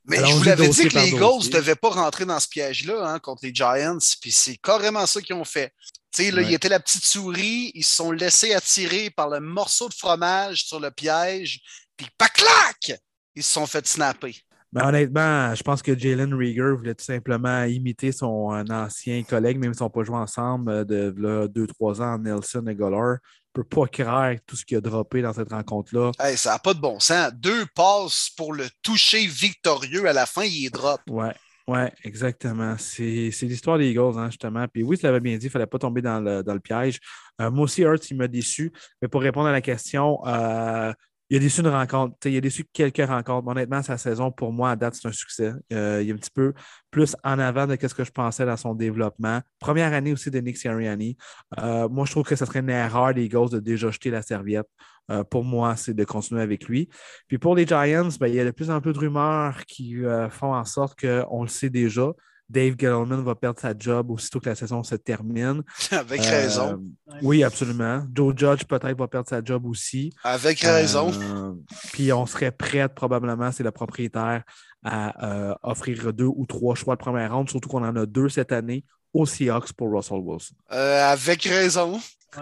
Mais 0.07 0.19
je 0.19 0.33
vous 0.33 0.43
l'avais 0.43 0.69
dit 0.69 0.89
que 0.89 0.99
les 0.99 1.09
Eagles 1.09 1.45
ne 1.45 1.53
devaient 1.53 1.77
pas 1.77 1.91
rentrer 1.91 2.25
dans 2.25 2.41
ce 2.41 2.49
piège-là 2.49 3.07
hein, 3.07 3.19
contre 3.19 3.45
les 3.45 3.55
Giants, 3.55 3.99
puis 4.21 4.33
c'est 4.33 4.57
carrément 4.57 5.07
ça 5.07 5.21
qu'ils 5.21 5.37
ont 5.37 5.45
fait. 5.45 5.73
Tu 6.15 6.25
sais, 6.25 6.31
là, 6.31 6.41
il 6.41 6.55
était 6.55 6.71
la 6.71 6.81
petite 6.81 7.05
souris, 7.05 7.71
ils 7.75 7.85
se 7.85 7.97
sont 7.97 8.11
laissés 8.11 8.55
attirer 8.55 9.11
par 9.11 9.29
le 9.29 9.41
morceau 9.41 9.89
de 9.89 9.95
fromage 9.95 10.65
sur 10.65 10.81
le 10.81 10.91
piège, 10.91 11.61
puis 11.97 12.09
paclac! 12.17 12.99
Ils 13.35 13.43
se 13.43 13.53
sont 13.53 13.67
fait 13.67 13.87
snapper. 13.87 14.35
Ben, 14.73 14.87
honnêtement, 14.87 15.55
je 15.55 15.63
pense 15.63 15.81
que 15.81 15.99
Jalen 15.99 16.35
Rieger 16.35 16.73
voulait 16.77 16.95
tout 16.95 17.05
simplement 17.05 17.65
imiter 17.65 18.13
son 18.13 18.51
ancien 18.71 19.23
collègue, 19.23 19.59
même 19.59 19.73
s'ils 19.73 19.83
n'ont 19.83 19.91
pas 19.91 20.03
joué 20.03 20.17
ensemble 20.17 20.71
euh, 20.71 20.85
de 20.85 21.47
deux, 21.47 21.67
trois 21.67 22.03
ans, 22.03 22.19
Nelson 22.19 22.67
et 22.67 22.75
Goller. 22.75 23.17
ne 23.17 23.63
peut 23.63 23.65
pas 23.65 23.87
croire 23.87 24.35
tout 24.47 24.57
ce 24.57 24.67
qu'il 24.67 24.77
a 24.77 24.83
droppé 24.83 25.23
dans 25.23 25.33
cette 25.33 25.51
rencontre-là. 25.51 26.13
ça 26.37 26.53
n'a 26.53 26.59
pas 26.59 26.75
de 26.75 26.81
bon 26.81 27.01
sens. 27.01 27.33
Deux 27.35 27.65
passes 27.75 28.31
pour 28.37 28.53
le 28.53 28.67
toucher 28.83 29.27
victorieux 29.27 30.07
à 30.07 30.13
la 30.13 30.27
fin, 30.27 30.45
il 30.45 30.67
est 30.67 30.71
drop. 30.71 31.01
Ouais. 31.09 31.33
Oui, 31.69 31.81
exactement. 32.03 32.77
C'est 32.79 33.31
l'histoire 33.43 33.77
des 33.77 33.91
Eagles, 33.91 34.15
hein, 34.17 34.31
justement. 34.31 34.67
Puis 34.69 34.83
oui, 34.83 34.97
tu 34.97 35.05
l'avais 35.05 35.21
bien 35.21 35.37
dit, 35.37 35.45
il 35.45 35.49
ne 35.49 35.53
fallait 35.53 35.67
pas 35.67 35.79
tomber 35.79 36.01
dans 36.01 36.19
le, 36.19 36.61
piège. 36.61 36.99
Euh, 37.43 37.51
moi 37.51 37.65
aussi, 37.65 37.83
Hurts, 37.83 38.11
il 38.11 38.17
m'a 38.17 38.27
déçu. 38.27 38.73
Mais 39.03 39.09
pour 39.09 39.21
répondre 39.21 39.49
à 39.49 39.53
la 39.53 39.61
question, 39.61 40.19
euh, 40.27 40.95
il 41.31 41.37
a 41.37 41.41
déçu 41.41 41.61
une 41.61 41.69
rencontre. 41.69 42.17
Il 42.25 42.37
a 42.37 42.41
déçu 42.41 42.65
quelques 42.73 43.07
rencontres. 43.07 43.47
Honnêtement, 43.49 43.83
sa 43.83 43.99
saison, 43.99 44.31
pour 44.31 44.53
moi, 44.53 44.71
à 44.71 44.77
date, 44.77 44.95
c'est 44.95 45.09
un 45.09 45.13
succès. 45.13 45.53
Euh, 45.73 46.03
il 46.03 46.11
est 46.11 46.13
un 46.13 46.17
petit 46.17 46.31
peu 46.31 46.55
plus 46.91 47.15
en 47.23 47.39
avant 47.39 47.67
de 47.67 47.77
ce 47.81 47.95
que 47.95 48.05
je 48.05 48.11
pensais 48.11 48.47
dans 48.47 48.57
son 48.57 48.75
développement. 48.75 49.41
Première 49.59 49.93
année 49.93 50.13
aussi 50.13 50.31
de 50.31 50.39
Nick 50.39 50.57
Sirianni. 50.57 51.17
Euh, 51.61 51.89
moi, 51.89 52.07
je 52.07 52.13
trouve 52.13 52.25
que 52.25 52.37
ce 52.37 52.45
serait 52.45 52.61
une 52.61 52.71
erreur 52.71 53.13
des 53.13 53.25
Eagles 53.25 53.51
de 53.51 53.61
déjà 53.61 53.91
jeter 53.91 54.11
la 54.11 54.23
serviette. 54.23 54.69
Euh, 55.11 55.25
pour 55.25 55.45
moi, 55.45 55.77
c'est 55.77 55.95
de 55.95 56.05
continuer 56.05 56.43
avec 56.43 56.67
lui. 56.67 56.89
Puis 57.29 57.39
pour 57.39 57.55
les 57.55 57.67
Giants, 57.67 58.09
ben, 58.21 58.29
il 58.29 58.35
y 58.35 58.41
a 58.41 58.45
de 58.45 58.51
plus 58.51 58.71
en 58.71 58.81
plus 58.81 58.93
de 58.93 58.99
rumeurs 58.99 59.65
qui 59.67 59.97
font 60.31 60.55
en 60.55 60.65
sorte 60.65 60.99
qu'on 60.99 61.43
le 61.43 61.49
sait 61.49 61.71
déjà. 61.71 62.13
Dave 62.49 62.77
Gettleman 62.79 63.23
va 63.23 63.35
perdre 63.35 63.61
sa 63.61 63.75
job 63.79 64.11
aussitôt 64.11 64.41
que 64.41 64.49
la 64.49 64.55
saison 64.55 64.83
se 64.83 64.95
termine. 64.95 65.63
Avec 65.91 66.23
raison. 66.23 66.83
Euh, 67.09 67.15
oui, 67.23 67.45
absolument. 67.45 68.07
Joe 68.15 68.35
Judge 68.37 68.65
peut-être 68.65 68.97
va 68.97 69.07
perdre 69.07 69.29
sa 69.29 69.45
job 69.45 69.67
aussi. 69.67 70.13
Avec 70.25 70.61
raison. 70.61 71.13
Euh, 71.13 71.53
puis 71.93 72.13
on 72.13 72.25
serait 72.27 72.51
prête 72.51 72.95
probablement, 72.95 73.53
c'est 73.53 73.63
le 73.63 73.71
propriétaire, 73.71 74.45
à 74.83 75.27
euh, 75.27 75.55
offrir 75.63 76.13
deux 76.13 76.25
ou 76.25 76.47
trois 76.47 76.75
choix 76.75 76.95
de 76.95 77.01
première 77.01 77.35
ronde, 77.35 77.51
surtout 77.51 77.69
qu'on 77.69 77.85
en 77.85 77.97
a 77.97 78.07
deux 78.07 78.29
cette 78.29 78.53
année 78.53 78.85
aux 79.13 79.27
Seahawks 79.27 79.73
pour 79.73 79.93
Russell 79.93 80.19
Wilson. 80.19 80.55
avec 80.69 81.43
raison. 81.45 82.01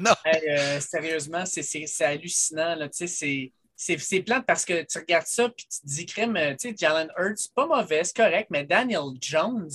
non. 0.00 0.14
sérieusement, 0.80 1.44
c'est 1.46 2.04
hallucinant. 2.04 2.74
Là. 2.76 2.88
C'est 2.92 3.52
c'est 3.76 4.22
plate 4.22 4.46
parce 4.46 4.64
que 4.64 4.84
tu 4.84 4.98
regardes 4.98 5.26
ça 5.26 5.48
puis 5.48 5.66
tu 5.66 5.80
te 5.80 5.86
dis, 5.86 6.06
crème, 6.06 6.36
euh, 6.36 6.52
tu 6.52 6.70
sais, 6.70 6.74
Jalen 6.76 7.10
Hurts, 7.18 7.50
pas 7.54 7.66
mauvais, 7.66 8.04
c'est 8.04 8.16
correct, 8.16 8.48
mais 8.50 8.64
Daniel 8.64 9.12
Jones, 9.20 9.70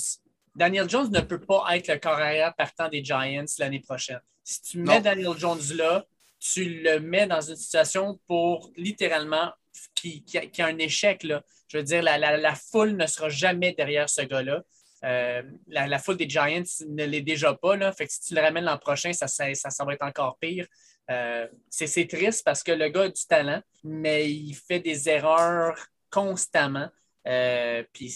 Daniel 0.55 0.89
Jones 0.89 1.11
ne 1.11 1.21
peut 1.21 1.39
pas 1.39 1.65
être 1.75 1.87
le 1.87 1.97
carrière 1.97 2.53
partant 2.55 2.89
des 2.89 3.03
Giants 3.03 3.45
l'année 3.59 3.79
prochaine. 3.79 4.21
Si 4.43 4.61
tu 4.61 4.79
mets 4.79 5.01
Daniel 5.01 5.37
Jones 5.37 5.61
là, 5.75 6.05
tu 6.39 6.81
le 6.81 6.99
mets 6.99 7.27
dans 7.27 7.41
une 7.41 7.55
situation 7.55 8.19
pour 8.27 8.71
littéralement 8.75 9.51
qui, 9.95 10.23
qui, 10.23 10.61
a, 10.61 10.65
un 10.65 10.77
échec. 10.77 11.23
Là. 11.23 11.43
Je 11.67 11.77
veux 11.77 11.83
dire, 11.83 12.01
la, 12.01 12.17
la, 12.17 12.55
foule 12.55 12.95
ne 12.95 13.05
sera 13.05 13.29
jamais 13.29 13.73
derrière 13.73 14.09
ce 14.09 14.21
gars-là. 14.21 14.63
Euh, 15.03 15.43
la, 15.67 15.99
foule 15.99 16.17
des 16.17 16.29
Giants 16.29 16.63
ne 16.87 17.05
l'est 17.05 17.21
déjà 17.21 17.53
pas. 17.53 17.75
Là. 17.75 17.91
Fait 17.91 18.07
que 18.07 18.13
si 18.13 18.21
tu 18.21 18.35
le 18.35 18.41
ramènes 18.41 18.65
l'an 18.65 18.77
prochain, 18.77 19.13
ça, 19.13 19.27
ça, 19.27 19.53
ça, 19.53 19.85
va 19.85 19.93
être 19.93 20.03
encore 20.03 20.37
pire. 20.39 20.65
Euh, 21.09 21.47
c'est 21.69 22.07
triste 22.07 22.43
parce 22.45 22.61
que 22.63 22.71
le 22.71 22.89
gars 22.89 23.03
a 23.03 23.09
du 23.09 23.25
talent, 23.27 23.61
mais 23.83 24.31
il 24.31 24.53
fait 24.53 24.79
des 24.79 25.09
erreurs 25.09 25.75
constamment. 26.11 26.89
Euh, 27.27 27.83
puis 27.93 28.13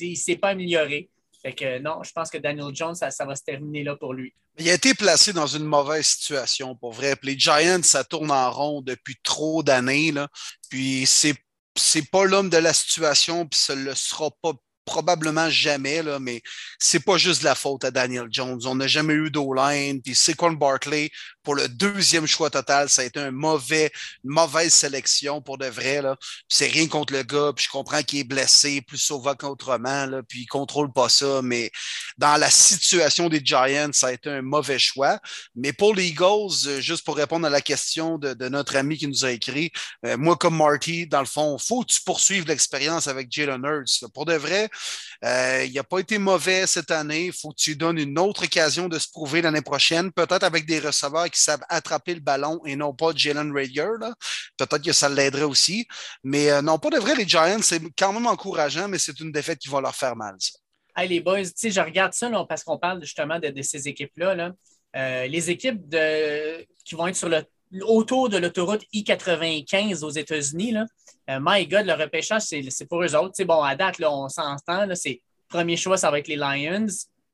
il 0.00 0.10
ne 0.12 0.16
s'est 0.16 0.36
pas 0.36 0.50
amélioré. 0.50 1.10
Fait 1.42 1.54
que 1.54 1.78
non, 1.78 2.02
je 2.02 2.12
pense 2.12 2.30
que 2.30 2.38
Daniel 2.38 2.74
Jones, 2.74 2.94
ça, 2.94 3.24
va 3.24 3.34
se 3.34 3.42
terminer 3.42 3.82
là 3.82 3.96
pour 3.96 4.12
lui. 4.12 4.34
Il 4.58 4.68
a 4.68 4.74
été 4.74 4.94
placé 4.94 5.32
dans 5.32 5.46
une 5.46 5.64
mauvaise 5.64 6.06
situation, 6.06 6.74
pour 6.74 6.92
vrai. 6.92 7.14
les 7.22 7.38
Giants, 7.38 7.82
ça 7.82 8.04
tourne 8.04 8.30
en 8.30 8.50
rond 8.50 8.82
depuis 8.82 9.16
trop 9.22 9.62
d'années. 9.62 10.12
Puis 10.68 11.06
c'est 11.06 12.10
pas 12.10 12.24
l'homme 12.24 12.50
de 12.50 12.58
la 12.58 12.74
situation, 12.74 13.46
puis 13.46 13.58
ce 13.58 13.72
ne 13.72 13.84
le 13.84 13.94
sera 13.94 14.30
pas 14.42 14.52
probablement 14.90 15.48
jamais, 15.48 16.02
là, 16.02 16.18
mais 16.18 16.42
c'est 16.80 16.98
pas 16.98 17.16
juste 17.16 17.42
la 17.42 17.54
faute 17.54 17.84
à 17.84 17.92
Daniel 17.92 18.26
Jones. 18.28 18.60
On 18.64 18.74
n'a 18.74 18.88
jamais 18.88 19.14
eu 19.14 19.30
d'O-line. 19.30 20.02
Puis 20.02 20.16
Saquon 20.16 20.52
Barkley, 20.52 21.10
pour 21.44 21.54
le 21.54 21.68
deuxième 21.68 22.26
choix 22.26 22.50
total, 22.50 22.88
ça 22.88 23.02
a 23.02 23.04
été 23.04 23.20
un 23.20 23.30
mauvais, 23.30 23.92
une 24.24 24.32
mauvaise 24.32 24.74
sélection 24.74 25.40
pour 25.40 25.58
de 25.58 25.66
vrai. 25.66 26.02
C'est 26.48 26.66
rien 26.66 26.88
contre 26.88 27.12
le 27.12 27.22
gars. 27.22 27.52
Puis 27.54 27.66
je 27.66 27.70
comprends 27.70 28.02
qu'il 28.02 28.18
est 28.18 28.24
blessé, 28.24 28.80
plus 28.80 28.98
souvent 28.98 29.36
qu'autrement. 29.36 30.08
Puis 30.28 30.40
il 30.40 30.46
contrôle 30.46 30.92
pas 30.92 31.08
ça. 31.08 31.40
Mais 31.40 31.70
dans 32.18 32.36
la 32.36 32.50
situation 32.50 33.28
des 33.28 33.40
Giants, 33.44 33.92
ça 33.92 34.08
a 34.08 34.12
été 34.12 34.28
un 34.28 34.42
mauvais 34.42 34.80
choix. 34.80 35.20
Mais 35.54 35.72
pour 35.72 35.94
les 35.94 36.08
Eagles, 36.08 36.66
euh, 36.66 36.80
juste 36.80 37.04
pour 37.04 37.16
répondre 37.16 37.46
à 37.46 37.50
la 37.50 37.60
question 37.60 38.18
de, 38.18 38.48
notre 38.48 38.74
ami 38.76 38.98
qui 38.98 39.06
nous 39.06 39.24
a 39.24 39.30
écrit, 39.30 39.70
euh, 40.04 40.16
moi 40.16 40.36
comme 40.36 40.56
Marty, 40.56 41.06
dans 41.06 41.20
le 41.20 41.26
fond, 41.26 41.56
faut 41.58 41.84
tu 41.84 42.00
l'expérience 42.44 43.06
avec 43.06 43.30
Jalen 43.30 43.64
Hurts. 43.64 44.10
Pour 44.12 44.24
de 44.24 44.34
vrai, 44.34 44.68
euh, 45.24 45.64
il 45.66 45.72
n'a 45.72 45.84
pas 45.84 45.98
été 45.98 46.18
mauvais 46.18 46.66
cette 46.66 46.90
année. 46.90 47.26
Il 47.26 47.32
faut 47.32 47.50
que 47.50 47.60
tu 47.60 47.76
donnes 47.76 47.98
une 47.98 48.18
autre 48.18 48.44
occasion 48.44 48.88
de 48.88 48.98
se 48.98 49.08
prouver 49.08 49.42
l'année 49.42 49.60
prochaine, 49.62 50.12
peut-être 50.12 50.44
avec 50.44 50.66
des 50.66 50.78
receveurs 50.78 51.30
qui 51.30 51.40
savent 51.40 51.62
attraper 51.68 52.14
le 52.14 52.20
ballon 52.20 52.60
et 52.64 52.76
non 52.76 52.94
pas 52.94 53.12
Jalen 53.14 53.52
Rager. 53.52 53.88
Peut-être 54.56 54.82
que 54.82 54.92
ça 54.92 55.08
l'aiderait 55.08 55.42
aussi. 55.42 55.86
Mais 56.24 56.50
euh, 56.50 56.62
non, 56.62 56.78
pas 56.78 56.90
de 56.90 56.98
vrai, 56.98 57.14
les 57.14 57.28
Giants, 57.28 57.62
c'est 57.62 57.80
quand 57.98 58.12
même 58.12 58.26
encourageant, 58.26 58.88
mais 58.88 58.98
c'est 58.98 59.18
une 59.20 59.32
défaite 59.32 59.58
qui 59.58 59.68
va 59.68 59.80
leur 59.80 59.94
faire 59.94 60.16
mal. 60.16 60.34
Ça. 60.38 61.04
les 61.04 61.20
boys, 61.20 61.42
je 61.42 61.80
regarde 61.80 62.14
ça 62.14 62.30
parce 62.48 62.64
qu'on 62.64 62.78
parle 62.78 63.00
justement 63.02 63.38
de, 63.38 63.62
ces 63.62 63.88
équipes-là. 63.88 64.52
Euh, 64.96 65.26
les 65.26 65.50
équipes 65.50 65.80
qui 66.84 66.94
vont 66.94 67.06
être 67.06 67.16
sur 67.16 67.28
le 67.28 67.44
autour 67.82 68.28
de 68.28 68.36
l'autoroute 68.36 68.84
I-95 68.92 70.04
aux 70.04 70.10
États-Unis. 70.10 70.74
Euh, 71.28 71.38
my 71.40 71.66
God, 71.66 71.86
le 71.86 71.94
repêchage, 71.94 72.42
c'est 72.42 72.88
pour 72.88 73.02
eux 73.02 73.14
autres. 73.14 73.42
bon, 73.44 73.62
à 73.62 73.76
date, 73.76 73.98
là, 73.98 74.12
on 74.12 74.28
s'entend. 74.28 74.86
C'est 74.94 75.20
premier 75.48 75.76
choix, 75.76 75.96
ça 75.96 76.10
va 76.10 76.18
être 76.18 76.28
les 76.28 76.36
Lions. 76.36 76.86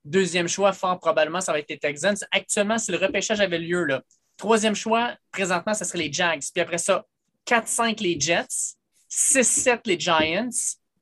Deuxième 0.04 0.48
choix, 0.48 0.72
fort 0.72 0.98
probablement, 1.00 1.40
ça 1.40 1.52
va 1.52 1.58
être 1.58 1.70
les 1.70 1.78
Texans. 1.78 2.16
Actuellement, 2.30 2.78
si 2.78 2.92
le 2.92 2.98
repêchage 2.98 3.40
avait 3.40 3.58
lieu, 3.58 3.84
là, 3.84 4.02
troisième 4.36 4.74
choix, 4.74 5.14
présentement, 5.32 5.74
ce 5.74 5.84
serait 5.84 5.98
les 5.98 6.12
Jags. 6.12 6.42
Puis 6.54 6.62
après 6.62 6.78
ça, 6.78 7.04
4-5 7.46 8.02
les 8.02 8.20
Jets, 8.20 8.76
6-7 9.10 9.80
les 9.86 9.98
Giants, 9.98 10.50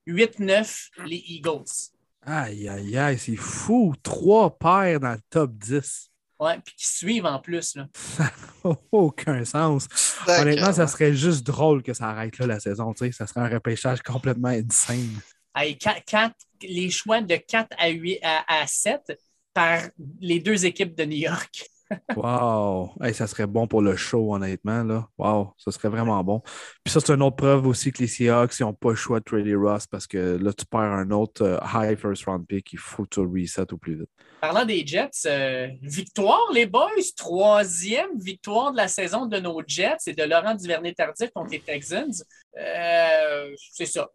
8-9 0.07 0.89
les 1.07 1.23
Eagles. 1.27 1.91
Aïe, 2.23 2.69
aïe, 2.69 2.97
aïe, 2.97 3.19
c'est 3.19 3.37
fou. 3.37 3.95
Trois 4.03 4.57
paires 4.57 5.01
dans 5.01 5.13
le 5.13 5.21
top 5.29 5.53
10. 5.53 6.11
Ouais, 6.41 6.59
puis 6.65 6.75
qui 6.77 6.89
suivent 6.89 7.27
en 7.27 7.39
plus. 7.39 7.77
Là. 7.77 7.87
Ça 7.95 8.31
n'a 8.65 8.77
aucun 8.93 9.45
sens. 9.45 9.89
Honnêtement, 10.27 10.73
ça 10.73 10.87
serait 10.87 11.15
juste 11.15 11.47
drôle 11.47 11.83
que 11.83 11.95
ça 11.95 12.09
arrête 12.09 12.39
là 12.39 12.47
la 12.47 12.61
saison. 12.61 12.93
Tu 12.93 13.07
sais. 13.07 13.13
Ça 13.13 13.27
serait 13.27 13.41
un 13.41 13.49
repêchage 13.49 14.03
complètement 14.03 14.49
insane. 14.49 15.21
les 16.63 16.91
choix 16.91 17.21
de 17.21 17.37
4 17.37 17.69
à, 17.79 17.89
8, 17.89 18.19
à 18.23 18.67
7 18.67 19.19
par 19.53 19.81
les 20.21 20.41
deux 20.41 20.67
équipes 20.67 20.97
de 20.97 21.05
New 21.05 21.19
York. 21.19 21.71
Wow! 22.17 22.93
ça 23.13 23.27
serait 23.27 23.47
bon 23.47 23.67
pour 23.67 23.83
le 23.83 23.97
show, 23.97 24.35
honnêtement. 24.35 24.83
Là. 24.83 25.09
Wow! 25.19 25.53
Ça 25.57 25.71
serait 25.71 25.89
vraiment 25.89 26.23
bon. 26.25 26.41
Puis 26.85 26.93
ça, 26.93 27.01
c'est 27.01 27.13
une 27.13 27.23
autre 27.23 27.37
preuve 27.37 27.67
aussi 27.67 27.93
que 27.93 28.03
les 28.03 28.09
Seahawks 28.09 28.59
n'ont 28.61 28.73
pas 28.73 28.91
le 28.91 28.97
choix 28.97 29.21
de 29.21 29.25
trader 29.25 29.55
Ross 29.55 29.87
parce 29.87 30.07
que 30.07 30.39
là, 30.41 30.53
tu 30.53 30.65
perds 30.67 30.81
un 30.81 31.11
autre 31.11 31.43
euh, 31.43 31.59
high 31.75 31.97
first 31.99 32.25
round 32.25 32.47
pick. 32.47 32.73
Il 32.73 32.79
faut 32.79 33.05
que 33.05 33.11
tu 33.11 33.21
reset 33.21 33.73
au 33.73 33.77
plus 33.77 33.99
vite. 33.99 34.11
Parlant 34.41 34.65
des 34.65 34.87
Jets, 34.87 35.11
euh, 35.27 35.69
victoire, 35.81 36.51
les 36.53 36.67
boys. 36.67 36.91
Troisième 37.17 38.19
victoire 38.19 38.73
de 38.73 38.77
la 38.77 38.89
saison 38.89 39.27
de 39.27 39.39
nos 39.39 39.63
Jets 39.67 39.97
et 40.07 40.13
de 40.13 40.23
Laurent 40.23 40.55
Duvernay-Tardif 40.55 41.31
contre 41.35 41.53
les 41.53 41.61
Texans. 41.61 42.13
Euh, 42.59 43.55
c'est 43.73 43.87
ça. 43.87 44.11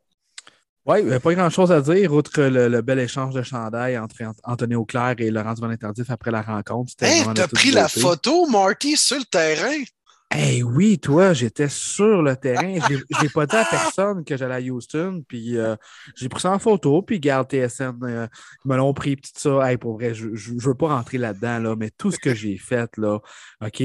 Oui, 0.89 1.19
pas 1.19 1.33
grand-chose 1.35 1.71
à 1.71 1.81
dire, 1.81 2.11
outre 2.11 2.41
le, 2.41 2.81
bel 2.81 2.97
échange 2.97 3.35
de 3.35 3.43
chandail 3.43 3.95
entre 3.99 4.23
Anthony 4.43 4.73
Auclair 4.73 5.13
et 5.19 5.29
Laurent 5.29 5.53
Van 5.53 5.69
Interdif 5.69 6.09
après 6.09 6.31
la 6.31 6.41
rencontre. 6.41 6.93
Hey, 7.01 7.23
t'as 7.35 7.47
pris 7.47 7.69
la 7.69 7.87
photo, 7.87 8.47
Marty, 8.47 8.97
sur 8.97 9.17
le 9.17 9.25
terrain? 9.25 9.83
Hey, 10.32 10.61
oui, 10.61 10.99
toi, 10.99 11.34
j'étais 11.34 11.69
sur 11.69 12.21
le 12.21 12.36
terrain. 12.36 12.75
Je 12.88 13.23
n'ai 13.23 13.30
pas 13.30 13.47
dit 13.47 13.55
à 13.55 13.65
personne 13.65 14.23
que 14.23 14.38
j'allais 14.38 14.55
à 14.55 14.59
Houston. 14.71 15.23
Puis 15.27 15.57
euh, 15.57 15.75
j'ai 16.15 16.30
pris 16.30 16.41
ça 16.41 16.51
en 16.51 16.59
photo. 16.59 17.01
Puis 17.01 17.19
garde 17.19 17.49
TSN, 17.49 17.97
euh, 18.03 18.27
me 18.63 18.77
l'ont 18.77 18.93
pris. 18.93 19.15
Tout 19.15 19.32
ça. 19.34 19.71
Hey, 19.71 19.77
pour 19.77 19.95
vrai, 19.95 20.13
je 20.13 20.27
ne 20.27 20.61
veux 20.61 20.75
pas 20.75 20.89
rentrer 20.89 21.17
là-dedans, 21.17 21.59
là, 21.59 21.75
mais 21.75 21.89
tout 21.89 22.11
ce 22.11 22.19
que 22.19 22.36
j'ai 22.36 22.57
fait, 22.57 22.95
là, 22.97 23.19
OK, 23.65 23.84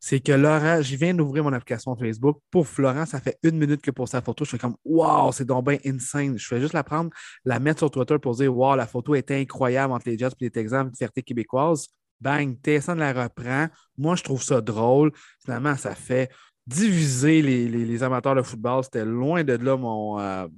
c'est 0.00 0.18
que 0.20 0.32
Laurent, 0.32 0.82
je 0.82 0.96
viens 0.96 1.14
d'ouvrir 1.14 1.44
mon 1.44 1.52
application 1.52 1.94
Facebook. 1.96 2.40
Pour 2.50 2.66
Florent, 2.66 3.06
ça 3.06 3.20
fait 3.20 3.38
une 3.44 3.56
minute 3.56 3.80
que 3.80 3.92
pour 3.92 4.08
sa 4.08 4.20
photo, 4.20 4.44
je 4.44 4.50
fais 4.50 4.58
comme 4.58 4.76
Wow, 4.84 5.30
c'est 5.30 5.44
donc 5.44 5.64
bien 5.68 5.78
insane. 5.86 6.36
Je 6.36 6.46
fais 6.46 6.60
juste 6.60 6.74
la 6.74 6.82
prendre, 6.82 7.10
la 7.44 7.60
mettre 7.60 7.78
sur 7.78 7.90
Twitter 7.92 8.18
pour 8.18 8.34
dire 8.34 8.54
Wow, 8.54 8.74
la 8.74 8.88
photo 8.88 9.14
est 9.14 9.30
incroyable 9.30 9.92
entre 9.92 10.08
les 10.08 10.18
Jets 10.18 10.26
et 10.40 10.44
les 10.44 10.50
Texans, 10.50 10.88
une 10.88 10.96
fierté 10.96 11.22
québécoise. 11.22 11.88
Bang, 12.20 12.56
TSN 12.62 12.94
la 12.94 13.12
reprend. 13.12 13.68
Moi, 13.96 14.16
je 14.16 14.22
trouve 14.22 14.42
ça 14.42 14.60
drôle. 14.60 15.12
Finalement, 15.44 15.76
ça 15.76 15.94
fait 15.94 16.30
diviser 16.66 17.42
les, 17.42 18.02
amateurs 18.02 18.34
de 18.34 18.42
football. 18.42 18.84
C'était 18.84 19.04
loin 19.04 19.44
de 19.44 19.52
là 19.54 19.76
euh, 19.76 20.48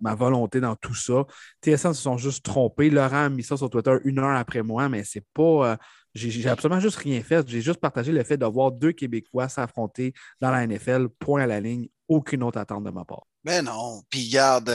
ma, 0.00 0.14
volonté 0.14 0.60
dans 0.60 0.76
tout 0.76 0.94
ça. 0.94 1.24
TSN 1.62 1.92
se 1.92 2.02
sont 2.02 2.16
juste 2.16 2.44
trompés. 2.44 2.90
Laurent 2.90 3.24
a 3.24 3.28
mis 3.28 3.42
ça 3.42 3.56
sur 3.56 3.70
Twitter 3.70 3.96
une 4.04 4.18
heure 4.18 4.36
après 4.36 4.62
moi, 4.62 4.88
mais 4.88 5.04
c'est 5.04 5.24
pas. 5.34 5.72
Euh, 5.72 5.76
j'ai 6.14 6.48
absolument 6.48 6.80
juste 6.80 6.96
rien 6.96 7.22
fait. 7.22 7.48
J'ai 7.48 7.60
juste 7.60 7.80
partagé 7.80 8.10
le 8.10 8.24
fait 8.24 8.36
de 8.36 8.46
voir 8.46 8.72
deux 8.72 8.92
Québécois 8.92 9.48
s'affronter 9.48 10.12
dans 10.40 10.50
la 10.50 10.66
NFL, 10.66 11.08
point 11.08 11.42
à 11.42 11.46
la 11.46 11.60
ligne, 11.60 11.88
aucune 12.08 12.42
autre 12.42 12.58
attente 12.58 12.82
de 12.82 12.90
ma 12.90 13.04
part. 13.04 13.26
Mais 13.44 13.62
non, 13.62 14.02
puis 14.10 14.28
garde, 14.28 14.72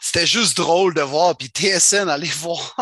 c'était 0.00 0.26
juste 0.26 0.56
drôle 0.56 0.94
de 0.94 1.00
voir. 1.00 1.36
Puis 1.36 1.48
TSN, 1.48 2.08
allez 2.08 2.28
voir, 2.38 2.74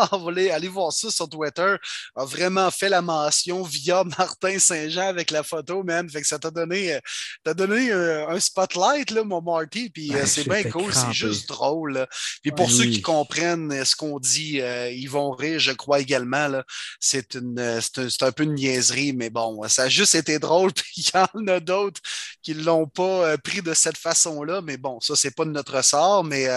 allez 0.51 0.67
voir 0.67 0.91
ça 0.91 1.09
sur 1.09 1.27
Twitter, 1.27 1.75
a 2.15 2.25
vraiment 2.25 2.69
fait 2.69 2.89
la 2.89 3.01
mention 3.01 3.63
via 3.63 4.03
Martin 4.17 4.59
Saint-Jean 4.59 5.07
avec 5.07 5.31
la 5.31 5.43
photo, 5.43 5.83
man. 5.83 6.09
Fait 6.09 6.21
que 6.21 6.27
ça 6.27 6.39
t'a 6.39 6.51
donné, 6.51 6.93
euh, 6.93 7.53
donné 7.53 7.91
euh, 7.91 8.27
un, 8.27 8.39
spotlight, 8.39 9.11
là, 9.11 9.23
mon 9.23 9.41
Marty. 9.41 9.89
Puis 9.89 10.13
euh, 10.13 10.25
c'est 10.25 10.47
bien 10.47 10.63
cool, 10.63 10.93
c'est 10.93 11.13
juste 11.13 11.49
drôle. 11.49 12.05
Puis 12.41 12.51
pour 12.51 12.69
ceux 12.69 12.85
qui 12.85 13.01
comprennent 13.01 13.83
ce 13.83 13.95
qu'on 13.95 14.19
dit, 14.19 14.61
ils 14.91 15.07
vont 15.07 15.31
rire, 15.31 15.59
je 15.59 15.71
crois 15.71 15.99
également. 15.99 16.61
C'est 16.99 17.35
une, 17.35 17.79
c'est 17.81 18.23
un, 18.23 18.31
peu 18.31 18.43
une 18.43 18.55
niaiserie, 18.55 19.13
mais 19.13 19.29
bon, 19.29 19.67
ça 19.67 19.83
a 19.83 19.89
juste 19.89 20.15
été 20.15 20.39
drôle. 20.39 20.71
Puis 20.73 20.93
il 20.97 21.07
y 21.07 21.17
en 21.17 21.47
a 21.47 21.59
d'autres 21.59 22.01
qui 22.41 22.53
ne 22.53 22.63
l'ont 22.63 22.87
pas 22.87 23.37
pris 23.37 23.61
de 23.61 23.73
cette 23.73 23.97
façon-là. 23.97 24.61
Mais 24.61 24.77
bon, 24.77 24.99
ça, 24.99 25.15
c'est 25.15 25.31
pas 25.31 25.45
de 25.45 25.51
notre 25.51 25.83
sort, 25.83 26.23
mais 26.23 26.47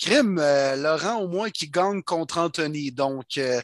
crime, 0.00 0.38
euh, 0.38 0.76
Laurent, 0.76 1.20
au 1.20 1.28
moins, 1.28 1.50
qui 1.50 1.68
gagne 1.68 2.02
contre 2.02 2.38
Anthony. 2.38 2.92
Donc, 2.92 3.38
euh, 3.38 3.60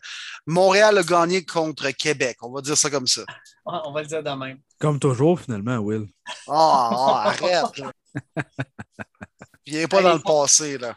Montréal 0.46 0.98
a 0.98 1.02
gagné 1.02 1.44
contre 1.44 1.90
Québec. 1.90 2.38
On 2.42 2.52
va 2.52 2.60
dire 2.60 2.76
ça 2.76 2.90
comme 2.90 3.06
ça. 3.06 3.22
On 3.64 3.92
va 3.92 4.02
le 4.02 4.08
dire 4.08 4.22
de 4.22 4.30
même. 4.30 4.58
Comme 4.78 4.98
toujours, 4.98 5.40
finalement, 5.40 5.78
Will. 5.78 6.06
Ah, 6.48 6.90
ah 6.92 7.22
arrête. 7.26 7.82
Viens 9.66 9.86
pas 9.86 10.02
dans 10.02 10.14
le 10.14 10.20
passé, 10.20 10.78
là. 10.78 10.96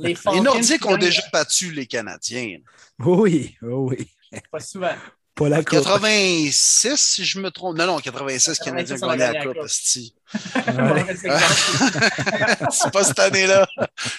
Les, 0.00 0.16
les 0.32 0.40
Nordiques 0.40 0.84
ont 0.86 0.96
déjà 0.96 1.22
battu 1.32 1.70
les 1.70 1.86
Canadiens. 1.86 2.58
Oui, 2.98 3.56
oui. 3.62 4.10
Pas 4.50 4.60
souvent. 4.60 4.94
Pas 5.38 5.48
la 5.48 5.62
86, 5.62 6.96
si 6.96 7.24
je 7.24 7.38
me 7.38 7.52
trompe. 7.52 7.78
Non, 7.78 7.86
non, 7.86 7.98
86, 7.98 8.58
Canadiens 8.58 9.00
ont 9.00 9.14
gagné 9.14 9.38
la 9.38 9.44
Coupe, 9.44 9.68
c'est 12.70 12.92
pas 12.92 13.04
cette 13.04 13.20
année-là. 13.20 13.68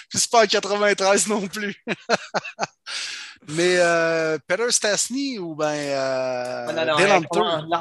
C'est 0.08 0.30
pas 0.30 0.44
en 0.44 0.46
93 0.46 1.26
non 1.28 1.46
plus. 1.46 1.76
Mais 3.48 3.76
euh, 3.76 4.38
Peter 4.46 4.70
Stastny 4.70 5.38
ou 5.38 5.54
bien 5.54 5.68
euh, 5.68 6.72
non, 6.72 6.86
non, 6.86 6.94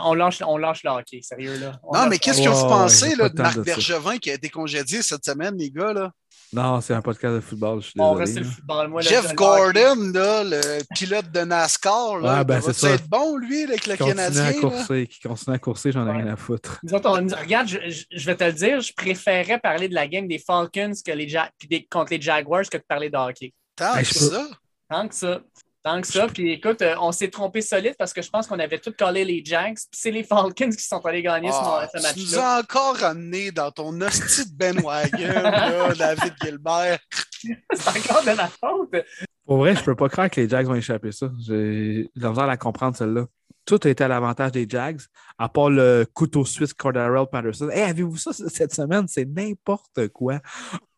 on, 0.04 0.14
lâche, 0.14 0.42
on 0.46 0.58
lâche 0.58 0.84
le 0.84 0.90
hockey, 0.90 1.22
sérieux. 1.22 1.58
Là. 1.60 1.80
non, 1.94 2.08
mais 2.08 2.18
qu'est-ce 2.18 2.42
que 2.42 2.50
vous 2.50 2.68
pensez 2.68 3.16
là, 3.16 3.30
de 3.30 3.42
Marc 3.42 3.60
Bergevin 3.60 4.18
qui 4.18 4.32
a 4.32 4.34
été 4.36 4.50
congédié 4.50 5.02
cette 5.02 5.24
semaine, 5.26 5.56
les 5.58 5.70
gars? 5.70 5.94
Là? 5.94 6.12
Non, 6.52 6.82
c'est 6.82 6.94
un 6.94 7.02
podcast 7.02 7.36
de 7.36 7.40
football. 7.42 7.82
Je 7.82 7.90
suis 7.90 8.00
On 8.00 8.14
reste 8.14 8.38
le 8.38 8.44
football. 8.44 8.88
Moi, 8.88 9.02
Jeff 9.02 9.36
Gordon, 9.36 10.12
là, 10.14 10.44
le 10.44 10.82
pilote 10.96 11.32
de 11.32 11.42
NASCAR, 11.42 12.20
là, 12.20 12.38
ah, 12.40 12.44
ben, 12.44 12.60
va 12.60 12.74
ça. 12.74 12.90
être 12.92 13.08
bon, 13.08 13.38
lui, 13.38 13.64
avec 13.64 13.86
le 13.86 13.96
qui 13.96 14.04
Canadien. 14.04 14.46
À 14.46 14.54
courser, 14.54 15.08
qui 15.08 15.20
continue 15.20 15.56
à 15.56 15.60
courser, 15.60 15.92
j'en 15.92 16.08
ai 16.08 16.12
rien 16.12 16.34
à 16.34 16.36
foutre. 16.36 16.80
regarde, 16.84 17.68
je, 17.68 18.26
vais 18.26 18.36
te 18.36 18.44
le 18.44 18.54
dire, 18.54 18.82
je 18.82 18.94
préférais 18.94 19.60
parler 19.60 19.88
de 19.88 19.94
la 19.94 20.08
game 20.08 20.28
des 20.28 20.40
Falcons 20.40 20.94
que 21.06 21.12
les 21.12 21.30
ja 21.30 21.50
contre 21.92 22.14
les 22.14 22.22
Jaguars 22.22 22.68
que 22.70 22.78
de 22.78 22.84
parler 22.88 23.10
de 23.10 23.18
hockey. 23.18 23.54
Tant 23.76 23.98
que 23.98 24.06
ça. 24.06 24.48
Tant 24.90 25.08
que 25.08 25.16
ça. 25.16 25.42
Tant 25.82 26.02
que 26.02 26.08
ça. 26.08 26.28
Puis 26.28 26.52
écoute, 26.52 26.82
euh, 26.82 26.96
on 27.00 27.12
s'est 27.14 27.30
trompé 27.30 27.62
solide 27.62 27.96
parce 27.98 28.12
que 28.12 28.22
je 28.22 28.30
pense 28.30 28.48
qu'on 28.48 28.60
avait 28.60 28.80
tout 28.80 28.92
collé 28.98 29.24
les 29.24 29.42
Jags. 29.46 29.76
Puis 29.76 29.88
c'est 30.02 30.12
les 30.12 30.24
Falcons 30.24 30.70
qui 30.72 30.84
sont 30.84 31.00
allés 31.06 31.22
gagner 31.22 31.50
Ah, 31.54 31.88
ce, 31.94 31.98
ce 31.98 32.04
match-là. 32.04 32.14
tu 32.14 32.20
nous 32.32 32.38
as 32.40 32.60
encore 32.60 32.98
ramené 32.98 33.52
dans 33.52 33.72
ton 33.72 34.02
hostie 34.02 34.52
de 34.52 34.58
Ben 34.58 34.78
Wagon, 34.82 35.18
là, 35.42 35.94
David 35.98 36.34
Gilbert. 36.44 37.00
c'est 37.42 37.90
encore 38.12 38.24
de 38.24 38.36
ma 38.36 38.48
faute. 38.48 39.06
Pour 39.46 39.58
vrai, 39.58 39.76
je 39.76 39.84
peux 39.84 39.96
pas 39.96 40.10
croire 40.10 40.30
que 40.30 40.42
les 40.42 40.50
Jags 40.50 40.66
vont 40.68 40.76
échapper 40.76 41.12
ça. 41.14 41.32
J'ai 41.40 42.10
j'ai 42.14 42.22
la 42.22 42.30
misère 42.30 42.44
à 42.44 42.48
la 42.48 42.58
comprendre, 42.58 42.96
celle-là. 42.98 43.26
Tout 43.66 43.80
a 43.84 43.88
été 43.90 44.04
à 44.04 44.08
l'avantage 44.08 44.52
des 44.52 44.66
Jags, 44.68 45.00
à 45.38 45.48
part 45.48 45.70
le 45.70 46.06
couteau 46.14 46.44
suisse 46.44 46.74
Cordarrelle 46.74 47.28
Patterson. 47.32 47.70
Hey, 47.70 47.84
avez-vous 47.84 48.18
ça 48.18 48.32
cette 48.34 48.74
semaine? 48.74 49.08
C'est 49.08 49.26
n'importe 49.26 50.08
quoi. 50.10 50.40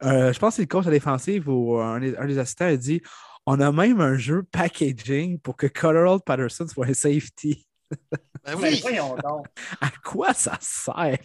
Euh, 0.03 0.31
je 0.33 0.39
pense 0.39 0.51
que 0.51 0.55
c'est 0.57 0.61
le 0.63 0.67
coach 0.67 0.87
à 0.87 0.89
défensive 0.89 1.49
ou 1.49 1.77
un 1.79 1.99
des 1.99 2.37
assistants 2.39 2.65
a 2.65 2.75
dit 2.77 3.01
on 3.45 3.59
a 3.59 3.71
même 3.71 4.01
un 4.01 4.17
jeu 4.17 4.43
packaging 4.51 5.39
pour 5.39 5.55
que 5.57 5.67
Cordarrelle 5.67 6.19
Patterson 6.25 6.67
soit 6.67 6.87
un 6.87 6.93
safety. 6.93 7.65
Ben 8.45 8.55
oui, 8.55 8.79
voyons 8.81 9.15
donc. 9.17 9.45
À 9.81 9.89
quoi 10.03 10.33
ça 10.33 10.57
sert? 10.61 11.17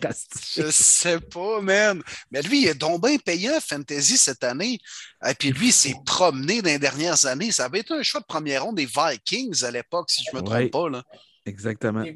je 0.56 0.68
sais 0.70 1.20
pas, 1.20 1.60
man. 1.60 2.02
Mais 2.30 2.42
lui, 2.42 2.62
il 2.62 2.66
est 2.68 2.74
donc 2.74 3.02
bien 3.06 3.16
payant 3.18 3.58
Fantasy 3.60 4.16
cette 4.16 4.42
année. 4.42 4.78
Et 5.26 5.34
puis 5.34 5.50
lui, 5.52 5.68
il 5.68 5.72
s'est 5.72 5.94
promené 6.04 6.62
dans 6.62 6.70
les 6.70 6.78
dernières 6.78 7.24
années. 7.26 7.52
Ça 7.52 7.66
avait 7.66 7.80
été 7.80 7.94
un 7.94 8.02
choix 8.02 8.20
de 8.20 8.26
première 8.26 8.64
ronde 8.64 8.76
des 8.76 8.86
Vikings 8.86 9.64
à 9.64 9.70
l'époque, 9.70 10.10
si 10.10 10.24
je 10.30 10.36
me 10.36 10.42
trompe 10.42 10.56
Ouais. 10.58 10.68
pas. 10.68 10.88
Là. 10.88 11.02
Exactement. 11.46 12.02
Et 12.02 12.12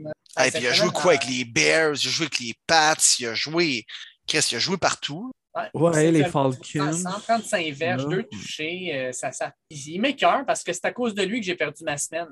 puis 0.50 0.60
il 0.62 0.66
a 0.66 0.72
joué 0.72 0.90
quoi 0.90 1.12
avec 1.12 1.26
les 1.28 1.44
Bears, 1.44 1.94
il 2.02 2.08
a 2.08 2.10
joué 2.10 2.26
avec 2.26 2.40
les 2.40 2.54
Pats, 2.66 2.96
il 3.20 3.26
a 3.26 3.34
joué. 3.34 3.84
Qu'est-ce 4.26 4.48
qu'il 4.48 4.56
a 4.56 4.60
joué 4.60 4.76
partout? 4.76 5.30
Ouais, 5.74 6.10
les 6.12 6.24
Falcons. 6.24 6.92
135 6.92 7.72
verges, 7.72 8.06
deux 8.06 8.22
touchés. 8.22 8.90
euh, 8.94 9.12
ça, 9.12 9.32
ça... 9.32 9.52
Il 9.70 10.00
m'écœure 10.00 10.44
parce 10.46 10.62
que 10.62 10.72
c'est 10.72 10.84
à 10.84 10.92
cause 10.92 11.14
de 11.14 11.22
lui 11.22 11.40
que 11.40 11.46
j'ai 11.46 11.56
perdu 11.56 11.82
ma 11.84 11.96
semaine 11.96 12.28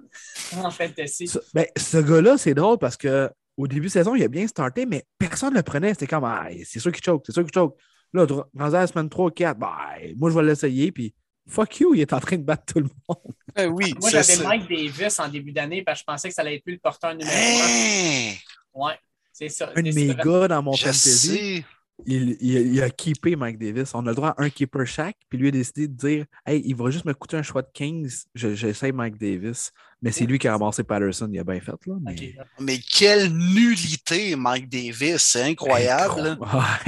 en 0.57 0.71
fantasy. 0.71 1.27
Ce, 1.27 1.39
ben, 1.53 1.67
ce 1.77 1.99
gars-là, 1.99 2.39
c'est 2.39 2.55
drôle 2.55 2.79
parce 2.79 2.97
que 2.97 3.31
au 3.57 3.67
début 3.67 3.87
de 3.87 3.93
saison, 3.93 4.15
il 4.15 4.23
a 4.23 4.29
bien 4.29 4.47
starté, 4.47 4.87
mais 4.87 5.05
personne 5.19 5.53
ne 5.53 5.57
le 5.59 5.63
prenait. 5.65 5.91
C'était 5.91 6.07
comme 6.07 6.25
ah, 6.25 6.47
c'est 6.65 6.79
sûr 6.79 6.93
qu'il 6.93 7.03
choke, 7.03 7.25
c'est 7.27 7.33
sûr 7.33 7.43
qu'il 7.43 7.53
choke. 7.53 7.77
Là, 8.13 8.25
à 8.59 8.69
la 8.71 8.87
semaine 8.87 9.09
3 9.09 9.33
4, 9.33 9.59
ben, 9.59 9.69
moi 10.17 10.31
je 10.31 10.39
vais 10.39 10.45
l'essayer, 10.45 10.93
puis 10.93 11.13
fuck 11.49 11.81
you, 11.81 11.95
il 11.95 12.01
est 12.01 12.13
en 12.13 12.21
train 12.21 12.37
de 12.37 12.43
battre 12.45 12.73
tout 12.73 12.79
le 12.81 12.89
monde. 13.09 13.35
Ben 13.57 13.67
oui, 13.73 13.93
Moi, 14.01 14.11
j'avais. 14.11 14.37
Mike 14.37 14.69
Davis 14.69 15.19
en 15.19 15.27
début 15.29 15.51
d'année 15.51 15.83
parce 15.83 15.99
que 15.99 16.03
je 16.03 16.05
pensais 16.13 16.29
que 16.29 16.35
ça 16.35 16.43
allait 16.43 16.57
être 16.57 16.63
lui 16.65 16.75
le 16.75 16.79
porteur 16.79 17.13
numéro 17.17 17.33
Hein, 17.35 18.33
un. 18.77 18.81
Ouais, 18.81 18.95
c'est 19.33 19.49
ça. 19.49 19.73
Un 19.75 19.83
de 19.83 19.93
mes 19.93 20.15
gars 20.15 20.47
dans 20.47 20.63
mon 20.63 20.75
je 20.75 20.85
fantasy, 20.85 21.57
sais. 21.57 21.65
Il, 22.07 22.37
il, 22.41 22.75
il 22.75 22.83
a 22.83 22.91
keepé 22.91 23.37
Mike 23.37 23.59
Davis. 23.59 23.95
On 23.95 24.07
a 24.07 24.11
le 24.11 24.15
droit 24.15 24.31
à 24.31 24.43
un 24.43 24.51
keeper 24.51 24.87
chaque, 24.87 25.17
puis 25.29 25.39
lui 25.39 25.49
a 25.49 25.51
décidé 25.51 25.89
de 25.89 25.95
dire 25.95 26.25
Hey, 26.47 26.63
il 26.65 26.75
va 26.77 26.91
juste 26.91 27.05
me 27.05 27.13
coûter 27.15 27.37
un 27.37 27.43
choix 27.43 27.63
de 27.63 27.69
15, 27.75 28.27
je- 28.35 28.55
j'essaie 28.55 28.93
Mike 28.93 29.19
Davis. 29.19 29.73
Mais 30.01 30.13
c'est 30.13 30.27
lui 30.27 30.39
qui 30.39 30.47
a 30.47 30.53
ramassé 30.53 30.85
Patterson, 30.85 31.29
il 31.33 31.41
a 31.41 31.45
bien 31.45 31.61
fait. 31.61 31.73
Là, 31.87 31.95
mais... 32.01 32.35
Mais 32.61 32.79
quelle 32.79 33.33
nullité, 33.33 34.37
Mike 34.37 34.69
Davis. 34.69 35.19
C'est 35.23 35.43
incroyable. 35.43 36.21
là. 36.23 36.39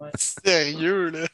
Ouais, 0.00 0.10
Sérieux, 0.18 1.10
là. 1.10 1.26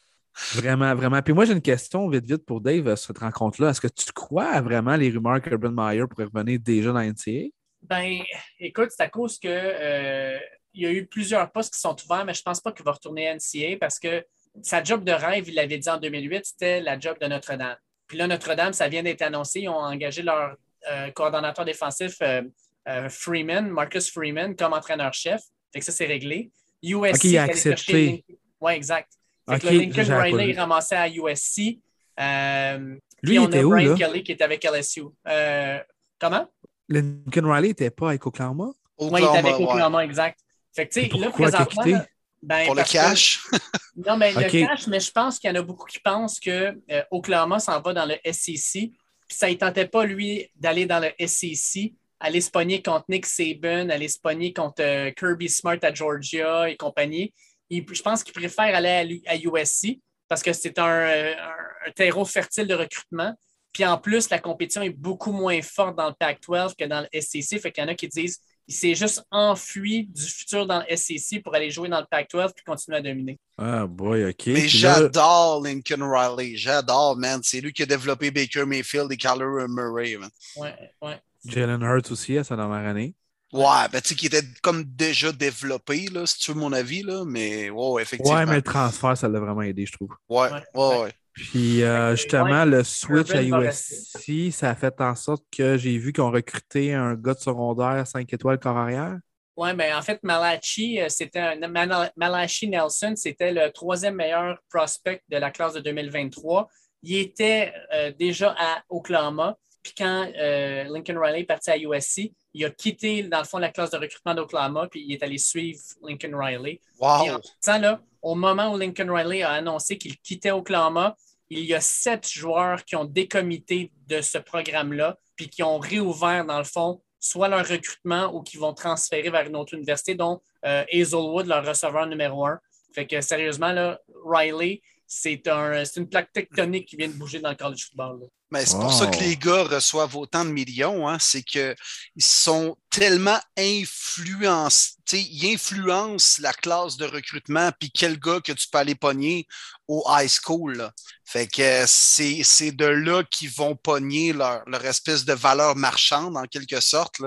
Vraiment, 0.54 0.94
vraiment. 0.94 1.20
Puis 1.22 1.34
moi, 1.34 1.44
j'ai 1.44 1.52
une 1.52 1.60
question 1.62 2.08
vite, 2.08 2.24
vite 2.26 2.44
pour 2.46 2.60
Dave 2.60 2.86
à 2.88 2.96
cette 2.96 3.18
rencontre-là. 3.18 3.70
Est-ce 3.70 3.80
que 3.80 3.88
tu 3.88 4.12
crois 4.12 4.46
à 4.46 4.60
vraiment 4.60 4.96
les 4.96 5.10
rumeurs 5.10 5.40
que 5.42 5.50
Urban 5.50 5.72
Meyer 5.72 6.04
pourrait 6.08 6.28
revenir 6.32 6.58
déjà 6.60 6.92
dans 6.92 7.00
NCA? 7.00 7.48
Ben, 7.82 8.20
écoute, 8.60 8.90
c'est 8.90 9.02
à 9.02 9.08
cause 9.08 9.38
que 9.38 9.48
euh, 9.48 10.38
il 10.74 10.82
y 10.82 10.86
a 10.86 10.92
eu 10.92 11.06
plusieurs 11.06 11.50
postes 11.50 11.74
qui 11.74 11.80
sont 11.80 11.96
ouverts, 12.04 12.24
mais 12.24 12.34
je 12.34 12.42
pense 12.42 12.60
pas 12.60 12.72
qu'il 12.72 12.84
va 12.84 12.92
retourner 12.92 13.28
à 13.28 13.34
NCA 13.34 13.76
parce 13.80 13.98
que 13.98 14.24
sa 14.62 14.82
job 14.82 15.04
de 15.04 15.12
rêve, 15.12 15.48
il 15.48 15.54
l'avait 15.54 15.78
dit 15.78 15.88
en 15.88 15.98
2008, 15.98 16.44
c'était 16.44 16.80
la 16.80 16.98
job 16.98 17.16
de 17.20 17.26
Notre-Dame. 17.26 17.76
Puis 18.06 18.18
là, 18.18 18.26
Notre-Dame, 18.26 18.72
ça 18.72 18.88
vient 18.88 19.02
d'être 19.02 19.22
annoncé. 19.22 19.60
Ils 19.60 19.68
ont 19.68 19.76
engagé 19.76 20.22
leur 20.22 20.56
euh, 20.90 21.10
coordonnateur 21.10 21.64
défensif 21.64 22.16
euh, 22.22 22.42
euh, 22.88 23.08
Freeman, 23.08 23.68
Marcus 23.68 24.10
Freeman, 24.10 24.54
comme 24.54 24.72
entraîneur-chef. 24.72 25.40
Fait 25.72 25.78
que 25.78 25.84
ça, 25.84 25.92
c'est 25.92 26.06
réglé. 26.06 26.50
USC, 26.82 27.14
Ok, 27.14 27.24
il 27.24 27.38
a 27.38 27.44
accepté. 27.44 28.24
Ouais, 28.60 28.76
exact. 28.76 29.12
Fait 29.48 29.58
que 29.58 29.66
Ok, 29.66 29.72
là, 29.72 29.78
Lincoln 29.78 30.20
Riley 30.20 30.50
est 30.50 30.58
ramassé 30.58 30.94
à 30.94 31.08
USC. 31.08 31.78
Euh, 32.20 32.78
Lui, 32.78 33.00
puis 33.22 33.34
il 33.34 33.38
on 33.40 33.46
était 33.48 33.58
a 33.60 33.64
où, 33.64 33.70
Brian 33.70 33.90
là? 33.90 33.96
Kelly 33.96 34.22
qui 34.22 34.32
est 34.32 34.42
avec 34.42 34.64
LSU. 34.64 35.04
Euh, 35.28 35.78
comment? 36.18 36.46
Lincoln 36.88 37.50
Riley 37.50 37.68
n'était 37.68 37.90
pas 37.90 38.08
avec 38.08 38.26
Oklahoma? 38.26 38.72
Oui, 38.98 39.20
il 39.20 39.24
est 39.24 39.28
avec 39.28 39.54
Oklahoma, 39.54 39.58
ouais. 39.58 39.72
Oklahoma, 39.72 40.04
exact. 40.04 40.40
Fait 40.74 40.88
que, 40.88 40.94
tu 40.94 41.02
sais, 41.08 41.18
là, 41.18 41.30
présentement. 41.30 41.84
là, 41.84 42.06
ben, 42.42 42.66
Pour 42.66 42.74
le 42.74 42.82
que- 42.82 42.90
cash? 42.92 43.40
non, 43.96 44.16
mais 44.16 44.34
Ok. 44.36 44.42
le 44.52 44.66
cash, 44.66 44.86
mais 44.86 45.00
je 45.00 45.10
pense 45.10 45.38
qu'il 45.38 45.48
y 45.48 45.52
en 45.52 45.56
a 45.56 45.62
beaucoup 45.62 45.86
qui 45.86 46.00
pensent 46.00 46.40
que 46.40 46.74
euh, 46.90 47.02
Oklahoma 47.10 47.58
s'en 47.60 47.80
va 47.80 47.92
dans 47.92 48.06
le 48.06 48.16
SEC. 48.24 48.90
Puis 49.28 49.38
ça 49.38 49.48
ne 49.48 49.54
tentait 49.54 49.86
pas, 49.86 50.04
lui, 50.04 50.50
d'aller 50.56 50.86
dans 50.86 50.98
le 50.98 51.10
SEC, 51.26 51.92
aller 52.20 52.40
se 52.40 52.50
pogner 52.50 52.82
contre 52.82 53.04
Nick 53.08 53.26
Saban, 53.26 53.88
aller 53.90 54.08
se 54.08 54.18
pogner 54.18 54.52
contre 54.52 54.82
euh, 54.82 55.10
Kirby 55.12 55.48
Smart 55.48 55.78
à 55.82 55.92
Georgia 55.94 56.68
et 56.68 56.76
compagnie. 56.76 57.32
Il- 57.70 57.84
je 57.92 58.02
pense 58.02 58.22
qu'il 58.24 58.34
préfère 58.34 58.74
aller 58.74 59.22
à, 59.26 59.32
à 59.32 59.36
USC 59.36 60.00
parce 60.28 60.42
que 60.42 60.52
c'est 60.52 60.78
un, 60.78 60.88
euh, 60.88 61.34
un- 61.36 61.88
un 61.88 61.90
terreau 61.92 62.24
fertile 62.24 62.66
de 62.66 62.74
recrutement. 62.74 63.34
Puis 63.72 63.84
en 63.86 63.96
plus, 63.98 64.28
la 64.30 64.38
compétition 64.38 64.82
est 64.82 64.90
beaucoup 64.90 65.32
moins 65.32 65.60
forte 65.62 65.96
dans 65.96 66.08
le 66.08 66.14
Pac-12 66.18 66.74
que 66.76 66.84
dans 66.84 67.00
le 67.00 67.20
SEC. 67.20 67.58
Fait 67.60 67.72
qu'il 67.72 67.82
y 67.82 67.86
en 67.86 67.90
a 67.90 67.94
qui 67.94 68.08
disent 68.08 68.38
il 68.72 68.74
s'est 68.74 68.94
juste 68.94 69.22
enfui 69.30 70.06
du 70.06 70.22
futur 70.22 70.66
dans 70.66 70.82
le 70.88 70.96
SEC 70.96 71.42
pour 71.42 71.54
aller 71.54 71.70
jouer 71.70 71.88
dans 71.90 72.00
le 72.00 72.06
Pac-12 72.10 72.52
puis 72.54 72.64
continuer 72.64 72.96
à 72.98 73.02
dominer. 73.02 73.38
Ah, 73.58 73.86
boy, 73.86 74.24
OK. 74.24 74.46
Mais 74.46 74.62
là- 74.62 74.66
j'adore 74.66 75.62
Lincoln 75.62 76.00
Riley. 76.10 76.56
J'adore, 76.56 77.16
man. 77.18 77.40
C'est 77.42 77.60
lui 77.60 77.72
qui 77.72 77.82
a 77.82 77.86
développé 77.86 78.30
Baker 78.30 78.64
Mayfield 78.64 79.12
et 79.12 79.16
Kyler 79.18 79.66
Murray, 79.68 80.16
man. 80.16 80.30
Ouais, 80.56 80.74
ouais. 81.02 81.20
Jalen 81.44 81.82
Hurts 81.82 82.10
aussi 82.12 82.38
à 82.38 82.44
sa 82.44 82.56
dernière 82.56 82.88
année. 82.88 83.14
Ouais, 83.52 83.86
ben 83.92 84.00
tu 84.00 84.08
sais, 84.08 84.14
qui 84.14 84.26
était 84.26 84.42
comme 84.62 84.82
déjà 84.84 85.30
développé, 85.30 86.06
là, 86.10 86.24
si 86.24 86.38
tu 86.38 86.52
veux 86.52 86.58
mon 86.58 86.72
avis, 86.72 87.02
là. 87.02 87.24
Mais 87.26 87.68
ouais, 87.68 88.00
effectivement. 88.00 88.38
Ouais, 88.38 88.46
mais 88.46 88.54
le 88.54 88.62
transfert, 88.62 89.14
ça 89.18 89.28
l'a 89.28 89.38
vraiment 89.38 89.60
aidé, 89.60 89.84
je 89.84 89.92
trouve. 89.92 90.08
Ouais, 90.30 90.50
Ouais, 90.50 90.62
ouais, 90.74 91.00
ouais. 91.02 91.12
Puis 91.34 91.82
euh, 91.82 92.14
justement, 92.14 92.64
le 92.64 92.84
switch 92.84 93.30
à 93.30 93.42
USC, 93.42 94.52
ça 94.52 94.70
a 94.70 94.74
fait 94.74 95.00
en 95.00 95.14
sorte 95.14 95.44
que 95.50 95.76
j'ai 95.78 95.96
vu 95.98 96.12
qu'ils 96.12 96.22
ont 96.22 96.30
recruté 96.30 96.92
un 96.92 97.14
gars 97.14 97.34
de 97.34 97.38
secondaire 97.40 98.06
5 98.06 98.30
étoiles 98.32 98.58
corps 98.58 98.76
arrière. 98.76 99.18
Oui, 99.56 99.70
mais 99.74 99.92
en 99.92 100.00
fait, 100.02 100.18
Malachi, 100.22 101.00
euh, 101.00 101.08
c'était 101.08 101.38
un- 101.40 102.10
Malachi 102.16 102.68
Nelson, 102.68 103.14
c'était 103.16 103.52
le 103.52 103.70
troisième 103.70 104.14
meilleur 104.14 104.58
prospect 104.70 105.22
de 105.28 105.36
la 105.36 105.50
classe 105.50 105.74
de 105.74 105.80
2023. 105.80 106.68
Il 107.02 107.16
était 107.18 107.72
euh, 107.94 108.12
déjà 108.18 108.54
à 108.58 108.82
Oklahoma. 108.88 109.56
Puis 109.82 109.94
quand 109.96 110.30
euh, 110.36 110.84
Lincoln 110.84 111.18
Riley 111.20 111.40
est 111.40 111.44
parti 111.44 111.70
à 111.70 111.76
USC, 111.76 112.32
il 112.54 112.64
a 112.64 112.70
quitté, 112.70 113.22
dans 113.24 113.38
le 113.38 113.44
fond, 113.44 113.58
la 113.58 113.70
classe 113.70 113.90
de 113.90 113.96
recrutement 113.98 114.34
d'Oklahoma, 114.34 114.86
puis 114.88 115.04
il 115.06 115.12
est 115.14 115.22
allé 115.22 115.38
suivre 115.38 115.80
Lincoln 116.02 116.36
Riley. 116.38 116.80
Et 117.00 117.04
en 117.04 117.24
Wow. 117.34 117.40
passant, 117.60 117.78
là, 117.80 118.00
au 118.20 118.34
moment 118.34 118.72
où 118.72 118.78
Lincoln 118.78 119.12
Riley 119.12 119.42
a 119.42 119.50
annoncé 119.52 119.98
qu'il 119.98 120.16
quittait 120.18 120.52
Oklahoma, 120.52 121.16
il 121.50 121.64
y 121.64 121.74
a 121.74 121.80
sept 121.80 122.28
joueurs 122.28 122.84
qui 122.84 122.94
ont 122.96 123.04
décomité 123.04 123.90
de 124.06 124.20
ce 124.20 124.38
programme-là, 124.38 125.18
puis 125.36 125.48
qui 125.48 125.62
ont 125.62 125.78
réouvert, 125.78 126.44
dans 126.44 126.59
le 126.59 126.64
fond, 126.64 127.02
soit 127.18 127.48
leur 127.48 127.66
recrutement 127.66 128.32
ou 128.34 128.42
qui 128.42 128.56
vont 128.56 128.72
transférer 128.74 129.30
vers 129.30 129.46
une 129.46 129.56
autre 129.56 129.74
université, 129.74 130.14
dont 130.14 130.40
euh, 130.64 130.84
Hazelwood, 130.92 131.46
leur 131.46 131.66
receveur 131.66 132.06
numéro 132.06 132.46
un. 132.46 132.59
Fait 132.94 133.06
que 133.06 133.20
sérieusement, 133.20 133.72
là, 133.72 133.98
Riley, 134.24 134.80
c'est 135.06 135.46
un, 135.48 135.82
une 135.96 136.09
plaque 136.09 136.32
tectonique 136.32 136.88
qui 136.88 136.96
vient 136.96 137.09
de 137.09 137.12
bouger 137.14 137.40
dans 137.40 137.50
le 137.50 137.56
college 137.56 137.86
football. 137.88 138.20
là. 138.20 138.26
Mais 138.52 138.66
c'est 138.66 138.74
Wow. 138.76 138.82
pour 138.82 138.92
ça 138.92 139.06
que 139.06 139.18
les 139.18 139.36
gars 139.36 139.62
reçoivent 139.64 140.14
autant 140.16 140.44
de 140.44 140.50
millions, 140.50 141.08
hein, 141.08 141.16
c'est 141.18 141.42
qu'ils 141.42 141.74
sont 142.18 142.76
tellement 142.90 143.40
influencés, 143.56 144.96
ils 145.12 145.54
influencent 145.54 146.40
la 146.42 146.52
classe 146.52 146.96
de 146.96 147.06
recrutement, 147.06 147.70
puis 147.78 147.90
quel 147.90 148.18
gars 148.18 148.40
que 148.40 148.52
tu 148.52 148.66
peux 148.70 148.78
aller 148.78 148.94
pogner 148.94 149.46
au 149.88 150.04
high 150.08 150.28
school. 150.28 150.76
là. 150.76 150.92
Fait 151.24 151.46
que 151.46 151.62
euh, 151.62 151.84
c'est 151.86 152.42
c'est 152.44 152.72
de 152.72 152.84
là 152.84 153.22
qu'ils 153.24 153.50
vont 153.50 153.74
pogner 153.74 154.32
leur, 154.32 154.62
leur 154.68 154.84
espèce 154.84 155.24
de 155.24 155.32
valeur 155.32 155.74
marchande, 155.76 156.36
en 156.36 156.44
quelque 156.44 156.80
sorte. 156.80 157.20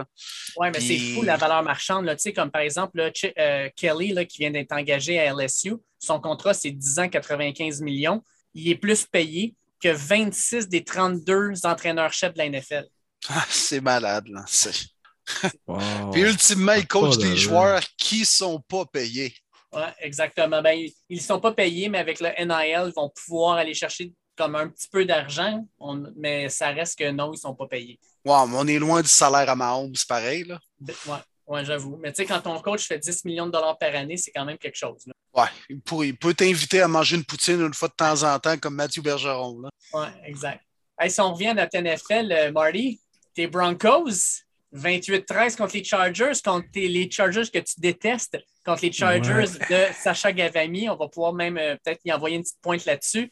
Oui, 0.58 0.68
mais 0.74 0.80
c'est 0.80 0.98
fou 1.16 1.24
la 1.24 1.38
valeur 1.38 1.64
marchande. 1.64 2.06
Là, 2.06 2.16
Tu 2.16 2.22
sais, 2.24 2.34
comme 2.34 2.52
par 2.52 2.62
exemple, 2.62 2.98
là, 2.98 3.10
Ch- 3.14 3.34
euh, 3.40 3.70
Kelly, 3.76 4.14
là, 4.14 4.26
qui 4.26 4.38
vient 4.38 4.52
d'être 4.52 4.72
engagé 4.74 5.20
à 5.20 5.26
LSU, 5.34 5.74
son 6.00 6.20
contrat, 6.20 6.54
c'est 6.54 6.72
10 6.72 7.00
ans, 7.00 7.10
95 7.10 7.82
millions. 7.82 8.24
Il 8.54 8.70
est 8.70 8.76
plus 8.76 9.06
payé 9.06 9.56
que 9.90 9.94
26 9.94 10.68
des 10.68 10.84
32 10.84 11.52
entraîneurs-chefs 11.64 12.34
de 12.34 12.38
la 12.40 12.50
NFL. 12.50 12.86
Ah, 13.30 13.46
c'est 13.50 13.82
malade. 13.82 14.28
Là. 14.28 14.44
Wow. 15.68 16.12
Puis 16.12 16.22
ultimement, 16.22 16.74
ils 16.74 16.86
coachent 16.86 17.18
des 17.18 17.36
joueurs 17.36 17.82
qui 17.98 18.26
sont 18.26 18.60
pas 18.68 18.86
payés. 18.86 19.36
Oui, 19.74 19.82
exactement. 20.00 20.62
Ben, 20.62 20.88
ils 21.10 21.18
ne 21.18 21.22
sont 21.22 21.40
pas 21.40 21.52
payés, 21.52 21.90
mais 21.90 21.98
avec 21.98 22.20
le 22.20 22.30
NIL, 22.38 22.90
ils 22.90 22.94
vont 22.96 23.10
pouvoir 23.10 23.58
aller 23.58 23.74
chercher 23.74 24.14
comme 24.38 24.56
un 24.56 24.68
petit 24.68 24.88
peu 24.88 25.04
d'argent, 25.04 25.66
On- 25.80 26.04
mais 26.16 26.50
ça 26.50 26.68
reste 26.70 27.00
que 27.00 27.10
non, 27.10 27.30
ils 27.34 27.38
ne 27.38 27.42
sont 27.42 27.56
pas 27.56 27.66
payés. 27.68 28.00
Wow, 28.24 28.46
mais 28.48 28.58
on 28.60 28.68
est 28.68 28.78
loin 28.78 29.02
du 29.02 29.08
salaire 29.08 29.50
à 29.50 29.56
Mahomes, 29.56 29.96
c'est 29.96 30.08
pareil. 30.08 30.44
Là. 30.44 30.60
Oui, 30.82 31.16
ouais, 31.48 31.66
j'avoue. 31.66 31.98
Mais 31.98 32.12
tu 32.12 32.18
sais, 32.18 32.26
quand 32.28 32.42
ton 32.42 32.60
coach 32.62 32.86
fait 32.88 33.00
10 33.00 33.26
millions 33.26 33.48
de 33.48 33.52
dollars 33.52 33.78
par 33.80 33.96
année, 33.96 34.18
c'est 34.18 34.32
quand 34.32 34.46
même 34.46 34.58
quelque 34.60 34.78
chose. 34.78 35.02
là. 35.08 35.14
Ouais, 35.36 35.48
il 35.70 35.82
peut, 35.82 36.06
il 36.06 36.18
peut 36.18 36.34
t'inviter 36.34 36.82
à 36.82 36.88
manger 36.88 37.18
une 37.18 37.26
poutine 37.26 37.60
une 37.60 37.74
fois 37.74 37.90
de 37.90 37.94
temps 37.94 38.24
en 38.24 38.40
temps, 38.40 38.58
comme 38.58 38.76
Mathieu 38.76 39.02
Bergeron. 39.02 39.62
Là. 39.62 39.70
Oui, 39.94 40.08
exact. 40.26 40.64
si 41.08 41.20
on 41.20 41.34
revient 41.34 41.48
à 41.48 41.54
notre 41.54 41.78
NFL, 41.78 42.32
euh, 42.32 42.52
Marty, 42.54 43.02
tes 43.34 43.48
Broncos, 43.48 44.44
28-13 44.74 45.58
contre 45.58 45.76
les 45.76 45.84
Chargers, 45.84 46.32
contre 46.44 46.68
les 46.76 47.10
Chargers 47.12 47.50
que 47.54 47.60
tu 47.60 47.80
détestes, 47.80 48.38
contre 48.66 48.84
les 48.84 48.92
Chargers 48.94 49.60
de 49.70 49.94
Sacha 49.94 50.32
Gavami. 50.32 50.90
On 50.90 50.96
va 50.96 51.10
pouvoir 51.10 51.34
même 51.34 51.58
euh, 51.58 51.76
peut-être 51.84 52.02
y 52.06 52.14
envoyer 52.14 52.38
une 52.38 52.44
petite 52.44 52.62
pointe 52.62 52.86
là-dessus. 52.86 53.32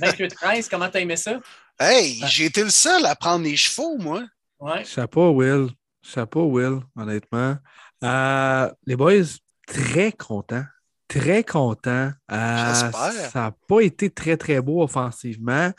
28-13, 0.00 0.68
comment 0.70 0.88
t'as 0.88 1.00
aimé 1.00 1.16
ça? 1.16 1.38
Hey, 1.78 2.22
j'ai 2.28 2.46
été 2.46 2.62
le 2.62 2.70
seul 2.70 3.04
à 3.04 3.14
prendre 3.14 3.44
les 3.44 3.56
chevaux, 3.56 3.98
moi. 3.98 4.22
Ouais. 4.58 4.84
Chapeau, 4.84 5.30
Will. 5.30 5.68
Chapeau, 6.02 6.44
Will, 6.44 6.80
honnêtement. 6.96 7.56
Euh, 8.04 8.70
les 8.86 8.96
boys, 8.96 9.24
très 9.66 10.12
contents. 10.12 10.64
Très 11.12 11.44
contents. 11.44 12.10
Euh, 12.30 12.74
ça 12.74 13.30
n'a 13.34 13.54
pas 13.68 13.80
été 13.80 14.08
très, 14.08 14.36
très 14.36 14.60
beau 14.60 14.82
offensivement. 14.82 15.70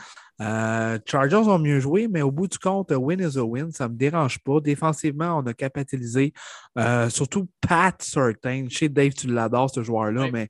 Euh, 0.41 0.99
Chargers 1.05 1.35
ont 1.35 1.59
mieux 1.59 1.79
joué, 1.79 2.07
mais 2.07 2.21
au 2.21 2.31
bout 2.31 2.47
du 2.47 2.57
compte, 2.57 2.91
win 2.91 3.19
is 3.19 3.37
a 3.37 3.43
win. 3.43 3.71
Ça 3.71 3.87
ne 3.87 3.93
me 3.93 3.97
dérange 3.97 4.39
pas. 4.39 4.59
Défensivement, 4.59 5.37
on 5.37 5.45
a 5.45 5.53
capitalisé. 5.53 6.33
Euh, 6.77 7.09
surtout 7.09 7.47
Pat 7.61 8.01
Certain. 8.01 8.65
Je 8.69 8.77
sais, 8.77 8.89
Dave, 8.89 9.13
tu 9.13 9.27
l'adores, 9.27 9.69
ce 9.69 9.83
joueur-là, 9.83 10.23
Oui, 10.23 10.31
mais 10.31 10.49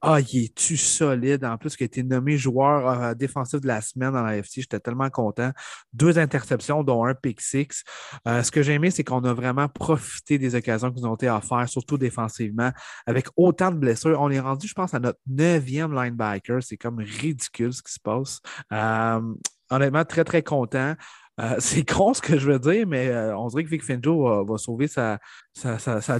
ah, 0.00 0.18
il 0.20 0.44
est-tu 0.44 0.76
solide? 0.76 1.44
En 1.44 1.58
plus, 1.58 1.76
qu'il 1.76 1.84
a 1.84 1.86
été 1.86 2.02
nommé 2.02 2.36
joueur 2.36 2.88
euh, 2.88 3.14
défensif 3.14 3.60
de 3.60 3.66
la 3.66 3.80
semaine 3.80 4.12
dans 4.12 4.22
la 4.22 4.38
FC. 4.38 4.62
J'étais 4.62 4.80
tellement 4.80 5.10
content. 5.10 5.50
Deux 5.92 6.18
interceptions, 6.18 6.82
dont 6.82 7.04
un 7.04 7.14
pick 7.14 7.40
six. 7.40 7.84
Ce 8.26 8.50
que 8.50 8.62
j'ai 8.62 8.74
aimé, 8.74 8.90
c'est 8.90 9.04
qu'on 9.04 9.24
a 9.24 9.32
vraiment 9.34 9.68
profité 9.68 10.38
des 10.38 10.54
occasions 10.54 10.90
qui 10.90 11.02
nous 11.02 11.08
ont 11.08 11.14
été 11.14 11.28
offertes, 11.28 11.68
surtout 11.68 11.98
défensivement. 11.98 12.70
Avec 13.06 13.26
autant 13.36 13.70
de 13.70 13.76
blessures, 13.76 14.20
on 14.20 14.30
est 14.30 14.40
rendu, 14.40 14.68
je 14.68 14.74
pense, 14.74 14.94
à 14.94 15.00
notre 15.00 15.18
neuvième 15.26 15.94
linebacker. 15.94 16.62
C'est 16.62 16.76
comme 16.76 16.98
ridicule 16.98 17.72
ce 17.72 17.82
qui 17.82 17.92
se 17.92 18.00
passe. 18.00 18.40
Euh, 18.72 19.17
honnêtement, 19.70 20.04
très, 20.04 20.24
très 20.24 20.42
content. 20.42 20.94
Euh, 21.40 21.56
c'est 21.58 21.84
con 21.84 22.14
ce 22.14 22.20
que 22.20 22.38
je 22.38 22.50
veux 22.50 22.58
dire, 22.58 22.86
mais 22.86 23.08
euh, 23.08 23.36
on 23.36 23.46
dirait 23.48 23.64
que 23.64 23.70
Vic 23.70 23.84
Fangio 23.84 24.44
va, 24.44 24.58
sauver 24.58 24.88
sa, 24.88 25.18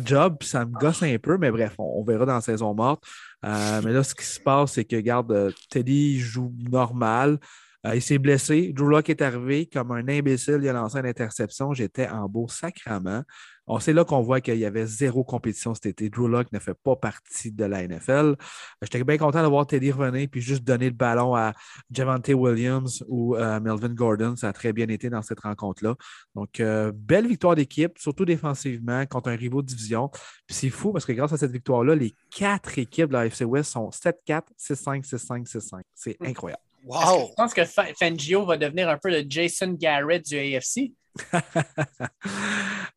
job, 0.05 0.37
puis 0.39 0.49
ça 0.49 0.65
me 0.65 0.73
gosse 0.73 1.03
un 1.03 1.19
peu, 1.19 1.39
mais 1.39 1.51
bref, 1.51 1.75
on, 1.79 2.05
verra 2.05 2.27
dans 2.27 2.35
la 2.35 2.41
saison 2.41 2.75
morte. 2.75 3.05
Euh, 3.45 3.81
mais 3.85 3.93
là, 3.93 4.03
ce 4.03 4.15
qui 4.15 4.25
se 4.25 4.41
passe, 4.41 4.73
c'est 4.73 4.85
que, 4.85 4.97
regarde, 4.97 5.31
euh, 5.33 5.51
Teddy 5.71 6.19
joue 6.19 6.53
normal. 6.71 7.39
Euh, 7.87 7.95
il 7.95 8.03
s'est 8.03 8.19
blessé. 8.19 8.73
Drew 8.75 8.89
Lock 8.89 9.09
est 9.09 9.23
arrivé 9.23 9.67
comme 9.67 9.93
un 9.93 10.07
imbécile. 10.09 10.59
Il 10.61 10.69
a 10.69 10.73
lancé 10.73 10.99
une 10.99 11.07
interception. 11.07 11.73
J'étais 11.73 12.09
en 12.09 12.29
beau 12.29 12.49
sacrament. 12.49 13.23
On 13.69 13.79
sait 13.79 13.93
là 13.93 14.05
qu'on 14.05 14.23
voit 14.23 14.41
qu'il 14.41 14.59
y 14.59 14.65
avait 14.65 14.87
zéro 14.87 15.25
compétition 15.25 15.75
cet 15.75 15.87
été. 15.87 16.09
Drew 16.11 16.27
Lock 16.29 16.51
ne 16.53 16.59
fait 16.59 16.75
pas 16.75 16.97
partie 16.97 17.53
de 17.53 17.65
la 17.65 17.87
NFL. 17.87 18.35
J'étais 18.83 19.05
bien 19.05 19.19
content 19.19 19.43
de 19.43 19.49
voir 19.49 19.67
Teddy 19.67 19.91
revenir 19.93 20.29
puis 20.31 20.41
juste 20.41 20.65
donner 20.65 20.87
le 20.87 20.95
ballon 20.95 21.35
à 21.35 21.53
Javante 21.91 22.29
Williams 22.29 23.05
ou 23.09 23.37
euh, 23.37 23.61
Melvin 23.61 23.95
Gordon. 23.95 24.37
Ça 24.37 24.49
a 24.49 24.53
très 24.53 24.73
bien 24.73 24.89
été 24.89 25.11
dans 25.11 25.23
cette 25.23 25.41
rencontre-là. 25.41 25.95
Donc, 26.35 26.61
euh, 26.61 26.93
belle 26.95 27.27
victoire 27.27 27.55
d'équipe, 27.55 27.93
surtout 27.99 28.25
défensivement, 28.25 29.05
contre 29.07 29.29
un 29.31 29.37
rival 29.37 29.63
de 29.63 29.67
division. 29.67 30.09
Puis 30.09 30.57
c'est 30.57 30.71
fou 30.71 30.93
parce 30.93 31.05
que 31.05 31.13
grâce 31.13 31.33
à 31.33 31.37
cette 31.37 31.53
victoire-là, 31.53 31.95
les 31.95 32.15
quatre 32.35 32.79
équipes 32.79 33.09
de 33.09 33.15
la 33.15 33.27
FC 33.27 33.45
West 33.45 33.73
sont 33.73 33.91
7-4, 33.91 34.43
6-5, 34.59 35.07
6-5, 35.07 35.47
6-5. 35.47 35.81
C'est 35.95 36.17
incroyable. 36.25 36.63
Wow! 36.85 37.29
tu 37.29 37.35
penses 37.37 37.55
que 37.55 37.65
Fa- 37.65 37.93
Fangio 37.99 38.47
va 38.47 38.57
devenir 38.57 38.89
un 38.89 38.97
peu 38.97 39.11
le 39.11 39.25
Jason 39.29 39.77
Garrett 39.79 40.25
du 40.25 40.37
AFC? 40.39 40.93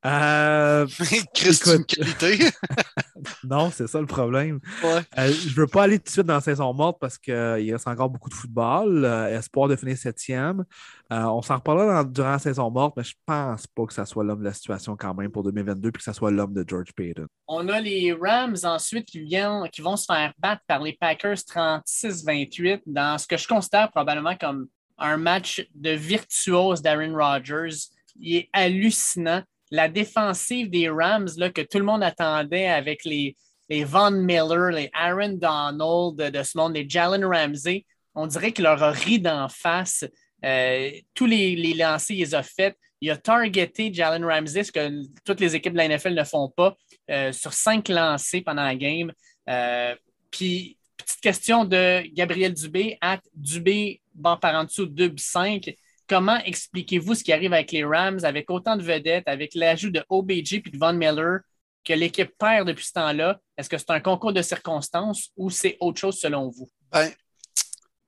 Euh, 0.03 0.88
Écoute. 1.11 1.85
qualité. 1.85 2.49
non, 3.43 3.69
c'est 3.69 3.85
ça 3.85 3.99
le 3.99 4.07
problème. 4.07 4.60
Ouais. 4.84 5.02
Euh, 5.19 5.31
je 5.31 5.49
ne 5.49 5.53
veux 5.53 5.68
pas 5.68 5.84
aller 5.84 5.99
tout 5.99 6.06
de 6.06 6.10
suite 6.10 6.26
dans 6.26 6.34
la 6.35 6.41
saison 6.41 6.73
morte 6.73 6.98
parce 6.99 7.19
qu'il 7.19 7.72
reste 7.72 7.88
encore 7.88 8.10
beaucoup 8.10 8.30
de 8.30 8.34
football. 8.34 9.06
Euh, 9.06 9.38
espoir 9.38 9.68
de 9.68 9.76
finir 9.76 9.95
septième. 9.95 10.64
Euh, 11.11 11.23
on 11.26 11.43
s'en 11.43 11.57
reparlera 11.57 12.03
dans- 12.03 12.10
durant 12.10 12.31
la 12.31 12.39
saison 12.39 12.72
morte, 12.72 12.95
mais 12.98 13.03
je 13.03 13.14
pense 13.27 13.68
pas 13.68 13.85
que 13.85 13.93
ça 13.93 14.07
soit 14.07 14.23
l'homme 14.23 14.39
de 14.39 14.45
la 14.45 14.53
situation 14.53 14.95
quand 14.95 15.14
même 15.14 15.30
pour 15.30 15.43
2022 15.43 15.91
puis 15.91 15.99
que 15.99 16.03
ça 16.03 16.14
soit 16.14 16.31
l'homme 16.31 16.53
de 16.53 16.65
George 16.68 16.93
Payton. 16.95 17.27
On 17.48 17.69
a 17.69 17.80
les 17.80 18.11
Rams 18.19 18.57
ensuite 18.64 19.06
qui, 19.06 19.19
viennent, 19.22 19.69
qui 19.72 19.81
vont 19.81 19.98
se 19.98 20.06
faire 20.06 20.34
battre 20.39 20.64
par 20.65 20.81
les 20.81 20.93
Packers 20.99 21.38
36-28 21.38 22.81
dans 22.88 23.19
ce 23.19 23.27
que 23.27 23.38
je 23.38 23.48
considère 23.48 23.91
probablement 23.91 24.35
comme 24.35 24.65
un 24.98 25.18
match 25.18 25.68
de 25.76 25.91
virtuose 25.91 26.81
d'Aaron 26.81 27.15
Rodgers. 27.15 27.76
Il 28.20 28.36
est 28.36 28.50
hallucinant. 28.54 29.44
La 29.72 29.88
défensive 29.88 30.70
des 30.70 30.90
Rams 30.90 31.30
là, 31.38 31.50
que 31.50 31.62
tout 31.62 31.80
le 31.80 31.86
monde 31.86 32.04
attendait 32.04 32.68
avec 32.68 33.06
les, 33.06 33.36
les 33.70 33.84
Von 33.84 34.12
Miller, 34.12 34.72
les 34.72 34.90
Aaron 34.94 35.34
Donald 35.34 36.18
de, 36.18 36.30
de 36.30 36.44
ce 36.44 36.58
monde, 36.58 36.76
les 36.76 36.88
Jalen 36.88 37.24
Ramsey, 37.24 37.86
on 38.16 38.28
dirait 38.28 38.52
qu'il 38.52 38.64
leur 38.64 38.82
a 38.84 38.92
ri 38.92 39.20
d'en 39.20 39.48
face. 39.48 40.04
Euh, 40.44 40.92
tous 41.14 41.26
les, 41.26 41.56
les 41.56 41.74
lancers, 41.74 42.16
il 42.16 42.20
les 42.20 42.36
a 42.36 42.44
faits. 42.44 42.76
Il 43.00 43.10
a 43.10 43.18
targeté 43.18 43.94
Jalen 43.94 44.26
Ramsey, 44.26 44.64
ce 44.64 44.72
que 44.72 45.02
toutes 45.26 45.40
les 45.40 45.56
équipes 45.56 45.74
de 45.74 45.78
la 45.78 45.88
NFL 45.88 46.14
ne 46.14 46.24
font 46.24 46.50
pas, 46.50 46.76
euh, 47.10 47.32
sur 47.32 47.54
cinq 47.54 47.90
lancers 47.90 48.44
pendant 48.44 48.64
la 48.64 48.76
game. 48.76 49.12
Euh, 49.50 49.96
puis, 50.30 50.78
petite 50.98 51.22
question 51.22 51.66
de 51.66 52.04
Gabriel 52.14 52.54
Dubé, 52.54 52.98
at 53.02 53.22
Dubé, 53.34 54.02
barre 54.14 54.40
par 54.40 54.56
en 54.56 54.66
dessous, 54.66 54.86
2-5. 54.86 55.76
Comment 56.12 56.40
expliquez-vous 56.44 57.16
ce 57.16 57.24
qui 57.24 57.32
arrive 57.32 57.54
avec 57.54 57.72
les 57.72 57.86
Rams, 57.86 58.20
avec 58.24 58.50
autant 58.52 58.76
de 58.76 58.84
vedettes, 58.84 59.24
avec 59.28 59.56
l'ajout 59.56 59.92
de 59.92 60.04
OBJ 60.10 60.60
puis 60.62 60.70
de 60.70 60.78
Von 60.78 60.92
Miller, 60.92 61.40
que 61.86 61.94
l'équipe 61.94 62.38
perd 62.38 62.68
depuis 62.68 62.84
ce 62.84 62.92
temps-là? 62.92 63.40
Est-ce 63.58 63.70
que 63.70 63.78
c'est 63.78 63.92
un 63.92 64.02
concours 64.02 64.34
de 64.34 64.42
circonstances 64.42 65.30
ou 65.38 65.50
c'est 65.50 65.78
autre 65.80 66.02
chose 66.02 66.20
selon 66.20 66.50
vous? 66.50 66.68
Ben, 66.92 67.10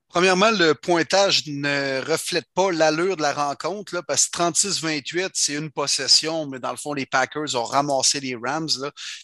premièrement, 0.10 0.52
le 0.52 0.74
pointage 0.74 1.48
ne 1.48 2.02
reflète 2.02 2.48
pas 2.54 2.74
l'allure 2.74 3.16
de 3.16 3.22
la 3.22 3.32
rencontre, 3.32 4.04
parce 4.06 4.28
que 4.28 4.38
36-28, 4.38 5.30
c'est 5.34 5.54
une 5.54 5.72
possession, 5.72 6.46
mais 6.46 6.60
dans 6.60 6.72
le 6.72 6.78
fond, 6.78 6.94
les 6.94 7.06
Packers 7.06 7.56
ont 7.56 7.64
ramassé 7.64 8.20
les 8.20 8.36
Rams. 8.36 8.68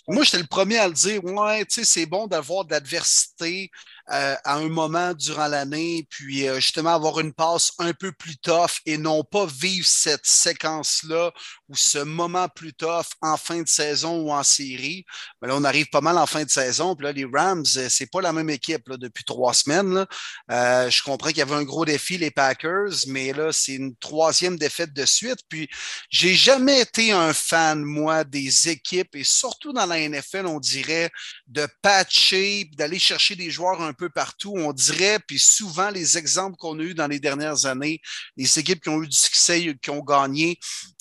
Moi, 0.08 0.24
j'étais 0.24 0.40
le 0.40 0.48
premier 0.48 0.78
à 0.78 0.88
le 0.88 0.94
dire, 0.94 1.22
ouais, 1.26 1.66
tu 1.66 1.82
sais, 1.82 1.84
c'est 1.84 2.06
bon 2.06 2.28
d'avoir 2.28 2.64
de 2.64 2.72
l'adversité 2.72 3.70
euh, 4.12 4.36
à 4.44 4.56
un 4.56 4.70
moment 4.70 5.14
durant 5.14 5.48
l'année, 5.48 6.08
puis 6.10 6.48
euh, 6.48 6.56
justement 6.56 6.96
avoir 6.96 7.20
une 7.20 7.34
passe 7.34 7.72
un 7.78 7.94
peu 7.94 8.12
plus 8.12 8.38
tough 8.38 8.80
et 8.86 8.98
non 8.98 9.24
pas 9.24 9.46
vivre 9.46 9.86
cette 9.88 10.26
séquence-là 10.26 11.32
ou 11.68 11.76
ce 11.76 12.00
moment 12.00 12.48
plus 12.50 12.74
tough 12.74 13.06
en 13.22 13.38
fin 13.38 13.62
de 13.62 13.68
saison 13.68 14.22
ou 14.22 14.32
en 14.32 14.42
série. 14.42 15.06
Mais 15.42 15.48
là, 15.48 15.56
on 15.56 15.64
arrive 15.64 15.90
pas 15.90 16.02
mal 16.02 16.18
en 16.18 16.26
fin 16.26 16.44
de 16.44 16.50
saison, 16.50 16.96
puis 16.96 17.06
là, 17.06 17.12
les 17.12 17.26
Rams, 17.26 17.64
euh, 17.78 17.88
c'est 17.88 18.10
pas 18.10 18.22
la 18.22 18.34
même 18.34 18.50
équipe 18.50 18.90
depuis 18.90 19.24
trois 19.24 19.54
semaines. 19.54 20.06
Je 20.50 21.04
comprends 21.04 21.30
qu'il 21.30 21.38
y 21.38 21.42
avait 21.44 21.56
un 21.56 21.64
gros 21.64 21.86
défi, 21.86 22.18
les 22.18 22.32
Packers, 22.32 23.06
mais 23.08 23.32
là, 23.34 23.52
c'est 23.52 23.74
une 23.74 23.96
troisième 23.98 24.58
défaite 24.58 24.94
de 24.94 25.06
suite. 25.06 25.40
Puis, 25.50 25.70
j'ai 26.10 26.34
jamais 26.34 26.82
été 26.82 27.12
un 27.12 27.34
fan, 27.34 27.84
moi, 27.84 28.24
des 28.24 28.70
équipes 28.70 29.16
et 29.16 29.24
surtout 29.24 29.74
dans 29.74 29.86
la 29.86 30.00
NFL, 30.08 30.48
on 30.48 30.60
dirait 30.60 31.12
de 31.48 31.68
patcher, 31.82 32.70
d'aller 32.76 32.98
chercher 33.00 33.36
des 33.36 33.52
joueurs 33.52 33.82
un 33.82 33.94
peu 34.00 34.10
partout. 34.10 34.54
On 34.56 34.74
dirait, 34.74 35.20
puis 35.20 35.38
souvent, 35.38 35.90
les 35.90 36.18
exemples 36.18 36.58
qu'on 36.58 36.80
a 36.80 36.84
eus 36.84 36.96
dans 36.96 37.08
les 37.08 37.20
dernières 37.20 37.66
années, 37.66 38.02
les 38.38 38.58
équipes 38.58 38.82
qui 38.82 38.90
ont 38.90 39.04
eu 39.04 39.08
du 39.08 39.18
succès, 39.18 39.76
qui 39.82 39.90
ont 39.90 40.04
gagné, 40.04 40.58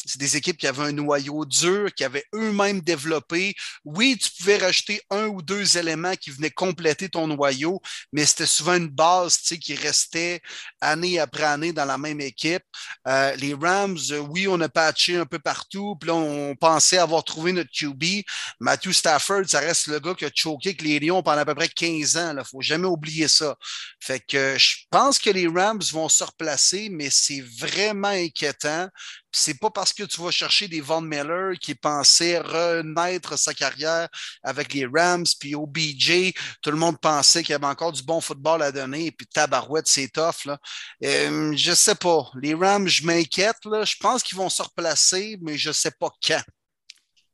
c'est 0.09 0.18
des 0.18 0.36
équipes 0.36 0.56
qui 0.56 0.66
avaient 0.66 0.85
un 0.85 0.93
noyau 0.93 1.44
dur, 1.44 1.93
qui 1.94 2.02
avaient 2.02 2.24
eux-mêmes 2.35 2.80
développé. 2.80 3.55
Oui, 3.85 4.16
tu 4.16 4.30
pouvais 4.39 4.56
rajouter 4.56 5.02
un 5.10 5.26
ou 5.26 5.43
deux 5.43 5.76
éléments 5.76 6.16
qui 6.16 6.30
venaient 6.30 6.51
compléter 6.51 7.10
ton 7.10 7.26
noyau, 7.26 7.80
mais 8.12 8.24
c'était 8.24 8.47
souvent 8.47 8.74
une 8.74 8.89
base 8.89 9.36
qui 9.36 9.74
restait 9.74 10.40
année 10.80 11.18
après 11.18 11.44
année 11.44 11.72
dans 11.72 11.85
la 11.85 11.98
même 11.98 12.22
équipe. 12.22 12.62
Euh, 13.06 13.36
les 13.36 13.52
Rams, 13.52 13.98
oui, 14.30 14.48
on 14.48 14.59
a 14.62 14.68
patché 14.68 15.16
un 15.16 15.26
peu 15.26 15.39
partout, 15.39 15.97
puis 16.01 16.09
là, 16.09 16.14
on 16.14 16.56
pensait 16.56 16.98
avoir 16.98 17.22
trouvé 17.22 17.52
notre 17.52 17.70
QB. 17.70 18.24
Matthew 18.60 18.93
Stafford, 18.93 19.43
ça 19.47 19.60
reste 19.60 19.89
le 19.89 20.01
gars 20.01 20.14
qui 20.14 20.24
a 20.24 20.30
choqué 20.35 20.70
avec 20.70 20.82
les 20.82 20.98
Lions 21.01 21.22
pendant 21.22 21.43
à 21.43 21.44
peu 21.44 21.55
près 21.55 21.68
15 21.68 22.16
ans. 22.16 22.30
Il 22.30 22.36
ne 22.36 22.44
faut 22.44 22.62
jamais 22.62 22.86
oublier 22.86 23.28
ça. 23.28 23.56
Fait 24.01 24.20
que 24.20 24.56
je 24.56 24.85
pense 24.90 25.18
que 25.18 25.30
les 25.30 25.47
Rams 25.47 25.82
vont 25.93 26.09
se 26.09 26.24
replacer, 26.24 26.89
mais 26.90 27.10
c'est 27.10 27.43
vraiment 27.59 28.09
inquiétant. 28.09 28.89
C'est 29.33 29.59
pas 29.59 29.71
parce 29.71 29.93
que 29.93 30.05
tu 30.05 30.21
vas 30.23 30.31
chercher 30.31 30.69
des 30.69 30.81
Von 30.81 31.03
Miller 31.03 31.53
qui 31.61 31.75
pensait 31.75 32.39
renaître 32.39 33.39
sa 33.39 33.53
carrière 33.55 34.09
avec 34.43 34.73
les 34.73 34.87
Rams, 34.87 35.27
puis 35.39 35.55
OBJ, 35.55 36.33
tout 36.63 36.71
le 36.71 36.77
monde 36.77 36.99
pensait 37.01 37.43
qu'il 37.43 37.53
y 37.53 37.55
avait 37.55 37.67
encore 37.67 37.93
du 37.93 38.03
bon 38.03 38.21
football 38.21 38.63
à 38.63 38.73
donner, 38.73 39.11
puis 39.13 39.27
tabarouette, 39.27 39.87
c'est 39.87 40.09
tough. 40.09 40.45
Là. 40.47 40.59
Euh, 41.05 41.53
je 41.57 41.73
sais 41.73 41.95
pas. 41.95 42.31
Les 42.41 42.55
Rams, 42.55 42.89
je 42.89 43.05
m'inquiète. 43.05 43.57
Je 43.65 43.97
pense 44.01 44.23
qu'ils 44.23 44.39
vont 44.39 44.49
se 44.49 44.63
replacer, 44.63 45.39
mais 45.43 45.59
je 45.59 45.73
sais 45.73 45.93
pas 45.99 46.11
quand. 46.27 46.43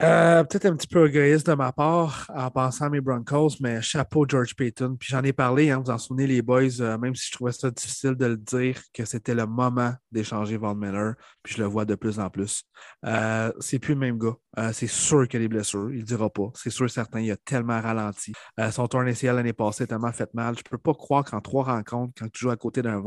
Euh, 0.02 0.42
Peut-être 0.44 0.66
un 0.66 0.74
petit 0.76 0.88
peu 0.88 1.08
égoïste 1.08 1.46
de 1.46 1.54
ma 1.54 1.72
part 1.72 2.28
en 2.34 2.50
pensant 2.50 2.86
à 2.86 2.90
mes 2.90 3.00
Broncos, 3.00 3.50
mais 3.60 3.80
chapeau 3.80 4.26
George 4.28 4.56
Payton. 4.56 4.96
Puis 4.98 5.10
j'en 5.10 5.22
ai 5.22 5.32
parlé, 5.32 5.70
hein, 5.70 5.80
vous 5.84 5.90
en 5.90 5.98
souvenez 5.98 6.26
les 6.26 6.42
boys, 6.42 6.80
euh, 6.80 6.98
même 6.98 7.14
si 7.14 7.28
je 7.28 7.32
trouvais 7.32 7.52
ça 7.52 7.70
difficile 7.70 8.14
de 8.14 8.26
le 8.26 8.36
dire, 8.36 8.80
que 8.92 9.04
c'était 9.04 9.34
le 9.34 9.46
moment 9.46 9.94
d'échanger 10.10 10.56
Von 10.56 10.74
Miller, 10.74 11.14
puis 11.42 11.54
je 11.54 11.62
le 11.62 11.68
vois 11.68 11.84
de 11.84 11.94
plus 11.94 12.18
en 12.18 12.28
plus. 12.28 12.64
Euh, 13.06 13.52
c'est 13.60 13.78
plus 13.78 13.94
le 13.94 14.00
même 14.00 14.18
gars. 14.18 14.34
C'est 14.72 14.88
sûr 14.88 15.26
qu'il 15.28 15.38
a 15.38 15.42
des 15.42 15.48
blessures, 15.48 15.90
il 15.92 16.00
ne 16.00 16.04
dira 16.04 16.30
pas. 16.30 16.50
C'est 16.54 16.70
sûr 16.70 16.88
certain, 16.88 17.20
il 17.20 17.30
a 17.30 17.36
tellement 17.36 17.80
ralenti. 17.80 18.32
Son 18.70 18.86
tour 18.86 19.02
initial 19.02 19.34
l'année 19.34 19.52
passée 19.52 19.84
a 19.84 19.86
tellement 19.88 20.12
fait 20.12 20.32
mal. 20.32 20.54
Je 20.54 20.60
ne 20.60 20.70
peux 20.70 20.78
pas 20.78 20.94
croire 20.94 21.24
qu'en 21.24 21.40
trois 21.40 21.64
rencontres, 21.64 22.12
quand 22.16 22.30
tu 22.30 22.40
joues 22.40 22.50
à 22.50 22.56
côté 22.56 22.80
d'un 22.82 23.02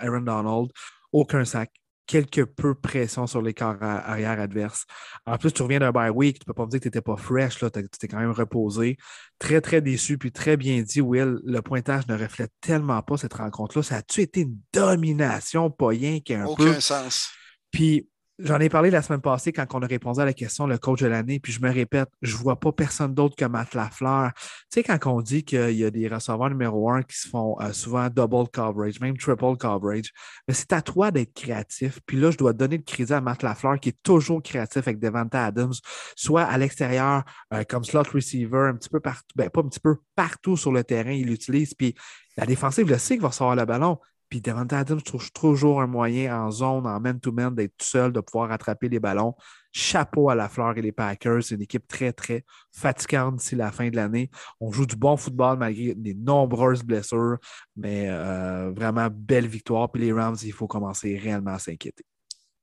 Aaron 0.00 0.20
Donald, 0.20 0.70
aucun 1.12 1.44
sac, 1.44 1.70
quelque 2.10 2.40
peu 2.40 2.74
pression 2.74 3.28
sur 3.28 3.40
les 3.40 3.54
corps 3.54 3.76
arrière 3.80 4.40
adverses. 4.40 4.84
En 5.26 5.38
plus, 5.38 5.52
tu 5.52 5.62
reviens 5.62 5.78
d'un 5.78 5.92
bye 5.92 6.10
week, 6.10 6.40
tu 6.40 6.42
ne 6.42 6.46
peux 6.46 6.54
pas 6.54 6.66
me 6.66 6.70
dire 6.70 6.80
que 6.80 6.82
tu 6.82 6.88
n'étais 6.88 7.00
pas 7.00 7.16
fresh, 7.16 7.58
tu 7.58 7.70
t'es 7.70 8.08
quand 8.08 8.18
même 8.18 8.32
reposé. 8.32 8.96
Très, 9.38 9.60
très 9.60 9.80
déçu, 9.80 10.18
puis 10.18 10.32
très 10.32 10.56
bien 10.56 10.82
dit, 10.82 11.00
Will. 11.00 11.38
Le 11.44 11.60
pointage 11.62 12.08
ne 12.08 12.18
reflète 12.18 12.50
tellement 12.60 13.00
pas 13.02 13.16
cette 13.16 13.34
rencontre-là. 13.34 13.84
Ça 13.84 13.96
a-tu 13.98 14.22
été 14.22 14.40
une 14.40 14.58
domination, 14.72 15.70
pas 15.70 15.88
rien 15.88 16.18
qu'un 16.18 16.46
peu? 16.56 16.70
Aucun 16.70 16.80
sens. 16.80 17.30
Puis 17.70 18.08
J'en 18.42 18.58
ai 18.58 18.70
parlé 18.70 18.90
la 18.90 19.02
semaine 19.02 19.20
passée 19.20 19.52
quand 19.52 19.66
on 19.74 19.82
a 19.82 19.86
répondu 19.86 20.18
à 20.18 20.24
la 20.24 20.32
question 20.32 20.66
le 20.66 20.78
coach 20.78 21.00
de 21.00 21.06
l'année, 21.06 21.40
puis 21.40 21.52
je 21.52 21.60
me 21.60 21.70
répète, 21.70 22.08
je 22.22 22.34
ne 22.36 22.40
vois 22.40 22.58
pas 22.58 22.72
personne 22.72 23.12
d'autre 23.12 23.36
que 23.36 23.44
Matt 23.44 23.74
Lafleur. 23.74 24.32
Tu 24.34 24.42
sais, 24.70 24.82
quand 24.82 24.98
on 25.12 25.20
dit 25.20 25.44
qu'il 25.44 25.72
y 25.72 25.84
a 25.84 25.90
des 25.90 26.08
receveurs 26.08 26.48
numéro 26.48 26.90
un 26.90 27.02
qui 27.02 27.18
se 27.18 27.28
font 27.28 27.60
euh, 27.60 27.72
souvent 27.72 28.08
double 28.08 28.48
coverage, 28.48 28.98
même 29.00 29.18
triple 29.18 29.56
coverage, 29.58 30.10
mais 30.48 30.54
c'est 30.54 30.72
à 30.72 30.80
toi 30.80 31.10
d'être 31.10 31.34
créatif. 31.34 32.00
Puis 32.06 32.16
là, 32.16 32.30
je 32.30 32.38
dois 32.38 32.54
donner 32.54 32.78
le 32.78 32.82
crédit 32.82 33.12
à 33.12 33.20
Matt 33.20 33.42
Lafleur 33.42 33.78
qui 33.78 33.90
est 33.90 34.02
toujours 34.02 34.42
créatif 34.42 34.88
avec 34.88 34.98
Devante 34.98 35.34
Adams, 35.34 35.74
soit 36.16 36.44
à 36.44 36.56
l'extérieur 36.56 37.24
euh, 37.52 37.64
comme 37.68 37.84
slot 37.84 38.04
receiver, 38.14 38.68
un 38.70 38.74
petit 38.74 38.88
peu 38.88 39.00
partout, 39.00 39.26
ben 39.36 39.50
pas 39.50 39.60
un 39.60 39.68
petit 39.68 39.80
peu, 39.80 39.96
partout 40.14 40.56
sur 40.56 40.72
le 40.72 40.82
terrain, 40.82 41.12
il 41.12 41.26
l'utilise. 41.26 41.74
Puis 41.74 41.94
la 42.38 42.46
défensive 42.46 42.88
le 42.88 42.96
sait 42.96 43.14
qu'il 43.14 43.22
va 43.22 43.28
recevoir 43.28 43.54
le 43.54 43.66
ballon. 43.66 43.98
Puis 44.30 44.40
Devante 44.40 44.72
Adams 44.72 45.02
trouve 45.02 45.30
toujours 45.32 45.82
un 45.82 45.88
moyen 45.88 46.40
en 46.40 46.50
zone, 46.52 46.86
en 46.86 47.00
man-to-man, 47.00 47.52
d'être 47.52 47.76
tout 47.76 47.86
seul, 47.86 48.12
de 48.12 48.20
pouvoir 48.20 48.52
attraper 48.52 48.88
les 48.88 49.00
ballons. 49.00 49.34
Chapeau 49.72 50.30
à 50.30 50.36
la 50.36 50.48
fleur 50.48 50.78
et 50.78 50.82
les 50.82 50.92
Packers. 50.92 51.42
C'est 51.42 51.56
une 51.56 51.62
équipe 51.62 51.86
très, 51.88 52.12
très 52.12 52.44
fatigante 52.72 53.36
d'ici 53.36 53.56
la 53.56 53.72
fin 53.72 53.90
de 53.90 53.96
l'année. 53.96 54.30
On 54.60 54.70
joue 54.70 54.86
du 54.86 54.94
bon 54.94 55.16
football 55.16 55.58
malgré 55.58 55.94
des 55.96 56.14
nombreuses 56.14 56.84
blessures, 56.84 57.38
mais 57.76 58.06
euh, 58.08 58.70
vraiment 58.70 59.08
belle 59.12 59.48
victoire. 59.48 59.90
Puis 59.90 60.02
les 60.02 60.12
Rams, 60.12 60.36
il 60.44 60.52
faut 60.52 60.68
commencer 60.68 61.18
réellement 61.18 61.54
à 61.54 61.58
s'inquiéter. 61.58 62.04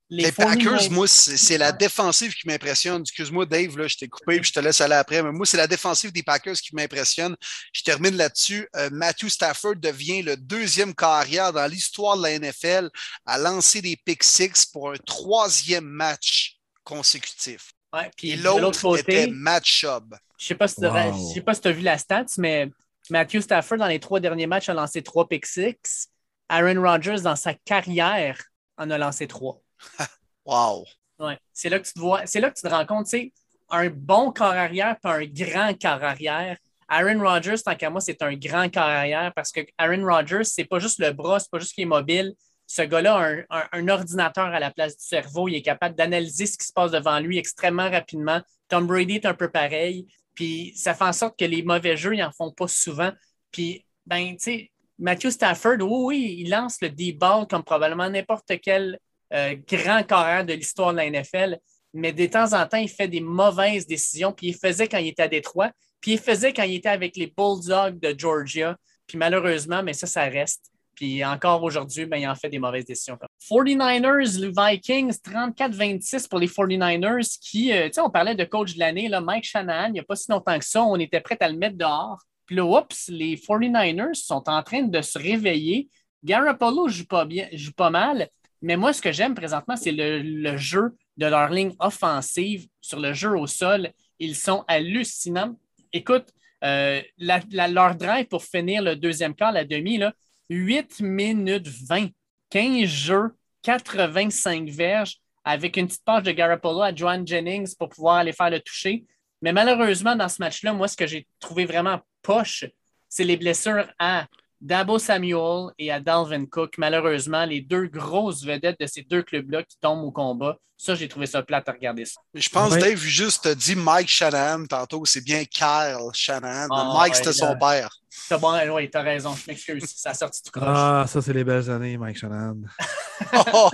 Les, 0.10 0.32
Packers, 0.32 0.90
moi, 0.90 1.06
c'est 1.06 1.58
la 1.58 1.74
défensive 1.74 2.34
qui 2.34 2.48
m'impressionne. 2.48 3.02
Excuse-moi, 3.02 3.46
Dave, 3.46 3.78
là, 3.78 3.88
je 3.88 3.98
t'ai 3.98 4.08
coupé 4.08 4.36
et 4.36 4.44
je 4.44 4.54
te 4.54 4.60
laisse 4.60 4.80
aller 4.80 4.96
après. 4.96 5.22
Mais 5.22 5.34
moi, 5.34 5.46
c'est 5.46 5.58
la 5.58 5.68
défensive 5.68 6.14
des 6.14 6.24
Packers 6.24 6.56
qui 6.56 6.74
m'impressionne. 6.74 7.36
Je 7.74 7.82
termine 7.82 8.16
là-dessus. 8.16 8.70
Euh, 8.78 8.90
Matthew 8.92 9.28
Stafford 9.28 9.76
devient 9.76 10.22
le 10.22 10.38
deuxième 10.38 10.96
carrière 10.96 11.52
dans 11.52 11.68
l'histoire 11.68 12.16
de 12.16 12.24
la 12.24 12.40
NFL 12.40 12.90
à 13.26 13.38
lancer 13.38 13.82
des 13.82 13.98
pick 13.98 14.24
six 14.24 14.66
pour 14.66 14.92
un 14.92 14.98
troisième 15.06 15.86
match 15.86 16.56
consécutif. 16.86 17.74
Ouais, 17.94 18.10
puis 18.16 18.32
et 18.32 18.36
l'autre 18.38 18.98
était 18.98 19.28
match 19.28 19.84
up. 19.84 20.06
Je 20.38 20.46
ne 20.46 20.48
sais 20.48 20.56
pas 20.56 21.54
si 21.54 21.62
tu 21.62 21.68
as 21.68 21.72
vu 21.72 21.82
la 21.82 21.98
stats, 21.98 22.26
mais 22.38 22.70
Matthew 23.10 23.42
Stafford, 23.42 23.78
dans 23.78 23.88
les 23.88 24.00
trois 24.00 24.22
derniers 24.22 24.48
matchs, 24.48 24.70
a 24.70 24.74
lancé 24.74 25.02
trois 25.02 25.28
pick 25.28 25.46
six. 25.46 26.10
Aaron 26.48 26.82
Rodgers, 26.82 27.22
dans 27.22 27.36
sa 27.36 27.54
carrière, 27.54 28.42
en 28.78 28.90
a 28.90 28.98
lancé 28.98 29.28
trois. 29.28 29.62
wow! 30.46 30.86
Ouais. 31.20 31.38
C'est 31.54 31.70
là 31.70 31.80
que 31.80 31.88
tu 31.88 31.94
te 31.94 32.00
vois, 32.00 32.26
c'est 32.26 32.40
là 32.40 32.50
que 32.50 32.56
tu 32.56 32.62
te 32.62 32.68
rends 32.68 32.86
compte, 32.86 33.08
tu 33.08 33.32
un 33.70 33.90
bon 33.90 34.32
corps 34.32 34.54
arrière 34.54 34.98
pas 35.00 35.16
un 35.18 35.26
grand 35.26 35.74
corps 35.80 36.04
arrière. 36.04 36.58
Aaron 36.90 37.20
Rodgers, 37.20 37.58
tant 37.64 37.76
qu'à 37.76 37.90
moi, 37.90 38.00
c'est 38.00 38.22
un 38.22 38.34
grand 38.34 38.72
corps 38.74 38.84
arrière 38.84 39.34
parce 39.36 39.52
que 39.52 39.62
Aaron 39.78 40.06
Rodgers, 40.06 40.46
c'est 40.46 40.64
pas 40.64 40.80
juste 40.80 41.00
le 41.00 41.12
bras, 41.12 41.40
c'est 41.40 41.52
pas 41.52 41.60
juste 41.60 41.74
qu'il 41.74 41.84
est 41.84 41.86
mobile. 41.86 42.34
Ce 42.66 42.82
gars-là 42.82 43.46
a 43.50 43.78
un, 43.78 43.88
ordinateur 43.88 44.46
à 44.46 44.60
la 44.60 44.72
place 44.72 44.98
du 44.98 45.04
cerveau. 45.04 45.48
Il 45.48 45.56
est 45.56 45.62
capable 45.62 45.96
d'analyser 45.96 46.46
ce 46.46 46.58
qui 46.58 46.66
se 46.66 46.74
passe 46.74 46.92
devant 46.92 47.20
lui 47.20 47.38
extrêmement 47.38 47.90
rapidement. 47.90 48.42
Tom 48.68 48.88
Brady 48.88 49.16
est 49.16 49.26
un 49.26 49.34
peu 49.34 49.50
pareil. 49.50 50.06
Puis 50.34 50.74
ça 50.76 50.94
fait 50.94 51.06
en 51.06 51.14
sorte 51.14 51.38
que 51.40 51.46
les 51.46 51.64
mauvais 51.64 51.98
jeux, 51.98 52.14
ils 52.14 52.20
n'en 52.20 52.32
font 52.32 52.52
pas 52.52 52.68
souvent. 52.68 53.12
Puis, 53.52 53.86
ben, 54.06 54.34
tu 54.34 54.40
sais, 54.40 54.72
Matthew 55.00 55.30
Stafford, 55.30 55.78
oui, 55.82 56.04
oui, 56.06 56.36
il 56.40 56.50
lance 56.50 56.82
le 56.82 56.90
D-ball 56.90 57.48
comme 57.48 57.64
probablement 57.64 58.10
n'importe 58.10 58.52
quel 58.62 59.00
euh, 59.34 59.56
grand 59.68 60.04
carrière 60.04 60.46
de 60.46 60.54
l'histoire 60.54 60.92
de 60.92 60.98
la 60.98 61.10
NFL, 61.10 61.58
mais 61.94 62.14
de 62.14 62.26
temps 62.26 62.54
en 62.54 62.66
temps, 62.68 62.78
il 62.78 62.90
fait 62.90 63.08
des 63.08 63.22
mauvaises 63.22 63.88
décisions, 63.88 64.32
puis 64.32 64.48
il 64.48 64.56
faisait 64.56 64.88
quand 64.88 64.98
il 64.98 65.08
était 65.08 65.24
à 65.24 65.28
Détroit, 65.28 65.72
puis 66.00 66.14
il 66.14 66.20
faisait 66.20 66.54
quand 66.54 66.64
il 66.64 66.76
était 66.76 66.90
avec 66.90 67.16
les 67.18 67.28
Bulldogs 67.28 68.00
de 68.00 68.18
Georgia, 68.18 68.78
puis 69.08 69.18
malheureusement, 69.18 69.84
mais 69.84 69.94
ça, 69.94 70.08
ça 70.08 70.24
reste. 70.24 70.72
Puis 70.98 71.24
encore 71.24 71.62
aujourd'hui, 71.62 72.08
ben, 72.08 72.18
il 72.18 72.28
en 72.28 72.34
fait 72.34 72.50
des 72.50 72.58
mauvaises 72.58 72.86
décisions. 72.86 73.20
49ers, 73.52 74.40
les 74.40 74.48
Vikings, 74.48 75.14
34-26 75.24 76.28
pour 76.28 76.40
les 76.40 76.48
49ers, 76.48 77.38
qui, 77.40 77.72
euh, 77.72 77.86
tu 77.86 77.94
sais, 77.94 78.02
on 78.02 78.10
parlait 78.10 78.34
de 78.34 78.44
coach 78.44 78.74
de 78.74 78.80
l'année, 78.80 79.08
Mike 79.08 79.44
Shanahan, 79.44 79.88
il 79.88 79.94
n'y 79.94 80.00
a 80.00 80.04
pas 80.04 80.16
si 80.16 80.32
longtemps 80.32 80.58
que 80.58 80.66
ça, 80.66 80.84
on 80.84 80.96
était 80.96 81.22
prêt 81.22 81.38
à 81.40 81.50
le 81.50 81.58
mettre 81.58 81.78
dehors. 81.78 82.18
Puis 82.48 82.56
là, 82.56 82.66
oups, 82.66 83.10
les 83.10 83.36
49ers 83.36 84.16
sont 84.16 84.50
en 84.50 84.64
train 84.64 84.82
de 84.82 85.02
se 85.02 85.20
réveiller. 85.20 85.88
Garoppolo 86.24 86.88
joue 86.88 87.06
pas 87.06 87.26
bien, 87.26 87.48
joue 87.54 87.74
pas 87.74 87.92
mal, 87.92 88.28
mais 88.62 88.78
moi, 88.78 88.94
ce 88.94 89.02
que 89.02 89.12
j'aime 89.12 89.36
présentement, 89.36 89.76
c'est 89.76 89.92
le, 89.92 90.58
jeu 90.58 90.96
de 91.18 91.26
leur 91.26 91.50
ligne 91.50 91.74
offensive 91.80 92.68
sur 92.82 93.00
le 93.00 93.14
jeu 93.14 93.38
au 93.38 93.48
sol. 93.48 93.92
Ils 94.20 94.36
sont 94.36 94.64
hallucinants. 94.68 95.58
Écoute, 95.94 96.28
euh, 96.64 97.02
leur 97.20 97.96
drive 97.96 98.26
pour 98.28 98.44
finir 98.44 98.82
le 98.82 98.96
deuxième 98.96 99.36
quart, 99.36 99.52
la 99.52 99.64
demi, 99.64 99.98
là, 99.98 100.14
8 100.50 101.02
minutes 101.02 101.68
20, 101.68 102.10
15 102.50 102.86
jeux, 102.86 103.36
85 103.64 104.70
verges, 104.70 105.18
avec 105.44 105.78
une 105.78 105.88
petite 105.88 106.04
page 106.04 106.24
de 106.24 106.32
Garoppolo 106.32 106.82
à 106.82 106.94
Joan 106.94 107.26
Jennings 107.26 107.76
pour 107.78 107.90
pouvoir 107.90 108.18
aller 108.18 108.34
faire 108.34 108.50
le 108.50 108.60
toucher. 108.60 109.06
Mais 109.42 109.54
malheureusement, 109.54 110.16
dans 110.16 110.30
ce 110.30 110.42
match-là, 110.42 110.74
moi, 110.74 110.88
ce 110.88 110.98
que 110.98 111.06
j'ai 111.06 111.28
trouvé 111.40 111.66
vraiment 111.66 112.00
poche, 112.22 112.66
c'est 113.08 113.24
les 113.24 113.38
blessures 113.38 113.88
à 114.00 114.28
Dabo 114.60 114.98
Samuel 115.00 115.72
et 115.78 115.92
à 115.92 116.00
Dalvin 116.00 116.46
Cook. 116.46 116.76
Malheureusement, 116.78 117.46
les 117.46 117.62
deux 117.62 117.88
grosses 117.88 118.44
vedettes 118.44 118.80
de 118.80 118.88
ces 118.88 119.04
deux 119.04 119.24
clubs-là 119.24 119.64
qui 119.64 119.78
tombent 119.80 120.04
au 120.04 120.12
combat. 120.12 120.58
Ça, 120.78 120.94
j'ai 120.94 121.08
trouvé 121.08 121.26
ça 121.26 121.42
plate 121.42 121.68
à 121.70 121.72
regarder 121.72 122.06
ça. 122.06 122.22
Je 122.36 122.50
pense 122.50 122.76
que 122.76 122.80
Dave 122.80 123.00
juste 123.00 123.48
dit 123.48 123.76
Mike 123.76 124.10
Shanahan 124.10 124.66
tantôt. 124.66 125.06
C'est 125.06 125.24
bien 125.24 125.44
Kyle 125.46 126.10
Shanahan. 126.14 126.68
Ah, 126.72 126.94
Mike, 126.96 127.16
c'était 127.16 127.34
son 127.34 127.58
père. 127.58 127.90
T'as 128.30 128.38
bon, 128.38 128.54
oui, 128.74 128.90
t'as 128.90 129.02
raison. 129.02 129.36
Je 129.36 129.44
m'excuse. 129.48 129.86
Ça 129.96 130.12
a 130.12 130.14
sorti 130.14 130.44
tout 130.44 130.52
croche. 130.52 130.68
Ah, 130.70 131.06
ça, 131.08 131.22
c'est 131.22 131.34
les 131.34 131.44
belles 131.44 131.70
années, 131.70 131.98
Mike 131.98 132.18
Shanahan. 132.18 132.58
oh, 133.54 133.70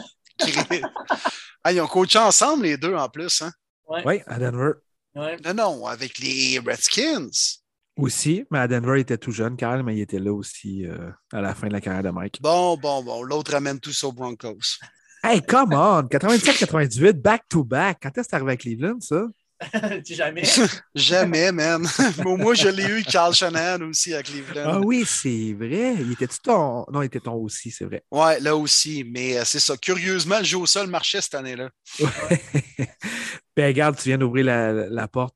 ah, 1.63 1.71
ils 1.71 1.81
ont 1.81 1.87
coaché 1.87 2.19
ensemble, 2.19 2.63
les 2.63 2.77
deux, 2.77 2.95
en 2.95 3.09
plus. 3.09 3.41
Hein? 3.41 3.51
Oui, 4.05 4.21
à 4.25 4.39
Denver. 4.39 4.71
Non, 5.15 5.53
non, 5.53 5.85
avec 5.85 6.19
les 6.19 6.59
Redskins. 6.65 7.29
Aussi, 7.95 8.43
mais 8.49 8.59
à 8.59 8.67
Denver, 8.67 8.97
il 8.97 9.01
était 9.01 9.17
tout 9.17 9.31
jeune, 9.31 9.55
Carl, 9.55 9.83
mais 9.83 9.95
il 9.95 10.01
était 10.01 10.19
là 10.19 10.33
aussi 10.33 10.85
euh, 10.87 11.11
à 11.31 11.41
la 11.41 11.53
fin 11.53 11.67
de 11.67 11.73
la 11.73 11.81
carrière 11.81 12.03
de 12.03 12.09
Mike. 12.09 12.41
Bon, 12.41 12.75
bon, 12.75 13.03
bon. 13.03 13.21
L'autre 13.21 13.53
amène 13.53 13.79
tous 13.79 14.03
aux 14.03 14.11
Broncos. 14.11 14.79
Hey, 15.23 15.41
come 15.41 15.73
on! 15.73 16.03
97-98, 16.03 17.13
back-to-back. 17.13 17.99
Quand 18.01 18.17
est-ce 18.17 18.27
que 18.27 18.35
arrivé 18.35 18.51
à 18.51 18.57
Cleveland, 18.57 18.99
ça? 18.99 19.25
Jamais. 20.05 20.43
Jamais, 20.95 21.51
man. 21.53 21.87
Moi, 22.25 22.53
je 22.53 22.67
l'ai 22.67 22.85
eu, 22.85 23.03
Carl 23.03 23.33
Shanahan 23.33 23.81
aussi 23.89 24.13
à 24.13 24.23
Cleveland. 24.23 24.63
Ah 24.65 24.79
oui, 24.79 25.05
c'est 25.07 25.53
vrai. 25.53 25.95
Il 25.99 26.11
était 26.11 26.27
ton. 26.27 26.85
Non, 26.91 27.01
il 27.01 27.05
était 27.05 27.19
ton 27.19 27.33
aussi, 27.35 27.71
c'est 27.71 27.85
vrai. 27.85 28.03
Ouais, 28.11 28.39
là 28.39 28.55
aussi. 28.55 29.03
Mais 29.03 29.37
euh, 29.37 29.45
c'est 29.45 29.59
ça. 29.59 29.77
Curieusement, 29.77 30.39
le 30.39 30.45
jeu 30.45 30.57
au 30.57 30.65
sol 30.65 30.87
marchait 30.87 31.21
cette 31.21 31.35
année-là. 31.35 31.69
Ben, 33.55 33.67
regarde, 33.67 33.95
tu 33.95 34.09
viens 34.09 34.17
d'ouvrir 34.17 34.45
la, 34.45 35.07
porte. 35.07 35.35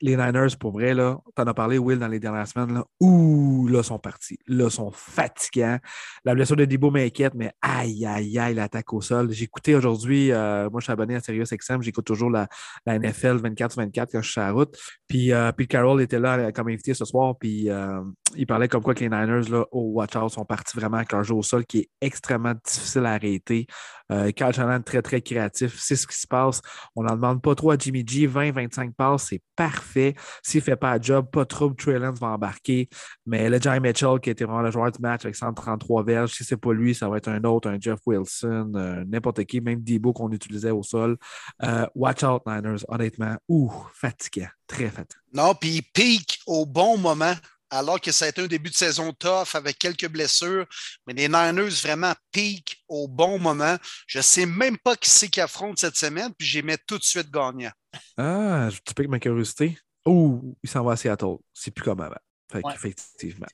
Les 0.00 0.16
Niners, 0.16 0.56
pour 0.58 0.72
vrai, 0.72 0.94
là, 0.94 1.18
t'en 1.34 1.44
as 1.44 1.52
parlé, 1.52 1.76
Will, 1.76 1.98
dans 1.98 2.08
les 2.08 2.18
dernières 2.18 2.46
semaines. 2.46 2.72
Là. 2.72 2.84
Ouh, 3.00 3.68
là, 3.68 3.82
sont 3.82 3.98
partis. 3.98 4.38
Là, 4.46 4.70
sont 4.70 4.90
fatigants. 4.90 5.78
La 6.24 6.34
blessure 6.34 6.56
de 6.56 6.64
Debo 6.64 6.90
m'inquiète, 6.90 7.34
mais 7.34 7.52
aïe, 7.60 8.06
aïe, 8.06 8.38
aïe, 8.38 8.54
l'attaque 8.54 8.90
au 8.94 9.02
sol. 9.02 9.30
J'ai 9.32 9.44
écouté 9.44 9.74
aujourd'hui, 9.74 10.32
euh, 10.32 10.70
moi, 10.70 10.80
je 10.80 10.84
suis 10.84 10.92
abonné 10.92 11.16
à 11.16 11.20
SiriusXM, 11.20 11.82
j'écoute 11.82 12.06
toujours 12.06 12.30
la, 12.30 12.48
NFL 12.86 13.36
24-24 13.36 13.92
quand 13.92 14.06
je 14.14 14.20
suis 14.22 14.32
sur 14.32 14.40
la 14.40 14.52
route. 14.52 14.74
Puis, 15.06 15.32
euh, 15.32 15.52
Pete 15.52 15.68
Carroll 15.68 16.00
était 16.00 16.18
là 16.18 16.38
euh, 16.38 16.50
comme 16.52 16.68
invité 16.68 16.94
ce 16.94 17.04
soir, 17.04 17.34
puis 17.38 17.68
euh, 17.68 18.00
il 18.34 18.46
parlait 18.46 18.68
comme 18.68 18.82
quoi 18.82 18.94
que 18.94 19.00
les 19.00 19.10
Niners, 19.10 19.50
là, 19.50 19.66
au 19.72 19.92
Watch 19.92 20.16
Out, 20.16 20.30
sont 20.30 20.46
partis 20.46 20.74
vraiment 20.78 20.96
avec 20.96 21.12
un 21.12 21.22
jeu 21.22 21.34
au 21.34 21.42
sol 21.42 21.66
qui 21.66 21.80
est 21.80 21.88
extrêmement 22.00 22.54
difficile 22.64 23.04
à 23.04 23.12
arrêter. 23.12 23.66
Kyle 24.10 24.52
Shanahan, 24.54 24.80
très, 24.80 25.02
très 25.02 25.20
créatif. 25.20 25.78
C'est 25.78 25.94
ce 25.94 26.06
qui 26.06 26.18
se 26.18 26.26
passe. 26.26 26.62
On 26.96 27.02
n'en 27.02 27.14
demande 27.14 27.42
pas 27.42 27.54
trop 27.58 27.72
à 27.72 27.76
Jimmy 27.76 28.04
G. 28.06 28.26
20-25 28.26 28.92
passes, 28.94 29.26
c'est 29.30 29.42
parfait. 29.56 30.14
S'il 30.42 30.60
ne 30.60 30.64
fait 30.64 30.76
pas 30.76 30.96
le 30.96 31.02
job, 31.02 31.26
pas 31.30 31.44
trop, 31.44 31.70
Trey 31.70 31.98
Lance 31.98 32.18
va 32.20 32.28
embarquer. 32.28 32.88
Mais 33.26 33.50
le 33.50 33.60
Jay 33.60 33.80
Mitchell, 33.80 34.20
qui 34.22 34.30
était 34.30 34.44
vraiment 34.44 34.62
le 34.62 34.70
joueur 34.70 34.92
du 34.92 35.00
match 35.00 35.24
avec 35.24 35.34
133 35.34 36.04
verges, 36.04 36.32
si 36.32 36.44
ce 36.44 36.54
n'est 36.54 36.58
pas 36.58 36.72
lui, 36.72 36.94
ça 36.94 37.08
va 37.08 37.16
être 37.16 37.28
un 37.28 37.42
autre, 37.44 37.68
un 37.68 37.78
Jeff 37.80 37.98
Wilson, 38.06 38.72
euh, 38.76 39.04
n'importe 39.06 39.44
qui, 39.44 39.60
même 39.60 39.82
Debo 39.82 40.12
qu'on 40.12 40.30
utilisait 40.30 40.70
au 40.70 40.82
sol. 40.82 41.16
Euh, 41.64 41.86
watch 41.94 42.22
out, 42.22 42.42
Niners, 42.46 42.84
honnêtement. 42.88 43.36
Ouh, 43.48 43.72
fatiguant. 43.92 44.48
Très 44.66 44.88
fatiguant. 44.88 45.22
Non, 45.32 45.54
puis 45.54 45.76
il 45.76 45.82
pique 45.82 46.40
au 46.46 46.64
bon 46.64 46.96
moment 46.96 47.34
alors 47.70 48.00
que 48.00 48.12
ça 48.12 48.24
a 48.24 48.28
été 48.28 48.42
un 48.42 48.46
début 48.46 48.70
de 48.70 48.74
saison 48.74 49.12
tough 49.12 49.54
avec 49.54 49.78
quelques 49.78 50.08
blessures. 50.08 50.66
Mais 51.06 51.14
les 51.14 51.28
Niners 51.28 51.70
vraiment 51.82 52.14
piquent 52.32 52.82
au 52.88 53.08
bon 53.08 53.38
moment. 53.38 53.76
Je 54.06 54.18
ne 54.18 54.22
sais 54.22 54.46
même 54.46 54.78
pas 54.78 54.96
qui 54.96 55.10
c'est 55.10 55.28
qui 55.28 55.40
affronte 55.40 55.78
cette 55.78 55.96
semaine, 55.96 56.32
puis 56.36 56.46
j'y 56.46 56.62
mets 56.62 56.78
tout 56.86 56.98
de 56.98 57.04
suite 57.04 57.30
gagnant. 57.30 57.72
Ah, 58.16 58.68
tu 58.84 58.94
piques 58.94 59.08
ma 59.08 59.18
curiosité. 59.18 59.78
Ouh, 60.06 60.56
il 60.62 60.70
s'en 60.70 60.84
va 60.84 60.92
à 60.92 60.96
Seattle. 60.96 61.36
C'est 61.52 61.70
plus 61.70 61.84
comme 61.84 62.00
avant. 62.00 62.16
Fait 62.50 62.62
effectivement. 62.74 63.46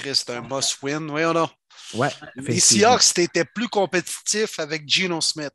Chris, 0.00 0.14
c'est 0.16 0.30
un 0.30 0.40
must-win, 0.42 1.10
oui 1.10 1.24
ou 1.24 1.32
non? 1.32 1.48
Ouais, 1.94 2.10
Les. 2.36 2.60
Seahawks 2.60 3.18
étaient 3.18 3.44
plus 3.46 3.68
compétitifs 3.68 4.58
avec 4.58 4.86
Geno 4.88 5.20
Smith. 5.20 5.52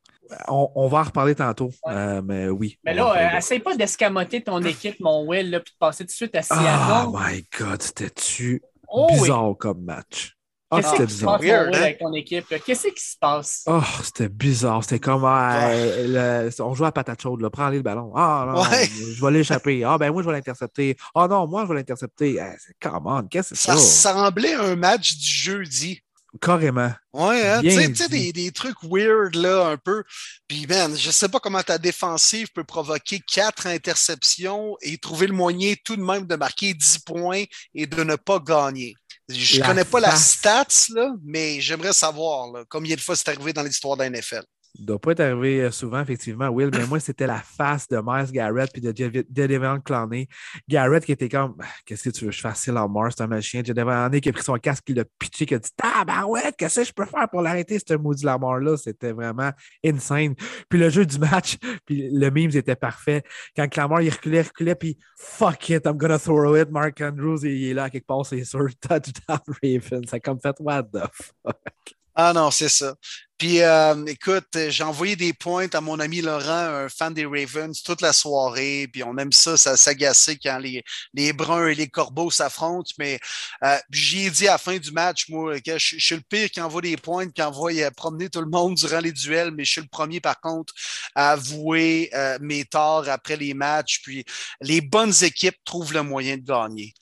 On, 0.48 0.72
on 0.76 0.88
va 0.88 1.00
en 1.00 1.04
reparler 1.04 1.36
tantôt, 1.36 1.72
Ouais. 1.86 1.94
euh, 1.94 2.22
mais 2.24 2.48
oui. 2.50 2.80
Mais 2.84 2.94
là, 2.94 3.34
euh, 3.36 3.38
essaye 3.38 3.60
pas 3.60 3.76
d'escamoter 3.76 4.42
ton 4.44 4.62
équipe, 4.64 5.00
mon 5.00 5.28
Will, 5.28 5.52
là, 5.52 5.60
puis 5.60 5.74
de 5.74 5.78
passer 5.78 6.06
tout 6.06 6.08
de 6.08 6.12
suite 6.12 6.36
à 6.36 6.42
Ah, 6.50 7.04
Seattle. 7.04 7.12
my 7.14 7.46
God, 7.60 7.82
c'était-tu 7.82 8.62
oh 8.88 9.08
oui. 9.12 9.20
bizarre 9.20 9.54
comme 9.60 9.84
match? 9.84 10.36
Ah, 10.74 10.82
Qu'est-ce 10.82 10.92
c'était 10.92 11.06
qui 11.06 11.12
se 11.14 11.18
bizarre. 11.20 11.40
Weird, 11.42 11.76
hein? 11.76 11.82
avec 11.82 12.00
ton 12.00 12.14
équipe? 12.14 12.46
Qu'est-ce 12.66 12.88
qui 12.88 13.04
se 13.04 13.18
passe? 13.20 13.64
Oh, 13.68 13.82
c'était 14.04 14.30
bizarre. 14.30 14.84
C'était 14.84 15.00
comme. 15.00 15.24
ah, 15.26 15.70
le- 15.74 16.50
on 16.62 16.74
joue 16.74 16.86
à 16.86 16.92
patate 16.92 17.22
chaude, 17.22 17.42
là. 17.42 17.50
Prends-les 17.50 17.78
le 17.78 17.84
ballon. 17.84 18.12
Ah, 18.16 18.46
non, 18.54 18.62
Ouais. 18.62 18.88
je 18.90 19.24
vais 19.26 19.32
l'échapper. 19.32 19.84
Ah, 19.84 19.98
ben 19.98 20.12
moi, 20.12 20.22
je 20.24 20.28
vais 20.28 20.34
l'intercepter. 20.34 20.98
Ah, 21.16 21.28
non, 21.30 21.48
moi, 21.48 21.64
je 21.64 21.70
vais 21.70 21.76
l'intercepter. 21.76 22.40
Ah, 22.40 22.54
come 22.82 23.08
on, 23.08 23.24
qu'est-ce 23.24 23.52
que 23.52 23.56
c'est 23.56 23.68
Ça 23.68 23.78
ça? 23.78 24.14
ressemblait 24.14 24.54
à 24.54 24.64
un 24.64 24.76
match 24.76 25.18
du 25.18 25.28
jeudi. 25.30 26.02
Carrément. 26.42 26.92
Ouais, 27.14 27.48
hein, 27.48 27.62
tu 27.62 27.70
sais- 27.96 28.08
des, 28.10 28.34
des 28.34 28.52
trucs 28.52 28.82
weird, 28.82 29.36
là, 29.36 29.68
un 29.68 29.78
peu. 29.78 30.04
Puis, 30.48 30.66
man, 30.66 30.98
je 30.98 31.12
sais 31.12 31.30
pas 31.30 31.40
comment 31.40 31.62
ta 31.62 31.78
défensive 31.78 32.48
peut 32.56 32.64
provoquer 32.64 33.20
quatre 33.20 33.68
interceptions 33.68 34.76
et 34.82 34.98
trouver 34.98 35.28
le 35.28 35.34
moyen 35.34 35.76
tout 35.86 35.96
de 35.96 36.02
même 36.02 36.26
de 36.26 36.36
marquer 36.36 36.74
10 36.74 36.98
points 37.06 37.44
et 37.76 37.86
de 37.86 38.04
ne 38.04 38.16
pas 38.16 38.40
gagner. 38.40 38.96
Je 39.30 39.60
La 39.60 39.68
connais 39.68 39.86
pas 39.86 40.00
la 40.00 40.16
stats, 40.16 40.88
là, 40.90 41.14
mais 41.24 41.62
j'aimerais 41.62 41.94
savoir 41.94 42.52
là, 42.52 42.64
combien 42.70 42.96
de 42.96 43.02
fois 43.02 43.16
c'est 43.16 43.30
arrivé 43.30 43.54
dans 43.54 43.64
l'histoire 43.64 43.96
de 43.96 44.04
la 44.04 44.10
NFL. 44.10 44.44
Ça 44.76 44.86
doit 44.86 45.00
pas 45.00 45.12
être 45.12 45.20
arrivé 45.20 45.62
euh, 45.62 45.72
souvent, 45.72 46.02
effectivement, 46.02 46.50
Will, 46.50 46.72
mais 46.74 46.88
moi, 46.88 47.00
c'était 47.00 47.28
la 47.28 47.38
face 47.38 47.88
de 47.88 48.02
Miles 48.04 48.32
Garrett 48.32 48.72
puis 48.74 48.82
de 48.82 48.92
Jadavion 48.92 49.80
Clowney. 49.80 50.28
Garrett 50.68 51.06
qui 51.06 51.12
était 51.12 51.30
comme 51.30 51.56
Ah, 51.62 51.66
Qu'est-ce 51.86 52.06
que 52.06 52.10
tu 52.10 52.26
veux 52.26 52.32
que 52.32 52.36
je 52.36 52.42
fasse? 52.42 52.66
Lamar, 52.66 52.90
Mars, 52.90 53.14
c'est 53.16 53.24
un 53.24 53.28
machin. 53.28 53.62
Jadavion 53.64 53.92
Clowney 53.92 54.22
qui 54.22 54.30
a 54.30 54.34
pris 54.34 54.44
son 54.44 54.56
casque, 54.56 54.86
qui 54.86 54.96
l'a 54.96 55.04
pitché, 55.20 55.46
qui 55.46 55.54
a 55.54 55.60
dit 55.60 55.70
Tabarouette, 55.78 56.56
qu'est-ce 56.58 56.82
que 56.82 56.88
je 56.88 56.92
peux 56.92 57.06
faire 57.06 57.30
pour 57.30 57.44
l'arrêter, 57.44 57.78
ce 57.78 57.94
maudit 57.94 58.26
Lamar-là? 58.26 58.76
C'était 58.78 59.12
vraiment 59.12 59.52
insane. 59.86 60.34
Puis 60.70 60.80
le 60.80 60.90
jeu 60.90 61.06
du 61.06 61.20
match, 61.20 61.58
puis 61.86 62.10
le 62.12 62.32
meme 62.32 62.50
était 62.56 62.76
parfait. 62.76 63.22
Quand 63.56 63.76
Lamar, 63.78 64.02
il 64.02 64.10
reculait, 64.10 64.42
reculait, 64.42 64.76
puis 64.76 64.98
fuck 65.16 65.70
it, 65.70 65.86
I'm 65.86 65.98
gonna 65.98 66.18
throw 66.18 66.56
it. 66.58 66.72
Mark 66.72 67.00
Andrews, 67.00 67.46
il 67.46 67.70
est 67.70 67.74
là, 67.76 67.92
quelque 67.92 68.08
part, 68.08 68.26
c'est 68.26 68.44
sûr. 68.44 68.68
Touchdown 68.82 69.40
Ravens. 69.62 70.10
Ça 70.10 70.20
comme 70.20 70.40
fait 70.40 70.56
What 70.60 70.84
the 70.86 71.04
fuck? 71.14 71.96
Ah 72.16 72.32
non, 72.34 72.52
c'est 72.52 72.70
ça. 72.70 72.96
Puis 73.44 73.62
euh, 73.62 74.06
écoute, 74.06 74.56
euh, 74.56 74.70
j'ai 74.70 74.86
envoyé 74.86 75.18
des 75.18 75.34
points 75.34 75.68
à 75.74 75.82
mon 75.82 76.00
ami 76.00 76.22
Laurent, 76.22 76.48
un 76.48 76.88
fan 76.88 77.14
des 77.14 77.26
Ravens, 77.26 77.84
toute 77.84 78.00
la 78.00 78.14
soirée. 78.14 78.88
Puis 78.90 79.04
on 79.04 79.18
aime 79.18 79.34
ça, 79.34 79.58
ça 79.58 79.76
s'agacer 79.76 80.38
quand 80.38 80.60
les, 80.60 80.82
les 81.14 81.34
Bruns 81.34 81.68
et 81.68 81.76
les 81.76 81.90
Corbeaux 81.90 82.32
s'affrontent. 82.32 82.94
Mais 82.98 83.20
euh, 83.66 83.78
j'y 83.90 84.28
ai 84.28 84.30
dit 84.30 84.48
à 84.48 84.54
la 84.54 84.58
fin 84.58 84.78
du 84.78 84.92
match, 84.92 85.28
moi, 85.28 85.60
que 85.60 85.78
je, 85.78 85.98
je 85.98 86.06
suis 86.06 86.16
le 86.16 86.22
pire 86.22 86.50
qui 86.50 86.62
envoie 86.62 86.82
des 86.82 86.96
points, 86.96 87.30
qui 87.30 87.42
envoie 87.42 87.74
euh, 87.74 87.92
promener 87.92 88.30
tout 88.30 88.40
le 88.40 88.50
monde 88.50 88.76
durant 88.76 89.02
les 89.02 89.12
duels, 89.12 89.52
mais 89.52 89.66
je 89.66 89.72
suis 89.74 89.82
le 89.82 89.88
premier, 89.88 90.22
par 90.22 90.40
contre, 90.40 90.74
à 91.14 91.32
avouer 91.32 92.12
euh, 92.14 92.38
mes 92.40 92.64
torts 92.64 93.10
après 93.10 93.36
les 93.36 93.54
matchs. 93.54 94.00
Puis 94.04 94.24
les 94.62 94.80
bonnes 94.80 95.14
équipes 95.22 95.58
trouvent 95.66 95.92
le 95.92 96.04
moyen 96.04 96.38
de 96.38 96.44
gagner. 96.44 96.94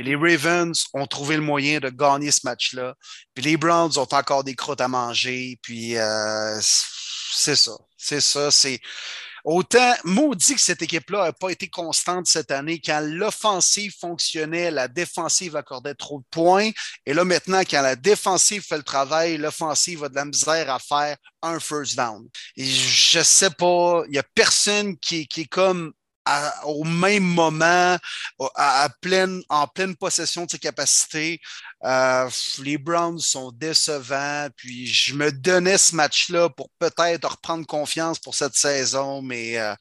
Puis 0.00 0.08
les 0.08 0.16
Ravens 0.16 0.86
ont 0.94 1.06
trouvé 1.06 1.36
le 1.36 1.42
moyen 1.42 1.78
de 1.78 1.90
gagner 1.90 2.30
ce 2.30 2.40
match-là. 2.44 2.94
Puis 3.34 3.44
les 3.44 3.58
Browns 3.58 3.98
ont 3.98 4.08
encore 4.10 4.44
des 4.44 4.54
crottes 4.54 4.80
à 4.80 4.88
manger. 4.88 5.58
Puis 5.60 5.98
euh, 5.98 6.58
c'est 6.62 7.54
ça. 7.54 7.72
C'est 7.98 8.22
ça. 8.22 8.50
C'est 8.50 8.80
autant 9.44 9.92
maudit 10.04 10.54
que 10.54 10.60
cette 10.62 10.80
équipe-là 10.80 11.24
n'a 11.24 11.32
pas 11.34 11.50
été 11.50 11.68
constante 11.68 12.28
cette 12.28 12.50
année. 12.50 12.80
Quand 12.82 13.00
l'offensive 13.02 13.92
fonctionnait, 14.00 14.70
la 14.70 14.88
défensive 14.88 15.54
accordait 15.54 15.94
trop 15.94 16.20
de 16.20 16.26
points. 16.30 16.70
Et 17.04 17.12
là, 17.12 17.26
maintenant, 17.26 17.60
quand 17.60 17.82
la 17.82 17.94
défensive 17.94 18.62
fait 18.62 18.78
le 18.78 18.82
travail, 18.82 19.36
l'offensive 19.36 20.04
a 20.04 20.08
de 20.08 20.14
la 20.14 20.24
misère 20.24 20.70
à 20.70 20.78
faire 20.78 21.18
un 21.42 21.60
first 21.60 21.94
down. 21.96 22.26
Et 22.56 22.64
je 22.64 23.20
sais 23.20 23.50
pas, 23.50 24.04
il 24.08 24.14
y 24.14 24.18
a 24.18 24.24
personne 24.34 24.96
qui 24.96 25.28
est 25.36 25.44
comme 25.44 25.92
au 26.64 26.84
même 26.84 27.24
moment, 27.24 27.96
à, 28.54 28.88
pleine, 29.00 29.42
en 29.48 29.66
pleine 29.66 29.96
possession 29.96 30.44
de 30.46 30.50
ses 30.50 30.58
capacités. 30.58 31.40
Euh, 31.84 32.28
les 32.62 32.78
Browns 32.78 33.18
sont 33.18 33.52
décevants. 33.52 34.48
Puis 34.56 34.86
je 34.86 35.14
me 35.14 35.32
donnais 35.32 35.78
ce 35.78 35.94
match-là 35.94 36.48
pour 36.50 36.70
peut-être 36.78 37.28
reprendre 37.28 37.66
confiance 37.66 38.18
pour 38.18 38.34
cette 38.34 38.54
saison, 38.54 39.22
mais 39.22 39.58
euh, 39.58 39.74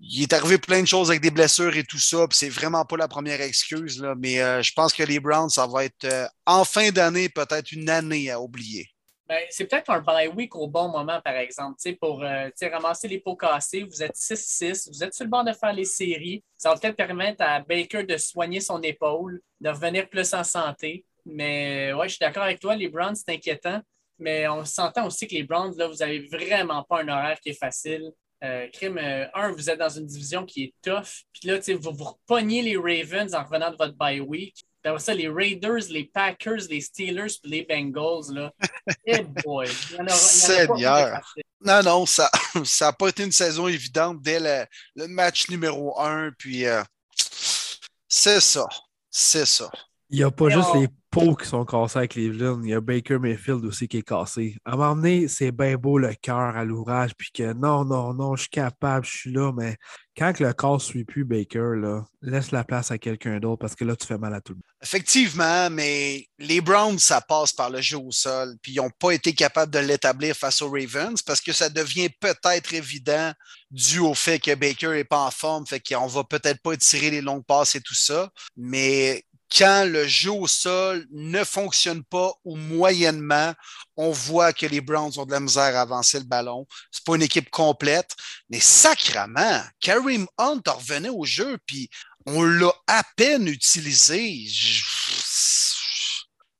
il 0.00 0.22
est 0.22 0.32
arrivé 0.32 0.58
plein 0.58 0.80
de 0.80 0.86
choses 0.86 1.10
avec 1.10 1.20
des 1.22 1.30
blessures 1.30 1.76
et 1.76 1.84
tout 1.84 1.98
ça. 1.98 2.26
Puis 2.28 2.38
c'est 2.38 2.48
vraiment 2.48 2.84
pas 2.84 2.96
la 2.96 3.08
première 3.08 3.40
excuse. 3.40 4.00
Là, 4.00 4.14
mais 4.16 4.40
euh, 4.40 4.62
je 4.62 4.72
pense 4.72 4.92
que 4.92 5.02
les 5.02 5.20
Browns, 5.20 5.50
ça 5.50 5.66
va 5.66 5.84
être 5.84 6.30
en 6.46 6.64
fin 6.64 6.90
d'année, 6.90 7.28
peut-être 7.28 7.72
une 7.72 7.90
année 7.90 8.30
à 8.30 8.40
oublier. 8.40 8.88
Ben, 9.30 9.44
c'est 9.48 9.64
peut-être 9.66 9.90
un 9.90 10.00
bye 10.00 10.26
week 10.26 10.56
au 10.56 10.66
bon 10.66 10.88
moment, 10.88 11.20
par 11.20 11.36
exemple, 11.36 11.76
pour 12.00 12.24
euh, 12.24 12.48
ramasser 12.60 13.06
les 13.06 13.20
pots 13.20 13.36
cassés. 13.36 13.84
Vous 13.84 14.02
êtes 14.02 14.16
6-6, 14.16 14.90
vous 14.90 15.04
êtes 15.04 15.14
sur 15.14 15.24
le 15.24 15.30
bord 15.30 15.44
de 15.44 15.52
faire 15.52 15.72
les 15.72 15.84
séries. 15.84 16.42
Ça 16.58 16.70
va 16.70 16.76
peut-être 16.80 16.96
permettre 16.96 17.40
à 17.40 17.60
Baker 17.60 18.02
de 18.02 18.16
soigner 18.16 18.58
son 18.58 18.82
épaule, 18.82 19.40
de 19.60 19.68
revenir 19.68 20.08
plus 20.08 20.34
en 20.34 20.42
santé. 20.42 21.04
Mais 21.24 21.92
ouais, 21.92 22.08
je 22.08 22.14
suis 22.14 22.18
d'accord 22.20 22.42
avec 22.42 22.58
toi, 22.58 22.74
les 22.74 22.88
Browns, 22.88 23.14
c'est 23.14 23.32
inquiétant. 23.32 23.80
Mais 24.18 24.48
on 24.48 24.64
s'entend 24.64 25.06
aussi 25.06 25.28
que 25.28 25.34
les 25.36 25.44
Browns, 25.44 25.76
là, 25.78 25.86
vous 25.86 25.98
n'avez 25.98 26.26
vraiment 26.26 26.82
pas 26.82 27.02
un 27.02 27.08
horaire 27.08 27.38
qui 27.38 27.50
est 27.50 27.58
facile. 27.58 28.10
Euh, 28.42 28.66
crime, 28.72 28.98
euh, 28.98 29.28
un, 29.34 29.52
vous 29.52 29.70
êtes 29.70 29.78
dans 29.78 29.88
une 29.88 30.06
division 30.06 30.44
qui 30.44 30.64
est 30.64 30.74
tough. 30.82 31.22
Puis 31.32 31.48
là, 31.48 31.60
vous 31.76 31.92
vous 31.92 32.04
repognez 32.04 32.62
les 32.62 32.76
Ravens 32.76 33.32
en 33.32 33.44
revenant 33.44 33.70
de 33.70 33.76
votre 33.76 33.94
bye 33.94 34.18
week. 34.18 34.66
Puis 34.82 34.90
après 34.90 35.00
ça, 35.02 35.14
les 35.14 35.28
Raiders, 35.28 35.82
les 35.90 36.04
Packers, 36.04 36.60
les 36.70 36.80
Steelers, 36.80 37.32
puis 37.42 37.50
les 37.50 37.62
Bengals, 37.64 38.32
là. 38.34 38.52
Eh 39.06 39.22
boy! 39.22 39.68
Il 39.90 39.96
y 39.96 40.00
en 40.00 40.06
a 40.06 40.08
Seigneur. 40.10 41.34
Non, 41.60 41.82
non, 41.82 42.06
ça 42.06 42.30
n'a 42.80 42.92
pas 42.92 43.08
été 43.08 43.24
une 43.24 43.32
saison 43.32 43.68
évidente 43.68 44.22
dès 44.22 44.40
le, 44.40 44.64
le 44.96 45.06
match 45.08 45.48
numéro 45.50 46.00
un. 46.00 46.30
Puis 46.38 46.66
euh, 46.66 46.82
c'est 48.08 48.40
ça. 48.40 48.66
C'est 49.10 49.46
ça. 49.46 49.70
Il 50.08 50.18
n'y 50.18 50.24
a 50.24 50.30
pas 50.30 50.46
Mais 50.46 50.54
juste 50.54 50.68
on- 50.72 50.80
les 50.80 50.88
pots 51.10 51.34
qui 51.34 51.46
sont 51.46 51.64
cassés 51.64 51.98
à 51.98 52.06
Cleveland, 52.06 52.62
il 52.62 52.70
y 52.70 52.74
a 52.74 52.80
Baker 52.80 53.18
Mayfield 53.18 53.64
aussi 53.64 53.88
qui 53.88 53.98
est 53.98 54.02
cassé. 54.02 54.56
À 54.64 54.72
un 54.72 54.76
moment 54.76 54.96
donné, 54.96 55.28
c'est 55.28 55.52
bien 55.52 55.76
beau 55.76 55.98
le 55.98 56.14
cœur 56.14 56.56
à 56.56 56.64
l'ouvrage, 56.64 57.12
puis 57.16 57.30
que 57.32 57.52
non, 57.52 57.84
non, 57.84 58.14
non, 58.14 58.36
je 58.36 58.42
suis 58.42 58.50
capable, 58.50 59.04
je 59.04 59.10
suis 59.10 59.32
là, 59.32 59.52
mais 59.52 59.76
quand 60.16 60.38
le 60.38 60.52
corps 60.52 60.74
ne 60.74 60.80
suit 60.80 61.04
plus 61.04 61.24
Baker, 61.24 61.76
là, 61.76 62.04
laisse 62.20 62.50
la 62.50 62.62
place 62.62 62.90
à 62.90 62.98
quelqu'un 62.98 63.38
d'autre 63.38 63.60
parce 63.60 63.74
que 63.74 63.84
là, 63.84 63.96
tu 63.96 64.06
fais 64.06 64.18
mal 64.18 64.34
à 64.34 64.40
tout 64.40 64.52
le 64.52 64.56
monde. 64.56 64.64
Effectivement, 64.82 65.70
mais 65.70 66.26
les 66.38 66.60
Browns, 66.60 66.98
ça 66.98 67.20
passe 67.20 67.52
par 67.52 67.70
le 67.70 67.80
jeu 67.80 67.96
au 67.96 68.10
sol. 68.10 68.54
Puis 68.60 68.72
ils 68.72 68.76
n'ont 68.76 68.90
pas 68.90 69.12
été 69.12 69.32
capables 69.32 69.72
de 69.72 69.78
l'établir 69.78 70.36
face 70.36 70.60
aux 70.60 70.70
Ravens 70.70 71.22
parce 71.22 71.40
que 71.40 71.52
ça 71.52 71.70
devient 71.70 72.10
peut-être 72.20 72.74
évident 72.74 73.32
dû 73.70 74.00
au 74.00 74.14
fait 74.14 74.38
que 74.38 74.54
Baker 74.54 74.88
n'est 74.88 75.04
pas 75.04 75.24
en 75.24 75.30
forme. 75.30 75.66
Fait 75.66 75.80
qu'on 75.80 76.06
va 76.06 76.24
peut-être 76.24 76.60
pas 76.60 76.76
tirer 76.76 77.10
les 77.10 77.22
longues 77.22 77.46
passes 77.46 77.76
et 77.76 77.80
tout 77.80 77.94
ça. 77.94 78.30
Mais 78.56 79.24
quand 79.56 79.84
le 79.88 80.06
jeu 80.06 80.30
au 80.30 80.46
sol 80.46 81.06
ne 81.10 81.42
fonctionne 81.44 82.04
pas 82.04 82.32
ou 82.44 82.56
moyennement, 82.56 83.52
on 83.96 84.10
voit 84.12 84.52
que 84.52 84.66
les 84.66 84.80
Browns 84.80 85.18
ont 85.18 85.26
de 85.26 85.32
la 85.32 85.40
misère 85.40 85.76
à 85.76 85.80
avancer 85.80 86.18
le 86.18 86.24
ballon. 86.24 86.66
C'est 86.92 87.04
pas 87.04 87.16
une 87.16 87.22
équipe 87.22 87.50
complète, 87.50 88.14
mais 88.48 88.60
sacrement, 88.60 89.60
Kareem 89.80 90.26
Hunt 90.38 90.62
revenait 90.66 91.08
au 91.08 91.24
jeu, 91.24 91.58
puis 91.66 91.88
on 92.26 92.42
l'a 92.42 92.72
à 92.86 93.02
peine 93.16 93.48
utilisé. 93.48 94.44
Je- 94.46 94.84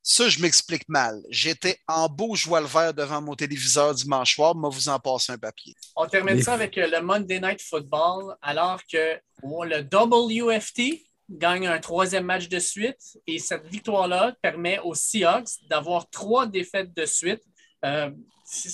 Ça, 0.03 0.29
je 0.29 0.41
m'explique 0.41 0.89
mal. 0.89 1.23
J'étais 1.31 1.79
en 1.87 2.09
beau 2.09 2.35
joie 2.35 2.61
le 2.61 2.67
vert 2.67 2.93
devant 2.93 3.23
mon 3.23 3.37
téléviseur 3.37 3.95
dimanche 3.95 4.35
soir, 4.35 4.57
moi 4.57 4.69
vous 4.69 4.89
en 4.89 4.99
passer 4.99 5.31
un 5.33 5.39
papier. 5.39 5.77
On 5.95 6.07
termine 6.09 6.43
ça 6.43 6.55
avec 6.55 6.77
euh, 6.79 6.89
le 6.89 7.01
Monday 7.01 7.39
Night 7.41 7.63
Football, 7.63 8.35
alors 8.43 8.81
que 8.93 9.21
oh, 9.45 9.65
le 9.65 9.83
WFT 9.83 11.01
gagne 11.31 11.67
un 11.67 11.79
troisième 11.79 12.25
match 12.25 12.49
de 12.49 12.59
suite 12.59 13.19
et 13.27 13.39
cette 13.39 13.67
victoire-là 13.67 14.35
permet 14.43 14.79
aux 14.81 14.95
Seahawks 14.95 15.51
d'avoir 15.69 16.11
trois 16.11 16.47
défaites 16.47 16.93
de 16.95 17.07
suite. 17.07 17.43
Euh, 17.85 18.11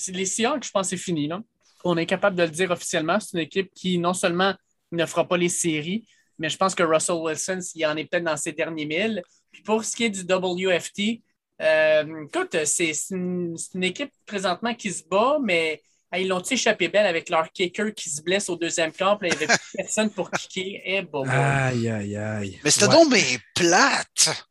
les 0.09 0.25
Seahawks, 0.25 0.65
je 0.65 0.71
pense 0.71 0.89
c'est 0.89 0.97
fini. 0.97 1.29
Là. 1.29 1.43
On 1.85 1.97
est 1.97 2.07
capable 2.07 2.37
de 2.37 2.43
le 2.43 2.51
dire 2.51 2.71
officiellement. 2.71 3.21
C'est 3.21 3.37
une 3.37 3.45
équipe 3.45 3.73
qui 3.75 3.99
non 3.99 4.15
seulement 4.15 4.55
ne 4.93 5.05
fera 5.05 5.27
pas 5.29 5.37
les 5.37 5.49
séries, 5.49 6.07
mais 6.39 6.49
je 6.49 6.57
pense 6.57 6.75
que 6.75 6.83
Russell 6.83 7.17
Wilson, 7.17 7.59
il 7.75 7.87
en 7.87 7.97
est 7.97 8.05
peut-être 8.05 8.25
dans 8.25 8.37
ses 8.37 8.53
derniers 8.53 8.87
milles. 8.87 9.23
Puis 9.53 9.63
pour 9.63 9.85
ce 9.85 9.95
qui 9.95 10.05
est 10.05 10.11
du 10.11 10.23
WFT, 10.23 11.23
euh, 11.63 12.27
écoute, 12.27 12.57
c'est 12.65 12.93
une, 13.11 13.57
équipe 13.83 14.13
présentement 14.27 14.75
qui 14.75 14.93
se 14.93 15.05
bat, 15.05 15.39
mais 15.43 15.83
ils 16.19 16.29
l'ont 16.29 16.43
échappé 16.43 16.89
belle 16.89 17.07
avec 17.07 17.29
leur 17.29 17.51
kicker 17.53 17.93
qui 17.95 18.11
se 18.11 18.23
blesse 18.23 18.49
au 18.49 18.57
deuxième 18.57 18.93
camp. 18.93 19.17
puis 19.17 19.29
là, 19.29 19.35
Il 19.35 19.39
n'y 19.39 19.45
avait 19.45 19.55
plus 19.59 19.71
personne 19.77 20.11
pour 20.11 20.31
kicker? 20.31 20.81
Eh, 20.85 21.03
bon, 21.03 21.25
bon. 21.25 21.31
Aïe, 21.31 21.89
aïe, 21.89 22.17
aïe. 22.17 22.59
Mais 22.65 22.71
c'était 22.71 22.87
Ouais. 22.97 23.05
donc 23.05 23.41
plate. 23.55 24.47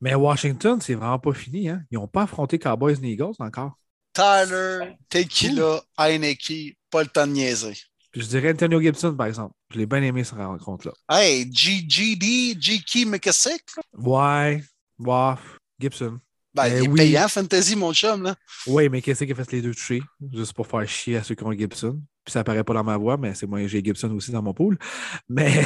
Mais 0.00 0.16
Washington, 0.16 0.80
c'est 0.80 0.94
vraiment 0.94 1.20
pas 1.20 1.32
fini. 1.32 1.68
Hein? 1.68 1.84
Ils 1.92 1.94
n'ont 1.94 2.08
pas 2.08 2.22
affronté 2.22 2.58
Cowboys 2.58 2.96
ni 3.00 3.12
Eagles 3.12 3.34
encore. 3.38 3.78
Tyler, 4.12 4.96
Tequila, 5.08 5.80
Heineke, 5.96 6.76
pas 6.90 7.02
le 7.04 7.08
temps 7.08 7.26
de 7.26 7.32
niaiser. 7.32 7.74
Puis 8.10 8.20
je 8.20 8.26
dirais 8.26 8.50
Antonio 8.50 8.80
Gibson, 8.80 9.14
par 9.14 9.28
exemple. 9.28 9.54
Je 9.70 9.78
l'ai 9.78 9.86
bien 9.86 10.02
aimé, 10.02 10.24
cette 10.24 10.38
rencontre-là. 10.38 10.92
Hey, 11.08 11.48
GGD, 11.50 12.56
GK 12.58 13.06
McKessick. 13.06 13.62
Ouais, 13.96 14.62
ouais, 14.98 15.34
Gibson. 15.80 16.18
Ben, 16.54 16.64
Eh 16.66 16.78
il 16.78 16.84
est 16.84 16.88
oui. 16.88 16.96
payant, 16.96 17.28
Fantasy, 17.28 17.76
mon 17.76 17.92
chum, 17.92 18.22
là. 18.22 18.34
Oui, 18.66 18.88
mais 18.88 19.02
qu'est-ce 19.02 19.24
qui 19.24 19.32
a 19.32 19.34
fait 19.34 19.52
les 19.52 19.62
deux 19.62 19.74
touchés? 19.74 20.02
Juste 20.32 20.54
pour 20.54 20.66
faire 20.66 20.86
chier 20.88 21.16
à 21.16 21.22
ceux 21.22 21.34
qui 21.34 21.44
ont 21.44 21.52
Gibson. 21.52 22.00
Puis 22.24 22.32
ça 22.32 22.40
apparaît 22.40 22.62
pas 22.62 22.74
dans 22.74 22.84
ma 22.84 22.96
voix, 22.96 23.16
mais 23.16 23.34
c'est 23.34 23.48
moi, 23.48 23.66
j'ai 23.66 23.82
Gibson 23.82 24.08
aussi 24.14 24.30
dans 24.30 24.42
mon 24.42 24.54
pool. 24.54 24.78
Mais 25.28 25.50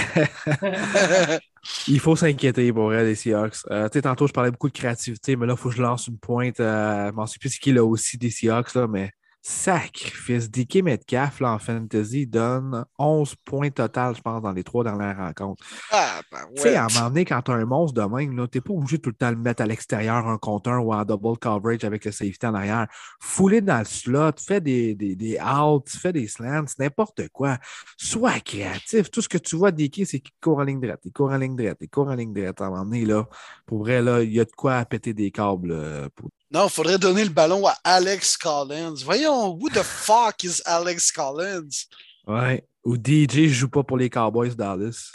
il 1.88 2.00
faut 2.00 2.16
s'inquiéter 2.16 2.72
pour 2.72 2.84
vrai, 2.86 3.04
les 3.04 3.14
Seahawks. 3.14 3.56
Euh, 3.70 3.88
tu 3.88 3.98
sais, 3.98 4.02
tantôt, 4.02 4.26
je 4.26 4.32
parlais 4.32 4.50
beaucoup 4.50 4.68
de 4.68 4.72
créativité, 4.74 5.36
mais 5.36 5.46
là, 5.46 5.54
il 5.54 5.58
faut 5.58 5.68
que 5.68 5.74
je 5.76 5.82
lance 5.82 6.06
une 6.06 6.18
pointe. 6.18 6.56
Je 6.58 7.10
m'en 7.12 7.26
souviens 7.26 7.38
plus 7.40 7.58
qui 7.58 7.72
là 7.72 7.84
aussi 7.84 8.16
des 8.16 8.30
Seahawks, 8.30 8.74
là, 8.74 8.86
mais 8.86 9.10
sacrifice. 9.48 10.50
DK 10.50 10.82
Metcalf, 10.82 11.38
là, 11.40 11.52
en 11.52 11.58
fantasy, 11.58 12.26
donne 12.26 12.84
11 12.98 13.34
points 13.44 13.70
total, 13.70 14.16
je 14.16 14.20
pense, 14.20 14.42
dans 14.42 14.50
les 14.52 14.64
trois 14.64 14.82
dernières 14.82 15.16
rencontres. 15.16 15.64
ah, 15.92 16.20
ben, 16.32 16.38
Tu 16.56 16.62
sais, 16.62 16.74
à 16.74 16.86
un 16.86 16.88
moment 16.88 17.08
donné, 17.08 17.24
quand 17.24 17.42
tu 17.42 17.50
as 17.52 17.54
un 17.54 17.64
monstre 17.64 17.94
de 18.00 18.14
même, 18.14 18.48
tu 18.48 18.58
n'es 18.58 18.60
pas 18.60 18.72
obligé 18.72 18.96
de 18.98 19.02
tout 19.02 19.10
le 19.10 19.14
temps 19.16 19.30
le 19.30 19.36
mettre 19.36 19.62
à 19.62 19.66
l'extérieur, 19.66 20.26
un 20.26 20.36
contre 20.38 20.70
un 20.70 20.78
ou 20.78 20.92
en 20.92 21.04
double 21.04 21.38
coverage 21.38 21.84
avec 21.84 22.04
le 22.04 22.10
safety 22.12 22.44
en 22.46 22.54
arrière. 22.54 22.86
Fouler 23.20 23.60
dans 23.60 23.78
le 23.78 23.84
slot, 23.84 24.32
fais 24.44 24.60
des, 24.60 24.94
des, 24.96 25.14
des 25.14 25.38
outs, 25.40 25.82
fais 25.88 26.12
des 26.12 26.26
slants, 26.26 26.64
n'importe 26.78 27.28
quoi. 27.28 27.58
Sois 27.96 28.40
créatif. 28.40 29.10
Tout 29.12 29.22
ce 29.22 29.28
que 29.28 29.38
tu 29.38 29.54
vois 29.56 29.70
d'Iki, 29.70 30.06
c'est 30.06 30.18
qu'il 30.20 30.34
court 30.40 30.58
en 30.58 30.64
ligne 30.64 30.80
droite, 30.80 31.00
il 31.04 31.12
court 31.12 31.30
en 31.30 31.36
ligne 31.36 31.54
droite, 31.54 31.78
il 31.80 31.88
court 31.88 32.08
en 32.08 32.14
ligne 32.14 32.32
droite. 32.32 32.60
À 32.60 32.66
un 32.66 32.70
moment 32.70 32.84
donné, 32.84 33.04
là, 33.04 33.28
pour 33.64 33.78
vrai, 33.78 34.02
là, 34.02 34.22
il 34.22 34.32
y 34.32 34.40
a 34.40 34.44
de 34.44 34.52
quoi 34.56 34.76
à 34.76 34.84
péter 34.84 35.14
des 35.14 35.30
câbles. 35.30 35.70
euh, 35.72 36.08
pour- 36.16 36.30
Non, 36.50 36.66
il 36.66 36.70
faudrait 36.70 36.98
donner 36.98 37.24
le 37.24 37.30
ballon 37.30 37.66
à 37.66 37.76
Alex 37.82 38.36
Collins. 38.36 38.94
Voyons, 39.04 39.56
who 39.56 39.68
the 39.68 39.82
fuck 39.82 40.44
is 40.44 40.60
Alex 40.64 41.10
Collins? 41.10 41.86
Ouais. 42.26 42.64
Ou 42.84 42.96
DJ 42.96 43.48
joue 43.48 43.68
pas 43.68 43.82
pour 43.82 43.96
les 43.96 44.08
Cowboys 44.08 44.54
Dallas. 44.54 45.10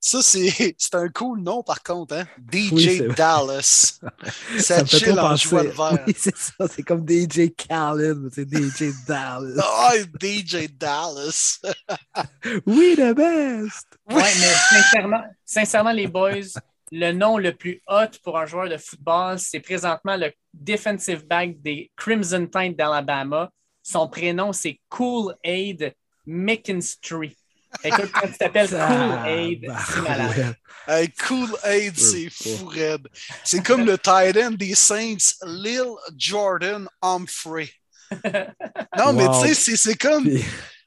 Ça, 0.00 0.22
c'est 0.22 0.74
c'est 0.78 0.94
un 0.94 1.08
cool 1.08 1.40
nom, 1.40 1.62
par 1.62 1.82
contre, 1.82 2.14
hein? 2.14 2.26
DJ 2.50 2.72
Oui. 2.72 3.02
Dallas. 3.14 3.98
Ça, 4.58 4.84
fait 4.84 4.98
chill 4.98 5.16
trop 5.16 5.26
en 5.26 5.62
le 5.62 5.70
vert. 5.70 6.04
Oui, 6.06 6.14
c'est 6.16 6.36
ça. 6.36 6.66
C'est 6.74 6.82
comme 6.82 7.06
DJ 7.06 7.50
Khaled, 7.54 8.16
mais 8.16 8.30
c'est 8.32 8.48
DJ 8.48 8.94
Dallas. 9.06 9.62
Ah, 9.62 9.92
DJ 10.20 10.68
Dallas. 10.72 11.60
Oui, 12.66 12.94
the 12.96 13.14
best! 13.14 13.86
Ouais, 14.08 14.22
mais 14.40 14.54
sincèrement, 14.70 15.22
sincèrement, 15.44 15.92
les 15.92 16.06
boys, 16.06 16.52
le 16.90 17.12
nom 17.12 17.38
le 17.38 17.52
plus 17.54 17.82
hot 17.86 18.18
pour 18.22 18.38
un 18.38 18.46
joueur 18.46 18.68
de 18.68 18.76
football, 18.76 19.38
c'est 19.38 19.60
présentement 19.60 20.16
le 20.16 20.32
defensive 20.52 21.26
back 21.26 21.60
des 21.60 21.90
Crimson 21.96 22.46
Tide 22.46 22.76
d'Alabama. 22.76 23.50
Son 23.82 24.08
prénom, 24.08 24.52
c'est 24.52 24.80
Cool 24.88 25.34
Aid 25.42 25.94
McKinstry. 26.26 27.36
Écoute, 27.84 28.10
quand 28.12 28.28
tu 28.28 28.38
t'appelles? 28.38 28.68
Cool 28.68 29.28
Aid, 29.28 29.72
c'est 29.86 30.00
malade. 30.00 30.54
Hey, 30.86 31.08
cool 31.26 31.50
Aid, 31.64 31.98
c'est 31.98 32.30
fou, 32.30 32.66
raide. 32.66 33.08
C'est 33.44 33.62
comme 33.62 33.84
le 33.84 33.98
tight 33.98 34.36
end 34.36 34.52
des 34.52 34.74
Saints, 34.74 35.34
Lil 35.44 35.84
Jordan 36.16 36.88
Humphrey. 37.02 37.70
Non, 38.96 39.12
mais 39.12 39.26
tu 39.42 39.54
sais, 39.54 39.76
c'est 39.76 39.96
comme. 39.96 40.26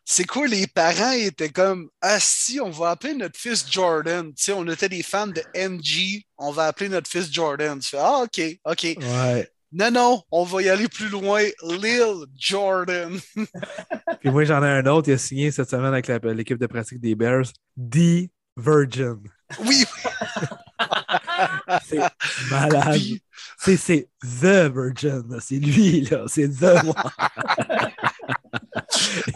C'est 0.03 0.26
quoi, 0.26 0.48
les 0.48 0.68
parents 0.68 1.11
étaient 1.11 1.49
comme 1.49 1.90
Ah 2.02 2.19
si, 2.19 2.60
on 2.60 2.69
va 2.72 2.90
appeler 2.91 3.14
notre 3.14 3.38
fils 3.40 3.65
Jordan. 3.69 4.28
Tu 4.34 4.44
sais, 4.44 4.52
on 4.52 4.68
était 4.68 4.90
des 4.90 5.03
fans 5.03 5.28
de 5.28 5.41
MG, 5.56 6.23
on 6.38 6.52
va 6.52 6.65
appeler 6.65 6.90
notre 6.90 7.10
fils 7.10 7.32
Jordan. 7.32 7.80
Tu 7.80 7.90
fais 7.90 7.98
Ah, 7.99 8.23
ok, 8.23 8.41
ok. 8.65 8.88
Ouais. 8.99 9.49
Non, 9.73 9.90
non, 9.90 10.22
on 10.32 10.44
va 10.44 10.61
y 10.64 10.69
aller 10.69 10.90
plus 10.90 11.07
loin. 11.07 11.44
Lil 11.64 12.26
Jordan. 12.38 13.18
Puis 14.19 14.30
moi, 14.30 14.44
j'en 14.44 14.61
ai 14.64 14.68
un 14.69 14.86
autre. 14.88 15.07
Il 15.07 15.14
a 15.14 15.18
signé 15.18 15.49
cette 15.52 15.69
semaine 15.69 15.94
avec 15.94 16.07
l'équipe 16.07 16.57
de 16.57 16.68
pratique 16.68 16.99
des 16.99 17.15
Bears. 17.15 17.45
The 17.78 18.30
Virgin. 18.57 19.18
Oui, 19.65 19.86
C'est 21.86 21.99
malade. 22.49 22.91
Puis- 22.98 23.23
C'est, 23.64 23.78
c'est 23.78 24.10
The 24.42 24.72
Virgin. 24.74 25.38
C'est 25.40 25.58
lui, 25.60 26.02
là. 26.02 26.24
C'est 26.28 26.50
The 26.50 26.84
One. 26.84 26.94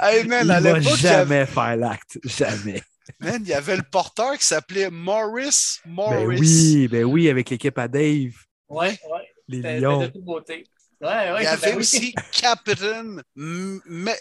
hey 0.01 0.25
man, 0.27 0.45
Il 0.45 0.51
à 0.51 0.59
va 0.61 0.69
avait- 0.71 0.81
jamais 0.81 1.45
faire 1.45 1.77
l'acte. 1.77 2.17
Jamais. 2.23 2.81
man, 3.19 3.37
il 3.41 3.47
y 3.49 3.53
avait 3.53 3.77
le 3.77 3.83
porteur 3.83 4.35
qui 4.37 4.45
s'appelait 4.45 4.89
Morris 4.89 5.79
Morris. 5.85 6.25
Ben 6.25 6.39
oui, 6.39 6.87
ben 6.87 7.03
oui, 7.05 7.29
avec 7.29 7.49
l'équipe 7.51 7.77
à 7.77 7.87
Dave. 7.87 8.33
Ouais, 8.67 8.99
ouais. 9.11 9.29
Les 9.47 9.61
de 9.61 9.79
Lions. 9.81 10.09
toute 10.09 10.23
beauté. 10.23 10.63
Ouais, 11.01 11.07
ouais, 11.07 11.35
Il 11.39 11.43
y 11.43 11.45
ben 11.45 11.51
avait 11.53 11.71
oui. 11.73 11.77
aussi 11.77 12.15
Captain 12.31 13.17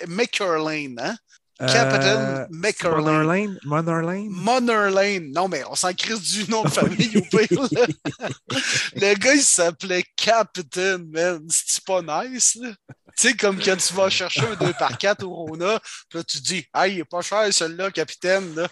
McCurlane, 0.06 0.96
hein? 0.98 1.16
Captain 1.58 2.46
McCurlane. 2.50 3.04
Motherlane. 3.04 3.58
Motherlane. 3.64 4.28
Monerlane. 4.28 5.32
Non, 5.32 5.48
mais 5.48 5.62
on 5.70 5.74
s'en 5.74 5.92
crisse 5.92 6.22
du 6.22 6.50
nom 6.50 6.64
de 6.64 6.68
famille 6.68 7.16
au 7.16 7.22
pire. 7.22 7.62
là. 7.70 7.86
Le 8.96 9.14
gars, 9.14 9.34
il 9.34 9.42
s'appelait 9.42 10.04
Captain, 10.16 10.98
man. 10.98 11.40
C'est 11.48 11.84
pas 11.84 12.02
nice, 12.02 12.56
là? 12.60 12.70
Tu 13.16 13.28
sais, 13.28 13.36
comme 13.36 13.60
quand 13.60 13.76
tu 13.76 13.94
vas 13.94 14.10
chercher 14.10 14.40
un 14.40 14.56
2 14.56 14.72
par 14.72 14.98
4 14.98 15.24
au 15.24 15.32
Rona, 15.32 15.78
puis 16.08 16.18
là, 16.18 16.24
tu 16.24 16.38
te 16.38 16.42
dis, 16.42 16.66
ah, 16.72 16.88
il 16.88 16.98
est 16.98 17.04
pas 17.04 17.20
cher, 17.20 17.46
celui-là, 17.52 17.92
capitaine, 17.92 18.56
là. 18.56 18.66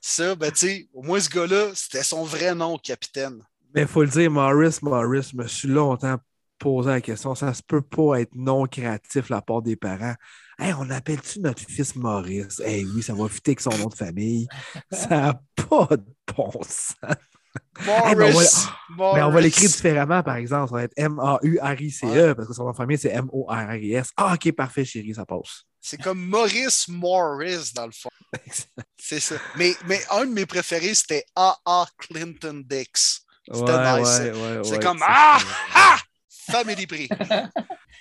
Ça, 0.00 0.34
ben, 0.34 0.50
tu 0.50 0.58
sais, 0.58 0.88
au 0.92 1.02
moins, 1.02 1.20
ce 1.20 1.28
gars-là, 1.28 1.68
c'était 1.74 2.02
son 2.02 2.24
vrai 2.24 2.56
nom, 2.56 2.76
capitaine. 2.76 3.40
Mais 3.72 3.82
il 3.82 3.86
faut 3.86 4.02
le 4.02 4.08
dire, 4.08 4.30
Maurice, 4.32 4.82
Maurice, 4.82 5.30
je 5.30 5.36
me 5.36 5.46
suis 5.46 5.68
longtemps 5.68 6.16
posé 6.58 6.90
la 6.90 7.00
question. 7.00 7.36
Ça 7.36 7.54
se 7.54 7.62
peut 7.62 7.82
pas 7.82 8.20
être 8.20 8.34
non 8.34 8.66
créatif 8.66 9.28
la 9.28 9.42
part 9.42 9.62
des 9.62 9.76
parents. 9.76 10.14
Hey, 10.58 10.72
on 10.78 10.88
appelle-tu 10.90 11.40
notre 11.40 11.62
fils 11.62 11.94
Maurice? 11.96 12.62
Eh 12.64 12.84
oui, 12.84 13.02
ça 13.02 13.14
va 13.14 13.28
fitter 13.28 13.50
avec 13.52 13.60
son 13.60 13.76
nom 13.78 13.86
de 13.88 13.94
famille. 13.94 14.46
Ça 14.92 15.08
n'a 15.08 15.40
pas 15.56 15.88
de 15.96 16.04
bon 16.36 16.50
sens. 16.62 16.92
Morris. 17.86 18.14
ben, 18.16 18.32
on 18.34 18.38
va- 18.38 18.44
Morris. 18.96 19.14
Mais 19.16 19.22
on 19.22 19.30
va 19.30 19.40
l'écrire 19.40 19.68
différemment, 19.70 20.22
par 20.22 20.36
exemple. 20.36 20.68
Ça 20.70 20.74
va 20.76 20.82
être 20.84 20.92
M-A-U-R-I-C-E 20.96 22.34
parce 22.34 22.48
que 22.48 22.54
son 22.54 22.64
nom 22.64 22.70
de 22.72 22.76
famille, 22.76 22.98
c'est 22.98 23.10
M-O-R-R-I-S. 23.10 24.08
Ah, 24.16 24.34
ok, 24.34 24.52
parfait, 24.52 24.84
chérie, 24.84 25.14
ça 25.14 25.24
passe. 25.24 25.64
C'est 25.80 26.00
comme 26.00 26.20
Maurice 26.24 26.88
Morris, 26.88 27.72
dans 27.74 27.86
le 27.86 27.92
fond. 27.92 28.08
C'est 28.98 29.20
ça. 29.20 29.34
Mais, 29.56 29.74
mais 29.86 30.00
un 30.10 30.24
de 30.24 30.32
mes 30.32 30.46
préférés, 30.46 30.94
c'était 30.94 31.24
A.A. 31.36 31.86
Clinton 31.98 32.62
Dix. 32.64 33.20
C'était 33.52 33.60
Ouais, 33.60 34.00
nice. 34.00 34.08
ouais, 34.18 34.30
ouais, 34.32 34.60
C'est 34.64 34.70
ouais, 34.72 34.78
comme 34.80 35.00
Ah! 35.02 35.38
Ah! 35.74 35.98
Family 36.50 36.86
Prix. 36.86 37.08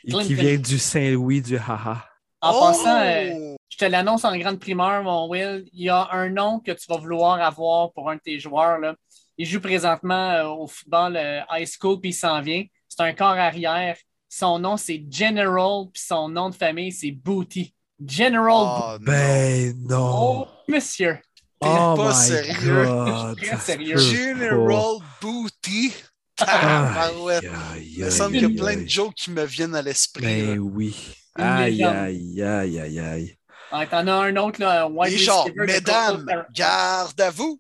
Qui 0.08 0.34
vient 0.34 0.58
du 0.58 0.80
Saint-Louis 0.80 1.42
du 1.42 1.58
haha. 1.58 2.06
En 2.44 2.52
Oh! 2.56 2.60
passant, 2.62 3.00
euh, 3.02 3.56
je 3.70 3.78
te 3.78 3.86
l'annonce 3.86 4.26
en 4.26 4.38
grande 4.38 4.60
primeur, 4.60 5.04
mon 5.04 5.28
Will. 5.30 5.66
Il 5.74 5.84
y 5.86 5.90
a 5.90 6.10
un 6.12 6.30
nom 6.30 6.60
que 6.60 6.72
tu 6.72 6.86
vas 6.90 6.98
vouloir 6.98 7.42
avoir 7.42 7.92
pour 7.94 8.10
un 8.10 8.16
de 8.16 8.22
tes 8.22 8.40
joueurs. 8.40 8.80
Là. 8.80 8.96
Il 9.38 9.46
joue 9.48 9.60
présentement 9.62 10.32
euh, 10.32 10.46
au 10.48 10.68
football 10.68 11.16
euh, 11.16 11.40
high 11.52 11.68
school, 11.68 12.00
puis 12.00 12.10
il 12.12 12.14
s'en 12.14 12.42
vient. 12.42 12.64
C'est 12.90 13.02
un 13.02 13.14
corps 13.14 13.30
arrière. 13.38 13.98
Son 14.30 14.60
nom, 14.60 14.78
c'est 14.78 15.04
General, 15.10 15.86
puis 15.94 16.04
son 16.06 16.28
nom 16.30 16.50
de 16.50 16.56
famille, 16.56 16.92
c'est 16.92 17.12
Booty. 17.12 17.74
General 18.06 18.52
Oh, 18.52 18.80
non. 18.92 18.98
Ben 19.00 19.74
Booty. 19.74 19.88
non. 19.94 20.42
Oh, 20.42 20.48
monsieur. 20.68 21.20
T'es 21.62 21.70
oh 21.72 21.94
pas 21.96 22.10
my 22.10 22.16
sérieux. 22.16 22.84
God, 22.86 23.38
Très 23.42 23.58
sérieux. 23.58 23.98
General 23.98 24.98
Booty. 25.22 25.94
Aïe, 26.40 27.30
aïe, 27.74 27.94
Il 27.98 28.06
me 28.06 28.10
semble 28.10 28.34
qu'il 28.38 28.42
y 28.56 28.60
a 28.60 28.64
plein 28.64 28.76
de 28.82 28.88
jokes 28.90 29.14
qui 29.16 29.32
me 29.32 29.46
viennent 29.46 29.76
à 29.76 29.82
l'esprit. 29.82 30.24
Ben 30.26 30.56
là. 30.56 30.62
oui. 30.62 30.96
Aïe, 31.36 31.84
aïe, 31.84 32.42
aïe, 32.44 32.80
aïe, 32.80 33.00
aïe. 33.00 33.38
Ah, 33.72 33.88
T'en 33.88 34.06
as 34.08 34.14
un 34.14 34.36
autre, 34.36 34.62
là, 34.62 34.86
un 34.86 34.90
wide 34.90 35.14
receiver 35.14 35.52
de 35.56 35.66
mesdames, 35.66 36.46
garde 36.54 37.20
à 37.20 37.32
vous. 37.32 37.60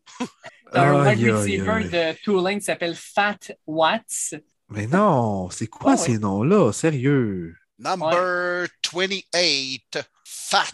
T'as 0.72 0.84
un 0.84 1.06
Aïe, 1.06 1.18
wide 1.26 1.36
receiver 1.36 1.70
aïe. 1.72 1.90
de 1.90 2.14
Tulane 2.24 2.60
qui 2.60 2.66
s'appelle 2.66 2.95
Fat 2.95 3.40
Watts. 3.66 4.36
Mais 4.70 4.86
non, 4.88 5.50
c'est 5.50 5.68
quoi 5.68 5.98
ces 5.98 6.14
ouais. 6.14 6.18
noms-là? 6.20 6.72
Sérieux? 6.72 7.56
Number 7.80 8.68
28. 8.94 10.00
Fat. 10.24 10.66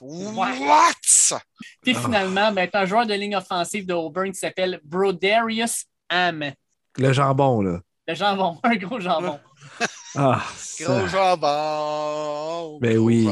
What? 0.00 1.38
Puis 1.82 1.94
finalement, 1.94 2.50
ben, 2.52 2.68
t'as 2.68 2.82
un 2.82 2.86
joueur 2.86 3.06
de 3.06 3.14
ligne 3.14 3.36
offensive 3.36 3.86
de 3.86 3.94
Auburn 3.94 4.32
qui 4.32 4.38
s'appelle 4.38 4.80
Broderius 4.84 5.84
Am. 6.08 6.44
Le 6.98 7.12
jambon, 7.12 7.62
là. 7.62 7.80
Le 8.08 8.14
jambon, 8.14 8.58
un 8.64 8.76
gros 8.76 9.00
jambon. 9.00 9.38
Ah, 10.14 10.44
Gros 10.80 10.86
ça, 10.86 11.06
jambon. 11.08 12.78
Ben 12.80 12.96
gros 12.96 13.04
oui. 13.06 13.28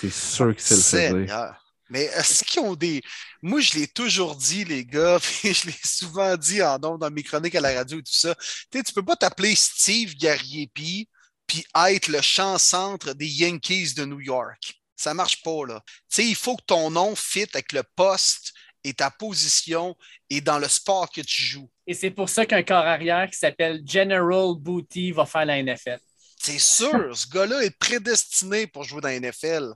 c'est 0.00 0.12
sûr 0.12 0.54
que 0.54 0.62
c'est 0.62 1.10
le. 1.10 1.26
Seigneur. 1.26 1.60
Mais 1.90 2.04
est-ce 2.04 2.44
qu'ils 2.44 2.60
ont 2.60 2.74
des. 2.74 3.02
Moi, 3.42 3.60
je 3.60 3.74
l'ai 3.74 3.86
toujours 3.86 4.36
dit, 4.36 4.64
les 4.64 4.84
gars, 4.84 5.18
puis 5.22 5.52
je 5.52 5.66
l'ai 5.66 5.76
souvent 5.84 6.36
dit 6.36 6.62
en 6.62 6.78
nom 6.78 6.98
dans 6.98 7.10
mes 7.10 7.22
chroniques 7.22 7.54
à 7.54 7.60
la 7.60 7.74
radio 7.74 7.98
et 7.98 8.02
tout 8.02 8.12
ça. 8.12 8.34
Tu 8.34 8.78
sais, 8.78 8.82
tu 8.82 8.92
peux 8.92 9.04
pas 9.04 9.16
t'appeler 9.16 9.54
Steve 9.54 10.14
Gariepi 10.16 11.08
puis 11.46 11.64
être 11.88 12.08
le 12.08 12.22
champ-centre 12.22 13.12
des 13.12 13.28
Yankees 13.28 13.94
de 13.94 14.04
New 14.06 14.20
York. 14.20 14.74
Ça 14.96 15.12
marche 15.12 15.42
pas, 15.42 15.66
là. 15.66 15.82
Tu 15.86 15.94
sais, 16.08 16.26
il 16.26 16.34
faut 16.34 16.56
que 16.56 16.64
ton 16.66 16.90
nom 16.90 17.14
fit 17.14 17.46
avec 17.52 17.72
le 17.72 17.82
poste 17.94 18.52
et 18.82 18.94
ta 18.94 19.10
position 19.10 19.94
et 20.30 20.40
dans 20.40 20.58
le 20.58 20.68
sport 20.68 21.10
que 21.10 21.20
tu 21.20 21.42
joues. 21.42 21.70
Et 21.86 21.94
c'est 21.94 22.10
pour 22.10 22.28
ça 22.28 22.46
qu'un 22.46 22.62
corps 22.62 22.84
arrière 22.84 23.28
qui 23.30 23.36
s'appelle 23.36 23.82
General 23.86 24.54
Booty 24.56 25.12
va 25.12 25.26
faire 25.26 25.44
la 25.44 25.62
NFL. 25.62 25.98
C'est 26.46 26.58
sûr, 26.58 27.16
ce 27.16 27.26
gars-là 27.26 27.62
est 27.62 27.74
prédestiné 27.78 28.66
pour 28.66 28.84
jouer 28.84 29.00
dans 29.00 29.08
la 29.08 29.18
NFL. 29.30 29.72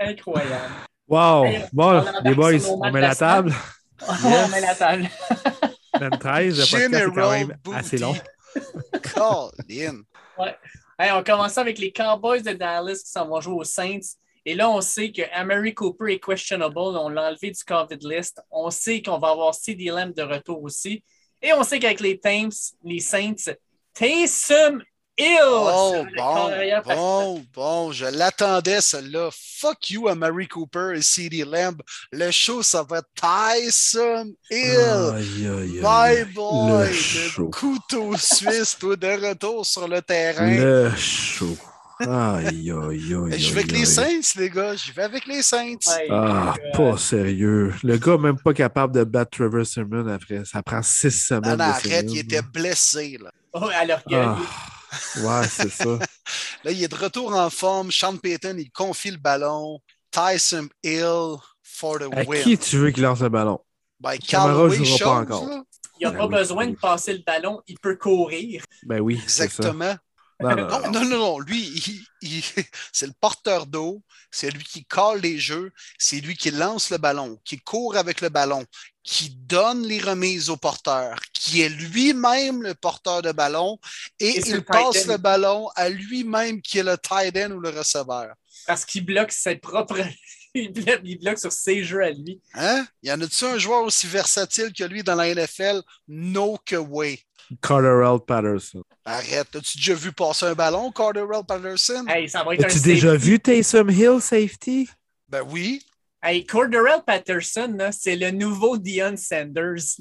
Incroyable. 0.00 0.74
Wow! 1.06 1.44
Bon, 1.74 2.04
les 2.24 2.34
boys, 2.34 2.66
on 2.70 2.90
met 2.90 3.00
la 3.02 3.14
table. 3.14 3.52
On 4.08 4.48
met 4.48 4.62
la 4.62 4.74
table. 4.74 5.06
13, 5.92 6.58
le 6.58 6.70
podcast 6.70 6.94
est 6.94 7.14
quand 7.14 7.30
même 7.30 7.54
assez 7.74 7.98
long. 7.98 8.14
Colin. 9.14 10.00
Hey, 10.98 11.12
on 11.12 11.22
commence 11.22 11.58
avec 11.58 11.78
les 11.78 11.92
Cowboys 11.92 12.40
de 12.40 12.52
Dallas 12.52 13.02
qui 13.04 13.10
s'en 13.10 13.28
vont 13.28 13.42
jouer 13.42 13.56
aux 13.56 13.64
Saints. 13.64 14.16
Et 14.46 14.54
là, 14.54 14.70
on 14.70 14.80
sait 14.80 15.12
que 15.12 15.20
Amari 15.34 15.74
Cooper 15.74 16.14
est 16.14 16.18
questionable. 16.18 16.78
On 16.78 17.10
l'a 17.10 17.28
enlevé 17.28 17.50
du 17.50 17.62
COVID 17.62 17.98
list. 18.00 18.40
On 18.50 18.70
sait 18.70 19.02
qu'on 19.02 19.18
va 19.18 19.32
avoir 19.32 19.54
CD 19.54 19.90
Lamb 19.90 20.14
de 20.14 20.22
retour 20.22 20.62
aussi. 20.62 21.04
Et 21.42 21.52
on 21.52 21.62
sait 21.62 21.78
qu'avec 21.78 22.00
les 22.00 22.18
Thames, 22.18 22.50
les 22.82 23.00
Saints, 23.00 23.52
Taysom 23.98 24.80
Hill. 25.18 25.38
Oh, 25.42 26.06
bon, 26.16 26.52
bon, 26.86 27.44
bon, 27.52 27.92
je 27.92 28.06
l'attendais, 28.06 28.80
celle-là. 28.80 29.30
Fuck 29.32 29.90
you 29.90 30.06
à 30.06 30.14
Mary 30.14 30.46
Cooper 30.46 30.92
et 30.94 31.02
CD 31.02 31.44
Lamb. 31.44 31.82
Le 32.12 32.30
show, 32.30 32.62
ça 32.62 32.84
va 32.84 32.98
être 32.98 33.08
Tyson 33.16 34.32
Hill. 34.48 35.14
Aïe, 35.16 35.48
aïe, 35.48 35.80
My 35.82 36.32
boy, 36.32 36.88
Le 37.36 37.50
couteau 37.50 38.16
suisse, 38.16 38.76
toi, 38.78 38.94
de 38.94 39.28
retour 39.28 39.66
sur 39.66 39.88
le 39.88 40.00
terrain. 40.00 40.48
Le 40.48 40.92
show. 40.96 41.56
Aïe, 42.00 42.70
aïe, 42.70 43.14
aïe. 43.14 43.40
Je 43.40 43.52
vais 43.52 43.60
avec 43.60 43.72
aïe, 43.72 43.78
les. 43.80 43.86
Saints, 43.86 44.20
les 44.36 44.50
gars. 44.50 44.74
Je 44.76 44.92
vais 44.92 45.02
avec 45.02 45.26
les 45.26 45.42
Saints. 45.42 45.74
Ouais, 45.86 46.06
Ah, 46.10 46.54
euh, 46.56 46.76
pas 46.76 46.96
sérieux. 46.98 47.74
Le 47.82 47.96
gars 47.98 48.16
même 48.18 48.38
pas 48.38 48.52
capable 48.54 48.94
de 48.94 49.04
battre 49.04 49.32
Trevor 49.36 49.66
Sermon 49.66 50.06
après. 50.08 50.44
Ça 50.44 50.62
prend 50.62 50.82
six 50.82 51.10
semaines. 51.10 51.50
Non, 51.50 51.56
non, 51.56 51.64
arrête, 51.72 52.06
il 52.08 52.18
était 52.18 52.42
blessé. 52.42 53.18
Là. 53.20 53.30
oh, 53.52 53.60
l'orgueil. 53.86 53.98
Ah, 54.12 54.38
ouais, 55.20 55.48
c'est 55.48 55.70
ça. 55.70 55.98
là, 56.64 56.70
il 56.70 56.82
est 56.82 56.88
de 56.88 56.94
retour 56.96 57.34
en 57.34 57.50
forme. 57.50 57.90
Sean 57.90 58.16
Payton, 58.16 58.56
il 58.58 58.70
confie 58.70 59.10
le 59.10 59.18
ballon. 59.18 59.80
Tyson 60.10 60.68
Hill 60.82 61.36
for 61.62 61.98
the 61.98 62.04
À 62.16 62.22
win. 62.24 62.42
qui 62.42 62.56
tu 62.56 62.78
veux 62.78 62.90
qu'il 62.90 63.02
lance 63.02 63.20
le 63.20 63.28
ballon? 63.28 63.58
Ben, 64.00 64.16
Camara 64.18 64.68
jouera 64.68 64.98
pas 64.98 65.10
encore. 65.34 65.46
là. 65.48 65.62
Il 66.00 66.04
n'a 66.06 66.12
Ben 66.12 66.18
pas 66.18 66.26
oui, 66.26 66.34
besoin 66.36 66.64
oui. 66.66 66.72
de 66.72 66.76
passer 66.78 67.12
le 67.12 67.22
ballon. 67.26 67.60
Il 67.66 67.76
peut 67.80 67.96
courir. 67.96 68.62
Ben 68.84 69.00
oui, 69.00 69.20
ça. 69.26 69.44
Non, 70.40 70.50
non, 70.50 70.56
Non, 70.68 70.80
non. 70.80 70.90
non, 70.90 71.04
non, 71.04 71.18
non. 71.18 71.38
Lui, 71.40 71.60
il- 71.60 72.04
il- 72.22 72.42
c'est 72.92 73.06
le 73.06 73.12
porteur 73.20 73.66
d'eau. 73.66 74.02
C'est 74.30 74.50
lui 74.50 74.62
qui 74.62 74.84
colle 74.84 75.20
les 75.20 75.38
jeux. 75.38 75.72
C'est 75.98 76.20
lui 76.20 76.36
qui 76.36 76.50
lance 76.50 76.90
le 76.90 76.98
ballon, 76.98 77.38
qui 77.44 77.58
court 77.58 77.96
avec 77.96 78.20
le 78.20 78.28
ballon, 78.28 78.64
qui 79.02 79.30
donne 79.30 79.86
les 79.86 80.00
remises 80.00 80.50
au 80.50 80.56
porteur, 80.58 81.18
qui 81.32 81.62
est 81.62 81.70
lui-même 81.70 82.62
le 82.62 82.74
porteur 82.74 83.22
de 83.22 83.32
ballon 83.32 83.78
et, 84.20 84.38
il 84.38 84.52
le 84.56 84.60
passe 84.60 85.06
le 85.06 85.16
ballon 85.16 85.68
à 85.76 85.88
lui-même 85.88 86.60
qui 86.60 86.78
est 86.78 86.82
le 86.82 86.98
tight 86.98 87.34
end 87.36 87.52
ou 87.52 87.60
le 87.60 87.70
receveur. 87.70 88.34
Parce 88.66 88.84
qu'il 88.84 89.04
bloque 89.06 89.32
ses 89.32 89.56
propres. 89.56 89.98
il, 90.54 90.70
bloque, 90.72 91.00
il 91.04 91.18
bloque 91.18 91.38
sur 91.38 91.52
ses 91.52 91.82
jeux 91.82 92.02
à 92.02 92.10
lui. 92.10 92.40
Hein? 92.52 92.86
Y 93.02 93.12
en 93.12 93.20
a-tu 93.22 93.44
un 93.46 93.58
joueur 93.58 93.82
aussi 93.84 94.06
versatile 94.06 94.72
que 94.74 94.84
lui 94.84 95.02
dans 95.02 95.14
la 95.14 95.34
NFL? 95.34 95.80
No 96.06 96.58
que 96.66 96.76
way. 96.76 97.18
Carterell 97.62 98.18
Patterson. 98.26 98.82
Arrête. 99.04 99.54
As-tu 99.54 99.78
déjà 99.78 99.94
vu 99.94 100.12
passer 100.12 100.46
un 100.46 100.54
ballon, 100.54 100.90
Carterell 100.92 101.42
Patterson? 101.46 102.04
Hey, 102.08 102.28
ça 102.28 102.44
va 102.44 102.54
être 102.54 102.64
un 102.64 102.68
As-tu 102.68 102.80
déjà 102.80 103.12
safety. 103.12 103.26
vu 103.28 103.40
Taysom 103.40 103.90
Hill 103.90 104.20
safety? 104.20 104.88
Ben 105.28 105.42
oui. 105.50 105.82
Hey, 106.22 106.44
Corderell 106.44 107.02
Patterson, 107.06 107.78
c'est 107.92 108.16
le 108.16 108.30
nouveau 108.32 108.76
Dion 108.76 109.14
Sanders. 109.16 109.98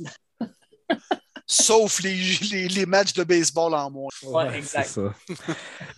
Sauf 1.49 2.02
les, 2.02 2.14
les, 2.52 2.68
les 2.68 2.86
matchs 2.86 3.14
de 3.14 3.24
baseball 3.24 3.74
en 3.74 3.90
moins. 3.90 4.10
Ouais, 4.24 4.57
exact. 4.57 4.88
ça. 4.90 5.14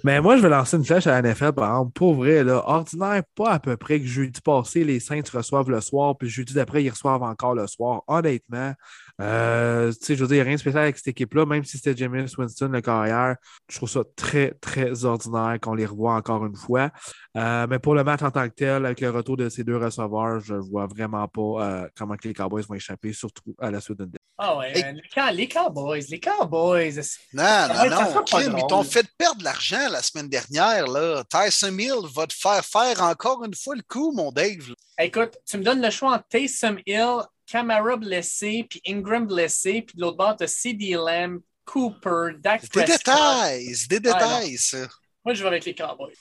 Mais 0.04 0.22
moi, 0.22 0.38
je 0.38 0.44
vais 0.44 0.50
lancer 0.50 0.78
une 0.78 0.86
flèche 0.86 1.08
à 1.08 1.20
la 1.20 1.28
NFL, 1.28 1.54
par 1.54 1.70
exemple. 1.70 1.92
Pour 1.94 2.14
vrai, 2.14 2.44
là, 2.44 2.62
ordinaire, 2.70 3.24
pas 3.34 3.54
à 3.54 3.60
peu 3.60 3.76
près 3.76 4.00
que 4.00 4.06
jeudi 4.06 4.42
passé, 4.42 4.84
les 4.84 5.00
Saints 5.00 5.24
reçoivent 5.34 5.72
le 5.72 5.82
soir, 5.82 6.16
puis 6.16 6.30
jeudi 6.30 6.54
d'après, 6.54 6.84
ils 6.84 6.90
reçoivent 6.92 7.24
encore 7.24 7.56
le 7.56 7.66
soir. 7.66 8.04
Honnêtement, 8.08 8.74
euh, 9.22 9.92
tu 9.92 9.98
sais, 10.06 10.16
je 10.16 10.22
veux 10.24 10.28
dire, 10.28 10.36
il 10.36 10.38
n'y 10.38 10.42
a 10.42 10.46
rien 10.46 10.56
de 10.56 10.60
spécial 10.60 10.84
avec 10.84 10.98
cette 10.98 11.10
équipe-là, 11.10 11.46
même 11.46 11.64
si 11.66 11.78
c'était 11.78 11.96
James 11.98 12.28
Winston, 12.38 12.70
le 12.70 12.82
carrière. 12.82 13.36
Je 13.70 13.76
trouve 13.78 13.90
ça 13.90 14.02
très, 14.16 14.52
très 14.62 15.04
ordinaire 15.04 15.58
qu'on 15.62 15.74
les 15.74 15.86
revoit 15.86 16.14
encore 16.16 16.46
une 16.46 16.56
fois. 16.56 16.90
Euh, 17.38 17.68
mais 17.70 17.80
pour 17.80 17.96
le 17.96 18.04
match 18.04 18.22
en 18.22 18.32
tant 18.32 18.48
que 18.48 18.54
tel, 18.54 18.86
avec 18.86 19.02
le 19.02 19.10
retour 19.10 19.36
de 19.38 19.50
ces 19.50 19.64
deux 19.64 19.78
receveurs, 19.78 20.40
je 20.40 20.54
ne 20.56 20.60
vois 20.60 20.88
vraiment 20.88 21.28
pas 21.28 21.42
euh, 21.66 21.88
comment 21.98 22.16
que 22.16 22.28
les 22.28 22.34
Cowboys 22.34 22.64
vont 22.68 22.76
échapper, 22.76 23.12
surtout 23.14 23.56
à 23.60 23.70
la 23.72 23.82
suite 23.82 23.98
d'une 24.00 24.12
Ah 24.38 24.58
ouais, 24.58 24.72
Hey. 24.78 24.94
les, 24.94 25.02
Cow- 25.14 25.34
les 25.34 25.48
Cowboys, 25.50 26.06
les 26.10 26.20
Cowboys. 26.20 26.94
Non, 27.34 27.44
Ouais, 27.44 27.90
non, 27.90 27.98
ça 27.98 28.06
non. 28.06 28.14
pas 28.14 28.24
Kim, 28.24 28.56
ils 28.58 28.68
t'ont 28.68 28.84
fait 28.84 29.06
perdre 29.18 29.40
de 29.40 29.44
l'argent 29.44 29.90
la 29.92 30.02
semaine 30.02 30.30
dernière. 30.30 30.88
Là. 30.88 31.24
Tyson 31.30 31.78
Hill 31.78 32.08
va 32.16 32.26
te 32.26 32.34
faire 32.34 32.64
faire 32.64 33.04
encore 33.04 33.44
une 33.44 33.54
fois 33.54 33.76
le 33.76 33.82
coup, 33.88 34.14
mon 34.14 34.32
Dave. 34.32 34.74
Écoute, 34.98 35.38
tu 35.46 35.58
me 35.58 35.64
donnes 35.64 35.82
le 35.82 35.90
choix 35.90 36.14
entre 36.16 36.28
Taysom 36.30 36.78
Hill, 36.86 37.18
Camara 37.50 37.98
blessé, 37.98 38.66
puis 38.70 38.82
Ingram 38.88 39.26
blessé, 39.26 39.82
puis 39.82 39.96
de 39.96 40.02
l'autre 40.02 40.18
bord, 40.18 40.36
tu 40.38 40.44
as 40.44 40.48
CD 40.48 40.92
Lamb, 40.92 41.40
Cooper, 41.66 42.36
Dak 42.40 42.62
des 42.62 42.68
Prescott. 42.68 42.98
détails, 42.98 43.66
des 43.90 43.96
Ouais, 43.96 44.00
détails, 44.02 44.58
ça. 44.58 44.88
Moi, 45.26 45.34
je 45.34 45.42
vais 45.42 45.48
avec 45.48 45.66
les 45.66 45.76
Cowboys. 45.76 46.14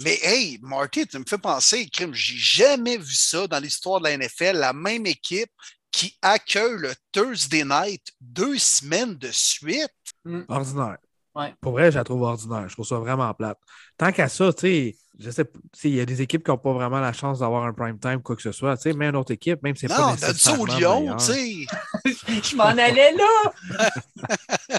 Mais 0.00 0.18
hey, 0.22 0.58
Marty, 0.62 1.06
tu 1.06 1.18
me 1.18 1.24
fais 1.28 1.38
penser, 1.38 1.88
Crime, 1.88 2.14
j'ai 2.14 2.36
jamais 2.36 2.96
vu 2.98 3.14
ça 3.14 3.46
dans 3.46 3.58
l'histoire 3.58 4.00
de 4.00 4.04
la 4.04 4.16
NFL, 4.16 4.56
la 4.56 4.72
même 4.72 5.06
équipe 5.06 5.50
qui 5.90 6.16
accueille 6.22 6.76
le 6.78 6.92
Thursday 7.12 7.64
night 7.64 8.02
deux 8.20 8.58
semaines 8.58 9.16
de 9.16 9.30
suite. 9.32 9.90
Ordinaire. 10.48 10.98
Ouais. 11.34 11.54
Pour 11.60 11.72
vrai, 11.72 11.90
je 11.90 11.96
la 11.98 12.04
trouve 12.04 12.22
ordinaire. 12.22 12.68
Je 12.68 12.74
trouve 12.74 12.86
ça 12.86 12.98
vraiment 12.98 13.32
plate. 13.34 13.58
Tant 13.96 14.12
qu'à 14.12 14.28
ça, 14.28 14.52
tu 14.52 14.60
sais, 14.60 14.96
je 15.18 15.30
sais 15.30 15.44
pas, 15.44 15.58
tu 15.72 15.80
sais, 15.80 15.88
il 15.88 15.96
y 15.96 16.00
a 16.00 16.04
des 16.06 16.22
équipes 16.22 16.44
qui 16.44 16.50
n'ont 16.50 16.58
pas 16.58 16.72
vraiment 16.72 17.00
la 17.00 17.12
chance 17.12 17.38
d'avoir 17.40 17.64
un 17.64 17.72
prime 17.72 17.98
time, 17.98 18.20
quoi 18.22 18.36
que 18.36 18.42
ce 18.42 18.52
soit. 18.52 18.76
Tu 18.76 18.84
sais, 18.84 18.92
mais 18.92 19.08
une 19.08 19.16
autre 19.16 19.32
équipe, 19.32 19.62
même 19.62 19.74
si 19.74 19.82
c'est 19.82 19.88
pas 19.88 20.10
Non, 20.10 20.16
ça 20.16 20.28
nécessairement 20.28 20.62
au 20.62 20.66
Lyon, 20.66 21.16
tu 21.16 21.24
sais? 21.24 21.66
je 22.42 22.56
m'en 22.56 22.64
allais 22.64 23.12
là! 23.12 24.78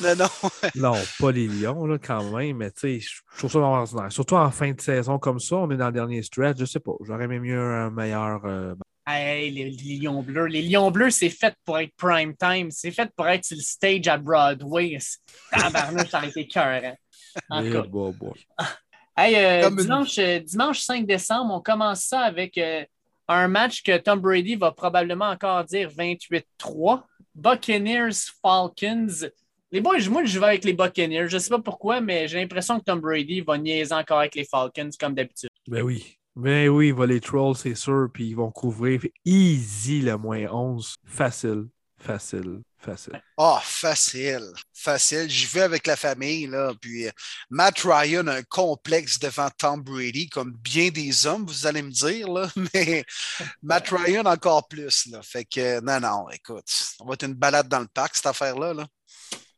Non, 0.00 0.14
non. 0.16 0.28
Non, 0.76 0.94
pas 1.18 1.32
les 1.32 1.48
Lions, 1.48 1.86
là, 1.86 1.98
quand 1.98 2.30
même, 2.30 2.58
mais 2.58 2.70
tu 2.70 2.80
sais, 2.80 3.00
je 3.00 3.38
trouve 3.38 3.50
ça 3.50 3.58
vraiment 3.58 3.80
ordinaire. 3.80 4.12
Surtout 4.12 4.36
en 4.36 4.50
fin 4.50 4.72
de 4.72 4.80
saison 4.80 5.18
comme 5.18 5.40
ça, 5.40 5.56
on 5.56 5.70
est 5.70 5.76
dans 5.76 5.86
le 5.86 5.92
dernier 5.92 6.22
stretch, 6.22 6.58
je 6.58 6.64
sais 6.64 6.80
pas. 6.80 6.92
J'aurais 7.04 7.24
aimé 7.24 7.40
mieux 7.40 7.58
un 7.58 7.90
meilleur. 7.90 8.44
euh, 8.44 8.74
Hey, 9.06 9.50
les, 9.50 9.70
les 9.70 9.96
Lions 9.98 10.22
bleus. 10.22 10.46
Les 10.46 10.62
Lions 10.62 10.90
bleus, 10.90 11.10
c'est 11.10 11.28
fait 11.28 11.54
pour 11.64 11.78
être 11.78 11.92
prime 11.96 12.34
time. 12.36 12.70
C'est 12.70 12.90
fait 12.90 13.10
pour 13.14 13.26
être 13.28 13.44
sur 13.44 13.56
le 13.56 13.62
stage 13.62 14.08
à 14.08 14.16
Broadway. 14.16 14.96
Tabarnouche, 15.50 16.08
ça 16.08 16.20
a 16.20 16.26
été 16.26 16.46
cœur. 16.46 16.94
En 17.50 17.60
tout 17.60 17.66
eh, 17.66 17.72
cas. 17.72 17.82
Hey, 19.16 19.36
euh, 19.36 19.68
une- 19.70 19.76
dimanche, 19.76 20.18
euh, 20.18 20.40
dimanche 20.40 20.80
5 20.80 21.06
décembre, 21.06 21.54
on 21.54 21.60
commence 21.60 22.02
ça 22.02 22.20
avec 22.20 22.58
euh, 22.58 22.84
un 23.28 23.48
match 23.48 23.82
que 23.82 23.96
Tom 23.98 24.20
Brady 24.20 24.56
va 24.56 24.72
probablement 24.72 25.26
encore 25.30 25.64
dire 25.64 25.88
28-3. 25.90 27.04
Buccaneers 27.34 28.12
Falcons. 28.42 29.28
Les 29.72 29.80
boys, 29.80 30.08
moi, 30.08 30.24
je 30.24 30.38
vais 30.38 30.46
avec 30.46 30.64
les 30.64 30.72
Buccaneers. 30.72 31.28
Je 31.28 31.34
ne 31.34 31.40
sais 31.40 31.48
pas 31.50 31.58
pourquoi, 31.60 32.00
mais 32.00 32.28
j'ai 32.28 32.38
l'impression 32.38 32.78
que 32.78 32.84
Tom 32.84 33.00
Brady 33.00 33.40
va 33.40 33.58
niaiser 33.58 33.92
encore 33.94 34.20
avec 34.20 34.34
les 34.36 34.44
Falcons 34.44 34.90
comme 35.00 35.14
d'habitude. 35.14 35.48
Ben 35.66 35.82
oui. 35.82 36.16
Ben 36.36 36.68
oui, 36.68 36.88
il 36.88 36.94
va 36.94 37.06
les 37.06 37.20
trolls, 37.20 37.54
c'est 37.54 37.76
sûr, 37.76 38.08
puis 38.12 38.26
ils 38.28 38.34
vont 38.34 38.50
couvrir 38.50 39.00
easy 39.24 40.00
le 40.00 40.16
moins 40.16 40.46
11. 40.50 40.96
Facile, 41.04 41.66
facile, 42.04 42.60
facile. 42.78 43.20
Ah, 43.36 43.60
facile. 43.62 44.52
Facile. 44.72 45.28
J'y 45.28 45.46
vais 45.46 45.62
avec 45.62 45.86
la 45.86 45.96
famille, 45.96 46.46
là. 46.46 46.72
Puis 46.80 47.06
euh, 47.06 47.10
Matt 47.50 47.80
Ryan 47.80 48.26
a 48.26 48.34
un 48.36 48.42
complexe 48.42 49.18
devant 49.18 49.48
Tom 49.56 49.82
Brady, 49.82 50.28
comme 50.28 50.52
bien 50.52 50.90
des 50.90 51.26
hommes, 51.26 51.46
vous 51.46 51.66
allez 51.66 51.82
me 51.82 51.90
dire, 51.90 52.30
là. 52.30 52.48
Mais 52.74 53.04
Matt 53.62 53.88
Ryan 53.88 54.24
encore 54.26 54.68
plus, 54.68 55.06
là. 55.06 55.20
Fait 55.22 55.44
que, 55.44 55.80
non, 55.80 56.00
non, 56.00 56.28
écoute, 56.30 56.66
on 57.00 57.06
va 57.06 57.14
être 57.14 57.24
une 57.24 57.34
balade 57.34 57.68
dans 57.68 57.80
le 57.80 57.88
parc, 57.92 58.16
cette 58.16 58.26
affaire-là, 58.26 58.74
là. 58.74 58.86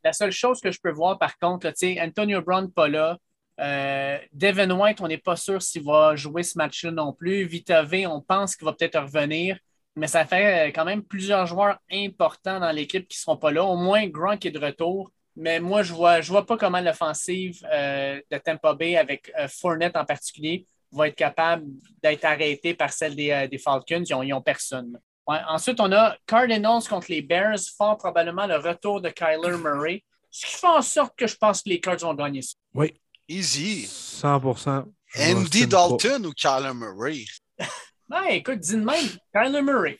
La 0.04 0.12
seule 0.12 0.32
chose 0.32 0.60
que 0.60 0.70
je 0.70 0.78
peux 0.80 0.92
voir, 0.92 1.18
par 1.18 1.36
contre, 1.38 1.68
tu 1.70 1.74
sais, 1.76 2.00
Antonio 2.00 2.40
Brown 2.40 2.70
pas 2.70 2.88
là. 2.88 3.18
Euh, 3.58 4.18
Devin 4.32 4.70
White, 4.70 5.00
on 5.00 5.08
n'est 5.08 5.18
pas 5.18 5.36
sûr 5.36 5.60
s'il 5.62 5.82
va 5.82 6.14
jouer 6.14 6.42
ce 6.42 6.58
match-là 6.58 6.90
non 6.90 7.12
plus. 7.12 7.44
Vita 7.46 7.82
V, 7.82 8.06
on 8.06 8.20
pense 8.20 8.54
qu'il 8.54 8.66
va 8.66 8.72
peut-être 8.72 9.00
revenir. 9.00 9.58
Mais 9.96 10.06
ça 10.06 10.26
fait 10.26 10.68
euh, 10.68 10.72
quand 10.72 10.84
même 10.84 11.02
plusieurs 11.02 11.46
joueurs 11.46 11.78
importants 11.90 12.60
dans 12.60 12.70
l'équipe 12.70 13.08
qui 13.08 13.16
ne 13.16 13.20
seront 13.20 13.36
pas 13.36 13.50
là. 13.50 13.64
Au 13.64 13.76
moins, 13.76 14.06
Gronk 14.06 14.44
est 14.44 14.50
de 14.50 14.58
retour. 14.58 15.10
Mais 15.36 15.60
moi, 15.60 15.82
je 15.82 15.92
ne 15.92 15.96
vois, 15.98 16.20
je 16.22 16.30
vois 16.30 16.46
pas 16.46 16.56
comment 16.56 16.80
l'offensive 16.80 17.62
euh, 17.70 18.20
de 18.30 18.38
Tampa 18.38 18.72
Bay, 18.74 18.96
avec 18.96 19.30
euh, 19.38 19.46
Fournette 19.48 19.96
en 19.96 20.04
particulier, 20.04 20.66
va 20.90 21.08
être 21.08 21.14
capable 21.14 21.66
d'être 22.02 22.24
arrêtée 22.24 22.72
par 22.72 22.90
celle 22.90 23.14
des, 23.14 23.30
euh, 23.30 23.46
des 23.46 23.58
Falcons. 23.58 24.02
Ils 24.02 24.28
n'ont 24.28 24.40
personne. 24.40 24.98
Ouais. 25.26 25.38
Ensuite, 25.48 25.78
on 25.80 25.92
a 25.92 26.16
Cardinals 26.26 26.84
contre 26.88 27.08
les 27.10 27.20
Bears, 27.20 27.58
fort 27.76 27.98
probablement 27.98 28.46
le 28.46 28.56
retour 28.56 29.02
de 29.02 29.10
Kyler 29.10 29.58
Murray. 29.58 30.02
Ce 30.30 30.46
qui 30.46 30.56
fait 30.56 30.66
en 30.66 30.82
sorte 30.82 31.14
que 31.16 31.26
je 31.26 31.36
pense 31.36 31.62
que 31.62 31.68
les 31.68 31.80
Cards 31.80 31.98
vont 31.98 32.14
gagner 32.14 32.42
ça. 32.42 32.54
Oui, 32.74 32.94
Easy. 33.28 33.86
100%. 33.86 34.84
Je 35.06 35.34
Andy. 35.34 35.66
Dalton 35.66 36.26
ou 36.26 36.32
Kyler 36.32 36.72
Murray? 36.74 37.24
Ben, 38.08 38.22
écoute, 38.30 38.60
dis 38.60 38.72
de 38.76 38.84
même, 38.84 39.04
Kyler 39.34 39.62
Murray. 39.62 39.98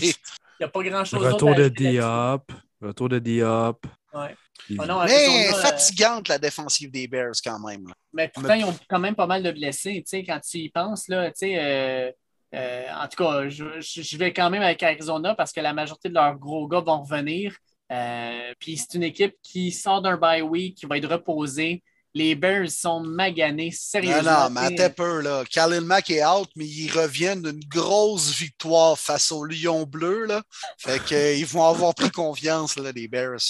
Il 0.00 0.12
n'y 0.60 0.64
a 0.64 0.68
pas 0.68 0.82
grand-chose 0.82 1.20
d'autre 1.20 1.32
Retour 1.34 1.50
à 1.50 1.54
de. 1.54 1.68
Diop. 1.68 2.52
Retour 2.80 3.08
de 3.08 3.18
Diop. 3.18 3.86
Ouais. 4.14 4.34
Oh 4.78 4.84
non, 4.86 5.02
Mais 5.04 5.12
Arizona, 5.14 5.56
euh, 5.58 5.60
fatigante 5.62 6.28
la 6.28 6.38
défensive 6.38 6.90
des 6.90 7.08
Bears 7.08 7.32
quand 7.44 7.58
même. 7.66 7.86
là. 7.88 7.94
Mais 8.12 8.28
pourtant, 8.28 8.54
ils 8.54 8.64
ont 8.64 8.76
quand 8.88 8.98
même 9.00 9.16
pas 9.16 9.26
mal 9.26 9.42
de 9.42 9.50
blessés. 9.50 9.94
Tu 10.06 10.18
sais, 10.18 10.24
quand 10.24 10.38
tu 10.40 10.58
y 10.58 10.68
penses, 10.70 11.08
là, 11.08 11.26
tu 11.30 11.38
sais, 11.38 11.58
euh, 11.58 12.12
euh, 12.54 12.84
en 12.94 13.08
tout 13.08 13.24
cas, 13.24 13.48
je, 13.48 13.80
je- 13.80 14.02
je 14.02 14.16
vais 14.16 14.32
quand 14.32 14.50
même 14.50 14.62
avec 14.62 14.82
Arizona 14.82 15.34
parce 15.34 15.52
que 15.52 15.60
la 15.60 15.72
majorité 15.72 16.08
de 16.10 16.14
leurs 16.14 16.36
gros 16.38 16.68
gars 16.68 16.80
vont 16.80 17.02
revenir. 17.02 17.56
Euh, 17.90 18.52
puis 18.60 18.76
c'est 18.76 18.94
une 18.94 19.02
équipe 19.02 19.34
qui 19.42 19.72
sort 19.72 20.00
d'un 20.00 20.16
bye 20.16 20.42
week, 20.42 20.76
qui 20.76 20.86
va 20.86 20.96
être 20.98 21.08
reposée. 21.10 21.82
Les 22.14 22.34
Bears 22.34 22.70
sont 22.70 23.00
maganés, 23.00 23.66
Non, 23.70 23.76
sérieusement. 23.78 24.22
non, 24.22 24.50
mais 24.50 24.70
tu 24.70 24.76
sais. 24.76 24.82
attends 24.84 24.94
peu, 24.94 25.20
là. 25.20 25.44
Khalil 25.50 25.80
Mack 25.80 26.10
est 26.10 26.24
out, 26.24 26.48
mais 26.56 26.66
ils 26.66 26.90
reviennent 26.90 27.42
d'une 27.42 27.64
grosse 27.68 28.34
victoire 28.36 28.98
face 28.98 29.32
aux 29.32 29.44
Lions 29.44 29.84
bleus, 29.84 30.26
là. 30.26 30.42
Fait 30.78 31.02
qu'ils 31.02 31.46
vont 31.46 31.64
avoir 31.64 31.94
pris 31.94 32.10
confiance, 32.10 32.76
là, 32.76 32.92
les 32.92 33.08
Bears. 33.08 33.40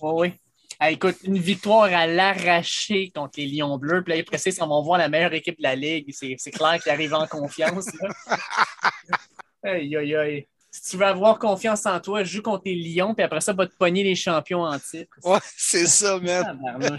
Oui, 0.00 0.12
oui. 0.14 0.32
Ah, 0.78 0.90
écoute, 0.90 1.16
une 1.22 1.38
victoire 1.38 1.84
à 1.92 2.08
l'arraché 2.08 3.12
contre 3.14 3.38
les 3.38 3.46
Lions 3.46 3.78
Bleus. 3.78 4.02
Puis 4.02 4.14
là, 4.14 4.20
après 4.20 4.38
ça, 4.38 4.50
ils 4.50 4.58
vont 4.58 4.82
voir 4.82 4.98
la 4.98 5.08
meilleure 5.08 5.32
équipe 5.32 5.56
de 5.58 5.62
la 5.62 5.76
Ligue. 5.76 6.12
C'est 6.12 6.34
c'est 6.38 6.50
clair 6.50 6.82
qu'ils 6.82 6.90
arrivent 6.90 7.14
en 7.14 7.26
confiance. 7.28 7.86
là. 8.00 8.36
aïe, 9.62 9.96
aïe, 9.96 10.16
aïe. 10.16 10.48
Si 10.74 10.90
tu 10.90 10.96
veux 10.96 11.04
avoir 11.04 11.38
confiance 11.38 11.84
en 11.84 12.00
toi, 12.00 12.24
joue 12.24 12.40
contre 12.40 12.62
les 12.64 12.74
Lions, 12.74 13.14
puis 13.14 13.22
après 13.22 13.42
ça, 13.42 13.52
va 13.52 13.66
te 13.66 13.74
pogner 13.76 14.02
les 14.02 14.14
champions 14.14 14.62
en 14.62 14.78
titre. 14.78 15.14
Ouais, 15.22 15.38
c'est 15.56 15.86
ça, 15.86 16.18
man. 16.18 16.58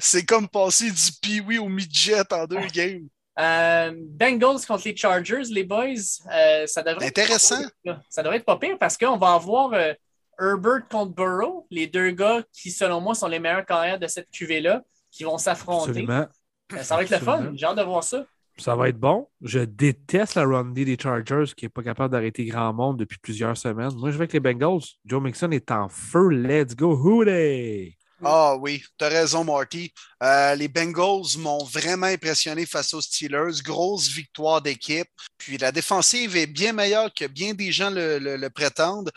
C'est 0.00 0.24
comme 0.24 0.46
passer 0.48 0.90
du 0.90 1.12
pee 1.22 1.58
en 1.58 1.68
midget 1.68 2.32
en 2.32 2.44
deux 2.46 2.66
games. 2.72 3.06
Euh, 3.38 3.92
Bengals 3.94 4.66
contre 4.66 4.82
les 4.86 4.96
Chargers, 4.96 5.42
les 5.50 5.62
boys, 5.64 5.84
euh, 6.32 6.66
ça 6.66 6.82
devrait 6.82 7.06
être 7.06 7.18
Intéressant. 7.18 7.56
pas 7.62 7.62
pire, 7.62 7.70
là. 7.84 8.00
ça 8.10 8.22
devrait 8.22 8.38
être 8.38 8.44
pas 8.44 8.58
pire 8.58 8.76
parce 8.78 8.96
qu'on 8.98 9.16
va 9.16 9.34
avoir 9.34 9.72
euh, 9.74 9.92
Herbert 10.40 10.88
contre 10.90 11.14
Burrow, 11.14 11.66
les 11.70 11.86
deux 11.86 12.10
gars 12.10 12.42
qui, 12.52 12.70
selon 12.70 13.00
moi, 13.00 13.14
sont 13.14 13.28
les 13.28 13.38
meilleurs 13.38 13.64
carrières 13.64 13.98
de 13.98 14.06
cette 14.06 14.28
QV-là, 14.30 14.82
qui 15.10 15.24
vont 15.24 15.38
s'affronter. 15.38 15.90
Absolument. 15.90 16.26
Euh, 16.72 16.82
Ça 16.82 16.96
va 16.96 17.02
être 17.04 17.10
le 17.10 17.18
fun. 17.18 17.52
J'ai 17.54 17.64
hâte 17.66 17.76
de 17.76 17.82
voir 17.82 18.02
ça. 18.04 18.24
Ça 18.58 18.74
va 18.74 18.88
être 18.88 18.98
bon. 18.98 19.28
Je 19.42 19.58
déteste 19.58 20.34
la 20.34 20.44
run 20.46 20.70
D 20.72 20.84
des 20.84 20.96
Chargers 21.00 21.52
qui 21.54 21.66
n'est 21.66 21.70
pas 21.70 21.82
capable 21.82 22.12
d'arrêter 22.12 22.44
grand 22.46 22.72
monde 22.72 22.98
depuis 22.98 23.18
plusieurs 23.18 23.56
semaines. 23.56 23.94
Moi, 23.96 24.10
je 24.10 24.16
vais 24.16 24.22
avec 24.22 24.32
les 24.32 24.40
Bengals. 24.40 24.82
Joe 25.04 25.22
Mixon 25.22 25.50
est 25.50 25.70
en 25.70 25.88
feu. 25.88 26.30
Let's 26.30 26.74
go, 26.74 26.96
Hooday! 26.96 27.96
Ah 28.24 28.56
oui, 28.58 28.82
t'as 28.96 29.10
raison, 29.10 29.44
Marty. 29.44 29.92
Euh, 30.22 30.54
les 30.54 30.68
Bengals 30.68 31.38
m'ont 31.38 31.62
vraiment 31.64 32.06
impressionné 32.06 32.64
face 32.66 32.94
aux 32.94 33.00
Steelers. 33.00 33.62
Grosse 33.62 34.08
victoire 34.08 34.62
d'équipe. 34.62 35.08
Puis 35.36 35.58
la 35.58 35.72
défensive 35.72 36.36
est 36.36 36.46
bien 36.46 36.72
meilleure 36.72 37.12
que 37.12 37.26
bien 37.26 37.54
des 37.54 37.72
gens 37.72 37.90
le, 37.90 38.48
prétendent. 38.48 39.10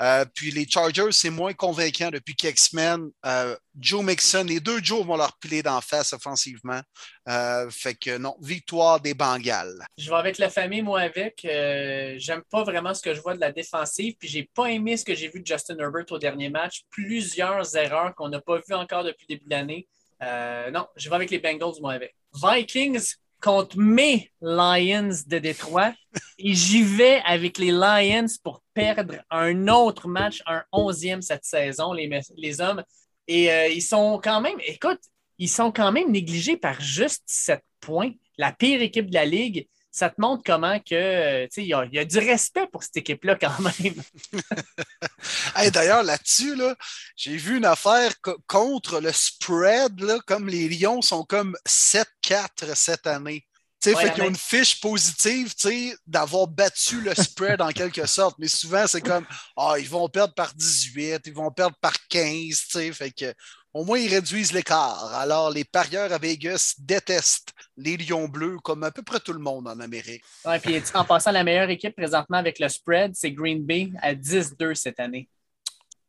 Euh, 0.00 0.24
puis 0.34 0.50
les 0.50 0.68
Chargers, 0.68 1.12
c'est 1.12 1.30
moins 1.30 1.54
convaincant 1.54 2.10
depuis 2.10 2.36
quelques 2.36 2.58
semaines. 2.58 3.10
Euh, 3.26 3.56
Joe 3.78 4.04
Mixon, 4.04 4.44
les 4.44 4.60
deux 4.60 4.82
Joe 4.82 5.04
vont 5.04 5.16
leur 5.16 5.36
piler 5.38 5.62
d'en 5.62 5.80
face 5.80 6.12
offensivement. 6.12 6.80
Fait 7.70 7.94
que 7.94 8.18
non, 8.18 8.36
victoire 8.40 9.00
des 9.00 9.14
Bengals. 9.14 9.84
Je 9.98 10.10
vais 10.10 10.16
avec 10.16 10.38
la 10.38 10.50
famille, 10.50 10.82
moi, 10.82 11.00
avec. 11.00 11.40
J'aime 11.42 12.42
pas 12.50 12.62
vraiment 12.62 12.94
ce 12.94 13.02
que 13.02 13.14
je 13.14 13.20
vois 13.20 13.34
de 13.34 13.40
la 13.40 13.50
défensive, 13.50 14.14
puis 14.18 14.28
j'ai 14.28 14.48
pas 14.54 14.66
aimé 14.66 14.96
ce 14.96 15.04
que 15.04 15.14
j'ai 15.14 15.28
vu 15.28 15.40
de 15.40 15.46
Justin 15.46 15.76
Herbert 15.78 16.04
au 16.10 16.18
dernier 16.18 16.50
match. 16.50 16.82
Plusieurs 16.90 17.74
erreurs 17.76 18.14
qu'on 18.14 18.28
n'a 18.28 18.40
pas 18.40 18.58
vues 18.58 18.74
encore 18.74 19.02
depuis 19.02 19.26
le 19.28 19.34
début 19.34 19.46
de 19.46 19.50
l'année. 19.50 19.88
Euh, 20.22 20.70
non, 20.70 20.86
je 20.96 21.08
vais 21.08 21.16
avec 21.16 21.30
les 21.30 21.38
Bengals, 21.38 21.80
moi, 21.80 21.94
avec. 21.94 22.14
Vikings 22.34 23.14
contre 23.40 23.78
mes 23.78 24.32
Lions 24.40 25.10
de 25.26 25.38
Détroit. 25.38 25.92
Et 26.38 26.54
j'y 26.54 26.82
vais 26.82 27.20
avec 27.24 27.58
les 27.58 27.70
Lions 27.70 28.26
pour 28.42 28.62
perdre 28.72 29.16
un 29.30 29.68
autre 29.68 30.08
match, 30.08 30.42
un 30.46 30.64
onzième 30.72 31.22
cette 31.22 31.44
saison, 31.44 31.92
les, 31.92 32.08
les 32.36 32.60
hommes. 32.60 32.82
Et 33.26 33.52
euh, 33.52 33.68
ils 33.68 33.82
sont 33.82 34.20
quand 34.22 34.40
même, 34.40 34.58
écoute, 34.66 35.00
ils 35.38 35.48
sont 35.48 35.72
quand 35.72 35.92
même 35.92 36.10
négligés 36.10 36.56
par 36.56 36.80
juste 36.80 37.24
7 37.26 37.60
points. 37.80 38.12
La 38.38 38.52
pire 38.52 38.82
équipe 38.82 39.10
de 39.10 39.14
la 39.14 39.24
Ligue. 39.24 39.68
Ça 39.96 40.10
te 40.10 40.20
montre 40.20 40.42
comment 40.44 40.80
que, 40.80 40.92
euh, 41.44 41.46
il 41.56 41.66
y, 41.66 41.72
a- 41.72 41.84
il 41.84 41.94
y 41.94 42.00
a 42.00 42.04
du 42.04 42.18
respect 42.18 42.66
pour 42.72 42.82
cette 42.82 42.96
équipe-là 42.96 43.36
quand 43.36 43.60
même. 43.60 43.94
Hey, 45.56 45.70
D'ailleurs, 45.70 46.02
là-dessus, 46.02 46.56
là, 46.56 46.74
j'ai 47.16 47.36
vu 47.36 47.56
une 47.58 47.64
affaire 47.64 48.12
co- 48.20 48.36
contre 48.48 49.00
le 49.00 49.12
spread, 49.12 50.00
là, 50.00 50.18
comme 50.26 50.48
les 50.48 50.68
Lions 50.68 51.00
sont 51.00 51.22
comme 51.24 51.56
7-4 51.64 52.74
cette 52.76 53.06
année. 53.06 53.46
Ouais, 53.86 53.94
fait 53.94 54.14
qu'ils 54.14 54.22
ont 54.24 54.28
une 54.30 54.36
fiche 54.36 54.80
positive, 54.80 55.52
d'avoir 56.06 56.46
battu 56.48 57.00
le 57.02 57.14
spread 57.14 57.60
en 57.60 57.68
quelque 57.70 58.04
sorte. 58.06 58.36
Mais 58.38 58.48
souvent, 58.48 58.86
c'est 58.88 59.02
comme, 59.02 59.26
ah, 59.56 59.74
ils 59.78 59.88
vont 59.88 60.08
perdre 60.08 60.34
par 60.34 60.54
18, 60.54 61.20
ils 61.26 61.34
vont 61.34 61.50
perdre 61.52 61.76
par 61.80 61.94
15, 62.08 62.48
tu 62.48 62.66
sais, 62.70 62.92
fait 62.92 63.10
que 63.12 63.32
au 63.74 63.84
moins, 63.84 63.98
ils 63.98 64.08
réduisent 64.08 64.52
l'écart. 64.52 65.12
Alors, 65.14 65.50
les 65.50 65.64
parieurs 65.64 66.12
à 66.12 66.18
Vegas 66.18 66.74
détestent 66.78 67.52
les 67.76 67.96
Lions 67.96 68.28
bleus, 68.28 68.58
comme 68.62 68.84
à 68.84 68.90
peu 68.92 69.02
près 69.02 69.18
tout 69.20 69.32
le 69.32 69.40
monde 69.40 69.66
en 69.68 69.78
Amérique. 69.80 70.22
Ouais, 70.44 70.58
puis 70.60 70.80
en 70.94 71.04
passant, 71.04 71.32
la 71.32 71.42
meilleure 71.44 71.68
équipe 71.70 71.96
présentement 71.96 72.38
avec 72.38 72.58
le 72.60 72.68
spread, 72.68 73.12
c'est 73.14 73.32
Green 73.32 73.64
Bay 73.64 73.90
à 74.00 74.14
10-2 74.14 74.74
cette 74.74 75.00
année. 75.00 75.28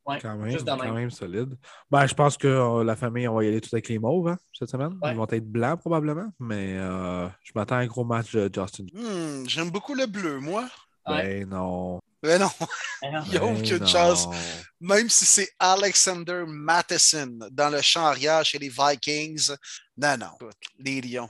Ouais, 0.06 0.20
Quand 0.22 0.36
même, 0.36 0.52
juste 0.52 0.66
de 0.66 0.70
même. 0.70 0.80
quand 0.82 0.94
même 0.94 1.10
solide. 1.10 1.58
Ben, 1.90 2.06
je 2.06 2.14
pense 2.14 2.38
que 2.38 2.48
euh, 2.48 2.84
la 2.84 2.96
famille, 2.96 3.28
on 3.28 3.34
va 3.34 3.44
y 3.44 3.48
aller 3.48 3.60
tout 3.60 3.70
avec 3.74 3.90
les 3.90 3.98
mauves 3.98 4.28
hein, 4.28 4.38
cette 4.54 4.70
semaine. 4.70 4.96
Ouais. 5.02 5.10
Ils 5.12 5.18
vont 5.18 5.26
être 5.28 5.52
blancs 5.52 5.80
probablement, 5.80 6.28
mais 6.40 6.76
euh, 6.78 7.28
je 7.42 7.52
m'attends 7.56 7.78
à 7.78 7.80
un 7.80 7.88
gros 7.88 8.06
match 8.06 8.32
de 8.36 8.48
Justin. 8.54 8.86
Hmm, 8.94 9.48
J'aime 9.48 9.72
beaucoup 9.72 9.96
le 9.96 10.06
bleu, 10.06 10.40
moi. 10.40 10.70
Ouais. 11.08 11.24
Ben 11.46 11.50
non. 11.50 12.00
Mais 12.26 12.40
non, 12.40 12.50
Alors, 13.04 13.24
Il 13.28 13.34
y 13.34 13.38
a 13.38 13.40
Ben 13.40 13.56
aucune 13.56 13.78
non. 13.78 13.86
chance. 13.88 14.28
même 14.80 15.10
si 15.10 15.26
c'est 15.26 15.50
Alexander 15.60 16.44
Matheson 16.48 17.40
dans 17.52 17.70
le 17.70 17.82
champ 17.82 18.06
arrière 18.06 18.44
chez 18.44 18.58
les 18.58 18.70
Vikings. 18.70 19.50
Non, 19.98 20.18
non, 20.18 20.50
les 20.80 21.02
Lions. 21.02 21.30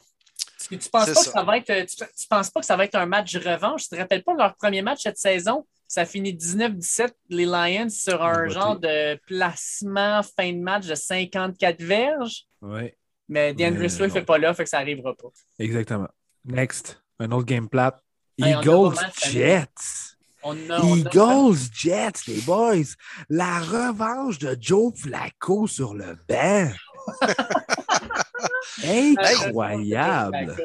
Tu, 0.67 0.77
tu 0.79 0.89
penses 0.89 1.05
pas 1.05 1.13
ça. 1.13 1.25
que 1.25 1.31
ça 1.31 1.43
va 1.43 1.57
être, 1.57 1.85
tu, 1.85 1.95
tu 1.97 2.27
penses 2.27 2.49
pas 2.49 2.59
que 2.59 2.65
ça 2.65 2.75
va 2.75 2.85
être 2.85 2.95
un 2.95 3.05
match 3.05 3.35
revanche? 3.35 3.83
Tu 3.83 3.89
te 3.89 3.95
rappelles 3.97 4.23
pas 4.23 4.33
leur 4.33 4.55
premier 4.55 4.81
match 4.81 5.01
cette 5.03 5.17
saison? 5.17 5.67
Ça 5.87 6.05
finit 6.05 6.33
19-17, 6.33 7.11
les 7.29 7.45
Lions, 7.45 7.89
sur 7.89 8.23
un 8.23 8.49
genre 8.49 8.79
de 8.79 9.15
placement 9.27 10.21
fin 10.23 10.51
de 10.51 10.57
match 10.59 10.87
de 10.87 10.95
54 10.95 11.81
verges. 11.83 12.45
Oui, 12.63 12.91
Mais 13.29 13.53
DeAndre 13.53 13.87
Swift 13.91 14.15
n'est 14.15 14.23
pas 14.23 14.39
là, 14.39 14.53
fait 14.55 14.63
que 14.63 14.69
ça 14.69 14.79
n'arrivera 14.79 15.13
pas. 15.13 15.27
exactement. 15.59 16.07
Next, 16.43 16.99
un 17.19 17.31
autre 17.31 17.45
game 17.45 17.69
plat. 17.69 18.01
Hey, 18.41 18.53
Eagles. 18.53 18.95
Jets. 19.31 20.14
On 20.47 20.55
a, 20.69 20.79
on 20.79 20.93
a- 20.93 20.97
Eagles 20.97 21.57
Jets, 21.73 22.27
les 22.27 22.39
boys. 22.41 22.83
La 23.29 23.59
revanche 23.61 24.37
de 24.37 24.55
Joe 24.61 24.93
Flacco 24.95 25.65
sur 25.67 25.95
le 25.95 26.15
banc. 26.29 26.71
Incroyable. 28.83 30.55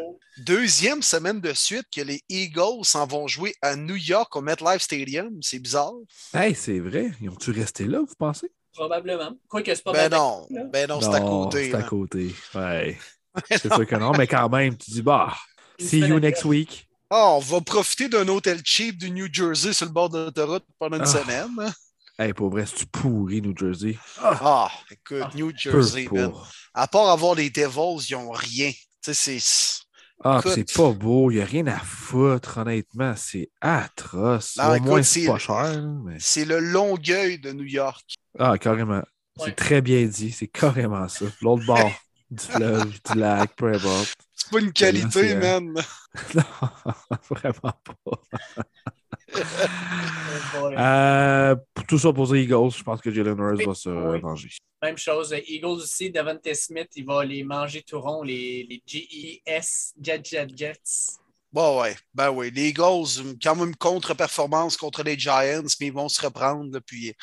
Deuxième 0.45 1.03
semaine 1.03 1.41
de 1.41 1.53
suite 1.53 1.87
que 1.95 2.01
les 2.03 2.21
Eagles 2.29 2.85
s'en 2.85 3.07
vont 3.07 3.27
jouer 3.27 3.55
à 3.63 3.77
New 3.77 3.97
York 3.97 4.35
au 4.37 4.41
MetLife 4.41 4.83
Stadium. 4.83 5.39
C'est 5.43 5.59
bizarre. 5.59 5.93
Hey, 6.35 6.55
c'est 6.55 6.79
vrai. 6.79 7.11
Ils 7.21 7.29
ont-tu 7.31 7.51
resté 7.51 7.85
là, 7.87 7.99
vous 8.01 8.15
pensez? 8.19 8.51
Probablement. 8.73 9.33
Quoique 9.49 9.75
c'est 9.75 9.83
pas 9.85 9.93
Ben 9.93 10.09
mal 10.11 10.19
non, 10.19 10.47
là. 10.51 10.65
ben 10.73 10.89
non, 10.89 11.01
c'est 11.01 11.15
à 11.15 11.21
côté. 11.21 11.71
C'est 11.71 11.75
à 11.77 11.79
là. 11.81 11.85
côté. 11.85 12.35
Ouais. 12.55 12.99
C'est 13.49 13.73
sûr 13.73 13.87
que 13.87 13.95
non, 13.97 14.11
mais 14.13 14.27
quand 14.27 14.49
même, 14.49 14.77
tu 14.77 14.91
dis, 14.91 15.03
bah, 15.03 15.33
see 15.79 16.01
semaine 16.01 16.11
you 16.11 16.19
next 16.19 16.45
week. 16.45 16.89
Ah, 17.11 17.31
on 17.33 17.41
va 17.41 17.61
profiter 17.61 18.09
d'un 18.09 18.27
hôtel 18.29 18.61
cheap 18.65 18.97
du 18.99 19.11
New 19.11 19.27
Jersey 19.33 19.73
sur 19.73 19.87
le 19.87 19.93
bord 19.93 20.09
de 20.09 20.19
l'autoroute 20.19 20.65
pendant 20.79 20.97
une 20.97 21.03
Ah. 21.03 21.07
semaine. 21.07 21.51
hein? 21.59 21.73
Hey, 22.19 22.33
pour 22.35 22.51
vrai, 22.51 22.67
c'est-tu 22.67 22.87
pourri, 22.87 23.41
New 23.43 23.55
Jersey? 23.57 23.99
Ah, 24.23 24.71
écoute, 24.91 25.23
Ah, 25.23 25.31
New 25.35 25.51
Jersey, 25.57 26.07
man. 26.13 26.31
pour. 26.31 26.47
À 26.75 26.87
part 26.87 27.09
avoir 27.09 27.35
les 27.35 27.51
Devils, 27.51 28.07
ils 28.11 28.13
n'ont 28.13 28.31
rien. 28.31 28.71
Tu 29.03 29.13
sais, 29.15 29.39
c'est. 29.41 29.81
Ah, 30.23 30.41
c'est 30.45 30.71
pas 30.73 30.91
beau. 30.93 31.31
Il 31.31 31.37
n'y 31.39 31.43
a 31.43 31.47
rien 31.47 31.67
à 31.67 31.79
foutre, 31.79 32.59
honnêtement. 32.59 33.15
C'est 33.17 33.49
atroce. 33.63 34.57
Non, 34.59 34.69
Au 34.71 34.75
écoute, 34.75 34.87
moins, 34.89 35.03
c'est- 35.03 35.21
c'est 35.23 35.27
pas 35.27 35.39
cher. 35.39 35.83
Mais... 36.05 36.17
C'est 36.21 36.45
le 36.45 36.59
longueuil 36.61 37.39
de 37.39 37.53
New 37.53 37.65
York. 37.65 38.05
Ah, 38.39 38.59
carrément. 38.59 38.97
Ouais. 39.39 39.47
C'est 39.47 39.57
très 39.57 39.81
bien 39.81 40.05
dit. 40.05 40.31
C'est 40.31 40.47
carrément 40.49 41.09
ça. 41.09 41.25
L'autre 41.41 41.65
bord 41.65 41.79
du 42.31 42.45
fleuve, 42.45 42.91
du 42.91 43.19
lac, 43.19 43.55
peu 43.57 43.73
importe. 43.73 44.15
C'est 44.35 44.51
pas 44.51 44.61
une 44.61 44.73
qualité, 44.73 45.35
l'ancien. 45.35 45.61
man. 45.61 45.85
Non, 46.35 46.43
vraiment 47.31 47.53
pas. 47.85 48.23
Oh. 50.59 50.71
Euh, 50.77 51.55
pour 51.73 51.87
tout 51.87 51.99
ça 51.99 52.13
pour 52.13 52.33
les 52.33 52.43
Eagles, 52.43 52.71
je 52.77 52.83
pense 52.83 53.01
que 53.01 53.11
Jalen 53.13 53.39
Hurts 53.39 53.65
va 53.67 53.75
se 53.75 53.89
Oui. 53.89 54.21
venger. 54.21 54.49
Même 54.83 54.99
chose. 54.99 55.33
Eagles 55.47 55.67
aussi, 55.67 56.11
Devontae 56.11 56.55
Smith, 56.55 56.89
il 56.97 57.05
va 57.07 57.25
les 57.25 57.45
manger 57.45 57.83
tout 57.83 58.01
rond, 58.01 58.23
les, 58.23 58.67
les 58.69 58.83
GES, 58.85 59.95
Jet 60.01 60.25
Jet 60.27 60.49
Jets. 60.57 61.19
Bon, 61.53 61.81
ouais. 61.81 61.97
Ben 62.15 62.31
oui. 62.31 62.51
Les 62.51 62.71
Eagles, 62.71 63.37
quand 63.43 63.55
même 63.57 63.69
une 63.69 63.77
contre-performance 63.77 64.77
contre 64.77 65.03
les 65.05 65.19
Giants, 65.19 65.63
mais 65.81 65.87
ils 65.87 65.93
vont 65.93 66.09
se 66.09 66.21
reprendre. 66.23 66.73
là, 66.73 66.81
puis 66.81 67.15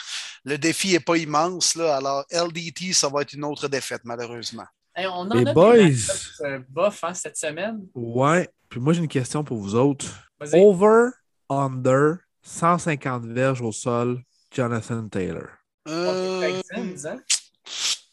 le 0.45 0.57
défi 0.57 0.91
n'est 0.93 0.99
pas 1.01 1.17
immense. 1.17 1.75
Là, 1.75 1.97
alors, 1.97 2.25
LDT, 2.31 2.93
ça 2.93 3.09
va 3.09 3.21
être 3.23 3.33
une 3.33 3.43
autre 3.45 3.67
défaite, 3.67 4.01
malheureusement. 4.05 4.65
Hey, 4.97 5.05
on 5.07 5.11
en 5.29 5.33
Les 5.35 5.41
a 5.41 5.45
des 5.45 5.53
boys. 5.53 5.77
match-ups, 5.77 6.41
euh, 6.41 6.59
bof 6.69 7.03
hein, 7.03 7.13
cette 7.13 7.37
semaine. 7.37 7.85
Ouais. 7.93 8.49
Puis 8.67 8.79
moi, 8.79 8.93
j'ai 8.93 8.99
une 9.01 9.07
question 9.07 9.43
pour 9.43 9.57
vous 9.59 9.75
autres. 9.75 10.07
Over, 10.53 11.09
under, 11.49 12.15
150 12.41 13.25
verges 13.27 13.61
au 13.61 13.71
sol, 13.71 14.21
Jonathan 14.51 15.07
Taylor. 15.07 15.47
Euh, 15.87 16.61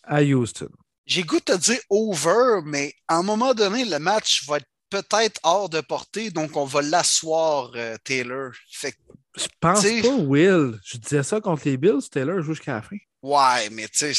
à 0.04 0.22
Houston. 0.22 0.68
J'ai 1.06 1.22
goût 1.22 1.36
de 1.38 1.44
te 1.44 1.56
dire 1.58 1.78
over, 1.90 2.60
mais 2.64 2.92
à 3.08 3.16
un 3.16 3.22
moment 3.22 3.54
donné, 3.54 3.84
le 3.84 3.98
match 3.98 4.46
va 4.46 4.58
être 4.58 4.66
peut-être 4.90 5.40
hors 5.42 5.68
de 5.68 5.80
portée, 5.80 6.30
donc 6.30 6.56
on 6.56 6.64
va 6.64 6.82
l'asseoir, 6.82 7.70
euh, 7.74 7.96
Taylor. 8.04 8.52
Fait 8.70 8.92
que, 8.92 8.98
Je 9.36 9.46
pense 9.58 9.80
T'sais- 9.80 10.02
pas, 10.02 10.08
Will. 10.14 10.78
Je 10.84 10.96
disais 10.98 11.22
ça 11.24 11.40
contre 11.40 11.62
les 11.64 11.76
Bills, 11.76 12.08
Taylor 12.10 12.40
joue 12.42 12.52
jusqu'à 12.54 12.74
la 12.74 12.82
fin. 12.82 12.96
ouais, 13.22 13.70
mais 13.70 13.88
tu 13.88 13.98
sais, 13.98 14.12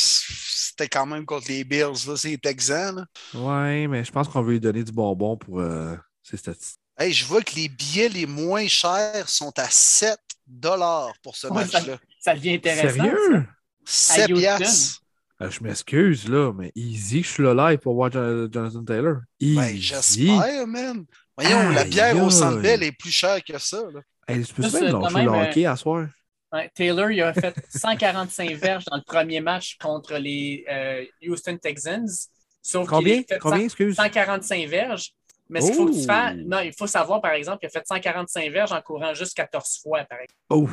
c'était 0.77 0.89
quand 0.89 1.05
même 1.05 1.25
contre 1.25 1.47
les 1.49 1.63
Bills, 1.63 2.05
là, 2.07 2.15
c'est 2.17 2.29
les 2.29 2.37
Texans. 2.37 2.95
là. 3.33 3.39
Ouais, 3.39 3.87
mais 3.87 4.03
je 4.03 4.11
pense 4.11 4.27
qu'on 4.27 4.41
veut 4.41 4.53
lui 4.53 4.59
donner 4.59 4.83
du 4.83 4.91
bonbon 4.91 5.37
pour 5.37 5.59
euh, 5.61 5.95
ses 6.23 6.37
statistiques. 6.37 6.79
Hey, 6.97 7.11
je 7.13 7.25
vois 7.25 7.41
que 7.41 7.55
les 7.55 7.67
billets 7.69 8.09
les 8.09 8.25
moins 8.25 8.67
chers 8.67 9.27
sont 9.29 9.51
à 9.59 9.69
7 9.69 10.17
dollars 10.47 11.13
pour 11.23 11.35
ce 11.35 11.47
Ouais, 11.47 11.65
ça- 11.65 11.79
match-là. 11.79 11.97
Ça 12.19 12.33
devient 12.35 12.53
intéressant. 12.55 12.93
Sérieux? 13.03 13.45
7 13.85 14.29
Houston. 14.31 14.39
piastres. 14.39 15.01
Euh, 15.41 15.49
je 15.51 15.61
m'excuse, 15.63 16.29
là, 16.29 16.53
mais 16.53 16.71
easy, 16.75 17.21
je 17.21 17.27
suis 17.27 17.43
là 17.43 17.53
live 17.69 17.79
pour 17.79 17.95
voir 17.95 18.09
Jon- 18.11 18.47
Jonathan 18.51 18.83
Taylor. 18.85 19.15
Easy. 19.39 19.55
Ben, 19.57 19.75
j'espère, 19.77 20.67
man. 20.67 21.05
Voyons, 21.37 21.69
la 21.71 21.83
bière 21.83 22.17
au. 22.23 22.29
Centre 22.29 22.61
Bell 22.61 22.81
est 22.83 22.93
plus 22.93 23.11
chère 23.11 23.43
que 23.43 23.57
ça. 23.59 23.81
là. 23.93 23.99
Hey, 24.27 24.43
tu 24.45 24.53
peux 24.53 24.63
Ça, 24.69 24.79
même 24.81 24.93
lâcher 25.01 25.23
le 25.23 25.29
hockey 25.29 25.65
à 25.65 25.75
soir? 25.75 26.07
Ouais, 26.55 26.71
Taylor, 26.73 27.11
il 27.11 27.21
a 27.21 27.33
fait 27.33 27.53
145 27.69 28.51
verges 28.53 28.85
dans 28.85 28.95
le 28.95 29.03
premier 29.03 29.41
match 29.41 29.77
contre 29.77 30.15
les 30.15 30.65
euh, 30.69 31.03
Houston 31.27 31.57
Texans. 31.57 32.07
Sauf 32.61 32.87
qu'il 32.87 32.97
Combien? 32.97 33.23
fait 33.27 33.39
Combien, 33.39 33.63
excuse? 33.65 33.95
145 33.95 34.67
verges. 34.69 35.11
Mais 35.49 35.59
ce 35.59 35.67
qu'il 35.67 35.75
faut 35.75 35.85
que 35.87 35.93
tu 35.93 36.05
fasses, 36.05 36.35
non, 36.37 36.59
il 36.61 36.73
faut 36.73 36.87
savoir, 36.87 37.21
par 37.21 37.33
exemple, 37.33 37.59
qu'il 37.59 37.67
a 37.67 37.69
fait 37.69 37.85
145 37.85 38.51
verges 38.51 38.71
en 38.71 38.81
courant 38.81 39.13
juste 39.13 39.35
14 39.35 39.79
fois, 39.83 40.05
par 40.05 40.19
exemple. 40.19 40.33
Oh! 40.49 40.69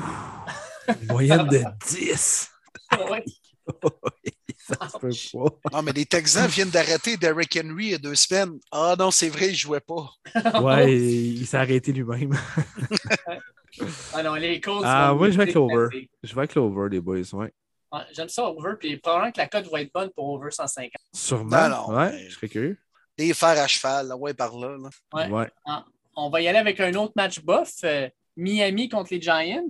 Une 1.03 1.09
moyenne 1.09 1.49
de 1.49 1.63
10! 1.89 2.49
Ouais. 3.11 3.25
Ça 4.59 4.89
se 4.89 4.99
peut 4.99 5.11
pas. 5.61 5.77
Non, 5.77 5.83
mais 5.83 5.93
les 5.93 6.07
Texans 6.07 6.49
viennent 6.49 6.71
d'arrêter 6.71 7.17
Derrick 7.17 7.59
Henry 7.61 7.87
il 7.87 7.91
y 7.91 7.95
a 7.95 7.99
deux 7.99 8.15
semaines. 8.15 8.59
Ah 8.71 8.95
non, 8.97 9.11
c'est 9.11 9.29
vrai, 9.29 9.49
il 9.49 9.53
ne 9.53 9.57
jouait 9.57 9.81
pas. 9.81 10.13
Ouais, 10.61 10.97
il 10.97 11.45
s'est 11.45 11.57
arrêté 11.57 11.93
lui-même. 11.93 12.39
Ah 14.15 14.23
non, 14.23 14.35
les 14.35 14.61
Colts. 14.61 14.83
Ah, 14.85 15.15
moi, 15.15 15.31
je 15.31 15.37
vais 15.37 15.43
avec 15.45 15.55
l'over. 15.55 16.09
Je 16.23 16.35
vais 16.35 16.41
avec 16.41 16.55
l'over, 16.55 16.89
les 16.91 17.01
boys, 17.01 17.17
ouais. 17.35 17.53
Ouais, 17.93 18.01
J'aime 18.13 18.29
ça, 18.29 18.45
over. 18.49 18.75
Puis 18.79 18.97
probablement 18.97 19.33
que 19.33 19.39
la 19.39 19.47
cote 19.49 19.71
va 19.71 19.81
être 19.83 19.93
bonne 19.93 20.11
pour 20.11 20.29
over 20.31 20.51
150. 20.51 20.91
Sûrement. 21.13 21.69
Non, 21.69 21.89
non, 21.89 21.95
ouais, 21.97 22.11
mais- 22.13 22.29
je 22.31 22.35
serais 22.35 22.49
curieux. 22.49 22.79
Des 23.19 23.35
fers 23.35 23.59
à 23.61 23.67
cheval, 23.67 24.09
là, 24.09 24.17
ouais, 24.17 24.33
par 24.35 24.57
là. 24.57 24.77
là. 24.79 24.89
Ouais. 25.13 25.29
Ouais. 25.31 25.51
On 26.17 26.31
va 26.31 26.41
y 26.41 26.49
aller 26.49 26.59
avec 26.59 26.81
un 26.81 26.95
autre 26.95 27.13
match 27.17 27.41
bof. 27.41 27.71
euh, 27.85 28.09
Miami 28.37 28.89
contre 28.89 29.13
les 29.13 29.21
Giants. 29.21 29.67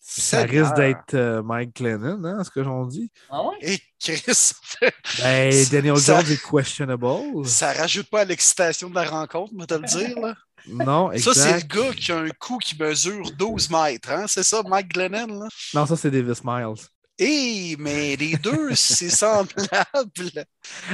Ça 0.00 0.42
risque 0.42 0.74
d'être 0.74 1.14
euh, 1.14 1.42
Mike 1.44 1.76
Glennon, 1.76 2.24
hein, 2.24 2.42
ce 2.42 2.50
que 2.50 2.64
j'en 2.64 2.84
dis. 2.86 3.12
Ah 3.30 3.44
ouais? 3.46 3.54
Et 3.60 3.78
Chris, 4.00 4.52
Ben, 5.20 5.52
Daniel 5.70 5.96
ça- 5.98 6.20
Jones 6.20 6.32
est 6.32 6.42
questionable. 6.50 7.46
ça 7.46 7.72
rajoute 7.72 8.10
pas 8.10 8.22
à 8.22 8.24
l'excitation 8.24 8.90
de 8.90 8.96
la 8.96 9.04
rencontre, 9.04 9.52
moi, 9.54 9.64
te 9.66 9.74
le 9.74 9.82
dire. 9.86 10.18
Là. 10.18 10.34
Non, 10.68 11.10
Ça, 11.18 11.34
c'est 11.34 11.50
le 11.50 11.56
exact. 11.58 11.74
gars 11.74 11.92
qui 11.92 12.12
a 12.12 12.18
un 12.18 12.28
coup 12.38 12.58
qui 12.58 12.76
mesure 12.80 13.30
12 13.32 13.70
mètres. 13.70 14.10
Hein? 14.10 14.26
C'est 14.28 14.42
ça, 14.42 14.62
Mike 14.66 14.88
Glennon? 14.92 15.26
Là? 15.40 15.48
Non, 15.74 15.86
ça, 15.86 15.96
c'est 15.96 16.10
Davis 16.10 16.42
Miles. 16.44 16.74
Hé, 17.18 17.76
mais 17.78 18.16
les 18.16 18.36
deux, 18.36 18.74
c'est 18.74 19.10
semblable. 19.10 19.66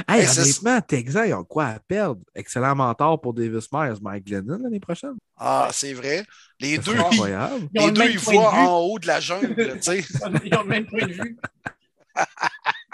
Hey, 0.07 0.21
Hey, 0.21 0.27
honnêtement, 0.27 0.81
Texas, 0.81 1.25
ils 1.27 1.33
ont 1.33 1.43
quoi 1.45 1.65
à 1.67 1.79
perdre? 1.79 2.21
Excellent 2.35 2.75
mentor 2.75 3.19
pour 3.21 3.33
Davis 3.33 3.67
Myers, 3.71 3.95
Mike 4.01 4.25
Glennon 4.25 4.59
l'année 4.61 4.79
prochaine. 4.81 5.15
Ah, 5.37 5.69
c'est 5.71 5.93
vrai. 5.93 6.25
Les 6.59 6.75
Ça 6.75 6.81
deux, 6.81 6.95
ils, 6.95 6.99
incroyable. 6.99 7.69
Ils 7.73 7.81
ont 7.81 7.85
les 7.87 7.91
le 7.91 7.93
deux, 7.93 8.09
ils 8.09 8.15
de 8.15 8.19
voient 8.19 8.53
en 8.53 8.77
haut 8.79 8.99
de 8.99 9.07
la 9.07 9.19
jungle. 9.21 9.55
tu 9.77 9.81
sais. 9.81 9.99
Ils 10.43 10.55
ont 10.55 10.63
le 10.63 10.67
même 10.67 10.85
point 10.87 11.07
de 11.07 11.13
vue. 11.13 11.37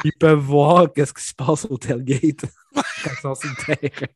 Ils 0.04 0.14
peuvent 0.14 0.38
voir 0.40 0.94
qu'est-ce 0.94 1.14
qui 1.14 1.24
se 1.24 1.34
passe 1.34 1.66
au 1.70 1.78
tailgate 1.78 2.46
quand 2.76 3.10
ils 3.12 3.22
sont 3.22 3.36
sur 3.36 3.50
le 3.50 3.76
terrain. 3.76 4.08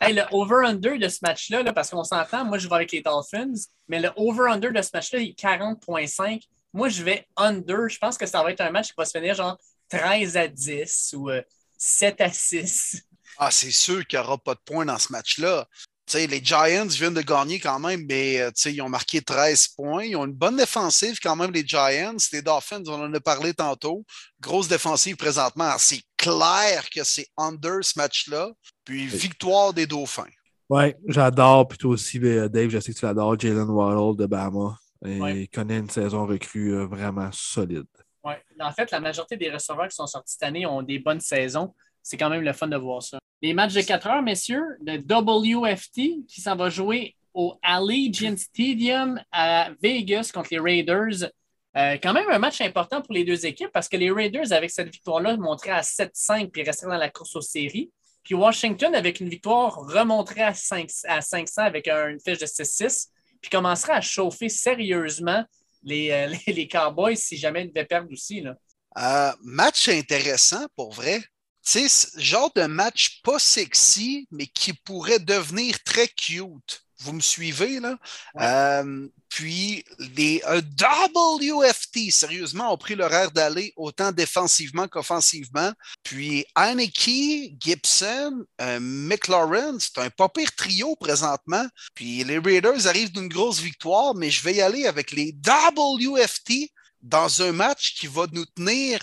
Hey, 0.00 0.14
le 0.14 0.22
over-under 0.32 0.98
de 0.98 1.08
ce 1.08 1.18
match-là, 1.22 1.62
là, 1.62 1.72
parce 1.72 1.90
qu'on 1.90 2.04
s'entend, 2.04 2.44
moi 2.44 2.58
je 2.58 2.68
vais 2.68 2.74
avec 2.74 2.92
les 2.92 3.02
Dolphins, 3.02 3.52
mais 3.88 4.00
le 4.00 4.10
over-under 4.16 4.72
de 4.72 4.82
ce 4.82 4.90
match-là, 4.92 5.20
est 5.20 5.38
40,5. 5.38 6.42
Moi, 6.72 6.88
je 6.88 7.02
vais 7.02 7.26
under. 7.36 7.88
Je 7.88 7.98
pense 7.98 8.16
que 8.16 8.26
ça 8.26 8.42
va 8.42 8.50
être 8.50 8.62
un 8.62 8.70
match 8.70 8.88
qui 8.88 8.94
va 8.96 9.04
se 9.04 9.16
finir 9.16 9.34
genre 9.34 9.58
13 9.90 10.36
à 10.36 10.48
10 10.48 11.14
ou 11.16 11.30
euh, 11.30 11.42
7 11.76 12.20
à 12.20 12.32
6. 12.32 13.02
Ah, 13.38 13.50
c'est 13.50 13.70
sûr 13.70 14.06
qu'il 14.06 14.18
n'y 14.18 14.24
aura 14.24 14.38
pas 14.38 14.54
de 14.54 14.60
points 14.64 14.86
dans 14.86 14.98
ce 14.98 15.12
match-là. 15.12 15.66
Les 16.14 16.44
Giants 16.44 16.86
viennent 16.86 17.14
de 17.14 17.22
gagner 17.22 17.58
quand 17.58 17.78
même, 17.78 18.04
mais 18.06 18.40
euh, 18.40 18.50
ils 18.66 18.82
ont 18.82 18.88
marqué 18.88 19.22
13 19.22 19.68
points. 19.68 20.04
Ils 20.04 20.16
ont 20.16 20.26
une 20.26 20.32
bonne 20.32 20.56
défensive 20.56 21.18
quand 21.22 21.36
même, 21.36 21.52
les 21.52 21.66
Giants. 21.66 22.16
Les 22.32 22.42
Dolphins, 22.42 22.82
on 22.86 23.02
en 23.04 23.14
a 23.14 23.20
parlé 23.20 23.54
tantôt. 23.54 24.04
Grosse 24.40 24.68
défensive 24.68 25.16
présentement. 25.16 25.74
C'est 25.78 26.02
clair 26.22 26.88
que 26.88 27.02
c'est 27.02 27.26
under 27.36 27.82
ce 27.82 27.98
match-là. 27.98 28.50
Puis 28.84 29.06
victoire 29.06 29.72
des 29.74 29.86
Dauphins. 29.86 30.30
Ouais, 30.68 30.96
j'adore. 31.06 31.68
Puis 31.68 31.78
toi 31.78 31.90
aussi, 31.90 32.18
ben, 32.18 32.48
Dave, 32.48 32.70
je 32.70 32.78
sais 32.78 32.94
que 32.94 32.98
tu 32.98 33.04
l'adores. 33.04 33.38
Jalen 33.38 33.68
Waddle 33.68 34.16
de 34.16 34.26
Bama. 34.26 34.78
Et 35.04 35.20
Ouais. 35.20 35.40
Il 35.42 35.48
connaît 35.48 35.78
une 35.78 35.90
saison 35.90 36.26
recrue 36.26 36.74
euh, 36.74 36.86
vraiment 36.86 37.28
solide. 37.32 37.84
Ouais. 38.24 38.40
En 38.60 38.70
fait, 38.70 38.90
la 38.92 39.00
majorité 39.00 39.36
des 39.36 39.50
receveurs 39.50 39.88
qui 39.88 39.96
sont 39.96 40.06
sortis 40.06 40.34
cette 40.34 40.44
année 40.44 40.64
ont 40.64 40.80
des 40.82 41.00
bonnes 41.00 41.20
saisons. 41.20 41.74
C'est 42.02 42.16
quand 42.16 42.30
même 42.30 42.42
le 42.42 42.52
fun 42.52 42.68
de 42.68 42.76
voir 42.76 43.02
ça. 43.02 43.18
Les 43.42 43.52
matchs 43.52 43.74
de 43.74 43.80
4 43.80 44.06
heures, 44.06 44.22
messieurs, 44.22 44.64
le 44.86 44.98
WFT 44.98 46.24
qui 46.28 46.40
s'en 46.40 46.54
va 46.54 46.70
jouer 46.70 47.16
au 47.34 47.58
Allegiant 47.62 48.36
Stadium 48.36 49.20
à 49.32 49.70
Vegas 49.82 50.30
contre 50.32 50.50
les 50.52 50.60
Raiders. 50.60 51.28
Euh, 51.76 51.96
quand 52.02 52.12
même 52.12 52.28
un 52.30 52.38
match 52.38 52.60
important 52.60 53.00
pour 53.00 53.14
les 53.14 53.24
deux 53.24 53.46
équipes 53.46 53.70
parce 53.72 53.88
que 53.88 53.96
les 53.96 54.10
Raiders, 54.10 54.52
avec 54.52 54.70
cette 54.70 54.88
victoire-là, 54.90 55.36
montraient 55.38 55.70
à 55.70 55.82
7-5 55.82 56.50
puis 56.50 56.62
resteraient 56.62 56.90
dans 56.92 56.98
la 56.98 57.08
course 57.08 57.34
aux 57.36 57.40
séries. 57.40 57.90
Puis 58.24 58.34
Washington, 58.34 58.94
avec 58.94 59.20
une 59.20 59.28
victoire, 59.28 59.74
remonterait 59.76 60.42
à, 60.42 60.54
5, 60.54 60.88
à 61.08 61.20
500 61.22 61.62
avec 61.62 61.88
un- 61.88 62.08
une 62.08 62.20
fiche 62.20 62.38
de 62.38 62.46
6-6 62.46 63.08
puis 63.40 63.50
commencerait 63.50 63.94
à 63.94 64.00
chauffer 64.00 64.48
sérieusement 64.48 65.44
les, 65.82 66.10
euh, 66.10 66.26
les, 66.46 66.52
les 66.52 66.68
Cowboys 66.68 67.16
si 67.16 67.36
jamais 67.36 67.64
ils 67.64 67.68
devaient 67.68 67.86
perdre 67.86 68.12
aussi. 68.12 68.42
Là. 68.42 68.54
Euh, 68.98 69.32
match 69.42 69.88
intéressant 69.88 70.66
pour 70.76 70.92
vrai. 70.92 71.20
Tu 71.64 71.88
sais, 71.88 71.88
ce 71.88 72.20
genre 72.20 72.52
de 72.54 72.64
match 72.64 73.20
pas 73.22 73.38
sexy, 73.38 74.26
mais 74.30 74.46
qui 74.46 74.72
pourrait 74.72 75.20
devenir 75.20 75.82
très 75.84 76.08
cute. 76.08 76.82
Vous 77.02 77.12
me 77.12 77.20
suivez, 77.20 77.80
là? 77.80 77.98
Euh, 78.40 79.08
puis, 79.28 79.84
les 79.98 80.42
euh, 80.46 80.60
WFT, 80.60 82.10
sérieusement, 82.10 82.72
ont 82.72 82.76
pris 82.76 82.94
l'horaire 82.94 83.30
d'aller 83.32 83.72
autant 83.76 84.12
défensivement 84.12 84.86
qu'offensivement. 84.88 85.72
Puis, 86.02 86.44
Heineke, 86.54 87.54
Gibson, 87.60 88.44
euh, 88.60 88.78
McLaurin, 88.80 89.78
c'est 89.80 89.98
un 89.98 90.10
pas 90.10 90.28
pire 90.28 90.54
trio 90.54 90.94
présentement. 90.96 91.66
Puis, 91.94 92.22
les 92.24 92.38
Raiders 92.38 92.86
arrivent 92.86 93.12
d'une 93.12 93.28
grosse 93.28 93.60
victoire, 93.60 94.14
mais 94.14 94.30
je 94.30 94.42
vais 94.42 94.54
y 94.54 94.60
aller 94.60 94.86
avec 94.86 95.10
les 95.12 95.34
WFT 95.44 96.70
dans 97.00 97.42
un 97.42 97.52
match 97.52 97.94
qui 97.98 98.06
va 98.06 98.26
nous 98.32 98.46
tenir 98.46 99.00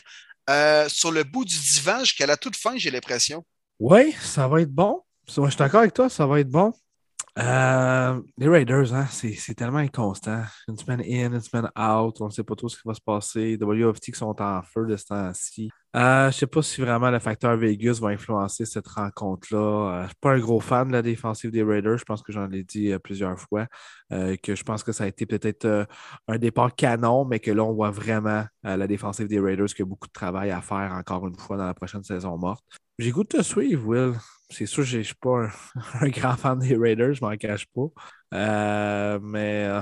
euh, 0.50 0.90
sur 0.90 1.12
le 1.12 1.24
bout 1.24 1.46
du 1.46 1.58
divan 1.58 2.00
jusqu'à 2.00 2.26
la 2.26 2.38
toute 2.38 2.56
fin, 2.56 2.78
j'ai 2.78 2.92
l'impression. 2.92 3.46
Oui, 3.80 4.14
ça 4.22 4.48
va 4.48 4.62
être 4.62 4.72
bon. 4.72 5.02
Je 5.28 5.34
suis 5.34 5.58
d'accord 5.58 5.82
avec 5.82 5.94
toi, 5.94 6.10
ça 6.10 6.26
va 6.26 6.40
être 6.40 6.50
bon. 6.50 6.74
Euh, 7.38 8.22
les 8.38 8.48
Raiders, 8.48 8.94
hein, 8.94 9.06
c'est 9.10 9.54
tellement 9.54 9.78
inconstant. 9.78 10.44
Une 10.68 10.78
semaine 10.78 11.02
in, 11.02 11.34
une 11.34 11.42
semaine 11.42 11.70
out, 11.78 12.20
on 12.20 12.26
ne 12.26 12.32
sait 12.32 12.44
pas 12.44 12.56
trop 12.56 12.68
ce 12.68 12.76
qui 12.76 12.88
va 12.88 12.94
se 12.94 13.02
passer. 13.02 13.58
WFT 13.60 14.06
qui 14.06 14.18
sont 14.18 14.42
en 14.42 14.62
feu 14.64 14.86
de 14.86 14.98
ce 14.98 15.06
temps-ci. 15.06 15.70
Euh, 15.96 16.24
je 16.24 16.28
ne 16.28 16.32
sais 16.32 16.48
pas 16.48 16.62
si 16.62 16.82
vraiment 16.82 17.10
le 17.10 17.20
facteur 17.20 17.56
Vegas 17.58 18.00
va 18.02 18.10
influencer 18.10 18.66
cette 18.66 18.88
rencontre-là. 18.88 19.58
Euh, 19.60 19.98
je 19.98 20.04
ne 20.04 20.08
suis 20.08 20.16
pas 20.22 20.34
un 20.34 20.40
gros 20.40 20.60
fan 20.60 20.88
de 20.88 20.94
la 20.94 21.02
défensive 21.02 21.52
des 21.52 21.64
Raiders. 21.64 21.98
Je 21.98 22.06
pense 22.06 22.22
que 22.22 22.32
j'en 22.32 22.52
ai 22.52 22.64
dit 22.64 22.94
plusieurs 23.04 23.40
fois. 23.40 23.68
que 24.10 24.56
je 24.56 24.64
pense 24.64 24.84
que 24.84 24.92
ça 24.92 25.06
a 25.06 25.08
été 25.08 25.26
peut-être 25.26 25.88
un 26.28 26.38
départ 26.38 26.76
canon, 26.76 27.26
mais 27.26 27.40
que 27.40 27.52
là, 27.52 27.64
on 27.64 27.74
voit 27.74 27.92
vraiment 27.92 28.46
la 28.64 28.88
défensive 28.88 29.28
des 29.28 29.40
Raiders 29.40 29.68
qui 29.68 29.82
a 29.82 29.86
beaucoup 29.86 30.08
de 30.08 30.14
travail 30.14 30.52
à 30.52 30.62
faire 30.62 30.94
encore 30.94 31.28
une 31.28 31.38
fois 31.38 31.58
dans 31.58 31.66
la 31.66 31.74
prochaine 31.74 32.04
saison 32.04 32.38
morte. 32.38 32.64
J'ai 33.00 33.12
goût 33.12 33.24
de 33.24 33.30
te 33.30 33.42
suivre, 33.42 33.88
Will. 33.88 34.14
C'est 34.50 34.66
sûr, 34.66 34.84
je 34.84 34.98
ne 35.00 35.04
suis 35.04 35.16
pas 35.16 35.44
un, 35.46 35.50
un 36.02 36.10
grand 36.10 36.36
fan 36.36 36.60
des 36.60 36.76
Raiders, 36.76 37.14
je 37.14 37.22
m'en 37.24 37.36
cache 37.38 37.66
pas. 37.68 37.88
Euh, 38.34 39.20
mais 39.22 39.66
euh, 39.66 39.82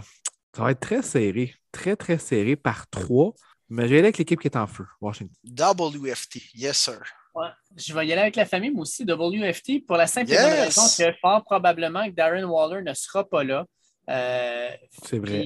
ça 0.56 0.64
va 0.64 0.72
être 0.72 0.80
très 0.80 1.02
serré. 1.02 1.54
Très, 1.72 1.96
très 1.96 2.18
serré 2.18 2.56
par 2.56 2.88
trois. 2.90 3.34
Mais 3.70 3.84
je 3.84 3.88
vais 3.90 3.96
aller 3.98 4.08
avec 4.08 4.18
l'équipe 4.18 4.40
qui 4.40 4.48
est 4.48 4.56
en 4.56 4.68
feu, 4.68 4.86
Washington. 5.02 5.36
WFT, 5.46 6.42
yes, 6.56 6.78
sir. 6.78 7.02
Ouais. 7.36 7.48
Je 7.76 7.94
vais 7.94 8.08
y 8.08 8.14
aller 8.14 8.22
avec 8.22 8.36
la 8.36 8.46
famille, 8.46 8.72
mais 8.72 8.80
aussi 8.80 9.04
WFT, 9.04 9.86
pour 9.86 9.98
la 9.98 10.08
simple 10.08 10.32
et 10.32 10.34
Yes! 10.36 10.44
bonne 10.44 10.54
raison 10.54 10.82
que 10.98 11.18
fort 11.22 11.44
probablement 11.44 12.06
que 12.06 12.12
Darren 12.12 12.46
Waller 12.46 12.82
ne 12.82 12.94
sera 12.94 13.28
pas 13.28 13.44
là. 13.44 13.66
Euh, 14.10 14.70
C'est 15.04 15.20
vrai. 15.20 15.44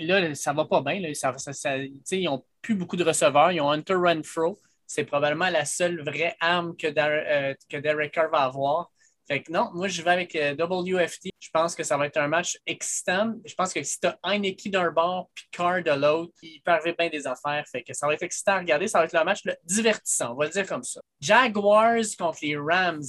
là, 0.00 0.34
ça 0.34 0.52
va 0.52 0.64
pas 0.64 0.82
bien. 0.82 1.00
Là. 1.00 1.14
Ça, 1.14 1.36
ça- 1.38 1.52
ça- 1.52 1.78
tu 1.78 1.92
sais, 2.04 2.20
ils 2.20 2.24
n'ont 2.24 2.44
plus 2.60 2.74
beaucoup 2.74 2.96
de 2.96 3.04
receveurs. 3.04 3.52
Ils 3.52 3.60
ont 3.60 3.70
Hunter 3.70 3.94
Renfro. 3.94 4.58
C'est 4.88 5.04
probablement 5.04 5.48
la 5.50 5.64
seule 5.64 6.02
vraie 6.02 6.34
arme 6.40 6.74
que, 6.76 6.88
Dar- 6.88 7.10
euh, 7.10 7.54
que 7.68 7.76
Derek 7.76 8.12
Carr 8.12 8.30
va 8.30 8.38
avoir. 8.44 8.90
Fait 9.28 9.42
que 9.42 9.52
non, 9.52 9.70
moi, 9.74 9.88
je 9.88 10.00
vais 10.00 10.10
avec 10.10 10.34
euh, 10.34 10.54
WFT. 10.54 11.28
Je 11.38 11.50
pense 11.52 11.74
que 11.74 11.82
ça 11.84 11.98
va 11.98 12.06
être 12.06 12.16
un 12.16 12.28
match 12.28 12.56
excitant. 12.66 13.34
Je 13.44 13.54
pense 13.54 13.74
que 13.74 13.82
si 13.82 14.00
tu 14.00 14.06
as 14.06 14.18
Heineken 14.24 14.72
d'un 14.72 14.90
bord 14.90 15.28
puis 15.34 15.44
Carr 15.52 15.82
de 15.82 15.90
l'autre, 15.90 16.32
il 16.42 16.62
peut 16.64 16.70
arriver 16.72 16.96
bien 16.98 17.10
des 17.10 17.26
affaires. 17.26 17.62
Fait 17.70 17.82
que 17.82 17.92
ça 17.92 18.06
va 18.06 18.14
être 18.14 18.22
excitant 18.22 18.52
à 18.52 18.58
regarder. 18.60 18.88
Ça 18.88 18.98
va 19.00 19.04
être 19.04 19.12
le 19.12 19.22
match 19.24 19.42
divertissant. 19.64 20.32
On 20.32 20.36
va 20.36 20.46
le 20.46 20.50
dire 20.50 20.66
comme 20.66 20.82
ça. 20.82 21.00
Jaguars 21.20 22.02
contre 22.18 22.38
les 22.42 22.56
Rams. 22.56 23.02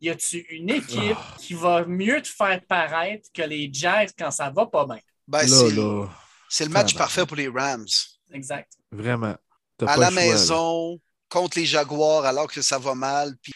Y 0.00 0.10
a-tu 0.10 0.38
une 0.50 0.70
équipe 0.70 1.16
Ah. 1.18 1.36
qui 1.38 1.52
va 1.54 1.84
mieux 1.86 2.20
te 2.22 2.28
faire 2.28 2.60
paraître 2.66 3.28
que 3.34 3.42
les 3.42 3.70
Jags 3.72 4.10
quand 4.18 4.30
ça 4.30 4.50
va 4.50 4.66
pas 4.66 4.86
bien? 4.86 4.98
Ben, 5.28 5.46
c'est 5.46 5.72
là, 5.74 6.06
c'est 6.48 6.64
le 6.64 6.70
match 6.70 6.94
parfait 6.94 7.24
pour 7.26 7.36
les 7.36 7.48
Rams. 7.48 7.86
Exact. 8.32 8.72
vraiment. 8.90 9.36
À 9.82 9.84
pas 9.84 9.96
la 9.98 10.08
le 10.10 10.14
maison, 10.16 10.98
contre 11.28 11.58
les 11.58 11.66
Jaguars, 11.66 12.24
alors 12.24 12.50
que 12.50 12.62
ça 12.62 12.78
va 12.78 12.94
mal. 12.94 13.34
Puis, 13.42 13.52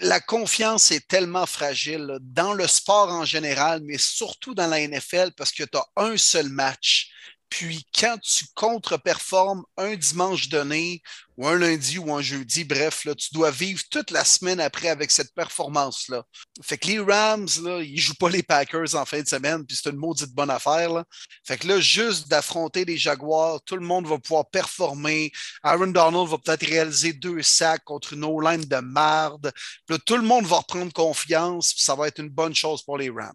la 0.00 0.20
confiance 0.20 0.90
est 0.90 1.06
tellement 1.08 1.46
fragile 1.46 2.18
dans 2.20 2.52
le 2.52 2.66
sport 2.66 3.10
en 3.10 3.24
général, 3.24 3.80
mais 3.84 3.98
surtout 3.98 4.54
dans 4.54 4.66
la 4.66 4.86
NFL 4.86 5.32
parce 5.36 5.52
que 5.52 5.64
tu 5.64 5.76
as 5.78 5.86
un 5.96 6.16
seul 6.16 6.48
match. 6.48 7.10
Puis 7.48 7.86
quand 7.98 8.18
tu 8.20 8.46
contre-performes 8.54 9.64
un 9.76 9.94
dimanche 9.94 10.48
donné, 10.48 11.02
ou 11.36 11.48
un 11.48 11.58
lundi 11.58 11.98
ou 11.98 12.14
un 12.14 12.22
jeudi, 12.22 12.64
bref, 12.64 13.04
là, 13.04 13.14
tu 13.14 13.34
dois 13.34 13.50
vivre 13.50 13.82
toute 13.90 14.10
la 14.10 14.24
semaine 14.24 14.60
après 14.60 14.88
avec 14.88 15.10
cette 15.10 15.34
performance-là. 15.34 16.22
Fait 16.62 16.78
que 16.78 16.86
les 16.86 17.00
Rams, 17.00 17.48
là, 17.62 17.80
ils 17.80 17.98
jouent 17.98 18.14
pas 18.14 18.28
les 18.28 18.42
Packers 18.42 18.94
en 18.94 19.04
fin 19.04 19.20
de 19.20 19.26
semaine, 19.26 19.64
puis 19.66 19.76
c'est 19.76 19.90
une 19.90 19.96
maudite 19.96 20.32
bonne 20.32 20.50
affaire. 20.50 20.92
Là. 20.92 21.04
Fait 21.44 21.56
que 21.56 21.66
là, 21.66 21.80
juste 21.80 22.28
d'affronter 22.28 22.84
les 22.84 22.96
Jaguars, 22.96 23.60
tout 23.64 23.76
le 23.76 23.84
monde 23.84 24.06
va 24.06 24.18
pouvoir 24.18 24.48
performer. 24.48 25.32
Aaron 25.62 25.88
Donald 25.88 26.28
va 26.28 26.38
peut-être 26.38 26.66
réaliser 26.66 27.12
deux 27.12 27.42
sacs 27.42 27.84
contre 27.84 28.12
une 28.12 28.24
O-line 28.24 28.64
de 28.64 28.76
marde. 28.76 29.52
Puis 29.86 29.96
là, 29.96 29.98
tout 30.04 30.16
le 30.16 30.22
monde 30.22 30.46
va 30.46 30.58
reprendre 30.58 30.92
confiance, 30.92 31.74
puis 31.74 31.82
ça 31.82 31.94
va 31.96 32.08
être 32.08 32.20
une 32.20 32.30
bonne 32.30 32.54
chose 32.54 32.82
pour 32.82 32.98
les 32.98 33.10
Rams. 33.10 33.32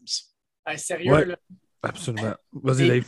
Sérieux, 0.77 1.11
Ouais. 1.13 1.25
là, 1.25 1.35
Absolument. 1.81 2.35
Vas-y, 2.51 2.87
Dave. 2.87 3.05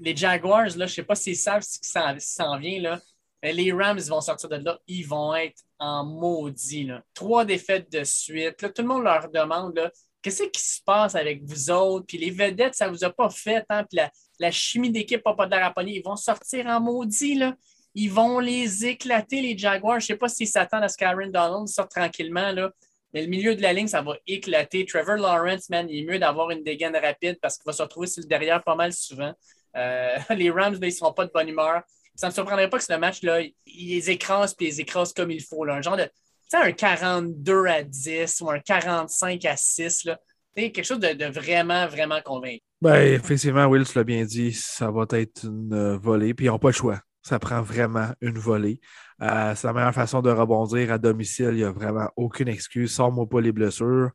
Les 0.00 0.16
Jaguars, 0.16 0.68
je 0.68 0.78
ne 0.78 0.86
sais 0.86 1.02
pas 1.02 1.14
s'ils 1.14 1.36
savent 1.36 1.62
ce 1.62 1.78
qui 1.78 2.26
s'en 2.26 2.58
vient, 2.58 2.80
là, 2.80 3.00
les 3.42 3.72
Rams 3.72 3.98
vont 4.00 4.20
sortir 4.20 4.48
de 4.48 4.56
là. 4.56 4.78
Ils 4.86 5.06
vont 5.06 5.34
être 5.34 5.62
en 5.78 6.04
maudit. 6.04 6.84
Là. 6.84 7.02
Trois 7.14 7.44
défaites 7.44 7.90
de 7.90 8.04
suite. 8.04 8.62
Là, 8.62 8.68
tout 8.68 8.82
le 8.82 8.88
monde 8.88 9.02
leur 9.02 9.28
demande 9.30 9.90
qu'est-ce 10.22 10.44
qui 10.44 10.62
se 10.62 10.80
passe 10.84 11.16
avec 11.16 11.42
vous 11.42 11.70
autres? 11.70 12.06
Puis 12.06 12.18
les 12.18 12.30
vedettes, 12.30 12.76
ça 12.76 12.86
ne 12.86 12.92
vous 12.92 13.04
a 13.04 13.10
pas 13.10 13.30
fait. 13.30 13.64
Hein? 13.68 13.84
Puis 13.90 13.98
la, 14.38 14.50
chimie 14.52 14.90
d'équipe 14.90 15.22
n'a 15.26 15.70
pas. 15.70 15.82
Ils 15.82 16.02
vont 16.02 16.16
sortir 16.16 16.66
en 16.66 16.80
maudit. 16.80 17.34
Là. 17.34 17.56
Ils 17.94 18.10
vont 18.10 18.38
les 18.38 18.86
éclater, 18.86 19.42
les 19.42 19.58
Jaguars. 19.58 19.98
Je 19.98 20.04
ne 20.04 20.08
sais 20.08 20.16
pas 20.16 20.28
s'ils 20.28 20.46
s'attendent 20.46 20.84
à 20.84 20.88
ce 20.88 20.96
qu'Aaron 20.96 21.26
Donald 21.26 21.66
sorte 21.66 21.90
tranquillement. 21.90 22.52
Là. 22.52 22.70
Mais 23.12 23.22
le 23.22 23.28
milieu 23.28 23.56
de 23.56 23.62
la 23.62 23.72
ligne, 23.72 23.88
ça 23.88 24.02
va 24.02 24.16
éclater. 24.26 24.86
Trevor 24.86 25.16
Lawrence, 25.16 25.68
man, 25.68 25.86
il 25.90 26.04
est 26.04 26.12
mieux 26.12 26.18
d'avoir 26.18 26.50
une 26.50 26.62
dégaine 26.62 26.96
rapide 26.96 27.38
parce 27.42 27.56
qu'il 27.58 27.66
va 27.66 27.72
se 27.72 27.82
retrouver 27.82 28.06
sur 28.06 28.22
le 28.22 28.28
derrière 28.28 28.62
pas 28.62 28.76
mal 28.76 28.92
souvent. 28.92 29.34
Euh, 29.76 30.16
les 30.30 30.50
Rams, 30.50 30.76
ils 30.80 30.86
ne 30.86 30.90
seront 30.90 31.12
pas 31.12 31.26
de 31.26 31.30
bonne 31.32 31.48
humeur. 31.48 31.82
Ça 32.14 32.26
ne 32.26 32.30
me 32.30 32.34
surprendrait 32.34 32.68
pas 32.68 32.78
que 32.78 32.84
ce 32.84 32.92
match-là, 32.92 33.40
ils 33.40 33.54
les 33.66 34.10
écrasent 34.10 34.54
puis 34.54 34.66
ils 34.66 34.70
les 34.70 34.80
écrasent 34.82 35.12
comme 35.12 35.30
il 35.30 35.42
faut. 35.42 35.64
Un 35.68 35.80
genre 35.80 35.96
de. 35.96 36.08
Un 36.54 36.72
42 36.72 37.64
à 37.64 37.82
10 37.82 38.42
ou 38.42 38.50
un 38.50 38.58
45 38.58 39.42
à 39.46 39.56
6. 39.56 40.04
Là. 40.04 40.20
Quelque 40.54 40.82
chose 40.82 41.00
de, 41.00 41.24
vraiment, 41.24 41.86
vraiment 41.86 42.20
convaincant. 42.22 42.62
Ben, 42.82 43.14
effectivement, 43.14 43.64
Will, 43.66 43.86
tu 43.86 43.96
l'as 43.96 44.04
bien 44.04 44.24
dit, 44.24 44.52
ça 44.52 44.90
va 44.90 45.06
être 45.12 45.44
une 45.44 45.72
euh, 45.72 45.96
volée, 45.96 46.34
puis 46.34 46.46
ils 46.46 46.48
n'ont 46.50 46.58
pas 46.58 46.68
le 46.68 46.74
choix. 46.74 47.00
Ça 47.22 47.38
prend 47.38 47.62
vraiment 47.62 48.08
une 48.20 48.36
volée. 48.36 48.80
Euh, 49.22 49.54
c'est 49.54 49.66
la 49.66 49.72
meilleure 49.72 49.94
façon 49.94 50.20
de 50.20 50.30
rebondir 50.30 50.92
à 50.92 50.98
domicile. 50.98 51.50
Il 51.52 51.58
n'y 51.58 51.64
a 51.64 51.70
vraiment 51.70 52.10
aucune 52.16 52.48
excuse. 52.48 52.92
Sors-moi 52.92 53.26
pas 53.26 53.40
les 53.40 53.52
blessures. 53.52 54.10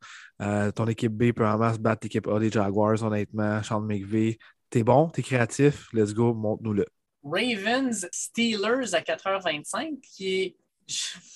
Ton 0.75 0.85
équipe 0.85 1.13
B 1.13 1.31
peut 1.31 1.47
en 1.47 1.57
masse 1.57 1.79
battre 1.79 2.01
l'équipe 2.03 2.27
A 2.27 2.38
des 2.38 2.51
Jaguars, 2.51 3.01
honnêtement. 3.01 3.63
Sean 3.63 3.79
McVay, 3.79 4.38
t'es 4.69 4.84
bon, 4.84 5.10
t'es 5.10 5.22
créatif. 5.22 5.88
Let's 5.94 6.14
go, 6.14 6.34
montre-nous-le. 6.34 6.85
Ravens 7.23 8.07
Steelers 8.11 8.94
à 8.94 9.02
4h25, 9.02 9.99
qui 10.02 10.41
est. 10.41 10.56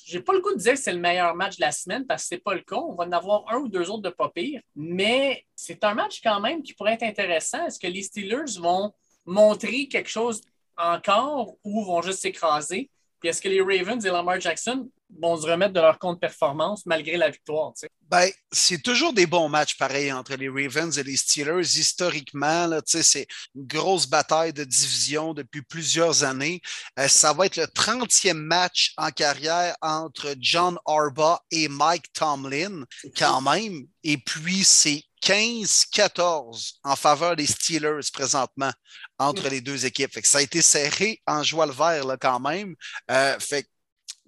J'ai 0.05 0.21
pas 0.21 0.31
le 0.31 0.39
goût 0.39 0.53
de 0.53 0.59
dire 0.59 0.73
que 0.73 0.79
c'est 0.79 0.93
le 0.93 0.99
meilleur 0.99 1.35
match 1.35 1.57
de 1.57 1.61
la 1.61 1.73
semaine 1.73 2.05
parce 2.05 2.23
que 2.23 2.29
c'est 2.29 2.43
pas 2.43 2.53
le 2.53 2.61
cas. 2.61 2.77
On 2.77 2.95
va 2.95 3.03
en 3.03 3.11
avoir 3.11 3.43
un 3.53 3.57
ou 3.57 3.67
deux 3.67 3.89
autres 3.89 4.03
de 4.03 4.09
pas 4.09 4.29
pire. 4.29 4.61
Mais 4.77 5.45
c'est 5.55 5.83
un 5.83 5.93
match 5.93 6.21
quand 6.23 6.39
même 6.39 6.63
qui 6.63 6.73
pourrait 6.73 6.93
être 6.93 7.03
intéressant. 7.03 7.65
Est-ce 7.65 7.77
que 7.77 7.87
les 7.87 8.01
Steelers 8.01 8.59
vont 8.59 8.93
montrer 9.25 9.89
quelque 9.89 10.09
chose 10.09 10.39
encore 10.77 11.57
ou 11.65 11.83
vont 11.83 12.01
juste 12.01 12.21
s'écraser? 12.21 12.89
Puis 13.19 13.27
est-ce 13.27 13.41
que 13.41 13.49
les 13.49 13.61
Ravens 13.61 14.05
et 14.05 14.09
Lamar 14.09 14.39
Jackson 14.39 14.89
vont 15.19 15.37
se 15.37 15.47
remettre 15.47 15.73
de 15.73 15.79
leur 15.79 15.99
compte 15.99 16.19
performance 16.19 16.85
malgré 16.85 17.17
la 17.17 17.29
victoire? 17.29 17.73
Ben, 18.09 18.29
c'est 18.51 18.81
toujours 18.81 19.13
des 19.13 19.25
bons 19.25 19.49
matchs 19.49 19.77
pareils 19.77 20.11
entre 20.11 20.35
les 20.35 20.49
Ravens 20.49 20.97
et 20.97 21.03
les 21.03 21.17
Steelers. 21.17 21.77
Historiquement, 21.77 22.69
c'est 22.85 23.27
une 23.55 23.65
grosse 23.65 24.07
bataille 24.07 24.53
de 24.53 24.63
division 24.63 25.33
depuis 25.33 25.61
plusieurs 25.61 26.23
années. 26.23 26.61
Euh, 26.99 27.07
ça 27.07 27.33
va 27.33 27.45
être 27.45 27.57
le 27.57 27.65
30e 27.65 28.33
match 28.33 28.93
en 28.97 29.09
carrière 29.09 29.75
entre 29.81 30.35
John 30.39 30.77
Harbaugh 30.85 31.39
et 31.51 31.67
Mike 31.67 32.11
Tomlin, 32.13 32.83
quand 33.15 33.41
même. 33.41 33.85
Et 34.03 34.17
puis, 34.17 34.63
c'est 34.63 35.03
15-14 35.23 36.73
en 36.83 36.95
faveur 36.95 37.35
des 37.35 37.45
Steelers 37.45 38.09
présentement 38.11 38.71
entre 39.19 39.49
les 39.49 39.61
deux 39.61 39.85
équipes. 39.85 40.17
Ça 40.23 40.39
a 40.39 40.41
été 40.41 40.61
serré 40.61 41.21
en 41.27 41.43
joie 41.43 41.67
le 41.67 41.73
vert 41.73 42.17
quand 42.19 42.39
même. 42.39 42.75
Euh, 43.09 43.37
fait 43.39 43.67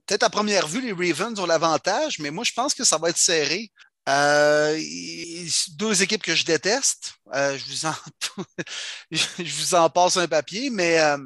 peut-être 0.05 0.23
à 0.23 0.29
première 0.29 0.67
vue, 0.67 0.81
les 0.81 0.91
Ravens 0.93 1.39
ont 1.39 1.45
l'avantage, 1.45 2.19
mais 2.19 2.31
moi, 2.31 2.43
je 2.43 2.51
pense 2.53 2.73
que 2.73 2.83
ça 2.83 2.97
va 2.97 3.09
être 3.09 3.17
serré. 3.17 3.71
Euh, 4.09 4.79
deux 5.77 6.03
équipes 6.03 6.23
que 6.23 6.35
je 6.35 6.43
déteste. 6.43 7.13
Euh, 7.33 7.57
je, 7.57 7.65
vous 7.65 7.85
en, 7.85 7.95
je 9.11 9.55
vous 9.55 9.75
en 9.75 9.89
passe 9.89 10.17
un 10.17 10.27
papier, 10.27 10.69
mais 10.69 10.99
euh, 10.99 11.17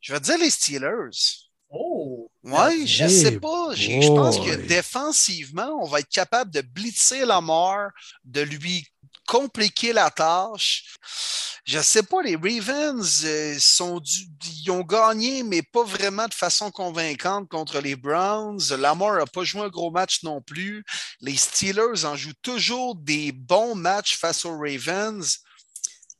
je 0.00 0.12
vais 0.12 0.20
dire 0.20 0.38
les 0.38 0.50
Steelers. 0.50 1.46
Oh! 1.70 2.30
Oui, 2.44 2.86
je 2.86 3.04
Hey 3.04 3.10
sais 3.10 3.40
pas. 3.40 3.74
Je 3.74 4.14
pense 4.14 4.38
que 4.38 4.54
défensivement, 4.54 5.78
on 5.82 5.86
va 5.86 6.00
être 6.00 6.08
capable 6.08 6.52
de 6.52 6.60
blitzer 6.60 7.24
Lamar, 7.24 7.90
de 8.24 8.42
lui 8.42 8.86
compliquer 9.26 9.92
la 9.92 10.10
tâche. 10.10 10.84
Je 11.64 11.80
sais 11.80 12.02
pas, 12.04 12.22
les 12.22 12.36
Ravens 12.36 13.24
euh, 13.24 13.56
sont 13.58 13.98
du- 14.00 14.28
ils 14.64 14.70
ont 14.70 14.82
gagné, 14.82 15.42
mais 15.42 15.62
pas 15.62 15.82
vraiment 15.84 16.28
de 16.28 16.34
façon 16.34 16.70
convaincante 16.70 17.48
contre 17.48 17.80
les 17.80 17.96
Browns. 17.96 18.60
Lamar 18.78 19.16
n'a 19.16 19.26
pas 19.26 19.42
joué 19.44 19.62
un 19.62 19.68
gros 19.68 19.90
match 19.90 20.22
non 20.22 20.40
plus. 20.40 20.84
Les 21.20 21.36
Steelers 21.36 22.04
en 22.04 22.16
jouent 22.16 22.32
toujours 22.42 22.94
des 22.96 23.32
bons 23.32 23.74
matchs 23.74 24.16
face 24.16 24.44
aux 24.44 24.56
Ravens. 24.58 25.40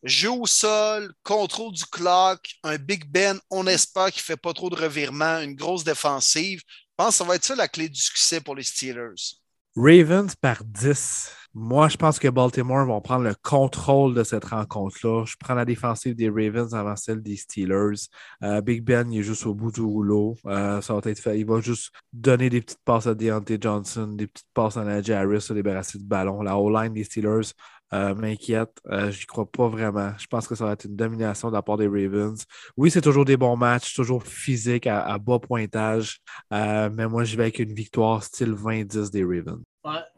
Jeu 0.02 0.30
au 0.30 0.46
sol, 0.46 1.12
contrôle 1.22 1.72
du 1.72 1.84
clock, 1.86 2.54
un 2.62 2.76
Big 2.76 3.04
Ben, 3.06 3.40
on 3.50 3.66
espère 3.66 4.12
qu'il 4.12 4.20
ne 4.20 4.24
fait 4.24 4.36
pas 4.36 4.52
trop 4.52 4.70
de 4.70 4.76
revirements, 4.76 5.40
une 5.40 5.54
grosse 5.56 5.84
défensive. 5.84 6.60
Je 6.68 6.94
pense 6.96 7.10
que 7.10 7.14
ça 7.18 7.24
va 7.24 7.34
être 7.36 7.44
ça 7.44 7.54
la 7.54 7.68
clé 7.68 7.88
du 7.88 8.00
succès 8.00 8.40
pour 8.40 8.54
les 8.54 8.62
Steelers. 8.62 9.36
Ravens 9.76 10.34
par 10.36 10.64
10. 10.64 11.30
Moi, 11.52 11.88
je 11.88 11.98
pense 11.98 12.18
que 12.18 12.28
Baltimore 12.28 12.86
vont 12.86 13.00
prendre 13.02 13.24
le 13.24 13.34
contrôle 13.42 14.14
de 14.14 14.24
cette 14.24 14.46
rencontre-là. 14.46 15.24
Je 15.26 15.34
prends 15.38 15.52
la 15.52 15.66
défensive 15.66 16.14
des 16.14 16.30
Ravens 16.30 16.74
avant 16.74 16.96
celle 16.96 17.22
des 17.22 17.36
Steelers. 17.36 18.08
Euh, 18.42 18.62
Big 18.62 18.82
Ben, 18.82 19.10
il 19.12 19.20
est 19.20 19.22
juste 19.22 19.44
au 19.44 19.54
bout 19.54 19.70
du 19.70 19.82
rouleau. 19.82 20.36
Euh, 20.46 20.80
ça 20.80 20.94
va 20.94 21.00
être. 21.04 21.34
Il 21.34 21.44
va 21.44 21.60
juste 21.60 21.92
donner 22.12 22.48
des 22.48 22.62
petites 22.62 22.82
passes 22.86 23.06
à 23.06 23.14
Deontay 23.14 23.58
Johnson, 23.60 24.06
des 24.08 24.26
petites 24.26 24.48
passes 24.54 24.78
à 24.78 24.84
Najee 24.84 25.12
Harris, 25.12 25.42
se 25.42 25.52
débarrasser 25.52 25.98
de 25.98 26.04
ballon. 26.04 26.40
La 26.40 26.58
O-line 26.58 26.94
des 26.94 27.04
Steelers 27.04 27.52
euh, 27.92 28.14
m'inquiète. 28.14 28.70
Euh, 28.90 29.10
J'y 29.10 29.26
crois 29.26 29.50
pas 29.50 29.68
vraiment. 29.68 30.12
Je 30.18 30.26
pense 30.26 30.48
que 30.48 30.54
ça 30.54 30.64
va 30.64 30.72
être 30.72 30.84
une 30.84 30.96
domination 30.96 31.48
de 31.48 31.54
la 31.54 31.62
part 31.62 31.76
des 31.76 31.86
Ravens. 31.86 32.44
Oui, 32.76 32.90
c'est 32.90 33.00
toujours 33.00 33.24
des 33.24 33.36
bons 33.36 33.56
matchs, 33.56 33.94
toujours 33.94 34.24
physique, 34.24 34.86
à, 34.86 35.18
bas 35.18 35.38
pointage. 35.38 36.20
Euh, 36.52 36.90
mais 36.92 37.06
moi, 37.06 37.24
je 37.24 37.36
vais 37.36 37.44
avec 37.44 37.58
une 37.58 37.74
victoire 37.74 38.22
style 38.22 38.52
20-10 38.52 39.10
des 39.10 39.24
Ravens. 39.24 39.62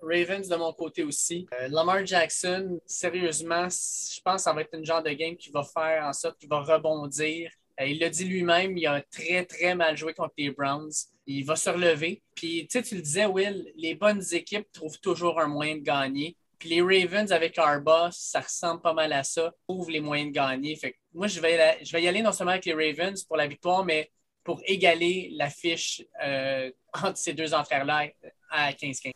Ravens 0.00 0.48
de 0.48 0.56
mon 0.56 0.72
côté 0.72 1.04
aussi. 1.04 1.46
Euh, 1.60 1.68
Lamar 1.68 2.04
Jackson, 2.06 2.80
sérieusement, 2.86 3.68
je 3.68 4.20
pense 4.22 4.36
que 4.36 4.42
ça 4.42 4.52
va 4.52 4.62
être 4.62 4.74
une 4.74 4.84
genre 4.84 5.02
de 5.02 5.10
game 5.10 5.36
qui 5.36 5.50
va 5.50 5.62
faire 5.62 6.04
en 6.04 6.12
sorte 6.12 6.38
qu'il 6.38 6.48
va 6.48 6.60
rebondir. 6.60 7.50
Il 7.80 8.00
l'a 8.00 8.08
dit 8.08 8.24
lui-même, 8.24 8.76
il 8.76 8.86
a 8.86 9.02
très, 9.02 9.44
très 9.44 9.74
mal 9.74 9.96
joué 9.96 10.12
contre 10.12 10.34
les 10.36 10.50
Browns. 10.50 10.90
Il 11.26 11.44
va 11.44 11.54
se 11.54 11.70
relever. 11.70 12.22
Puis, 12.34 12.66
tu 12.66 12.78
sais, 12.78 12.82
tu 12.82 12.96
le 12.96 13.02
disais, 13.02 13.26
Will, 13.26 13.70
les 13.76 13.94
bonnes 13.94 14.22
équipes 14.32 14.66
trouvent 14.72 14.98
toujours 14.98 15.38
un 15.38 15.46
moyen 15.46 15.76
de 15.76 15.82
gagner. 15.82 16.36
Puis 16.58 16.70
les 16.70 16.80
Ravens 16.82 17.30
avec 17.32 17.56
Arba, 17.58 18.10
ça 18.12 18.40
ressemble 18.40 18.80
pas 18.82 18.92
mal 18.92 19.12
à 19.12 19.22
ça, 19.22 19.52
trouvent 19.68 19.90
les 19.90 20.00
moyens 20.00 20.30
de 20.30 20.34
gagner. 20.34 20.74
Fait 20.76 20.92
que 20.92 20.96
moi, 21.14 21.26
je 21.28 21.40
vais, 21.40 21.56
la- 21.56 21.82
je 21.84 21.92
vais 21.92 22.02
y 22.02 22.08
aller 22.08 22.22
non 22.22 22.32
seulement 22.32 22.52
avec 22.52 22.64
les 22.64 22.72
Ravens 22.74 23.22
pour 23.24 23.36
la 23.36 23.46
victoire, 23.46 23.84
mais 23.84 24.10
pour 24.42 24.60
égaler 24.66 25.28
la 25.36 25.50
fiche 25.50 26.02
euh, 26.24 26.70
entre 26.94 27.18
ces 27.18 27.32
deux 27.34 27.54
entraires-là 27.54 28.06
à 28.50 28.72
15-15. 28.72 29.12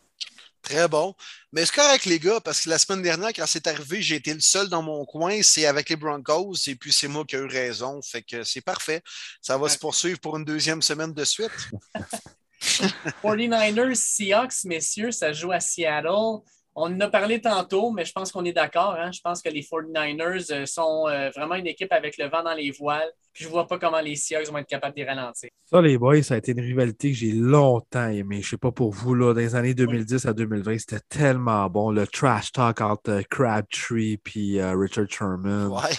Très 0.61 0.87
bon. 0.87 1.13
Mais 1.51 1.65
c'est 1.65 1.75
correct, 1.75 2.05
les 2.05 2.19
gars, 2.19 2.39
parce 2.39 2.61
que 2.61 2.69
la 2.69 2.77
semaine 2.77 3.01
dernière, 3.01 3.33
quand 3.33 3.45
c'est 3.45 3.67
arrivé, 3.67 4.01
j'ai 4.01 4.15
été 4.15 4.33
le 4.33 4.39
seul 4.39 4.69
dans 4.69 4.81
mon 4.81 5.03
coin. 5.05 5.41
C'est 5.41 5.65
avec 5.65 5.89
les 5.89 5.97
Broncos, 5.97 6.53
et 6.67 6.75
puis 6.75 6.93
c'est 6.93 7.09
moi 7.09 7.25
qui 7.25 7.35
ai 7.35 7.39
eu 7.39 7.47
raison. 7.47 7.99
Fait 8.01 8.21
que 8.21 8.43
c'est 8.43 8.61
parfait. 8.61 9.01
Ça 9.41 9.57
va 9.57 9.63
Ouais. 9.63 9.69
se 9.69 9.77
poursuivre 9.77 10.19
pour 10.21 10.37
une 10.37 10.45
deuxième 10.45 10.81
semaine 10.81 11.13
de 11.13 11.25
suite. 11.25 11.51
49ers, 13.21 13.95
Seahawks, 13.95 14.63
messieurs, 14.65 15.11
ça 15.11 15.33
joue 15.33 15.51
à 15.51 15.59
Seattle. 15.59 16.41
On 16.75 16.91
en 16.93 16.99
a 17.01 17.07
parlé 17.07 17.39
tantôt, 17.39 17.91
mais 17.91 18.03
je 18.03 18.11
pense 18.11 18.31
qu'on 18.31 18.45
est 18.45 18.53
d'accord. 18.53 18.95
Hein? 18.97 19.11
Je 19.11 19.21
pense 19.21 19.41
que 19.41 19.49
les 19.49 19.61
49ers 19.61 20.51
euh, 20.51 20.65
sont 20.65 21.07
euh, 21.07 21.29
vraiment 21.29 21.55
une 21.55 21.67
équipe 21.67 21.91
avec 21.91 22.17
le 22.17 22.27
vent 22.29 22.43
dans 22.43 22.55
les 22.55 22.71
voiles. 22.71 23.11
Puis 23.31 23.43
je 23.43 23.49
ne 23.49 23.53
vois 23.53 23.67
pas 23.67 23.77
comment 23.77 23.99
les 23.99 24.15
Seahawks 24.15 24.47
vont 24.47 24.57
être 24.57 24.67
capables 24.67 24.95
de 24.95 25.01
les 25.01 25.07
ralentir. 25.07 25.49
Ça, 25.65 25.81
les 25.81 25.97
boys, 25.97 26.23
ça 26.23 26.33
a 26.33 26.37
été 26.37 26.51
une 26.51 26.61
rivalité 26.61 27.11
que 27.11 27.17
j'ai 27.17 27.31
longtemps 27.31 28.07
aimée. 28.07 28.41
Je 28.41 28.47
ne 28.47 28.49
sais 28.51 28.57
pas 28.57 28.71
pour 28.71 28.91
vous, 28.91 29.13
là, 29.13 29.33
dans 29.33 29.39
les 29.39 29.55
années 29.55 29.73
2010 29.75 30.25
à 30.25 30.33
2020, 30.33 30.79
c'était 30.79 30.99
tellement 31.09 31.69
bon. 31.69 31.91
Le 31.91 32.07
trash 32.07 32.51
talk 32.51 32.81
entre 32.81 33.11
euh, 33.11 33.21
Crabtree 33.29 34.19
et 34.35 34.63
Richard 34.63 35.09
Sherman. 35.09 35.67
Ouais. 35.67 35.93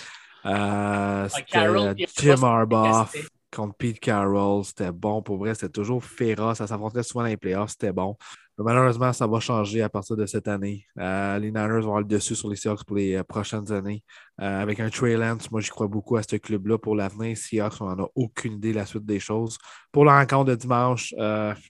Jim 2.16 2.42
Harbaugh 2.42 3.06
contre 3.54 3.76
Pete 3.76 4.00
Carroll. 4.00 4.64
C'était 4.64 4.92
bon. 4.92 5.22
Pour 5.22 5.38
vrai, 5.38 5.54
c'était 5.54 5.68
toujours 5.68 6.04
féroce. 6.04 6.58
Ça 6.58 6.66
s'affrontait 6.66 7.02
souvent 7.04 7.22
dans 7.22 7.30
les 7.30 7.36
playoffs. 7.36 7.70
C'était 7.70 7.92
bon 7.92 8.16
malheureusement, 8.58 9.12
ça 9.12 9.26
va 9.26 9.40
changer 9.40 9.82
à 9.82 9.88
partir 9.88 10.16
de 10.16 10.26
cette 10.26 10.46
année. 10.46 10.86
Euh, 10.98 11.38
les 11.38 11.48
Niners 11.48 11.80
vont 11.80 11.88
avoir 11.88 12.00
le 12.00 12.06
dessus 12.06 12.34
sur 12.34 12.48
les 12.48 12.56
Seahawks 12.56 12.84
pour 12.84 12.96
les 12.96 13.14
euh, 13.16 13.24
prochaines 13.24 13.72
années. 13.72 14.04
Euh, 14.40 14.62
avec 14.62 14.80
un 14.80 14.90
Trey 14.90 15.16
Lance, 15.16 15.50
moi, 15.50 15.60
j'y 15.60 15.70
crois 15.70 15.88
beaucoup 15.88 16.16
à 16.16 16.22
ce 16.22 16.36
club-là 16.36 16.78
pour 16.78 16.94
l'avenir. 16.94 17.36
Seahawks, 17.36 17.80
on 17.80 17.86
n'en 17.86 18.04
a 18.04 18.08
aucune 18.14 18.54
idée 18.54 18.70
de 18.70 18.76
la 18.76 18.86
suite 18.86 19.04
des 19.04 19.20
choses. 19.20 19.58
Pour 19.90 20.04
la 20.04 20.18
rencontre 20.18 20.50
de 20.50 20.54
dimanche, 20.54 21.12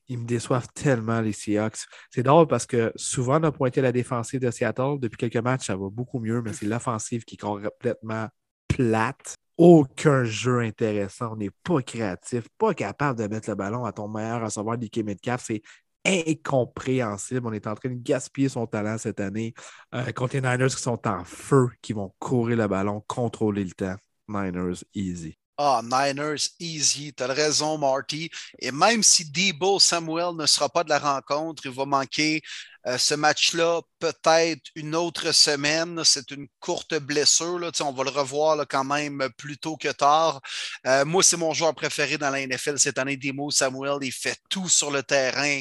ils 0.08 0.18
me 0.18 0.26
déçoivent 0.26 0.68
tellement, 0.74 1.20
les 1.20 1.32
Seahawks. 1.32 1.86
C'est 2.10 2.22
drôle 2.22 2.46
parce 2.46 2.66
que 2.66 2.92
souvent, 2.96 3.40
on 3.40 3.44
a 3.44 3.52
pointé 3.52 3.80
la 3.80 3.92
défensive 3.92 4.40
de 4.40 4.50
Seattle. 4.50 4.98
Depuis 5.00 5.16
quelques 5.16 5.44
matchs, 5.44 5.66
ça 5.66 5.76
va 5.76 5.88
beaucoup 5.90 6.20
mieux, 6.20 6.42
mais 6.42 6.52
c'est 6.52 6.66
l'offensive 6.66 7.24
qui 7.24 7.36
est 7.36 7.38
complètement 7.38 8.28
plate 8.68 9.36
aucun 9.56 10.24
jeu 10.24 10.60
intéressant. 10.60 11.32
On 11.32 11.36
n'est 11.36 11.50
pas 11.62 11.80
créatif, 11.82 12.48
pas 12.58 12.74
capable 12.74 13.18
de 13.18 13.26
mettre 13.26 13.48
le 13.50 13.54
ballon 13.54 13.84
à 13.84 13.92
ton 13.92 14.08
meilleur 14.08 14.42
receveur 14.42 14.76
d'Ike 14.76 15.04
Metcalf. 15.04 15.44
C'est 15.46 15.62
incompréhensible. 16.04 17.46
On 17.46 17.52
est 17.52 17.66
en 17.66 17.74
train 17.74 17.90
de 17.90 18.02
gaspiller 18.02 18.48
son 18.48 18.66
talent 18.66 18.98
cette 18.98 19.20
année 19.20 19.54
euh, 19.94 20.12
contre 20.12 20.36
les 20.36 20.42
Niners 20.42 20.68
qui 20.68 20.82
sont 20.82 21.06
en 21.06 21.24
feu, 21.24 21.68
qui 21.82 21.92
vont 21.92 22.14
courir 22.18 22.58
le 22.58 22.68
ballon, 22.68 23.02
contrôler 23.06 23.64
le 23.64 23.72
temps. 23.72 23.96
Niners 24.28 24.84
easy. 24.94 25.36
Ah, 25.56 25.82
Niners, 25.84 26.50
easy. 26.58 27.12
Tu 27.14 27.22
as 27.22 27.28
raison, 27.28 27.78
Marty. 27.78 28.28
Et 28.58 28.72
même 28.72 29.04
si 29.04 29.24
Debo 29.30 29.78
Samuel 29.78 30.34
ne 30.36 30.46
sera 30.46 30.68
pas 30.68 30.82
de 30.82 30.88
la 30.88 30.98
rencontre, 30.98 31.64
il 31.66 31.70
va 31.70 31.84
manquer 31.84 32.42
euh, 32.86 32.98
ce 32.98 33.14
match-là, 33.14 33.80
peut-être 34.00 34.62
une 34.74 34.96
autre 34.96 35.30
semaine. 35.32 36.02
C'est 36.04 36.32
une 36.32 36.48
courte 36.58 36.94
blessure. 36.98 37.60
Là. 37.60 37.70
On 37.82 37.92
va 37.92 38.02
le 38.02 38.10
revoir 38.10 38.66
quand 38.68 38.82
même 38.84 39.28
plus 39.38 39.56
tôt 39.56 39.76
que 39.76 39.92
tard. 39.92 40.40
Euh, 40.86 41.04
moi, 41.04 41.22
c'est 41.22 41.36
mon 41.36 41.54
joueur 41.54 41.74
préféré 41.74 42.18
dans 42.18 42.30
la 42.30 42.44
NFL 42.44 42.78
cette 42.78 42.98
année, 42.98 43.16
Debo 43.16 43.52
Samuel. 43.52 43.98
Il 44.02 44.12
fait 44.12 44.38
tout 44.50 44.68
sur 44.68 44.90
le 44.90 45.04
terrain. 45.04 45.60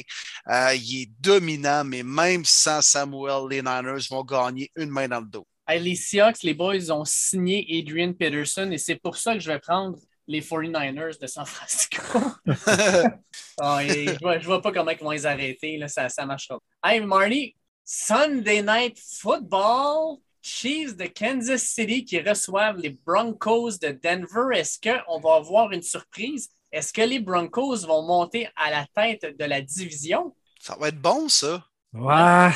Euh, 0.50 0.74
il 0.74 1.02
est 1.02 1.10
dominant, 1.20 1.84
mais 1.84 2.02
même 2.02 2.44
sans 2.44 2.82
Samuel, 2.82 3.48
les 3.48 3.62
Niners 3.62 4.06
vont 4.10 4.24
gagner 4.24 4.72
une 4.74 4.90
main 4.90 5.06
dans 5.08 5.20
le 5.20 5.26
dos 5.26 5.46
les 5.68 5.94
Seahawks, 5.94 6.42
les 6.42 6.54
boys 6.54 6.90
ont 6.90 7.04
signé 7.04 7.66
Adrian 7.78 8.12
Peterson 8.12 8.70
et 8.70 8.78
c'est 8.78 8.96
pour 8.96 9.16
ça 9.16 9.34
que 9.34 9.40
je 9.40 9.50
vais 9.50 9.58
prendre 9.58 9.98
les 10.26 10.40
49ers 10.40 11.20
de 11.20 11.26
San 11.26 11.46
Francisco. 11.46 12.02
Ah, 13.60 13.86
je 13.86 14.10
ne 14.10 14.44
vois, 14.44 14.60
pas 14.60 14.72
comment 14.72 14.90
ils 14.90 14.98
vont 14.98 15.12
les 15.12 15.26
arrêter. 15.26 15.76
Là, 15.76 15.86
ça, 15.86 16.08
ça 16.08 16.26
marchera. 16.26 16.58
Hey, 16.82 17.00
Marty, 17.00 17.54
Sunday 17.84 18.62
Night 18.62 18.98
Football, 18.98 20.18
Chiefs 20.42 20.96
de 20.96 21.06
Kansas 21.06 21.62
City 21.62 22.04
qui 22.04 22.20
reçoivent 22.20 22.78
les 22.78 22.90
Broncos 22.90 23.78
de 23.80 23.96
Denver. 24.02 24.58
Est-ce 24.58 24.80
qu'on 24.80 25.20
va 25.20 25.36
avoir 25.36 25.70
une 25.70 25.82
surprise? 25.82 26.48
Est-ce 26.72 26.92
que 26.92 27.02
les 27.02 27.20
Broncos 27.20 27.86
vont 27.86 28.02
monter 28.02 28.48
à 28.56 28.72
la 28.72 28.86
tête 28.92 29.38
de 29.38 29.44
la 29.44 29.60
division? 29.60 30.34
Ça 30.58 30.76
va 30.76 30.88
être 30.88 31.00
bon, 31.00 31.28
ça. 31.28 31.64
Ouais 31.92 32.50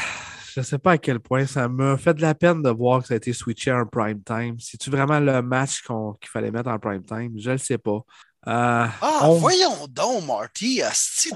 je 0.59 0.63
ne 0.63 0.67
sais 0.67 0.79
pas 0.79 0.93
à 0.93 0.99
quel 0.99 1.21
point 1.21 1.47
ça 1.47 1.69
m'a 1.69 1.97
fait 1.97 2.15
de 2.15 2.21
la 2.21 2.35
peine 2.35 2.63
de 2.63 2.71
voir 2.71 3.01
que 3.01 3.07
ça 3.07 3.15
a 3.15 3.17
été 3.17 3.33
switché 3.33 3.71
en 3.71 3.87
prime 3.87 4.21
time. 4.25 4.57
C'est-tu 4.59 4.91
vraiment 4.91 5.21
le 5.21 5.41
match 5.41 5.83
qu'il 5.83 6.29
fallait 6.29 6.51
mettre 6.51 6.69
en 6.69 6.81
prime 6.81 7.05
time? 7.05 7.33
Je 7.37 7.51
ne 7.51 7.55
le 7.55 7.59
sais 7.59 7.79
pas. 7.79 8.01
Euh, 8.49 8.87
ah, 9.01 9.29
voyons 9.39 9.87
donc, 9.89 10.27
Marty. 10.27 10.83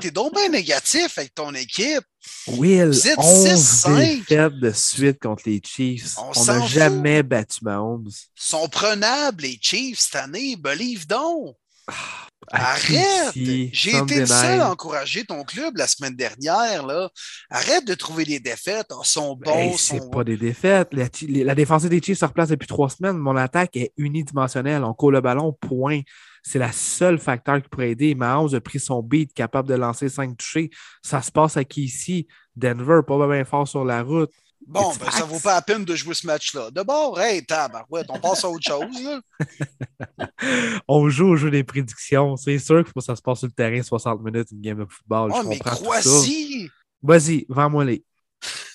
T'es 0.01 0.11
donc 0.11 0.35
bien 0.35 0.49
négatif 0.49 1.17
avec 1.19 1.33
ton 1.37 1.55
équipe. 1.55 2.03
Will, 2.49 2.89
Vous 2.89 3.07
êtes 3.07 3.19
6-5 3.19 4.59
de 4.59 4.71
suite 4.73 5.21
contre 5.21 5.45
les 5.47 5.61
Chiefs. 5.65 6.17
On 6.19 6.45
n'a 6.45 6.67
jamais 6.67 7.23
battu 7.23 7.61
Mahomes. 7.63 8.09
Ils 8.09 8.43
sont 8.43 8.69
prenables, 8.69 9.45
les 9.45 9.59
Chiefs, 9.61 10.01
cette 10.01 10.17
année. 10.17 10.57
Believe 10.57 11.07
donc. 11.07 11.55
Ah, 11.87 12.27
Arrête! 12.51 13.33
J'ai 13.35 13.97
été 13.97 14.21
le 14.21 14.27
seul 14.27 14.61
à 14.61 14.71
encourager 14.71 15.25
ton 15.25 15.45
club 15.45 15.77
la 15.77 15.87
semaine 15.87 16.15
dernière. 16.15 16.87
Là. 16.87 17.11
Arrête 17.51 17.87
de 17.87 17.95
trouver 17.95 18.25
des 18.25 18.41
défaites. 18.41 18.87
Ils 18.91 19.07
sont 19.07 19.37
ben, 19.37 19.71
bons. 19.71 19.77
c'est 19.77 20.11
pas 20.11 20.25
des 20.25 20.37
défaites. 20.37 20.93
La, 20.93 21.05
la, 21.29 21.55
défense 21.55 21.85
des 21.85 22.03
Chiefs 22.03 22.19
se 22.19 22.25
replace 22.25 22.49
depuis 22.49 22.67
trois 22.67 22.91
semaines. 22.91 23.17
Mon 23.17 23.37
attaque 23.37 23.77
est 23.77 23.93
unidimensionnelle. 23.97 24.85
On 24.85 24.95
court 24.95 25.13
le 25.13 25.21
ballon, 25.21 25.53
point. 25.53 26.01
C'est 26.43 26.59
la 26.59 26.73
seule 26.73 27.19
facteur 27.19 27.63
qui 27.63 27.69
pourrait 27.69 27.91
aider. 27.91 28.15
Mahomes 28.15 28.55
a 28.55 28.61
pris 28.61 28.81
son 28.81 29.03
beat, 29.03 29.33
capable 29.33 29.69
de 29.69 29.75
lancer 29.75 30.09
cinq 30.09 30.37
touchés. 30.37 30.71
Ça 31.03 31.23
se 31.23 31.31
passe 31.31 31.57
à 31.57 31.65
qui 31.65 31.85
ici? 31.85 32.27
Denver, 32.57 33.01
pas 33.07 33.29
bien 33.29 33.45
fort 33.45 33.67
sur 33.67 33.85
la 33.85 34.03
route. 34.03 34.33
Bon, 34.67 34.93
ben, 34.95 35.11
ça 35.11 35.25
vaut 35.25 35.41
pas 35.41 35.55
la 35.55 35.63
peine 35.63 35.85
de 35.85 35.95
jouer 35.95 36.15
ce 36.15 36.27
match-là. 36.27 36.71
D'abord, 36.71 37.21
hey, 37.21 37.45
tabarouette, 37.45 38.07
on 38.09 38.19
passe 38.19 38.45
à 38.45 38.49
autre 38.49 38.67
chose. 38.67 39.21
on 40.89 41.09
joue 41.09 41.29
au 41.29 41.37
jeu 41.37 41.51
des 41.51 41.65
prédictions. 41.65 42.37
C'est 42.37 42.59
sûr 42.59 42.85
que 42.85 43.01
ça 43.01 43.17
se 43.17 43.23
passe 43.23 43.41
sur 43.41 43.49
le 43.49 43.53
terrain 43.53 43.83
60 43.83 44.23
minutes, 44.23 44.51
une 44.53 44.61
game 44.61 44.79
de 44.79 44.87
football. 44.89 45.33
Oh, 45.35 45.43
mais 45.47 45.59
crois-y! 45.59 46.69
Vas-y, 47.03 47.47
vends-moi 47.49 47.85
les. 47.85 48.05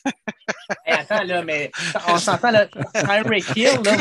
attends, 0.86 1.24
là, 1.24 1.44
mais 1.44 1.72
on 2.08 2.18
s'entend, 2.18 2.52
là, 2.52 2.68
Tyreek 2.94 3.56
Hill, 3.56 3.80
là. 3.84 3.98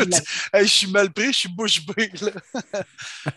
je 0.61 0.65
suis 0.65 0.91
mal 0.91 1.11
pris, 1.11 1.27
je 1.27 1.39
suis 1.39 1.49
bouche 1.49 1.85
bée, 1.85 2.11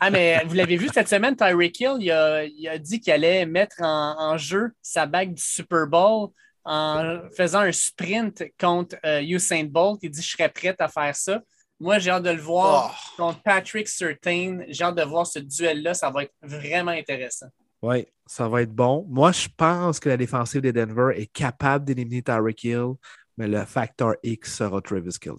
ah, 0.01 0.11
mais 0.11 0.43
vous 0.47 0.55
l'avez 0.55 0.77
vu 0.77 0.89
cette 0.93 1.09
semaine, 1.09 1.37
Tyreek 1.37 1.79
Hill, 1.81 1.97
il 2.01 2.11
a, 2.11 2.45
il 2.45 2.69
a 2.69 2.79
dit 2.79 3.01
qu'il 3.01 3.13
allait 3.13 3.47
mettre 3.47 3.77
en, 3.81 4.17
en, 4.19 4.37
jeu 4.37 4.73
sa 4.83 5.07
bague 5.07 5.35
du 5.35 5.43
Super 5.43 5.87
Bowl 5.87 6.31
en 6.65 7.21
faisant 7.37 7.61
un 7.61 7.73
sprint 7.73 8.45
contre 8.59 8.97
euh, 9.05 9.23
Usain 9.23 9.65
Bolt. 9.65 10.01
Il 10.03 10.11
dit 10.11 10.23
Je 10.23 10.31
serais 10.31 10.49
prêt 10.49 10.75
à 10.79 10.89
faire 10.89 11.15
ça. 11.15 11.41
Moi, 11.79 11.99
j'ai 11.99 12.11
hâte 12.11 12.25
de 12.25 12.31
le 12.31 12.41
voir 12.41 12.95
oh. 12.95 13.17
contre 13.17 13.43
Patrick 13.43 13.89
Surtain. 13.89 14.61
J'ai 14.69 14.85
hâte 14.85 14.97
de 14.97 15.03
voir 15.03 15.27
ce 15.27 15.39
duel-là. 15.39 15.95
Ça 15.95 16.11
va 16.11 16.25
être 16.25 16.35
vraiment 16.43 16.91
intéressant. 16.91 17.47
Oui, 17.83 18.07
ça 18.27 18.49
va 18.49 18.63
être 18.63 18.75
bon. 18.75 19.07
Moi, 19.09 19.33
je 19.33 19.49
pense 19.57 19.99
que 19.99 20.11
la 20.11 20.19
défensive 20.19 20.61
de 20.61 20.71
Denver 20.71 21.13
est 21.17 21.33
capable 21.33 21.87
d'éliminer 21.87 22.23
Tyreek 22.23 22.65
Hill, 22.65 22.93
mais 23.39 23.49
le 23.49 23.65
facteur 23.65 24.15
X 24.23 24.57
sera 24.59 24.83
Travis 24.83 25.19
Kill. 25.19 25.37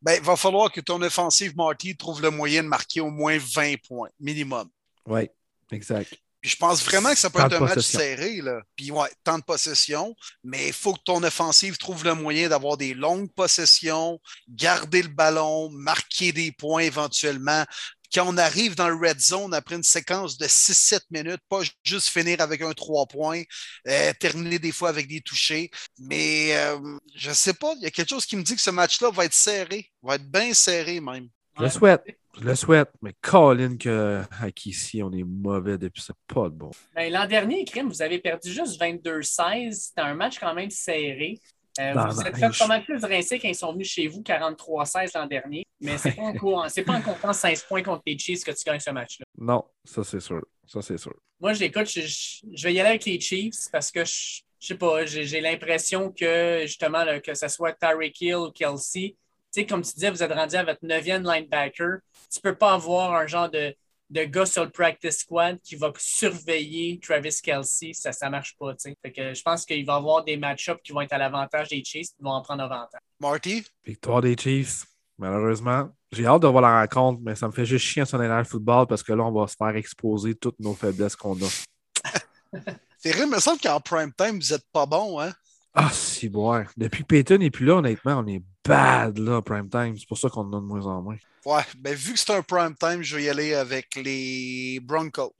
Ben, 0.00 0.14
il 0.18 0.22
va 0.22 0.36
falloir 0.36 0.70
que 0.70 0.80
ton 0.80 1.02
offensive, 1.02 1.56
Marty, 1.56 1.96
trouve 1.96 2.22
le 2.22 2.30
moyen 2.30 2.62
de 2.62 2.68
marquer 2.68 3.00
au 3.00 3.10
moins 3.10 3.36
20 3.38 3.74
points, 3.88 4.10
minimum. 4.20 4.68
Oui, 5.06 5.28
exact 5.72 6.14
je 6.44 6.56
pense 6.56 6.84
vraiment 6.84 7.10
que 7.10 7.18
ça 7.18 7.30
peut 7.30 7.40
être 7.40 7.54
un 7.54 7.60
match 7.60 7.80
serré. 7.80 8.42
Là. 8.42 8.60
Puis 8.76 8.90
ouais, 8.90 9.08
temps 9.24 9.38
de 9.38 9.44
possession, 9.44 10.14
mais 10.42 10.68
il 10.68 10.72
faut 10.74 10.92
que 10.92 11.02
ton 11.02 11.22
offensive 11.22 11.78
trouve 11.78 12.04
le 12.04 12.14
moyen 12.14 12.50
d'avoir 12.50 12.76
des 12.76 12.92
longues 12.92 13.32
possessions, 13.32 14.20
garder 14.48 15.02
le 15.02 15.08
ballon, 15.08 15.70
marquer 15.70 16.32
des 16.32 16.52
points 16.52 16.82
éventuellement. 16.82 17.64
Quand 18.12 18.26
on 18.28 18.36
arrive 18.36 18.76
dans 18.76 18.88
le 18.88 18.94
red 18.94 19.18
zone 19.18 19.54
après 19.54 19.74
une 19.74 19.82
séquence 19.82 20.36
de 20.36 20.46
6-7 20.46 21.00
minutes, 21.10 21.40
pas 21.48 21.62
juste 21.82 22.08
finir 22.10 22.40
avec 22.42 22.60
un 22.60 22.72
3 22.72 23.06
points, 23.06 23.42
euh, 23.88 24.12
terminer 24.20 24.58
des 24.58 24.70
fois 24.70 24.90
avec 24.90 25.08
des 25.08 25.22
touchés. 25.22 25.70
Mais 25.98 26.54
euh, 26.56 26.78
je 27.16 27.30
ne 27.30 27.34
sais 27.34 27.54
pas, 27.54 27.72
il 27.76 27.82
y 27.82 27.86
a 27.86 27.90
quelque 27.90 28.10
chose 28.10 28.26
qui 28.26 28.36
me 28.36 28.42
dit 28.42 28.54
que 28.54 28.60
ce 28.60 28.70
match-là 28.70 29.10
va 29.10 29.24
être 29.24 29.34
serré, 29.34 29.90
va 30.02 30.16
être 30.16 30.30
bien 30.30 30.52
serré 30.52 31.00
même. 31.00 31.28
Je 31.56 31.62
le 31.62 31.70
souhaite. 31.70 32.04
Je 32.40 32.44
le 32.44 32.54
souhaite, 32.54 32.90
mais 33.00 33.12
Colin, 33.20 33.76
ici, 34.64 35.02
on 35.02 35.12
est 35.12 35.22
mauvais 35.22 35.78
depuis 35.78 36.02
ça. 36.02 36.14
Pas 36.26 36.48
de 36.48 36.54
bon. 36.54 36.70
Ben, 36.94 37.12
L'an 37.12 37.26
dernier, 37.26 37.64
Crime, 37.64 37.88
vous 37.88 38.02
avez 38.02 38.18
perdu 38.18 38.50
juste 38.50 38.80
22-16. 38.80 39.72
C'était 39.72 40.00
un 40.00 40.14
match 40.14 40.38
quand 40.38 40.54
même 40.54 40.70
serré. 40.70 41.40
Euh, 41.80 41.92
vous 41.92 42.20
êtes 42.22 42.36
fait 42.36 42.56
pas 42.56 42.66
mal 42.68 42.84
plus 42.84 43.04
rincer 43.04 43.38
quand 43.40 43.48
ils 43.48 43.54
sont 43.54 43.72
venus 43.72 43.88
chez 43.88 44.06
vous 44.06 44.20
43-16 44.20 45.10
l'an 45.14 45.26
dernier. 45.26 45.66
Mais 45.80 45.98
c'est 45.98 46.12
pas, 46.12 46.22
en 46.22 46.68
c'est 46.68 46.82
pas 46.82 46.92
en 46.92 47.02
comptant 47.02 47.32
16 47.32 47.64
points 47.64 47.82
contre 47.82 48.02
les 48.06 48.16
Chiefs 48.16 48.44
que 48.44 48.52
tu 48.52 48.64
gagnes 48.64 48.78
ce 48.78 48.90
match-là. 48.90 49.26
Non, 49.38 49.64
ça 49.84 50.04
c'est 50.04 50.20
sûr. 50.20 50.40
Ça 50.66 50.82
c'est 50.82 50.98
sûr. 50.98 51.14
Moi, 51.40 51.52
j'écoute, 51.52 51.88
je, 51.88 52.00
je, 52.00 52.62
vais 52.62 52.74
y 52.74 52.80
aller 52.80 52.90
avec 52.90 53.04
les 53.04 53.18
Chiefs 53.20 53.68
parce 53.72 53.90
que 53.90 54.04
je, 54.04 54.42
je 54.60 54.68
sais 54.68 54.76
pas, 54.76 55.04
j'ai 55.04 55.40
l'impression 55.40 56.10
que 56.10 56.62
justement, 56.62 57.04
que 57.20 57.34
ce 57.34 57.48
soit 57.48 57.72
Tyreek 57.72 58.20
Hill 58.20 58.36
ou 58.36 58.50
Kelsey, 58.50 59.16
sais, 59.54 59.66
comme 59.66 59.82
tu 59.82 59.94
disais, 59.94 60.10
vous 60.10 60.22
êtes 60.22 60.32
rendu 60.32 60.56
à 60.56 60.64
votre 60.64 60.80
neuvième 60.82 61.22
linebacker. 61.22 61.98
Tu 62.30 62.38
ne 62.38 62.50
peux 62.50 62.56
pas 62.56 62.74
avoir 62.74 63.14
un 63.14 63.26
genre 63.26 63.48
de, 63.48 63.74
de 64.10 64.24
gars 64.24 64.46
sur 64.46 64.64
le 64.64 64.70
practice 64.70 65.18
squad 65.18 65.58
qui 65.62 65.76
va 65.76 65.92
surveiller 65.96 66.98
Travis 67.00 67.36
Kelsey. 67.42 67.92
Ça 67.92 68.10
ne 68.24 68.30
marche 68.30 68.56
pas. 68.58 68.74
Fait 68.76 69.12
que 69.12 69.34
je 69.34 69.42
pense 69.42 69.64
qu'il 69.64 69.84
va 69.86 69.94
y 69.94 69.96
avoir 69.96 70.24
des 70.24 70.36
match-ups 70.36 70.80
qui 70.82 70.92
vont 70.92 71.00
être 71.00 71.12
à 71.12 71.18
l'avantage 71.18 71.68
des 71.68 71.82
Chiefs 71.84 72.08
qui 72.08 72.22
vont 72.22 72.30
en 72.30 72.42
prendre 72.42 72.64
avantage. 72.64 73.00
Marty? 73.20 73.64
Victoire 73.84 74.20
des 74.20 74.36
Chiefs, 74.36 74.86
malheureusement. 75.18 75.88
J'ai 76.12 76.26
hâte 76.26 76.42
de 76.42 76.48
voir 76.48 76.62
la 76.62 76.80
rencontre, 76.80 77.20
mais 77.22 77.34
ça 77.34 77.46
me 77.48 77.52
fait 77.52 77.66
juste 77.66 77.84
chier 77.84 78.04
sur 78.04 78.18
le 78.18 78.44
football 78.44 78.86
parce 78.86 79.02
que 79.02 79.12
là, 79.12 79.24
on 79.24 79.32
va 79.32 79.46
se 79.46 79.56
faire 79.56 79.74
exposer 79.74 80.34
toutes 80.34 80.58
nos 80.60 80.74
faiblesses 80.74 81.16
qu'on 81.16 81.34
a. 81.34 81.48
C'est 82.98 83.10
vrai, 83.10 83.24
il 83.24 83.30
me 83.30 83.40
semble 83.40 83.60
qu'en 83.60 83.80
prime 83.80 84.12
time, 84.16 84.38
vous 84.40 84.52
n'êtes 84.54 84.66
pas 84.72 84.86
bon, 84.86 85.20
hein? 85.20 85.32
Ah, 85.74 85.90
si, 85.92 86.28
ouais. 86.28 86.64
Depuis 86.76 87.02
que 87.02 87.08
Peyton 87.08 87.38
n'est 87.38 87.50
plus 87.50 87.66
là, 87.66 87.74
honnêtement, 87.74 88.20
on 88.20 88.26
est 88.28 88.40
bad 88.66 89.18
là, 89.18 89.42
prime 89.42 89.68
time. 89.68 89.96
C'est 89.98 90.08
pour 90.08 90.18
ça 90.18 90.28
qu'on 90.28 90.42
en 90.42 90.52
a 90.52 90.60
de 90.60 90.66
moins 90.66 90.86
en 90.86 91.02
moins. 91.02 91.16
Ouais, 91.44 91.62
ben 91.78 91.94
vu 91.94 92.14
que 92.14 92.18
c'est 92.18 92.32
un 92.32 92.42
prime 92.42 92.74
time, 92.74 93.02
je 93.02 93.16
vais 93.16 93.24
y 93.24 93.28
aller 93.28 93.54
avec 93.54 93.94
les 93.96 94.80
Broncos. 94.82 95.34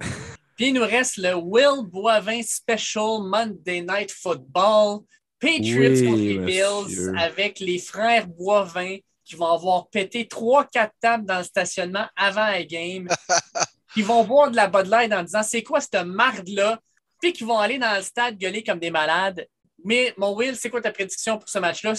Puis 0.56 0.68
il 0.68 0.74
nous 0.74 0.82
reste 0.82 1.18
le 1.18 1.34
Will 1.34 1.86
Boivin 1.86 2.42
Special 2.42 3.22
Monday 3.22 3.82
Night 3.82 4.10
Football. 4.10 5.00
Patriots 5.38 5.90
Oui, 5.90 6.04
contre 6.06 6.18
les 6.18 6.38
monsieur. 6.38 7.12
Bills 7.12 7.18
avec 7.18 7.60
les 7.60 7.78
frères 7.78 8.26
Boivin 8.26 8.96
qui 9.22 9.34
vont 9.34 9.52
avoir 9.52 9.88
pété 9.88 10.24
3-4 10.24 10.90
tables 11.00 11.26
dans 11.26 11.38
le 11.38 11.44
stationnement 11.44 12.06
avant 12.16 12.46
la 12.46 12.64
game. 12.64 13.08
Ils 13.96 14.04
vont 14.04 14.24
boire 14.24 14.50
de 14.50 14.56
la 14.56 14.68
Bud 14.68 14.86
Light 14.86 15.12
en 15.12 15.22
disant 15.22 15.42
c'est 15.42 15.62
quoi 15.62 15.80
cette 15.80 15.96
marde-là? 15.96 16.80
Puis 17.20 17.32
qu'ils 17.32 17.46
vont 17.46 17.58
aller 17.58 17.78
dans 17.78 17.96
le 17.96 18.02
stade 18.02 18.38
gueuler 18.38 18.62
comme 18.62 18.78
des 18.78 18.90
malades. 18.90 19.46
Mais 19.84 20.14
mon 20.16 20.34
Will, 20.34 20.56
c'est 20.56 20.70
quoi 20.70 20.80
ta 20.80 20.90
prédiction 20.90 21.38
pour 21.38 21.48
ce 21.48 21.58
match-là? 21.58 21.94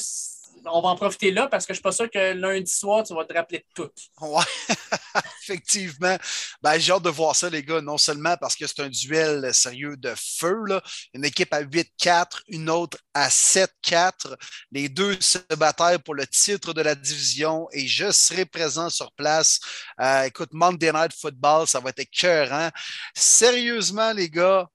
On 0.72 0.82
va 0.82 0.90
en 0.90 0.96
profiter 0.96 1.32
là 1.32 1.48
parce 1.48 1.66
que 1.66 1.74
je 1.74 1.78
suis 1.78 1.84
pas 1.84 1.92
sûr 1.92 2.10
que 2.10 2.34
lundi 2.34 2.72
soir, 2.72 3.04
tu 3.04 3.14
vas 3.14 3.26
te 3.26 3.34
rappeler 3.34 3.60
de 3.60 3.66
tout. 3.74 3.90
Ouais, 4.22 4.44
effectivement. 5.44 6.18
Ben, 6.62 6.78
j'ai 6.78 6.92
hâte 6.92 7.04
de 7.04 7.10
voir 7.10 7.36
ça, 7.36 7.50
les 7.50 7.64
gars. 7.64 7.82
Non 7.82 7.98
seulement 7.98 8.36
parce 8.38 8.56
que 8.56 8.68
c'est 8.68 8.82
un 8.82 8.90
duel 8.90 9.54
sérieux 9.54 9.98
de 9.98 10.14
feu, 10.16 10.58
une 11.14 11.26
équipe 11.26 11.54
à 11.54 11.64
8-4, 11.64 12.42
une 12.48 12.70
autre 12.70 12.98
à 13.14 13.30
7-4. 13.30 14.36
Les 14.72 14.90
deux 14.90 15.20
se 15.20 15.40
bataillent 15.56 16.00
pour 16.00 16.16
le 16.16 16.28
titre 16.28 16.74
de 16.74 16.82
la 16.82 16.96
division 16.96 17.68
et 17.72 17.88
je 17.88 18.12
serai 18.12 18.46
présent 18.46 18.90
sur 18.90 19.12
place. 19.14 19.60
Euh, 20.00 20.24
écoute, 20.24 20.50
Monday 20.52 20.92
Night 20.92 21.14
Football, 21.14 21.68
ça 21.68 21.80
va 21.80 21.90
être 21.90 22.00
écœurant. 22.00 22.70
Sérieusement, 23.16 24.14
les 24.14 24.30
gars, 24.30 24.68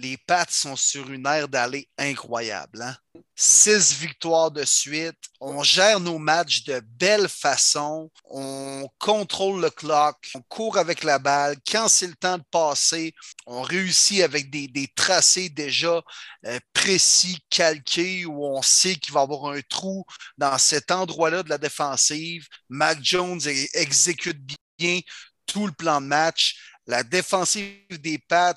les 0.00 0.16
Pats 0.16 0.46
sont 0.48 0.76
sur 0.76 1.10
une 1.10 1.26
aire 1.26 1.48
d'aller 1.48 1.88
incroyable. 1.98 2.80
Hein? 2.82 2.96
Six 3.36 3.94
victoires 3.94 4.50
de 4.50 4.64
suite. 4.64 5.18
On 5.40 5.62
gère 5.62 6.00
nos 6.00 6.18
matchs 6.18 6.64
de 6.64 6.80
belle 6.80 7.28
façon. 7.28 8.10
On 8.24 8.88
contrôle 8.98 9.60
le 9.60 9.70
clock. 9.70 10.16
On 10.34 10.42
court 10.42 10.78
avec 10.78 11.04
la 11.04 11.18
balle. 11.18 11.56
Quand 11.70 11.88
c'est 11.88 12.06
le 12.06 12.14
temps 12.14 12.38
de 12.38 12.44
passer, 12.50 13.14
on 13.46 13.62
réussit 13.62 14.22
avec 14.22 14.50
des, 14.50 14.88
tracés 14.94 15.48
déjà 15.48 16.02
euh, 16.46 16.58
précis, 16.72 17.38
calqués, 17.50 18.24
où 18.24 18.44
on 18.46 18.62
sait 18.62 18.96
qu'il 18.96 19.12
va 19.12 19.20
y 19.20 19.22
avoir 19.24 19.52
un 19.52 19.60
trou 19.68 20.04
dans 20.38 20.58
cet 20.58 20.90
endroit-là 20.90 21.42
de 21.42 21.50
la 21.50 21.58
défensive. 21.58 22.46
Mac 22.68 22.98
Jones 23.02 23.40
exécute 23.74 24.40
bien 24.78 25.00
tout 25.46 25.66
le 25.66 25.72
plan 25.72 26.00
de 26.00 26.06
match. 26.06 26.69
La 26.86 27.02
défensive 27.02 28.00
des 28.00 28.18
Pats, 28.18 28.54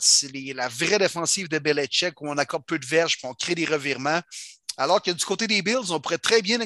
la 0.56 0.68
vraie 0.68 1.00
défensive 1.00 1.50
de 1.50 1.60
Belichick 1.60 2.22
où 2.22 2.30
on 2.30 2.38
accorde 2.38 2.66
peu 2.66 2.80
de 2.80 2.86
verges 2.86 3.18
puis 3.18 3.28
on 3.28 3.34
crée 3.34 3.56
des 3.56 3.66
revirements. 3.66 4.22
Alors 4.78 5.02
que 5.02 5.12
du 5.12 5.24
côté 5.24 5.46
des 5.48 5.62
Bills, 5.62 5.92
on 5.92 6.00
pourrait 6.00 6.18
très 6.18 6.42
bien 6.42 6.60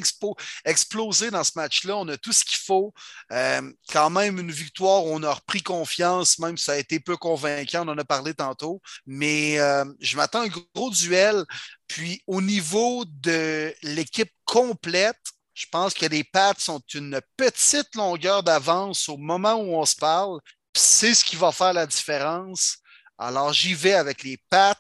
exploser 0.66 1.30
dans 1.30 1.44
ce 1.44 1.52
match-là. 1.56 1.98
On 1.98 2.08
a 2.08 2.18
tout 2.18 2.32
ce 2.32 2.46
qu'il 2.46 2.60
faut. 2.60 2.94
Euh, 3.32 3.62
quand 3.92 4.10
même, 4.10 4.40
une 4.40 4.52
victoire, 4.52 5.04
on 5.04 5.22
a 5.24 5.34
repris 5.34 5.62
confiance, 5.62 6.40
même 6.40 6.58
si 6.58 6.66
ça 6.66 6.74
a 6.74 6.78
été 6.78 7.00
peu 7.00 7.18
convaincant. 7.18 7.86
On 7.86 7.92
en 7.92 7.98
a 7.98 8.06
parlé 8.06 8.34
tantôt. 8.34 8.82
Mais 9.06 9.60
euh, 9.60 9.84
je 10.00 10.16
m'attends 10.16 10.42
à 10.42 10.46
un 10.46 10.48
gros 10.48 10.90
duel. 10.90 11.44
Puis 11.88 12.22
au 12.28 12.42
niveau 12.42 13.04
de 13.06 13.74
l'équipe 13.84 14.32
complète, 14.46 15.18
je 15.54 15.66
pense 15.72 15.94
que 15.94 16.06
les 16.06 16.24
Pats 16.24 16.54
sont 16.58 16.82
une 16.94 17.20
petite 17.36 17.96
longueur 17.96 18.44
d'avance 18.44 19.10
au 19.10 19.18
moment 19.18 19.56
où 19.56 19.76
on 19.76 19.86
se 19.86 19.96
parle. 19.96 20.40
C'est 20.78 21.16
ce 21.16 21.26
qui 21.26 21.36
va 21.36 21.52
faire 21.52 21.74
la 21.74 21.88
différence. 21.88 22.78
Alors 23.18 23.52
j'y 23.52 23.74
vais 23.74 23.94
avec 23.94 24.24
les 24.24 24.38
Pats 24.50 24.78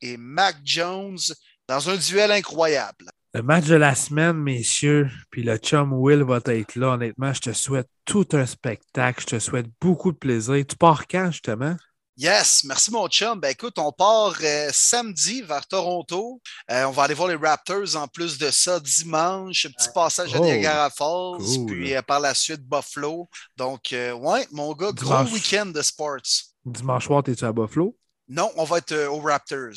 et 0.00 0.16
Mac 0.16 0.56
Jones 0.64 1.18
dans 1.66 1.90
un 1.90 1.96
duel 1.96 2.30
incroyable. 2.30 3.10
Le 3.34 3.42
match 3.42 3.66
de 3.66 3.74
la 3.74 3.94
semaine, 3.94 4.36
messieurs, 4.36 5.08
puis 5.30 5.42
le 5.42 5.56
chum 5.56 5.92
Will 5.92 6.22
va 6.22 6.40
être 6.46 6.76
là. 6.76 6.94
Honnêtement, 6.94 7.32
je 7.32 7.40
te 7.40 7.52
souhaite 7.52 7.88
tout 8.04 8.26
un 8.32 8.46
spectacle. 8.46 9.22
Je 9.22 9.36
te 9.36 9.38
souhaite 9.38 9.66
beaucoup 9.80 10.12
de 10.12 10.16
plaisir. 10.16 10.64
Tu 10.66 10.76
pars 10.76 11.06
quand, 11.08 11.30
justement? 11.30 11.76
Yes, 12.22 12.64
merci 12.64 12.90
mon 12.90 13.08
chum. 13.08 13.40
Ben 13.40 13.48
écoute, 13.48 13.78
on 13.78 13.92
part 13.92 14.34
euh, 14.42 14.68
samedi 14.74 15.40
vers 15.40 15.66
Toronto. 15.66 16.38
Euh, 16.70 16.84
on 16.84 16.90
va 16.90 17.04
aller 17.04 17.14
voir 17.14 17.28
les 17.30 17.34
Raptors 17.34 17.96
en 17.96 18.06
plus 18.08 18.36
de 18.36 18.50
ça 18.50 18.78
dimanche. 18.78 19.64
Un 19.64 19.70
petit 19.70 19.88
passage 19.94 20.34
à 20.34 20.38
Oh, 20.38 20.44
Niagara 20.44 20.90
Falls, 20.90 21.38
cool. 21.38 21.66
puis 21.66 21.96
euh, 21.96 22.02
par 22.02 22.20
la 22.20 22.34
suite 22.34 22.60
Buffalo. 22.60 23.26
Donc, 23.56 23.94
ouais, 23.94 24.46
mon 24.52 24.74
gars, 24.74 24.92
gros 24.92 25.22
week-end 25.32 25.64
de 25.64 25.80
sports. 25.80 26.18
Dimanche 26.66 27.06
soir, 27.06 27.22
es-tu 27.26 27.46
à 27.46 27.52
Buffalo? 27.52 27.96
Non, 28.28 28.52
on 28.56 28.64
va 28.64 28.76
être 28.78 29.06
aux 29.06 29.20
Raptors. 29.20 29.70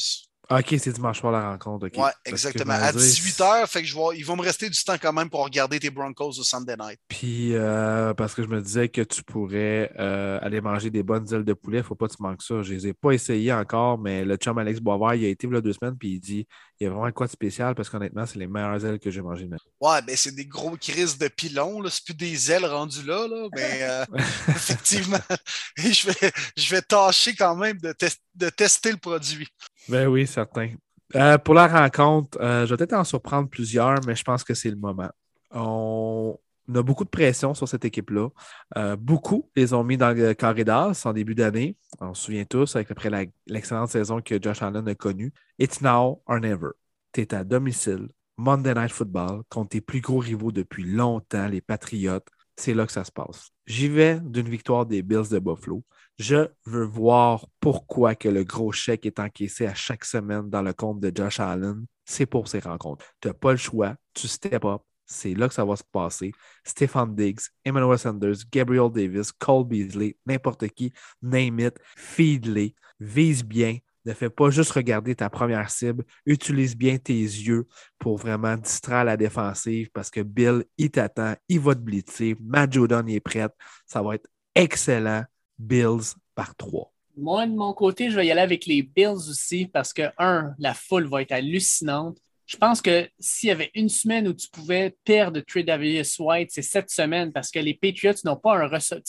Ok, 0.49 0.75
c'est 0.77 0.91
dimanche 0.91 1.19
soir 1.19 1.31
la 1.31 1.51
rencontre. 1.51 1.87
que 1.87 1.99
exactement. 2.25 2.73
À 2.73 2.91
dis, 2.91 2.97
18h, 2.97 3.65
fait 3.67 3.81
que 3.81 3.87
je 3.87 3.95
vais, 3.95 4.17
il 4.17 4.25
va 4.25 4.35
me 4.35 4.41
rester 4.41 4.69
du 4.69 4.83
temps 4.83 4.97
quand 5.01 5.13
même 5.13 5.29
pour 5.29 5.43
regarder 5.43 5.79
tes 5.79 5.89
Broncos 5.89 6.37
au 6.37 6.43
Sunday 6.43 6.75
night. 6.77 6.99
Puis, 7.07 7.55
euh, 7.55 8.13
parce 8.13 8.35
que 8.35 8.43
je 8.43 8.49
me 8.49 8.61
disais 8.61 8.89
que 8.89 9.01
tu 9.01 9.23
pourrais 9.23 9.91
euh, 9.99 10.39
aller 10.41 10.59
manger 10.59 10.89
des 10.89 11.01
bonnes 11.01 11.31
ailes 11.33 11.45
de 11.45 11.53
poulet, 11.53 11.81
faut 11.81 11.95
pas 11.95 12.07
que 12.07 12.15
tu 12.15 12.21
manques 12.21 12.41
ça. 12.41 12.61
Je 12.61 12.73
les 12.73 12.87
ai 12.87 12.93
pas 12.93 13.11
essayées 13.11 13.53
encore, 13.53 13.97
mais 13.97 14.25
le 14.25 14.35
chum 14.35 14.57
Alex 14.57 14.81
Boisvert, 14.81 15.15
il 15.15 15.25
a 15.25 15.29
été 15.29 15.47
a 15.53 15.61
deux 15.61 15.73
semaines, 15.73 15.97
puis 15.97 16.13
il 16.13 16.19
dit 16.19 16.47
il 16.79 16.83
y 16.85 16.87
a 16.87 16.89
vraiment 16.89 17.11
quoi 17.11 17.27
de 17.27 17.31
spécial 17.31 17.75
parce 17.75 17.89
qu'honnêtement, 17.89 18.25
c'est 18.25 18.39
les 18.39 18.47
meilleures 18.47 18.83
ailes 18.85 18.99
que 18.99 19.09
j'ai 19.09 19.21
mangées 19.21 19.45
de 19.45 19.49
ma 19.49 19.55
vie. 19.55 19.63
Ouais, 19.79 20.01
ben 20.01 20.15
c'est 20.17 20.35
des 20.35 20.45
gros 20.45 20.75
crises 20.75 21.17
de 21.17 21.27
pilons, 21.29 21.81
là. 21.81 21.89
C'est 21.89 22.03
plus 22.03 22.13
des 22.13 22.51
ailes 22.51 22.65
rendues 22.65 23.05
là, 23.05 23.27
là. 23.27 23.47
Mais 23.55 23.79
euh, 23.83 24.05
effectivement, 24.49 25.19
je 25.77 26.07
vais, 26.07 26.31
je 26.57 26.69
vais 26.69 26.81
tâcher 26.81 27.33
quand 27.35 27.55
même 27.55 27.77
de, 27.77 27.95
de 28.35 28.49
tester 28.49 28.91
le 28.91 28.97
produit. 28.97 29.47
Ben 29.89 30.07
oui, 30.07 30.27
certain. 30.27 30.69
Euh, 31.15 31.38
pour 31.38 31.53
la 31.53 31.68
rencontre, 31.68 32.39
euh, 32.41 32.65
je 32.65 32.72
vais 32.72 32.77
peut-être 32.77 32.93
en 32.93 33.03
surprendre 33.03 33.49
plusieurs, 33.49 33.99
mais 34.05 34.15
je 34.15 34.23
pense 34.23 34.43
que 34.43 34.53
c'est 34.53 34.69
le 34.69 34.76
moment. 34.76 35.10
On 35.51 36.39
a 36.73 36.81
beaucoup 36.81 37.03
de 37.03 37.10
pression 37.10 37.53
sur 37.53 37.68
cette 37.68 37.85
équipe-là. 37.85 38.30
Euh, 38.77 38.95
beaucoup 38.95 39.49
les 39.55 39.73
ont 39.73 39.84
mis 39.84 39.97
dans 39.97 40.11
le 40.11 40.34
carré 40.34 40.64
d'as 40.64 41.05
en 41.05 41.14
début 41.14 41.35
d'année. 41.35 41.77
On 41.99 42.14
se 42.14 42.23
souvient 42.23 42.45
tous, 42.45 42.76
avec 42.76 42.89
après 42.89 43.11
l'excellente 43.45 43.89
saison 43.89 44.22
que 44.22 44.41
Josh 44.41 44.61
Allen 44.61 44.88
a 44.88 44.95
connue. 44.95 45.34
It's 45.60 45.81
now 45.81 46.22
or 46.26 46.39
never. 46.39 46.72
Tu 47.11 47.22
es 47.22 47.34
à 47.35 47.43
domicile, 47.43 48.07
Monday 48.38 48.73
Night 48.73 48.91
Football, 48.91 49.43
contre 49.49 49.69
tes 49.69 49.81
plus 49.81 50.01
gros 50.01 50.19
rivaux 50.19 50.51
depuis 50.51 50.84
longtemps, 50.84 51.47
les 51.47 51.61
Patriotes. 51.61 52.27
C'est 52.55 52.73
là 52.73 52.85
que 52.85 52.91
ça 52.91 53.03
se 53.03 53.11
passe. 53.11 53.49
J'y 53.68 53.88
vais 53.88 54.19
d'une 54.22 54.49
victoire 54.49 54.85
des 54.85 55.01
Bills 55.01 55.30
de 55.30 55.39
Buffalo. 55.39 55.84
Je 56.19 56.48
veux 56.65 56.85
voir 56.85 57.48
pourquoi 57.60 58.15
que 58.15 58.30
le 58.30 58.44
gros 58.44 58.72
chèque 58.72 59.06
est 59.06 59.19
encaissé 59.19 59.65
à 59.65 59.73
chaque 59.73 60.06
semaine 60.06 60.49
dans 60.49 60.61
le 60.61 60.73
compte 60.73 60.99
de 60.99 61.11
Josh 61.14 61.40
Allen. 61.40 61.85
C'est 62.06 62.26
pour 62.26 62.48
ces 62.48 62.60
rencontres. 62.60 63.06
Tu 63.19 63.27
n'as 63.27 63.34
pas 63.34 63.52
le 63.52 63.57
choix. 63.57 63.95
Tu 64.14 64.27
step 64.27 64.64
up. 64.65 64.81
C'est 65.06 65.34
là 65.34 65.48
que 65.48 65.53
ça 65.53 65.65
va 65.65 65.76
se 65.76 65.84
passer. 65.84 66.31
Stéphane 66.64 67.15
Diggs, 67.15 67.41
Emmanuel 67.65 67.98
Sanders, 67.98 68.38
Gabriel 68.52 68.90
Davis, 68.91 69.31
Cole 69.31 69.65
Beasley, 69.65 70.18
n'importe 70.26 70.68
qui, 70.69 70.94
name 71.22 71.60
it, 71.60 71.76
feed-les, 71.98 72.73
vise 72.99 73.44
bien. 73.44 73.77
Ne 74.06 74.14
fais 74.14 74.30
pas 74.30 74.49
juste 74.49 74.72
regarder 74.72 75.15
ta 75.15 75.30
première 75.30 75.69
cible. 75.69 76.03
Utilise 76.26 76.76
bien 76.76 76.98
tes 76.98 77.14
yeux 77.14 77.68
pour 77.99 78.18
vraiment 78.18 78.57
distraire 78.57 79.06
la 79.06 79.18
défensive 79.18 79.90
parce 79.94 80.10
que 80.10 80.22
Bill, 80.22 80.65
il 80.77 80.91
t'attend, 80.91 81.35
il 81.48 81.60
va 81.60 81.73
te 81.76 81.80
blitzer. 81.80 82.35
Matt 82.41 82.76
il 82.76 83.15
est 83.15 83.19
prêt. 83.19 83.48
Ça 83.85 84.02
va 84.02 84.15
être 84.15 84.27
excellent. 84.56 85.23
Bills 85.57 86.15
par 86.35 86.55
trois. 86.55 86.91
Moi, 87.15 87.45
de 87.45 87.53
mon 87.53 87.73
côté, 87.73 88.09
je 88.09 88.15
vais 88.15 88.25
y 88.25 88.31
aller 88.31 88.41
avec 88.41 88.65
les 88.65 88.81
Bills 88.81 89.30
aussi 89.30 89.67
parce 89.67 89.93
que, 89.93 90.03
un, 90.17 90.53
la 90.57 90.73
foule 90.73 91.07
va 91.07 91.21
être 91.21 91.31
hallucinante. 91.31 92.17
Je 92.45 92.57
pense 92.57 92.81
que 92.81 93.07
s'il 93.19 93.49
y 93.49 93.51
avait 93.51 93.71
une 93.73 93.89
semaine 93.89 94.27
où 94.27 94.34
tu 94.34 94.49
pouvais 94.49 94.95
perdre 95.03 95.41
Davis 95.61 96.17
White, 96.19 96.49
c'est 96.51 96.61
cette 96.61 96.89
semaine 96.89 97.31
parce 97.31 97.51
que 97.51 97.59
les 97.59 97.73
Patriots 97.73 98.13
n'ont 98.25 98.35
pas 98.35 98.57
un 98.57 98.67
receveur. 98.67 99.03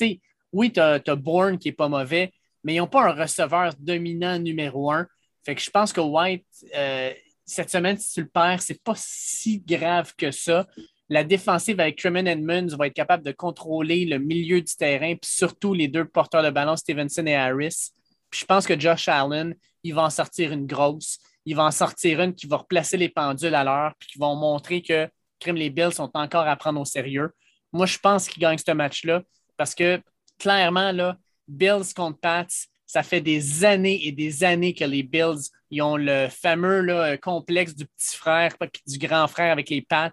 Oui, 0.52 0.72
tu 0.72 0.80
as, 0.80 1.00
Bourne 1.16 1.58
qui 1.58 1.68
n'est 1.68 1.72
pas 1.74 1.88
mauvais, 1.88 2.32
mais 2.62 2.74
ils 2.74 2.78
n'ont 2.78 2.86
pas 2.86 3.10
un 3.10 3.12
receveur 3.12 3.74
dominant 3.78 4.38
numéro 4.38 4.92
un. 4.92 5.06
Fait 5.44 5.54
que 5.54 5.60
je 5.60 5.70
pense 5.70 5.92
que 5.92 6.00
White, 6.00 6.46
euh, 6.76 7.12
cette 7.44 7.70
semaine, 7.70 7.98
si 7.98 8.14
tu 8.14 8.20
le 8.22 8.28
perds, 8.28 8.62
c'est 8.62 8.82
pas 8.82 8.94
si 8.96 9.58
grave 9.58 10.14
que 10.16 10.30
ça. 10.30 10.66
La 11.08 11.22
défensive 11.22 11.80
avec 11.80 11.96
Truman 11.96 12.26
Edmonds 12.26 12.76
va 12.76 12.86
être 12.86 12.94
capable 12.94 13.24
de 13.24 13.32
contrôler 13.32 14.06
le 14.06 14.18
milieu 14.18 14.60
du 14.60 14.74
terrain, 14.74 15.14
puis 15.16 15.30
surtout 15.30 15.74
les 15.74 15.88
deux 15.88 16.06
porteurs 16.06 16.42
de 16.42 16.50
ballon, 16.50 16.76
Stevenson 16.76 17.26
et 17.26 17.34
Harris. 17.34 17.90
Puis 18.30 18.40
je 18.40 18.44
pense 18.46 18.66
que 18.66 18.78
Josh 18.78 19.08
Allen, 19.08 19.54
il 19.82 19.94
va 19.94 20.02
en 20.04 20.10
sortir 20.10 20.52
une 20.52 20.66
grosse. 20.66 21.18
Il 21.44 21.56
va 21.56 21.64
en 21.64 21.70
sortir 21.70 22.20
une 22.22 22.34
qui 22.34 22.46
va 22.46 22.56
replacer 22.56 22.96
les 22.96 23.10
pendules 23.10 23.54
à 23.54 23.64
l'heure, 23.64 23.92
puis 23.98 24.08
qui 24.08 24.18
vont 24.18 24.34
montrer 24.34 24.80
que 24.80 25.08
crime, 25.38 25.56
les 25.56 25.70
Bills 25.70 25.92
sont 25.92 26.10
encore 26.14 26.48
à 26.48 26.56
prendre 26.56 26.80
au 26.80 26.86
sérieux. 26.86 27.30
Moi, 27.70 27.86
je 27.86 27.98
pense 27.98 28.28
qu'ils 28.28 28.40
gagnent 28.40 28.56
ce 28.56 28.72
match-là 28.72 29.22
parce 29.56 29.74
que 29.74 30.00
clairement, 30.38 30.90
là, 30.90 31.18
Bills 31.46 31.92
contre 31.94 32.18
Pats, 32.18 32.46
ça 32.86 33.02
fait 33.02 33.20
des 33.20 33.64
années 33.64 34.06
et 34.06 34.12
des 34.12 34.42
années 34.42 34.72
que 34.74 34.84
les 34.84 35.02
Bills 35.02 35.50
ont 35.80 35.96
le 35.96 36.28
fameux 36.28 37.18
complexe 37.20 37.74
du 37.74 37.84
petit 37.86 38.16
frère 38.16 38.54
du 38.86 38.98
grand 38.98 39.26
frère 39.28 39.52
avec 39.52 39.68
les 39.68 39.82
Pats. 39.82 40.12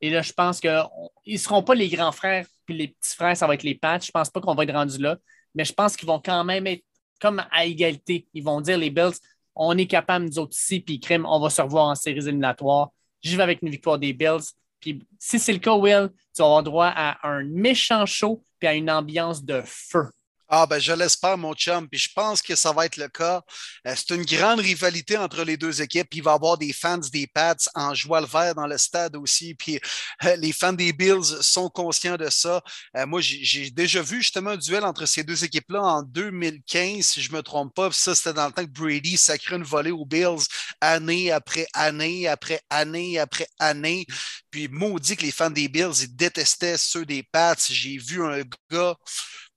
Et 0.00 0.10
là, 0.10 0.22
je 0.22 0.32
pense 0.32 0.60
qu'ils 0.60 0.84
ne 1.26 1.36
seront 1.36 1.62
pas 1.62 1.74
les 1.74 1.88
grands 1.88 2.12
frères 2.12 2.46
puis 2.64 2.76
les 2.76 2.88
petits 2.88 3.14
frères, 3.14 3.36
ça 3.36 3.46
va 3.46 3.54
être 3.54 3.62
les 3.62 3.74
Pats. 3.74 3.98
Je 3.98 4.08
ne 4.08 4.12
pense 4.12 4.30
pas 4.30 4.40
qu'on 4.40 4.54
va 4.54 4.64
être 4.64 4.72
rendu 4.72 4.98
là, 4.98 5.16
mais 5.54 5.64
je 5.64 5.72
pense 5.72 5.96
qu'ils 5.96 6.08
vont 6.08 6.20
quand 6.20 6.44
même 6.44 6.66
être 6.66 6.84
comme 7.20 7.42
à 7.50 7.64
égalité. 7.64 8.26
Ils 8.34 8.42
vont 8.42 8.60
dire 8.60 8.78
les 8.78 8.90
Bills, 8.90 9.14
on 9.54 9.76
est 9.76 9.86
capable, 9.86 10.26
nous 10.26 10.38
autres 10.38 10.56
ici, 10.56 10.80
puis 10.80 11.00
crime, 11.00 11.26
on 11.26 11.40
va 11.40 11.50
se 11.50 11.62
revoir 11.62 11.88
en 11.88 11.94
séries 11.94 12.26
éliminatoires. 12.26 12.90
J'y 13.22 13.36
vais 13.36 13.42
avec 13.42 13.62
une 13.62 13.70
victoire 13.70 13.98
des 13.98 14.12
Bills. 14.12 14.42
Puis 14.80 15.06
si 15.18 15.38
c'est 15.38 15.52
le 15.52 15.58
cas, 15.58 15.74
Will, 15.74 16.10
tu 16.34 16.42
vas 16.42 16.46
avoir 16.46 16.62
droit 16.62 16.92
à 16.94 17.26
un 17.26 17.44
méchant 17.44 18.04
show 18.04 18.42
puis 18.58 18.68
à 18.68 18.74
une 18.74 18.90
ambiance 18.90 19.44
de 19.44 19.62
feu. 19.64 20.10
Ah, 20.56 20.66
ben, 20.66 20.78
je 20.78 20.92
l'espère, 20.92 21.36
mon 21.36 21.52
chum, 21.52 21.88
puis 21.88 21.98
je 21.98 22.08
pense 22.14 22.40
que 22.40 22.54
ça 22.54 22.70
va 22.70 22.86
être 22.86 22.96
le 22.96 23.08
cas. 23.08 23.42
Euh, 23.88 23.94
c'est 23.96 24.14
une 24.14 24.24
grande 24.24 24.60
rivalité 24.60 25.16
entre 25.16 25.42
les 25.42 25.56
deux 25.56 25.82
équipes. 25.82 26.06
Il 26.14 26.22
va 26.22 26.30
y 26.30 26.34
avoir 26.34 26.56
des 26.56 26.72
fans 26.72 26.96
des 26.98 27.26
Pats 27.26 27.56
en 27.74 27.92
joie 27.92 28.20
le 28.20 28.28
vert 28.28 28.54
dans 28.54 28.68
le 28.68 28.78
stade 28.78 29.16
aussi. 29.16 29.56
Puis 29.56 29.80
euh, 30.22 30.36
les 30.36 30.52
fans 30.52 30.72
des 30.72 30.92
Bills 30.92 31.24
sont 31.40 31.68
conscients 31.68 32.16
de 32.16 32.30
ça. 32.30 32.62
Euh, 32.96 33.04
moi, 33.04 33.20
j'ai 33.20 33.68
déjà 33.72 34.00
vu 34.00 34.22
justement 34.22 34.50
un 34.50 34.56
duel 34.56 34.84
entre 34.84 35.06
ces 35.06 35.24
deux 35.24 35.42
équipes-là 35.42 35.82
en 35.82 36.02
2015, 36.04 37.04
si 37.04 37.20
je 37.20 37.32
ne 37.32 37.38
me 37.38 37.42
trompe 37.42 37.74
pas. 37.74 37.90
Puis 37.90 37.98
ça, 37.98 38.14
c'était 38.14 38.34
dans 38.34 38.46
le 38.46 38.52
temps 38.52 38.64
que 38.64 38.70
Brady 38.70 39.16
sacrait 39.16 39.56
une 39.56 39.64
volée 39.64 39.90
aux 39.90 40.06
Bills 40.06 40.46
année 40.80 41.32
après 41.32 41.66
année, 41.74 42.28
après 42.28 42.60
année, 42.70 43.18
après 43.18 43.48
année. 43.58 44.06
Puis 44.52 44.68
maudit 44.68 45.16
que 45.16 45.22
les 45.22 45.32
fans 45.32 45.50
des 45.50 45.66
Bills, 45.66 46.02
ils 46.02 46.14
détestaient 46.14 46.78
ceux 46.78 47.04
des 47.04 47.24
Pats. 47.24 47.56
J'ai 47.68 47.98
vu 47.98 48.24
un 48.24 48.42
gars 48.70 48.94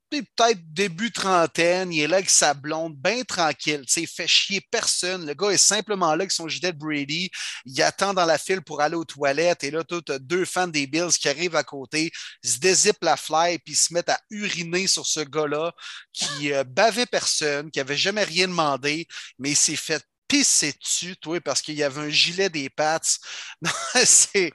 peut-être 0.09 0.59
début 0.73 1.11
trentaine, 1.11 1.91
il 1.91 2.01
est 2.01 2.07
là 2.07 2.17
avec 2.17 2.29
sa 2.29 2.53
blonde, 2.53 2.95
bien 2.95 3.23
tranquille. 3.23 3.84
Il 3.95 4.07
fait 4.07 4.27
chier 4.27 4.61
personne. 4.71 5.25
Le 5.25 5.34
gars 5.34 5.49
est 5.49 5.57
simplement 5.57 6.07
là 6.07 6.21
avec 6.23 6.31
son 6.31 6.47
gilet 6.47 6.71
de 6.71 6.77
Brady. 6.77 7.29
Il 7.65 7.81
attend 7.81 8.13
dans 8.13 8.25
la 8.25 8.38
file 8.38 8.61
pour 8.61 8.81
aller 8.81 8.95
aux 8.95 9.05
toilettes. 9.05 9.63
Et 9.63 9.71
là, 9.71 9.84
tu 9.84 10.11
as 10.11 10.19
deux 10.19 10.45
fans 10.45 10.67
des 10.67 10.88
Bills 10.88 11.13
qui 11.19 11.29
arrivent 11.29 11.55
à 11.55 11.63
côté, 11.63 12.11
se 12.43 12.57
dézippent 12.59 13.03
la 13.03 13.17
fly 13.17 13.59
puis 13.59 13.75
se 13.75 13.93
mettent 13.93 14.09
à 14.09 14.19
uriner 14.29 14.88
sur 14.88 15.05
ce 15.05 15.19
gars-là 15.19 15.73
qui 16.13 16.53
euh, 16.53 16.63
bavait 16.63 17.05
personne, 17.05 17.71
qui 17.71 17.79
avait 17.79 17.97
jamais 17.97 18.23
rien 18.23 18.47
demandé, 18.47 19.07
mais 19.39 19.51
il 19.51 19.55
s'est 19.55 19.75
fait 19.75 20.03
pissé-tu, 20.28 21.16
toi, 21.18 21.40
parce 21.41 21.62
qu'il 21.62 21.76
y 21.76 21.84
avait 21.84 22.02
un 22.02 22.10
gilet 22.10 22.49
des 22.49 22.70
Pats? 22.70 22.99
c'est, 24.06 24.52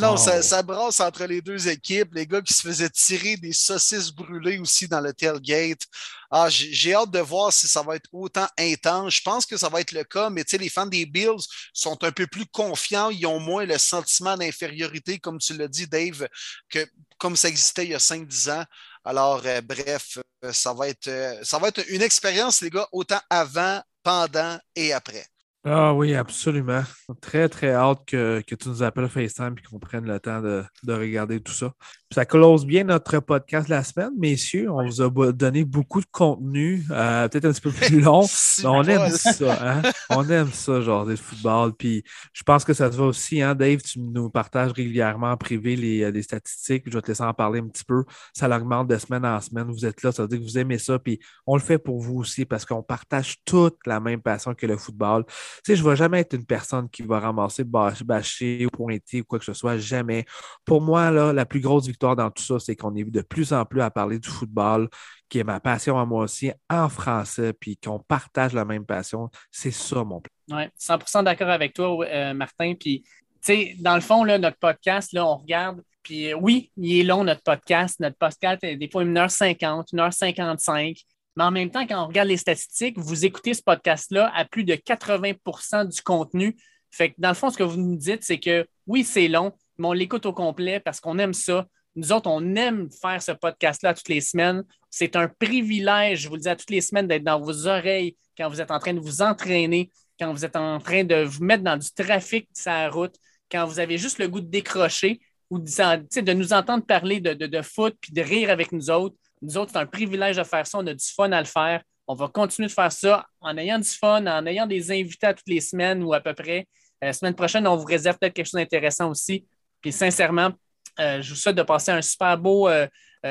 non, 0.00 0.16
ça, 0.16 0.42
ça, 0.42 0.62
brasse 0.62 1.00
entre 1.00 1.24
les 1.24 1.40
deux 1.40 1.68
équipes. 1.68 2.14
Les 2.14 2.26
gars 2.26 2.42
qui 2.42 2.52
se 2.52 2.62
faisaient 2.62 2.90
tirer 2.90 3.36
des 3.36 3.52
saucisses 3.52 4.10
brûlées 4.10 4.58
aussi 4.58 4.88
dans 4.88 5.00
le 5.00 5.12
tailgate. 5.12 5.82
Ah, 6.30 6.48
j'ai 6.48 6.94
hâte 6.94 7.10
de 7.10 7.20
voir 7.20 7.52
si 7.52 7.68
ça 7.68 7.82
va 7.82 7.96
être 7.96 8.08
autant 8.12 8.48
intense. 8.58 9.14
Je 9.14 9.22
pense 9.22 9.46
que 9.46 9.56
ça 9.56 9.68
va 9.68 9.80
être 9.80 9.92
le 9.92 10.04
cas, 10.04 10.28
mais 10.28 10.44
les 10.52 10.68
fans 10.68 10.86
des 10.86 11.06
Bills 11.06 11.44
sont 11.72 12.02
un 12.02 12.10
peu 12.10 12.26
plus 12.26 12.46
confiants. 12.46 13.10
Ils 13.10 13.26
ont 13.26 13.38
moins 13.38 13.64
le 13.64 13.78
sentiment 13.78 14.36
d'infériorité, 14.36 15.18
comme 15.18 15.38
tu 15.38 15.56
l'as 15.56 15.68
dit, 15.68 15.86
Dave, 15.86 16.28
que 16.68 16.86
comme 17.18 17.36
ça 17.36 17.48
existait 17.48 17.84
il 17.84 17.90
y 17.90 17.94
a 17.94 17.98
5-10 17.98 18.50
ans. 18.50 18.64
Alors, 19.04 19.40
euh, 19.46 19.60
bref, 19.60 20.18
euh, 20.44 20.52
ça 20.52 20.72
va, 20.72 20.88
être, 20.88 21.06
euh, 21.06 21.38
ça 21.44 21.58
va 21.58 21.68
être 21.68 21.80
une 21.88 22.02
expérience, 22.02 22.60
les 22.60 22.70
gars, 22.70 22.88
autant 22.90 23.20
avant 23.30 23.80
pendant 24.06 24.56
et 24.76 24.92
après. 24.92 25.26
Ah 25.64 25.92
oui, 25.92 26.14
absolument. 26.14 26.84
Très, 27.20 27.48
très 27.48 27.72
hâte 27.72 28.04
que, 28.06 28.40
tu 28.40 28.68
nous 28.68 28.84
appelles 28.84 29.08
FaceTime 29.08 29.56
et 29.58 29.62
qu'on 29.62 29.80
prenne 29.80 30.06
le 30.06 30.20
temps 30.20 30.40
de, 30.40 30.64
regarder 30.86 31.40
tout 31.40 31.52
ça. 31.52 31.72
Ça 32.12 32.24
close 32.24 32.64
bien 32.64 32.84
notre 32.84 33.18
podcast 33.18 33.68
de 33.68 33.74
la 33.74 33.82
semaine, 33.82 34.12
messieurs. 34.16 34.70
On 34.70 34.86
vous 34.86 35.02
a 35.02 35.32
donné 35.32 35.64
beaucoup 35.64 36.00
de 36.00 36.06
contenu, 36.10 36.84
euh, 36.90 37.28
peut-être 37.28 37.46
un 37.46 37.52
petit 37.52 37.60
peu 37.60 37.72
plus 37.72 38.00
long, 38.00 38.24
mais 38.62 38.68
on 38.68 38.82
aime 38.84 39.10
ça. 39.10 39.58
Hein? 39.60 39.82
On 40.10 40.28
aime 40.28 40.50
ça, 40.52 40.80
genre 40.80 41.04
des 41.04 41.16
football. 41.16 41.72
Puis 41.74 42.04
je 42.32 42.44
pense 42.44 42.64
que 42.64 42.72
ça 42.74 42.88
te 42.88 42.94
va 42.94 43.04
aussi, 43.04 43.42
hein, 43.42 43.56
Dave. 43.56 43.82
Tu 43.82 43.98
nous 43.98 44.30
partages 44.30 44.70
régulièrement 44.70 45.32
en 45.32 45.36
privé 45.36 45.74
les, 45.74 46.04
euh, 46.04 46.10
les, 46.12 46.22
statistiques. 46.22 46.84
Je 46.86 46.92
vais 46.92 47.02
te 47.02 47.08
laisser 47.08 47.24
en 47.24 47.34
parler 47.34 47.58
un 47.58 47.66
petit 47.66 47.84
peu. 47.84 48.04
Ça 48.32 48.46
l'augmente 48.46 48.86
de 48.86 48.96
semaine 48.98 49.26
en 49.26 49.40
semaine. 49.40 49.66
Vous 49.68 49.84
êtes 49.84 50.02
là, 50.04 50.12
ça 50.12 50.22
veut 50.22 50.28
dire 50.28 50.38
que 50.38 50.44
vous 50.44 50.58
aimez 50.58 50.78
ça. 50.78 51.00
Puis 51.00 51.18
on 51.44 51.56
le 51.56 51.62
fait 51.62 51.78
pour 51.78 52.00
vous 52.00 52.20
aussi 52.20 52.44
parce 52.44 52.64
qu'on 52.64 52.84
partage 52.84 53.38
toute 53.44 53.78
la 53.84 53.98
même 53.98 54.22
passion 54.22 54.54
que 54.54 54.66
le 54.66 54.76
football. 54.76 55.24
Tu 55.26 55.32
sais, 55.64 55.76
je 55.76 55.84
ne 55.84 55.90
vais 55.90 55.96
jamais 55.96 56.20
être 56.20 56.34
une 56.34 56.46
personne 56.46 56.88
qui 56.88 57.02
va 57.02 57.18
ramasser, 57.18 57.64
bâcher 57.64 58.64
ou 58.64 58.70
pointer 58.70 59.22
ou 59.22 59.24
quoi 59.24 59.40
que 59.40 59.44
ce 59.44 59.54
soit. 59.54 59.76
Jamais. 59.76 60.24
Pour 60.64 60.80
moi, 60.80 61.10
là, 61.10 61.32
la 61.32 61.44
plus 61.44 61.60
grosse 61.60 61.86
victoire 61.86 61.95
dans 61.98 62.30
tout 62.30 62.42
ça, 62.42 62.58
c'est 62.58 62.76
qu'on 62.76 62.94
est 62.94 63.04
de 63.04 63.20
plus 63.22 63.52
en 63.52 63.64
plus 63.64 63.80
à 63.80 63.90
parler 63.90 64.18
du 64.18 64.28
football, 64.28 64.88
qui 65.28 65.38
est 65.38 65.44
ma 65.44 65.60
passion 65.60 65.98
à 65.98 66.04
moi 66.04 66.24
aussi, 66.24 66.52
en 66.70 66.88
français, 66.88 67.52
puis 67.52 67.76
qu'on 67.76 67.98
partage 67.98 68.52
la 68.52 68.64
même 68.64 68.84
passion. 68.84 69.30
C'est 69.50 69.70
ça 69.70 70.04
mon 70.04 70.20
plan. 70.20 70.58
Oui, 70.58 70.64
100% 70.78 71.24
d'accord 71.24 71.50
avec 71.50 71.74
toi, 71.74 72.04
euh, 72.06 72.34
Martin. 72.34 72.74
Puis, 72.78 73.02
tu 73.02 73.08
sais, 73.42 73.76
dans 73.80 73.94
le 73.94 74.00
fond, 74.00 74.24
là, 74.24 74.38
notre 74.38 74.58
podcast, 74.58 75.12
là, 75.12 75.26
on 75.26 75.36
regarde. 75.36 75.82
Puis 76.02 76.32
euh, 76.32 76.38
oui, 76.40 76.70
il 76.76 77.00
est 77.00 77.02
long, 77.02 77.24
notre 77.24 77.42
podcast. 77.42 77.98
Notre 77.98 78.16
podcast 78.16 78.62
est 78.62 78.76
des 78.76 78.88
fois 78.88 79.04
1h50, 79.04 79.92
1h55. 79.92 81.02
Mais 81.36 81.44
en 81.44 81.50
même 81.50 81.70
temps, 81.70 81.86
quand 81.86 82.02
on 82.02 82.06
regarde 82.06 82.28
les 82.28 82.36
statistiques, 82.36 82.98
vous 82.98 83.26
écoutez 83.26 83.54
ce 83.54 83.62
podcast-là 83.62 84.32
à 84.34 84.44
plus 84.44 84.64
de 84.64 84.74
80% 84.74 85.88
du 85.88 86.00
contenu. 86.02 86.56
Fait 86.90 87.10
que 87.10 87.16
dans 87.18 87.28
le 87.28 87.34
fond, 87.34 87.50
ce 87.50 87.58
que 87.58 87.62
vous 87.62 87.76
nous 87.76 87.96
dites, 87.96 88.22
c'est 88.22 88.38
que 88.38 88.66
oui, 88.86 89.04
c'est 89.04 89.28
long, 89.28 89.52
mais 89.78 89.88
on 89.88 89.92
l'écoute 89.92 90.24
au 90.26 90.32
complet 90.32 90.80
parce 90.80 91.00
qu'on 91.00 91.18
aime 91.18 91.34
ça. 91.34 91.66
Nous 91.96 92.12
autres, 92.12 92.30
on 92.30 92.54
aime 92.54 92.90
faire 92.90 93.22
ce 93.22 93.32
podcast-là 93.32 93.94
toutes 93.94 94.10
les 94.10 94.20
semaines. 94.20 94.62
C'est 94.90 95.16
un 95.16 95.28
privilège, 95.28 96.20
je 96.20 96.28
vous 96.28 96.34
le 96.34 96.42
dis 96.42 96.48
à 96.48 96.54
toutes 96.54 96.70
les 96.70 96.82
semaines, 96.82 97.08
d'être 97.08 97.24
dans 97.24 97.40
vos 97.40 97.66
oreilles 97.66 98.16
quand 98.36 98.48
vous 98.50 98.60
êtes 98.60 98.70
en 98.70 98.78
train 98.78 98.92
de 98.92 99.00
vous 99.00 99.22
entraîner, 99.22 99.90
quand 100.20 100.30
vous 100.32 100.44
êtes 100.44 100.56
en 100.56 100.78
train 100.78 101.04
de 101.04 101.24
vous 101.24 101.42
mettre 101.42 101.64
dans 101.64 101.78
du 101.78 101.90
trafic 101.90 102.44
de 102.44 102.56
sa 102.56 102.88
route, 102.90 103.16
quand 103.50 103.64
vous 103.66 103.80
avez 103.80 103.96
juste 103.96 104.18
le 104.18 104.28
goût 104.28 104.40
de 104.40 104.50
décrocher 104.50 105.20
ou 105.48 105.58
de, 105.58 106.32
nous 106.32 106.52
entendre 106.52 106.84
parler 106.84 107.20
de, 107.20 107.32
de, 107.32 107.46
de 107.46 107.62
foot 107.62 107.96
puis 108.00 108.12
de 108.12 108.20
rire 108.20 108.50
avec 108.50 108.72
nous 108.72 108.90
autres. 108.90 109.16
Nous 109.40 109.56
autres, 109.56 109.72
c'est 109.72 109.78
un 109.78 109.86
privilège 109.86 110.36
de 110.36 110.44
faire 110.44 110.66
ça. 110.66 110.78
On 110.78 110.86
a 110.86 110.92
du 110.92 111.04
fun 111.04 111.32
à 111.32 111.40
le 111.40 111.46
faire. 111.46 111.82
On 112.06 112.14
va 112.14 112.28
continuer 112.28 112.68
de 112.68 112.72
faire 112.72 112.92
ça 112.92 113.26
en 113.40 113.56
ayant 113.56 113.78
du 113.78 113.88
fun, 113.88 114.26
en 114.26 114.46
ayant 114.46 114.66
des 114.66 114.90
invités 114.90 115.28
à 115.28 115.34
toutes 115.34 115.48
les 115.48 115.60
semaines 115.60 116.02
ou 116.02 116.12
à 116.12 116.20
peu 116.20 116.34
près. 116.34 116.66
La 117.00 117.08
euh, 117.08 117.12
semaine 117.12 117.34
prochaine, 117.34 117.66
on 117.66 117.76
vous 117.76 117.84
réserve 117.84 118.18
peut-être 118.18 118.34
quelque 118.34 118.46
chose 118.46 118.60
d'intéressant 118.60 119.10
aussi. 119.10 119.46
Puis 119.80 119.92
sincèrement, 119.92 120.52
euh, 121.00 121.22
je 121.22 121.30
vous 121.30 121.36
souhaite 121.36 121.56
de 121.56 121.62
passer 121.62 121.90
un 121.92 122.02
super 122.02 122.38
beau 122.38 122.68
euh, 122.68 122.86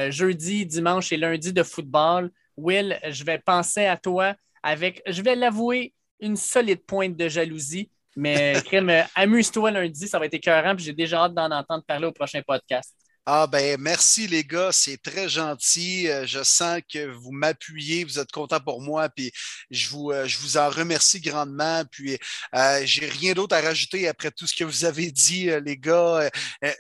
jeudi, 0.10 0.66
dimanche 0.66 1.12
et 1.12 1.18
lundi 1.18 1.54
de 1.54 1.64
football. 1.64 2.32
Will, 2.58 3.00
je 3.10 3.24
vais 3.24 3.40
penser 3.40 3.86
à 3.86 3.98
toi 3.98 4.34
avec, 4.64 5.02
je 5.08 5.22
vais 5.22 5.36
l'avouer, 5.36 5.94
une 6.20 6.36
solide 6.36 6.86
pointe 6.86 7.16
de 7.16 7.28
jalousie. 7.28 7.90
Mais 8.16 8.56
amuse-toi 9.16 9.72
lundi, 9.72 10.08
ça 10.08 10.20
va 10.20 10.26
être 10.26 10.34
écœurant. 10.34 10.76
Puis 10.76 10.86
j'ai 10.86 10.94
déjà 10.94 11.24
hâte 11.24 11.34
d'en 11.34 11.52
entendre 11.52 11.84
parler 11.86 12.08
au 12.08 12.12
prochain 12.12 12.42
podcast. 12.46 12.96
Ah 13.28 13.48
ben 13.48 13.82
merci 13.82 14.28
les 14.28 14.44
gars, 14.44 14.72
c'est 14.72 14.98
très 15.02 15.28
gentil. 15.28 16.08
Euh, 16.10 16.28
je 16.28 16.44
sens 16.44 16.80
que 16.88 17.08
vous 17.08 17.32
m'appuyez, 17.32 18.04
vous 18.04 18.20
êtes 18.20 18.32
contents 18.32 18.60
pour 18.60 18.82
moi, 18.82 19.10
puis 19.10 19.32
je 19.72 19.90
vous, 19.90 20.12
euh, 20.12 20.28
je 20.28 20.38
vous 20.38 20.58
en 20.58 20.70
remercie 20.70 21.20
grandement. 21.22 21.84
Puis 21.90 22.20
euh, 22.54 22.82
j'ai 22.86 23.08
rien 23.08 23.34
d'autre 23.34 23.56
à 23.56 23.62
rajouter 23.62 24.08
après 24.08 24.30
tout 24.30 24.46
ce 24.46 24.54
que 24.54 24.64
vous 24.64 24.86
avez 24.86 25.10
dit, 25.10 25.50
les 25.66 25.76
gars. 25.76 26.30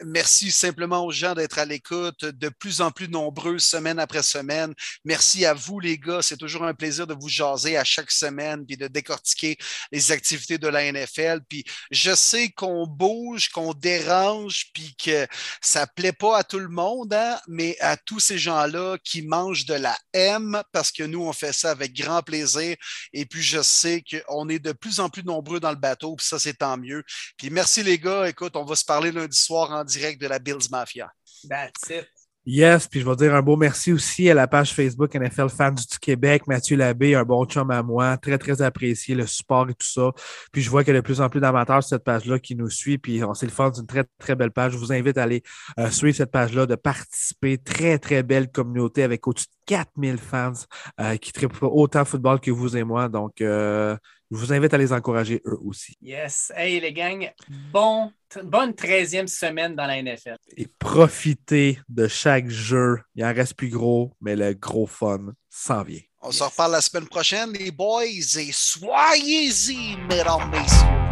merci 0.06 0.52
simplement 0.52 1.04
aux 1.04 1.12
gens 1.12 1.34
d'être 1.34 1.58
à 1.58 1.66
l'écoute, 1.66 2.24
de 2.26 2.50
plus 2.50 2.80
en 2.80 2.92
plus 2.92 3.10
nombreux 3.10 3.58
semaine 3.58 3.98
après 3.98 4.22
semaine. 4.22 4.72
Merci 5.04 5.46
à 5.46 5.56
vous 5.56 5.80
les 5.80 5.98
gars, 5.98 6.22
c'est 6.22 6.38
toujours 6.38 6.64
un 6.66 6.76
plaisir 6.76 7.08
de 7.08 7.16
vous 7.16 7.30
jaser 7.30 7.76
à 7.76 7.84
chaque 7.84 8.12
semaine, 8.12 8.64
puis 8.68 8.78
de 8.78 8.88
décortiquer 8.88 9.58
les 9.92 10.12
activités 10.12 10.60
de 10.60 10.68
la 10.68 10.92
NFL. 10.92 11.40
Puis 11.50 11.66
je 11.90 12.14
sais 12.14 12.50
qu'on 12.50 12.86
bouge, 12.86 13.50
qu'on 13.50 13.74
dérange, 13.74 14.68
puis 14.76 14.96
que 15.04 15.26
ça 15.60 15.88
plaît 15.88 16.14
pas 16.14 16.35
à 16.36 16.44
tout 16.44 16.60
le 16.60 16.68
monde, 16.68 17.14
hein, 17.14 17.40
mais 17.48 17.78
à 17.80 17.98
tous 17.98 18.20
ces 18.20 18.38
gens-là 18.38 18.98
qui 19.04 19.22
mangent 19.22 19.66
de 19.66 19.74
la 19.74 19.98
M 20.14 20.62
parce 20.72 20.92
que 20.92 21.04
nous, 21.04 21.22
on 21.22 21.34
fait 21.34 21.54
ça 21.54 21.72
avec 21.72 21.94
grand 21.94 22.22
plaisir. 22.22 22.76
Et 23.14 23.26
puis, 23.26 23.42
je 23.42 23.62
sais 23.62 24.04
qu'on 24.04 24.50
est 24.50 24.60
de 24.60 24.72
plus 24.72 25.00
en 25.00 25.10
plus 25.10 25.24
nombreux 25.24 25.60
dans 25.60 25.72
le 25.72 25.78
bateau, 25.78 26.16
puis 26.16 26.26
ça, 26.26 26.40
c'est 26.40 26.56
tant 26.56 26.78
mieux. 26.78 27.04
Puis 27.38 27.50
merci 27.50 27.84
les 27.84 28.00
gars. 28.00 28.28
Écoute, 28.28 28.56
on 28.56 28.66
va 28.66 28.76
se 28.76 28.86
parler 28.86 29.12
lundi 29.12 29.38
soir 29.38 29.72
en 29.72 29.84
direct 29.84 30.22
de 30.22 30.28
la 30.28 30.40
Bills 30.40 30.70
Mafia. 30.70 31.12
That's 31.48 31.90
it. 31.90 32.15
Yes, 32.48 32.88
puis 32.88 33.00
je 33.00 33.10
vais 33.10 33.16
dire 33.16 33.34
un 33.34 33.42
beau 33.42 33.58
merci 33.58 33.92
aussi 33.92 34.30
à 34.30 34.36
la 34.36 34.48
page 34.48 34.72
Facebook 34.72 35.16
NFL 35.16 35.50
Fans 35.50 35.72
du 35.72 35.98
Québec, 36.00 36.46
Mathieu 36.46 36.78
Labbé, 36.78 37.16
un 37.16 37.24
bon 37.24 37.44
chum 37.46 37.72
à 37.72 37.82
moi, 37.82 38.18
très, 38.18 38.38
très 38.38 38.62
apprécié, 38.62 39.16
le 39.16 39.26
support 39.26 39.68
et 39.68 39.74
tout 39.74 39.88
ça. 39.88 40.12
Puis 40.52 40.62
je 40.62 40.70
vois 40.70 40.84
qu'il 40.84 40.94
y 40.94 40.98
a 40.98 41.02
de 41.02 41.04
plus 41.04 41.22
en 41.22 41.30
plus 41.30 41.40
d'amateurs 41.40 41.82
sur 41.82 41.90
cette 41.90 42.04
page-là 42.04 42.38
qui 42.38 42.56
nous 42.56 42.70
suit, 42.70 43.00
puis 43.00 43.24
on 43.24 43.34
s'est 43.34 43.48
le 43.48 43.52
fun 43.52 43.72
d'une 43.72 43.88
très, 43.88 44.04
très 44.20 44.36
belle 44.36 44.52
page. 44.52 44.74
Je 44.74 44.78
vous 44.78 44.94
invite 44.94 45.18
à 45.18 45.24
aller 45.24 45.42
euh, 45.80 45.90
suivre 45.90 46.16
cette 46.16 46.30
page-là, 46.30 46.68
de 46.68 46.76
participer. 46.76 47.58
Très, 47.58 47.98
très 47.98 48.22
belle 48.22 48.52
communauté 48.52 49.02
avec 49.02 49.26
au-dessus 49.28 49.48
de 49.48 49.66
4000 49.66 50.18
fans 50.20 50.54
euh, 51.02 51.18
qui 51.18 51.32
trippent 51.32 51.64
autant 51.64 52.06
football 52.06 52.40
que 52.40 52.52
vous 52.52 52.78
et 52.78 52.84
moi. 52.84 53.10
Donc, 53.10 53.42
euh, 53.42 53.98
je 54.36 54.42
vous 54.42 54.54
invite 54.54 54.74
à 54.74 54.78
les 54.78 54.94
encourager 54.94 55.42
eux 55.46 55.58
aussi. 55.64 55.98
Yes. 56.02 56.52
Hey, 56.56 56.80
les 56.80 56.94
gangs, 56.94 57.32
bon, 57.72 58.12
bonne 58.44 58.72
13e 58.72 59.28
semaine 59.28 59.76
dans 59.76 59.86
la 59.86 60.02
NFL. 60.02 60.38
Et 60.58 60.68
profitez 60.80 61.80
de 61.90 62.08
chaque 62.08 62.50
jeu. 62.50 62.98
Il 63.16 63.24
en 63.24 63.34
reste 63.34 63.56
plus 63.56 63.70
gros, 63.70 64.16
mais 64.22 64.36
le 64.36 64.54
gros 64.54 64.88
fun 64.88 65.34
s'en 65.50 65.84
vient. 65.84 66.02
On 66.22 66.32
se 66.32 66.44
reparle 66.44 66.72
la 66.72 66.82
semaine 66.82 67.08
prochaine, 67.08 67.54
les 67.54 67.72
boys, 67.72 68.04
et 68.04 68.50
soyez-y, 68.52 69.96
mesdames, 70.10 70.50
messieurs. 70.50 71.05